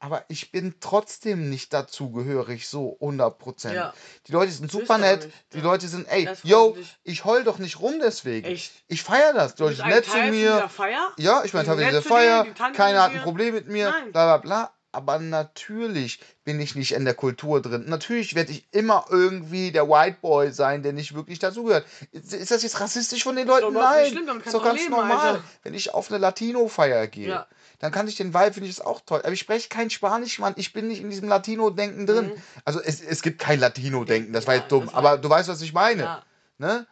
aber 0.00 0.24
ich 0.28 0.50
bin 0.50 0.74
trotzdem 0.80 1.48
nicht 1.50 1.72
dazugehörig, 1.72 2.66
so 2.68 2.98
100%. 3.00 3.72
Ja. 3.72 3.94
Die 4.26 4.32
Leute 4.32 4.50
sind 4.50 4.64
ist 4.66 4.72
super 4.72 4.98
nett, 4.98 5.26
nicht, 5.26 5.36
die 5.52 5.58
ja. 5.58 5.62
Leute 5.64 5.86
sind, 5.88 6.08
ey, 6.10 6.24
Das 6.24 6.40
yo, 6.42 6.76
ich 7.04 7.24
heul 7.24 7.44
doch 7.44 7.58
nicht 7.58 7.80
rum 7.80 7.94
deswegen. 8.02 8.46
Echt? 8.46 8.72
Ich 8.88 9.02
feiere 9.02 9.32
das. 9.34 9.54
Die 9.54 9.58
Du 9.58 9.64
Leute 9.64 9.76
bist 9.76 9.82
sind 9.84 9.94
nett 9.94 10.04
zu 10.06 10.10
Teil 10.10 10.22
von 10.22 10.30
mir. 10.30 10.52
dieser 10.54 10.68
Feier? 10.68 11.12
Ja, 11.18 11.44
ich 11.44 11.52
meine, 11.52 11.64
Die 11.64 11.70
habe 11.70 11.80
nett 11.82 11.90
diese 11.90 12.02
zu 12.02 12.08
Feier, 12.08 12.46
keiner 12.74 13.02
hat 13.02 13.12
ein. 13.12 13.20
Problem 13.22 13.54
mit 13.54 13.68
mir, 13.68 13.90
Nein. 13.90 14.12
bla 14.12 14.24
bla 14.24 14.36
bla. 14.38 14.70
Aber 14.92 15.20
natürlich 15.20 16.18
bin 16.42 16.58
ich 16.60 16.74
nicht 16.74 16.92
in 16.94 17.04
der 17.04 17.14
Kultur 17.14 17.62
drin. 17.62 17.84
Natürlich 17.86 18.34
werde 18.34 18.50
ich 18.50 18.66
immer 18.72 19.04
irgendwie 19.08 19.70
der 19.70 19.88
White 19.88 20.16
Boy 20.20 20.50
sein, 20.50 20.82
der 20.82 20.92
nicht 20.92 21.14
wirklich 21.14 21.38
dazugehört. 21.38 21.86
Ist 22.10 22.32
ist 22.32 22.50
das 22.50 22.64
jetzt 22.64 22.80
rassistisch 22.80 23.22
von 23.22 23.36
den 23.36 23.46
Leuten? 23.46 23.66
nicht 23.72 23.80
Nein. 23.80 24.06
schlimm, 24.10 24.42
ist 24.44 24.52
doch 24.52 24.64
ganz 24.64 24.80
leben, 24.80 24.90
normal. 24.90 25.34
Alter. 25.34 25.44
Wenn 25.62 25.74
ich 25.74 25.94
auf 25.94 26.10
eine 26.10 26.18
Latino-Feier 26.18 27.06
gehe, 27.06 27.28
Ja. 27.28 27.46
Dann 27.80 27.90
kann 27.92 28.06
ich 28.06 28.14
den 28.16 28.32
Vibe, 28.32 28.52
finde 28.52 28.68
ich 28.68 28.76
das 28.76 28.84
auch 28.86 29.00
toll. 29.04 29.20
Aber 29.24 29.32
ich 29.32 29.40
spreche 29.40 29.68
kein 29.68 29.90
Spanisch, 29.90 30.38
Mann. 30.38 30.52
Ich 30.56 30.72
bin 30.72 30.86
nicht 30.88 31.00
in 31.00 31.10
diesem 31.10 31.28
Latino-Denken 31.28 32.06
drin. 32.06 32.30
Also 32.64 32.80
es, 32.80 33.00
es 33.00 33.22
gibt 33.22 33.40
kein 33.40 33.58
Latino-Denken, 33.58 34.32
das 34.32 34.46
war 34.46 34.54
Mhm. 34.54 34.58
Ja, 34.58 34.62
jetzt 34.62 34.70
dumm. 34.72 34.86
war- 34.86 34.94
Aber 34.94 35.18
du 35.18 35.28
weißt, 35.28 35.48
was 35.48 35.60
ich 35.62 35.72
meine. 35.72 36.02
Ja. 36.02 36.22
Ne? 36.58 36.86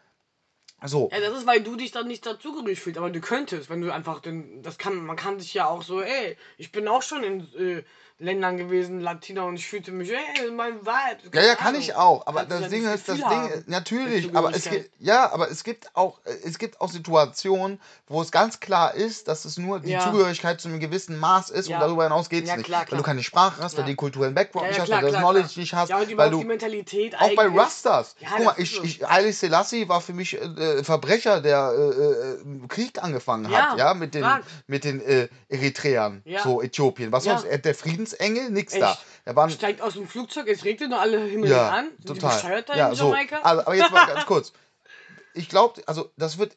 So. 0.87 1.09
ja, 1.13 1.19
das 1.21 1.39
ist, 1.39 1.47
weil 1.47 1.61
du 1.61 1.75
dich 1.75 1.91
dann 1.91 2.07
nicht 2.07 2.25
dazugehörig 2.25 2.81
fühlst, 2.81 2.99
aber 2.99 3.11
du 3.11 3.21
könntest, 3.21 3.69
wenn 3.69 3.81
du 3.81 3.93
einfach 3.93 4.21
den, 4.21 4.63
das 4.63 4.79
kann, 4.79 5.05
man 5.05 5.17
kann 5.17 5.41
sich 5.41 5.53
ja 5.55 5.67
auch 5.67 5.83
so, 5.83 6.01
ey, 6.01 6.37
ich 6.57 6.71
bin 6.71 6.87
auch 6.87 7.03
schon 7.03 7.25
in 7.25 7.41
äh, 7.59 7.83
Ländern 8.21 8.57
gewesen, 8.57 9.01
Latino, 9.01 9.47
und 9.47 9.55
ich 9.57 9.67
fühlte 9.69 9.93
mich, 9.93 10.11
ey, 10.13 10.51
mein 10.51 10.81
Vibe. 10.85 11.37
Ja, 11.37 11.43
ja, 11.43 11.55
kann 11.55 11.69
Ahnung. 11.69 11.81
ich 11.81 11.95
auch. 11.95 12.27
Aber 12.27 12.45
das 12.45 12.63
ja 12.63 12.69
Ding 12.69 12.85
ist, 12.85 13.09
das 13.09 13.15
Ding, 13.17 13.25
haben. 13.25 13.49
ist- 13.53 13.69
natürlich, 13.69 14.35
aber 14.35 14.51
es 14.53 14.69
gibt, 14.69 14.91
ja, 14.99 15.31
aber 15.33 15.49
es 15.51 15.63
gibt 15.63 15.95
auch, 15.95 16.19
es 16.45 16.59
gibt 16.59 16.81
auch 16.81 16.91
Situationen, 16.91 17.81
wo 18.09 18.21
es 18.21 18.33
ganz 18.33 18.59
klar 18.59 18.93
ist, 18.95 19.29
dass 19.29 19.45
es 19.45 19.57
nur 19.57 19.79
die 19.79 19.91
Ja. 19.91 20.01
Zugehörigkeit 20.01 20.61
zu 20.61 20.67
einem 20.69 20.81
gewissen 20.81 21.17
Maß 21.17 21.51
ist 21.51 21.69
Ja. 21.69 21.77
und 21.77 21.83
darüber 21.83 22.03
hinaus 22.05 22.29
geht 22.29 22.43
es 22.43 22.51
Ja, 22.51 22.57
nicht. 22.57 22.67
klar, 22.67 22.81
Weil 22.81 22.87
klar. 22.87 22.99
du 22.99 23.05
keine 23.05 23.23
Sprache 23.23 23.63
hast, 23.63 23.77
weil 23.77 23.85
du 23.85 23.91
den 23.91 23.97
kulturellen 23.97 24.35
Background 24.35 24.69
nicht 24.69 24.81
hast, 24.81 24.91
weil 24.91 25.01
du 25.01 25.11
das 25.13 25.21
Knowledge 25.21 25.61
nicht 25.61 25.75
hast, 25.75 25.91
weil 25.93 26.31
du 26.31 26.39
die 26.39 26.45
Mentalität 26.45 27.15
auch 27.21 27.35
bei 27.37 27.47
Rastas. 27.47 28.17
Guck 28.19 28.45
mal, 28.45 28.51
das 28.51 28.59
ich, 28.59 28.83
ich, 28.83 29.05
Haile 29.09 29.33
Selassie 29.33 29.89
war 29.89 30.01
für 30.01 30.13
mich 30.13 30.35
äh, 30.35 30.45
äh, 30.77 30.85
Verbrecher, 30.85 31.41
der 31.41 31.73
äh, 31.77 31.83
äh, 31.83 32.67
Krieg 32.69 33.03
angefangen 33.03 33.51
Ja, 33.51 33.71
hat, 33.71 33.79
ja, 33.79 33.95
mit 33.95 34.15
den, 34.15 34.27
mit 34.67 34.85
den 34.85 35.01
äh, 35.01 35.29
Eritreern, 35.49 36.23
Ja. 36.25 36.43
so 36.43 36.63
Äthiopien. 36.63 37.13
Was 37.13 37.25
Ja. 37.25 37.39
sonst? 37.39 37.51
Äh, 37.51 37.59
Der 37.59 37.75
Friedensengel? 37.75 38.51
Nix 38.51 38.73
Echt? 38.73 38.83
da. 38.83 38.99
Er 39.25 39.37
war 39.37 39.45
ein 39.45 39.51
Steigt 39.51 39.83
aus 39.83 39.95
dem 39.95 40.07
Flugzeug, 40.09 40.47
es 40.49 40.65
regnet 40.65 40.91
nur 40.91 41.01
alle 41.01 41.19
Himmel 41.21 41.51
ja, 41.51 41.69
an. 41.71 41.89
Sind 42.05 42.21
total. 42.21 42.63
Die 42.63 42.79
ja, 42.79 42.95
so. 42.95 43.13
Also, 43.13 43.63
aber 43.63 43.75
jetzt 43.75 43.91
mal 43.91 44.07
ganz 44.15 44.27
kurz. 44.27 44.53
Ich 45.35 45.49
glaube, 45.49 45.83
also 45.87 46.11
das 46.17 46.39
wird, 46.39 46.57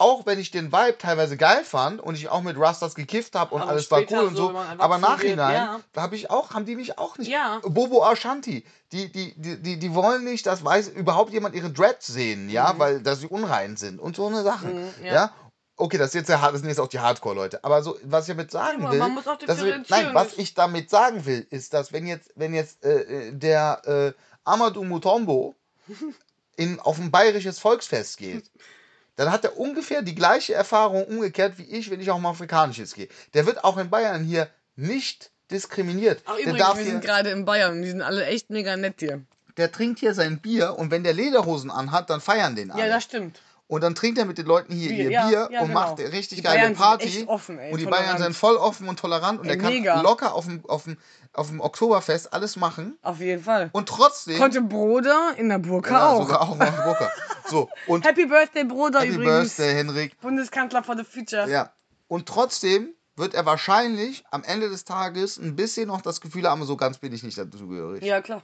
auch 0.00 0.24
wenn 0.24 0.38
ich 0.38 0.50
den 0.50 0.72
Vibe 0.72 0.96
teilweise 0.96 1.36
geil 1.36 1.62
fand 1.62 2.00
und 2.00 2.14
ich 2.14 2.30
auch 2.30 2.40
mit 2.40 2.58
Rastas 2.58 2.94
gekifft 2.94 3.34
habe 3.34 3.54
und 3.54 3.60
Aber 3.60 3.70
alles 3.70 3.90
war 3.90 4.00
cool 4.10 4.28
und 4.28 4.34
so, 4.36 4.56
aber 4.78 4.96
nachhinein 4.96 5.54
ja. 5.54 5.80
habe 5.94 6.16
ich 6.16 6.30
auch, 6.30 6.54
haben 6.54 6.64
die 6.64 6.74
mich 6.74 6.98
auch 6.98 7.18
nicht. 7.18 7.28
Ja. 7.28 7.60
Bobo 7.62 8.02
Ashanti, 8.02 8.64
die, 8.92 9.12
die, 9.12 9.34
die, 9.36 9.60
die, 9.60 9.78
die 9.78 9.94
wollen 9.94 10.24
nicht, 10.24 10.46
dass 10.46 10.64
weiß, 10.64 10.88
überhaupt 10.88 11.32
jemand 11.34 11.54
ihre 11.54 11.70
Dreads 11.70 12.06
sehen, 12.06 12.48
ja, 12.48 12.78
weil 12.78 13.02
dass 13.02 13.20
sie 13.20 13.26
unrein 13.26 13.76
sind 13.76 14.00
und 14.00 14.16
so 14.16 14.26
eine 14.26 14.42
Sachen. 14.42 14.74
Mhm, 14.74 15.04
ja. 15.04 15.12
ja. 15.12 15.32
Okay, 15.76 15.98
das, 15.98 16.08
ist 16.08 16.14
jetzt 16.14 16.30
Hard- 16.30 16.54
das 16.54 16.60
sind 16.60 16.70
jetzt 16.70 16.80
auch 16.80 16.88
die 16.88 17.00
Hardcore-Leute. 17.00 17.62
Aber 17.62 17.82
so, 17.82 17.98
was 18.02 18.26
ich 18.26 18.34
damit 18.34 18.50
sagen 18.50 18.82
Ja, 18.82 18.90
will, 18.92 18.98
man 18.98 19.12
muss 19.12 19.28
auch 19.28 19.36
dass 19.36 19.62
wir, 19.62 19.82
nein, 19.88 20.14
was 20.14 20.38
ich 20.38 20.54
damit 20.54 20.88
sagen 20.88 21.26
will, 21.26 21.46
ist, 21.50 21.74
dass 21.74 21.92
wenn 21.92 22.06
jetzt, 22.06 22.32
wenn 22.36 22.54
jetzt 22.54 22.82
äh, 22.84 23.28
äh, 23.28 23.32
der 23.32 23.82
äh, 23.84 24.12
Amadou 24.44 24.82
Mutombo 24.82 25.54
in, 26.56 26.80
auf 26.80 26.98
ein 26.98 27.10
bayerisches 27.10 27.58
Volksfest 27.58 28.16
geht, 28.16 28.50
dann 29.16 29.30
hat 29.30 29.44
er 29.44 29.58
ungefähr 29.58 30.02
die 30.02 30.14
gleiche 30.14 30.54
Erfahrung 30.54 31.04
umgekehrt 31.04 31.58
wie 31.58 31.64
ich, 31.64 31.90
wenn 31.90 32.00
ich 32.00 32.10
auf 32.10 32.18
ein 32.18 32.26
afrikanisches 32.26 32.94
gehe. 32.94 33.08
Der 33.34 33.46
wird 33.46 33.64
auch 33.64 33.76
in 33.76 33.90
Bayern 33.90 34.24
hier 34.24 34.48
nicht 34.76 35.30
diskriminiert. 35.50 36.22
Ach, 36.24 36.36
der, 36.36 36.44
übrigens, 36.44 36.58
darf 36.60 36.78
wir 36.78 36.84
sind 36.84 37.02
gerade 37.02 37.30
in 37.30 37.44
Bayern 37.44 37.76
und 37.76 37.82
die 37.82 37.90
sind 37.90 38.02
alle 38.02 38.24
echt 38.26 38.50
mega 38.50 38.76
nett 38.76 38.96
hier. 39.00 39.22
der 39.56 39.72
trinkt 39.72 40.00
hier 40.00 40.14
sein 40.14 40.38
Bier 40.40 40.78
und 40.78 40.90
wenn 40.90 41.04
der 41.04 41.12
Lederhosen 41.12 41.70
anhat, 41.70 42.08
dann 42.08 42.20
feiern 42.20 42.56
den 42.56 42.70
alle. 42.70 42.82
Ja, 42.82 42.88
das 42.88 43.04
stimmt. 43.04 43.40
Und 43.70 43.82
dann 43.82 43.94
trinkt 43.94 44.18
er 44.18 44.24
mit 44.24 44.36
den 44.36 44.46
Leuten 44.46 44.72
hier 44.74 44.88
Bier, 44.88 45.04
ihr 45.04 45.10
ja, 45.12 45.28
Bier 45.28 45.48
ja, 45.52 45.60
und 45.60 45.68
genau. 45.68 45.80
macht 45.80 46.00
richtig 46.00 46.38
Die 46.38 46.42
geile 46.42 46.58
Bayern 46.58 46.74
Party. 46.74 47.24
offen, 47.28 47.56
ey, 47.56 47.70
und 47.70 47.78
die 47.78 47.84
tolerant. 47.84 48.06
Bayern 48.06 48.22
sind 48.22 48.36
voll 48.36 48.56
offen 48.56 48.88
und 48.88 48.98
tolerant 48.98 49.38
und 49.38 49.46
Ey, 49.46 49.52
er 49.52 49.58
kann 49.58 49.72
mega. 49.72 50.00
locker 50.00 50.34
auf 50.34 50.46
dem, 50.46 50.68
auf, 50.68 50.82
dem, 50.82 50.96
auf 51.32 51.50
dem 51.50 51.60
Oktoberfest 51.60 52.32
alles 52.32 52.56
machen. 52.56 52.98
Auf 53.02 53.20
jeden 53.20 53.44
Fall. 53.44 53.70
Und 53.72 53.88
trotzdem. 53.88 54.38
Konnte 54.38 54.60
Bruder 54.60 55.34
in 55.36 55.50
der 55.50 55.58
Burka 55.58 55.92
ja, 55.92 56.08
auch. 56.08 56.22
sogar 56.22 56.40
auch 56.40 56.56
noch 56.56 56.84
Burka. 56.84 57.12
So, 57.46 57.70
und 57.86 58.04
Happy 58.04 58.26
Birthday, 58.26 58.64
Bruder, 58.64 59.02
Happy 59.02 59.12
übrigens. 59.12 59.54
Birthday, 59.54 59.72
Henrik. 59.72 60.20
Bundeskanzler 60.20 60.82
for 60.82 60.96
the 60.96 61.04
Future. 61.04 61.48
Ja. 61.48 61.72
Und 62.08 62.26
trotzdem 62.26 62.92
wird 63.14 63.34
er 63.34 63.46
wahrscheinlich 63.46 64.24
am 64.32 64.42
Ende 64.42 64.68
des 64.68 64.84
Tages 64.84 65.38
ein 65.38 65.54
bisschen 65.54 65.86
noch 65.86 66.00
das 66.00 66.20
Gefühl 66.20 66.50
haben, 66.50 66.64
so 66.64 66.76
ganz 66.76 66.98
bin 66.98 67.12
ich 67.12 67.22
nicht 67.22 67.38
dazugehörig. 67.38 68.02
Ja, 68.02 68.20
klar. 68.20 68.42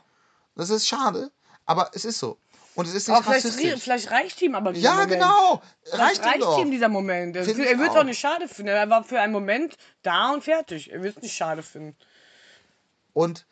Das 0.54 0.70
ist 0.70 0.86
schade, 0.86 1.32
aber 1.64 1.90
es 1.94 2.04
ist 2.04 2.20
so. 2.20 2.38
Und 2.76 2.86
es 2.86 2.94
ist 2.94 3.08
nicht 3.08 3.16
Aber 3.16 3.24
vielleicht, 3.24 3.46
rassistisch. 3.46 3.82
vielleicht 3.82 4.10
reicht 4.10 4.42
ihm 4.42 4.54
aber 4.54 4.72
dieser 4.72 4.84
Ja, 4.90 4.92
Moment. 4.94 5.10
genau. 5.12 5.62
Vielleicht 5.82 6.02
Reicht, 6.02 6.22
reicht 6.24 6.36
ihm 6.36 6.40
doch. 6.42 6.58
ihm 6.60 6.70
dieser 6.70 6.88
Moment. 6.88 7.34
Er, 7.36 7.44
Find 7.44 7.58
er 7.58 7.78
wird 7.78 7.88
es 7.90 7.94
auch. 7.96 8.00
auch 8.00 8.04
nicht 8.04 8.18
schade 8.20 8.46
finden. 8.48 8.68
Er 8.68 8.88
war 8.90 9.02
für 9.02 9.18
einen 9.20 9.32
Moment 9.32 9.76
da 10.02 10.30
und 10.32 10.44
fertig. 10.44 10.92
Er 10.92 11.02
wird 11.02 11.16
es 11.16 11.22
nicht 11.22 11.34
schade 11.34 11.62
finden. 11.62 11.96
Und 13.12 13.46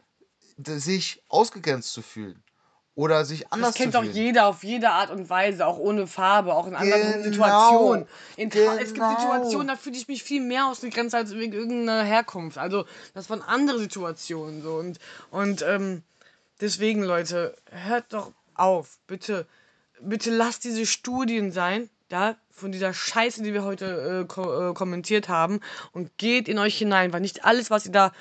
sich 0.59 1.23
ausgegrenzt 1.29 1.93
zu 1.93 2.03
fühlen. 2.03 2.41
Oder 2.97 3.25
sich 3.25 3.51
anders 3.53 3.71
Das 3.71 3.77
kennt 3.77 3.93
zu 3.93 3.99
doch 3.99 4.05
fühlen. 4.05 4.15
jeder 4.15 4.47
auf 4.47 4.63
jede 4.63 4.91
Art 4.91 5.11
und 5.11 5.29
Weise, 5.29 5.67
auch 5.67 5.79
ohne 5.79 6.07
Farbe, 6.07 6.55
auch 6.55 6.69
in 6.69 6.77
anderen 6.77 7.15
Genau. 7.25 7.25
Situationen. 7.25 8.07
In 8.37 8.51
Ta- 8.51 8.59
Es 8.77 8.95
gibt 8.95 8.97
Genau. 8.99 9.11
Situationen, 9.11 9.67
da 9.69 9.75
fühle 9.77 9.97
ich 9.97 10.07
mich 10.07 10.23
viel 10.23 10.41
mehr 10.43 10.67
ausgegrenzt 10.67 11.13
als 11.15 11.35
wegen 11.35 11.53
irgendeiner 11.55 12.05
Herkunft. 12.05 12.57
Also 12.57 12.85
das 13.15 13.29
waren 13.31 13.43
andere 13.43 13.81
Situationen 13.81 14.63
so 14.63 14.75
und 14.77 14.99
und 15.33 15.63
ähm, 15.63 16.03
deswegen 16.61 17.03
Leute, 17.03 17.57
hört 17.73 18.13
doch 18.13 18.31
auf, 18.55 18.99
bitte, 19.07 19.47
bitte 20.01 20.31
lasst 20.31 20.65
diese 20.65 20.87
Studien 20.87 21.53
sein, 21.53 21.89
da 22.09 22.37
von 22.51 22.73
dieser 22.73 22.95
Scheiße, 22.95 23.43
die 23.43 23.53
wir 23.53 23.65
heute 23.65 24.23
äh, 24.23 24.27
ko 24.27 24.71
äh, 24.71 24.75
kommentiert 24.75 25.29
haben 25.29 25.61
und 25.93 26.17
geht 26.19 26.49
in 26.49 26.59
euch 26.59 26.77
hinein, 26.77 27.13
weil 27.13 27.21
nicht 27.21 27.45
alles, 27.45 27.71
was 27.71 27.87
ihr 27.87 27.93
da 27.93 28.13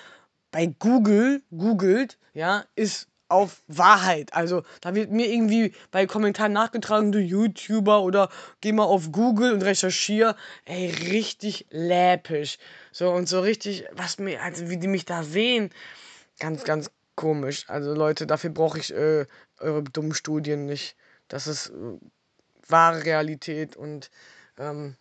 bei 0.51 0.67
Google 0.67 1.41
googelt, 1.51 2.17
ja, 2.33 2.65
ist 2.75 3.07
auf 3.33 3.63
Wahrheit. 3.67 4.33
Also 4.33 4.61
da 4.81 4.93
wird 4.93 5.11
mir 5.11 5.27
irgendwie 5.27 5.73
bei 5.89 6.05
Kommentaren 6.05 6.53
nachgetragen, 6.53 7.11
du 7.11 7.19
YouTuber 7.19 8.03
oder 8.03 8.29
geh 8.61 8.71
mal 8.71 8.83
auf 8.83 9.11
Google 9.11 9.53
und 9.53 9.63
recherchier. 9.63 10.35
Ey, 10.65 10.91
richtig 11.09 11.65
läppisch. 11.71 12.59
So 12.91 13.11
und 13.11 13.27
so 13.27 13.39
richtig, 13.39 13.85
was 13.91 14.19
mir, 14.19 14.41
also 14.43 14.69
wie 14.69 14.77
die 14.77 14.87
mich 14.87 15.05
da 15.05 15.23
sehen, 15.23 15.71
ganz, 16.39 16.63
ganz 16.63 16.91
komisch. 17.15 17.65
Also 17.67 17.93
Leute, 17.95 18.27
dafür 18.27 18.51
brauche 18.51 18.77
ich 18.77 18.93
äh, 18.93 19.25
eure 19.63 19.83
dummen 19.83 20.13
Studien 20.13 20.65
nicht. 20.65 20.95
Das 21.27 21.47
ist 21.47 21.69
äh, 21.69 21.99
wahre 22.67 23.03
Realität 23.05 23.75
und 23.75 24.11
ähm, 24.57 24.95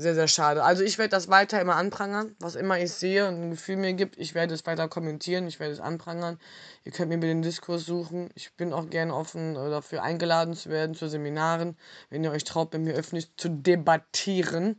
sehr, 0.00 0.14
sehr 0.14 0.28
schade. 0.28 0.62
Also 0.62 0.84
ich 0.84 0.96
werde 0.96 1.10
das 1.10 1.28
weiter 1.28 1.60
immer 1.60 1.74
anprangern, 1.74 2.36
was 2.38 2.54
immer 2.54 2.78
ich 2.78 2.92
sehe 2.92 3.26
und 3.26 3.42
ein 3.42 3.50
Gefühl 3.50 3.76
mir 3.76 3.94
gibt. 3.94 4.16
Ich 4.16 4.32
werde 4.32 4.54
es 4.54 4.64
weiter 4.64 4.88
kommentieren, 4.88 5.48
ich 5.48 5.58
werde 5.58 5.72
es 5.72 5.80
anprangern. 5.80 6.38
Ihr 6.84 6.92
könnt 6.92 7.08
mir 7.08 7.16
über 7.16 7.26
den 7.26 7.42
Diskurs 7.42 7.84
suchen. 7.84 8.30
Ich 8.36 8.52
bin 8.54 8.72
auch 8.72 8.88
gerne 8.90 9.12
offen 9.12 9.56
äh, 9.56 9.70
dafür 9.70 10.04
eingeladen 10.04 10.54
zu 10.54 10.70
werden 10.70 10.94
zu 10.94 11.08
Seminaren, 11.08 11.76
wenn 12.10 12.22
ihr 12.22 12.30
euch 12.30 12.44
traut, 12.44 12.72
mit 12.72 12.82
mir 12.82 12.94
öffentlich 12.94 13.34
zu 13.36 13.48
debattieren 13.48 14.78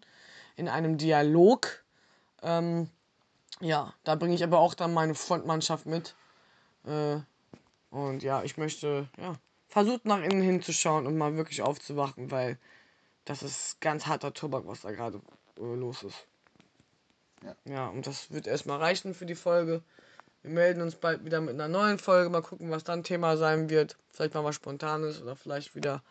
in 0.55 0.69
einem 0.69 0.97
Dialog. 0.97 1.83
Ähm, 2.41 2.89
ja, 3.59 3.93
da 4.05 4.15
bringe 4.15 4.35
ich 4.35 4.43
aber 4.43 4.59
auch 4.59 4.73
dann 4.73 4.93
meine 4.93 5.15
Frontmannschaft 5.15 5.85
mit. 5.85 6.15
Äh, 6.85 7.17
und 7.89 8.23
ja, 8.23 8.43
ich 8.43 8.57
möchte, 8.57 9.07
ja, 9.17 9.35
versucht 9.67 10.05
nach 10.05 10.21
innen 10.21 10.41
hinzuschauen 10.41 11.07
und 11.07 11.17
mal 11.17 11.35
wirklich 11.35 11.61
aufzuwachen, 11.61 12.31
weil 12.31 12.57
das 13.25 13.43
ist 13.43 13.79
ganz 13.81 14.07
harter 14.07 14.33
Tobak, 14.33 14.63
was 14.65 14.81
da 14.81 14.91
gerade 14.91 15.21
äh, 15.57 15.61
los 15.61 16.03
ist. 16.03 16.27
Ja. 17.43 17.55
ja, 17.65 17.87
und 17.87 18.05
das 18.05 18.31
wird 18.31 18.47
erstmal 18.47 18.79
reichen 18.79 19.13
für 19.13 19.25
die 19.25 19.35
Folge. 19.35 19.81
Wir 20.41 20.51
melden 20.51 20.81
uns 20.81 20.95
bald 20.95 21.25
wieder 21.25 21.41
mit 21.41 21.53
einer 21.53 21.67
neuen 21.67 21.99
Folge. 21.99 22.29
Mal 22.29 22.41
gucken, 22.41 22.71
was 22.71 22.83
dann 22.83 23.03
Thema 23.03 23.37
sein 23.37 23.69
wird. 23.69 23.97
Vielleicht 24.09 24.33
mal 24.33 24.43
was 24.43 24.55
Spontanes 24.55 25.21
oder 25.21 25.35
vielleicht 25.35 25.75
wieder 25.75 26.01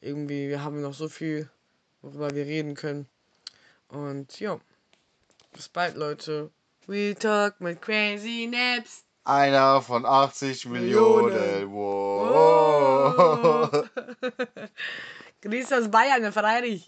irgendwie, 0.00 0.48
wir 0.48 0.62
haben 0.62 0.80
noch 0.80 0.94
so 0.94 1.08
viel, 1.08 1.48
worüber 2.00 2.30
wir 2.34 2.46
reden 2.46 2.74
können. 2.74 3.06
Und 3.88 4.40
ja, 4.40 4.58
bis 5.52 5.68
bald, 5.68 5.96
Leute. 5.96 6.50
We 6.86 7.14
talk 7.14 7.60
mit 7.60 7.80
Crazy 7.80 8.48
Naps. 8.50 9.04
Einer 9.24 9.80
von 9.82 10.04
80 10.04 10.66
Millionen. 10.66 11.72
Wow. 11.72 13.10
Genießt 15.40 15.70
das 15.70 15.90
Bayern, 15.90 16.32
Ferrari. 16.32 16.82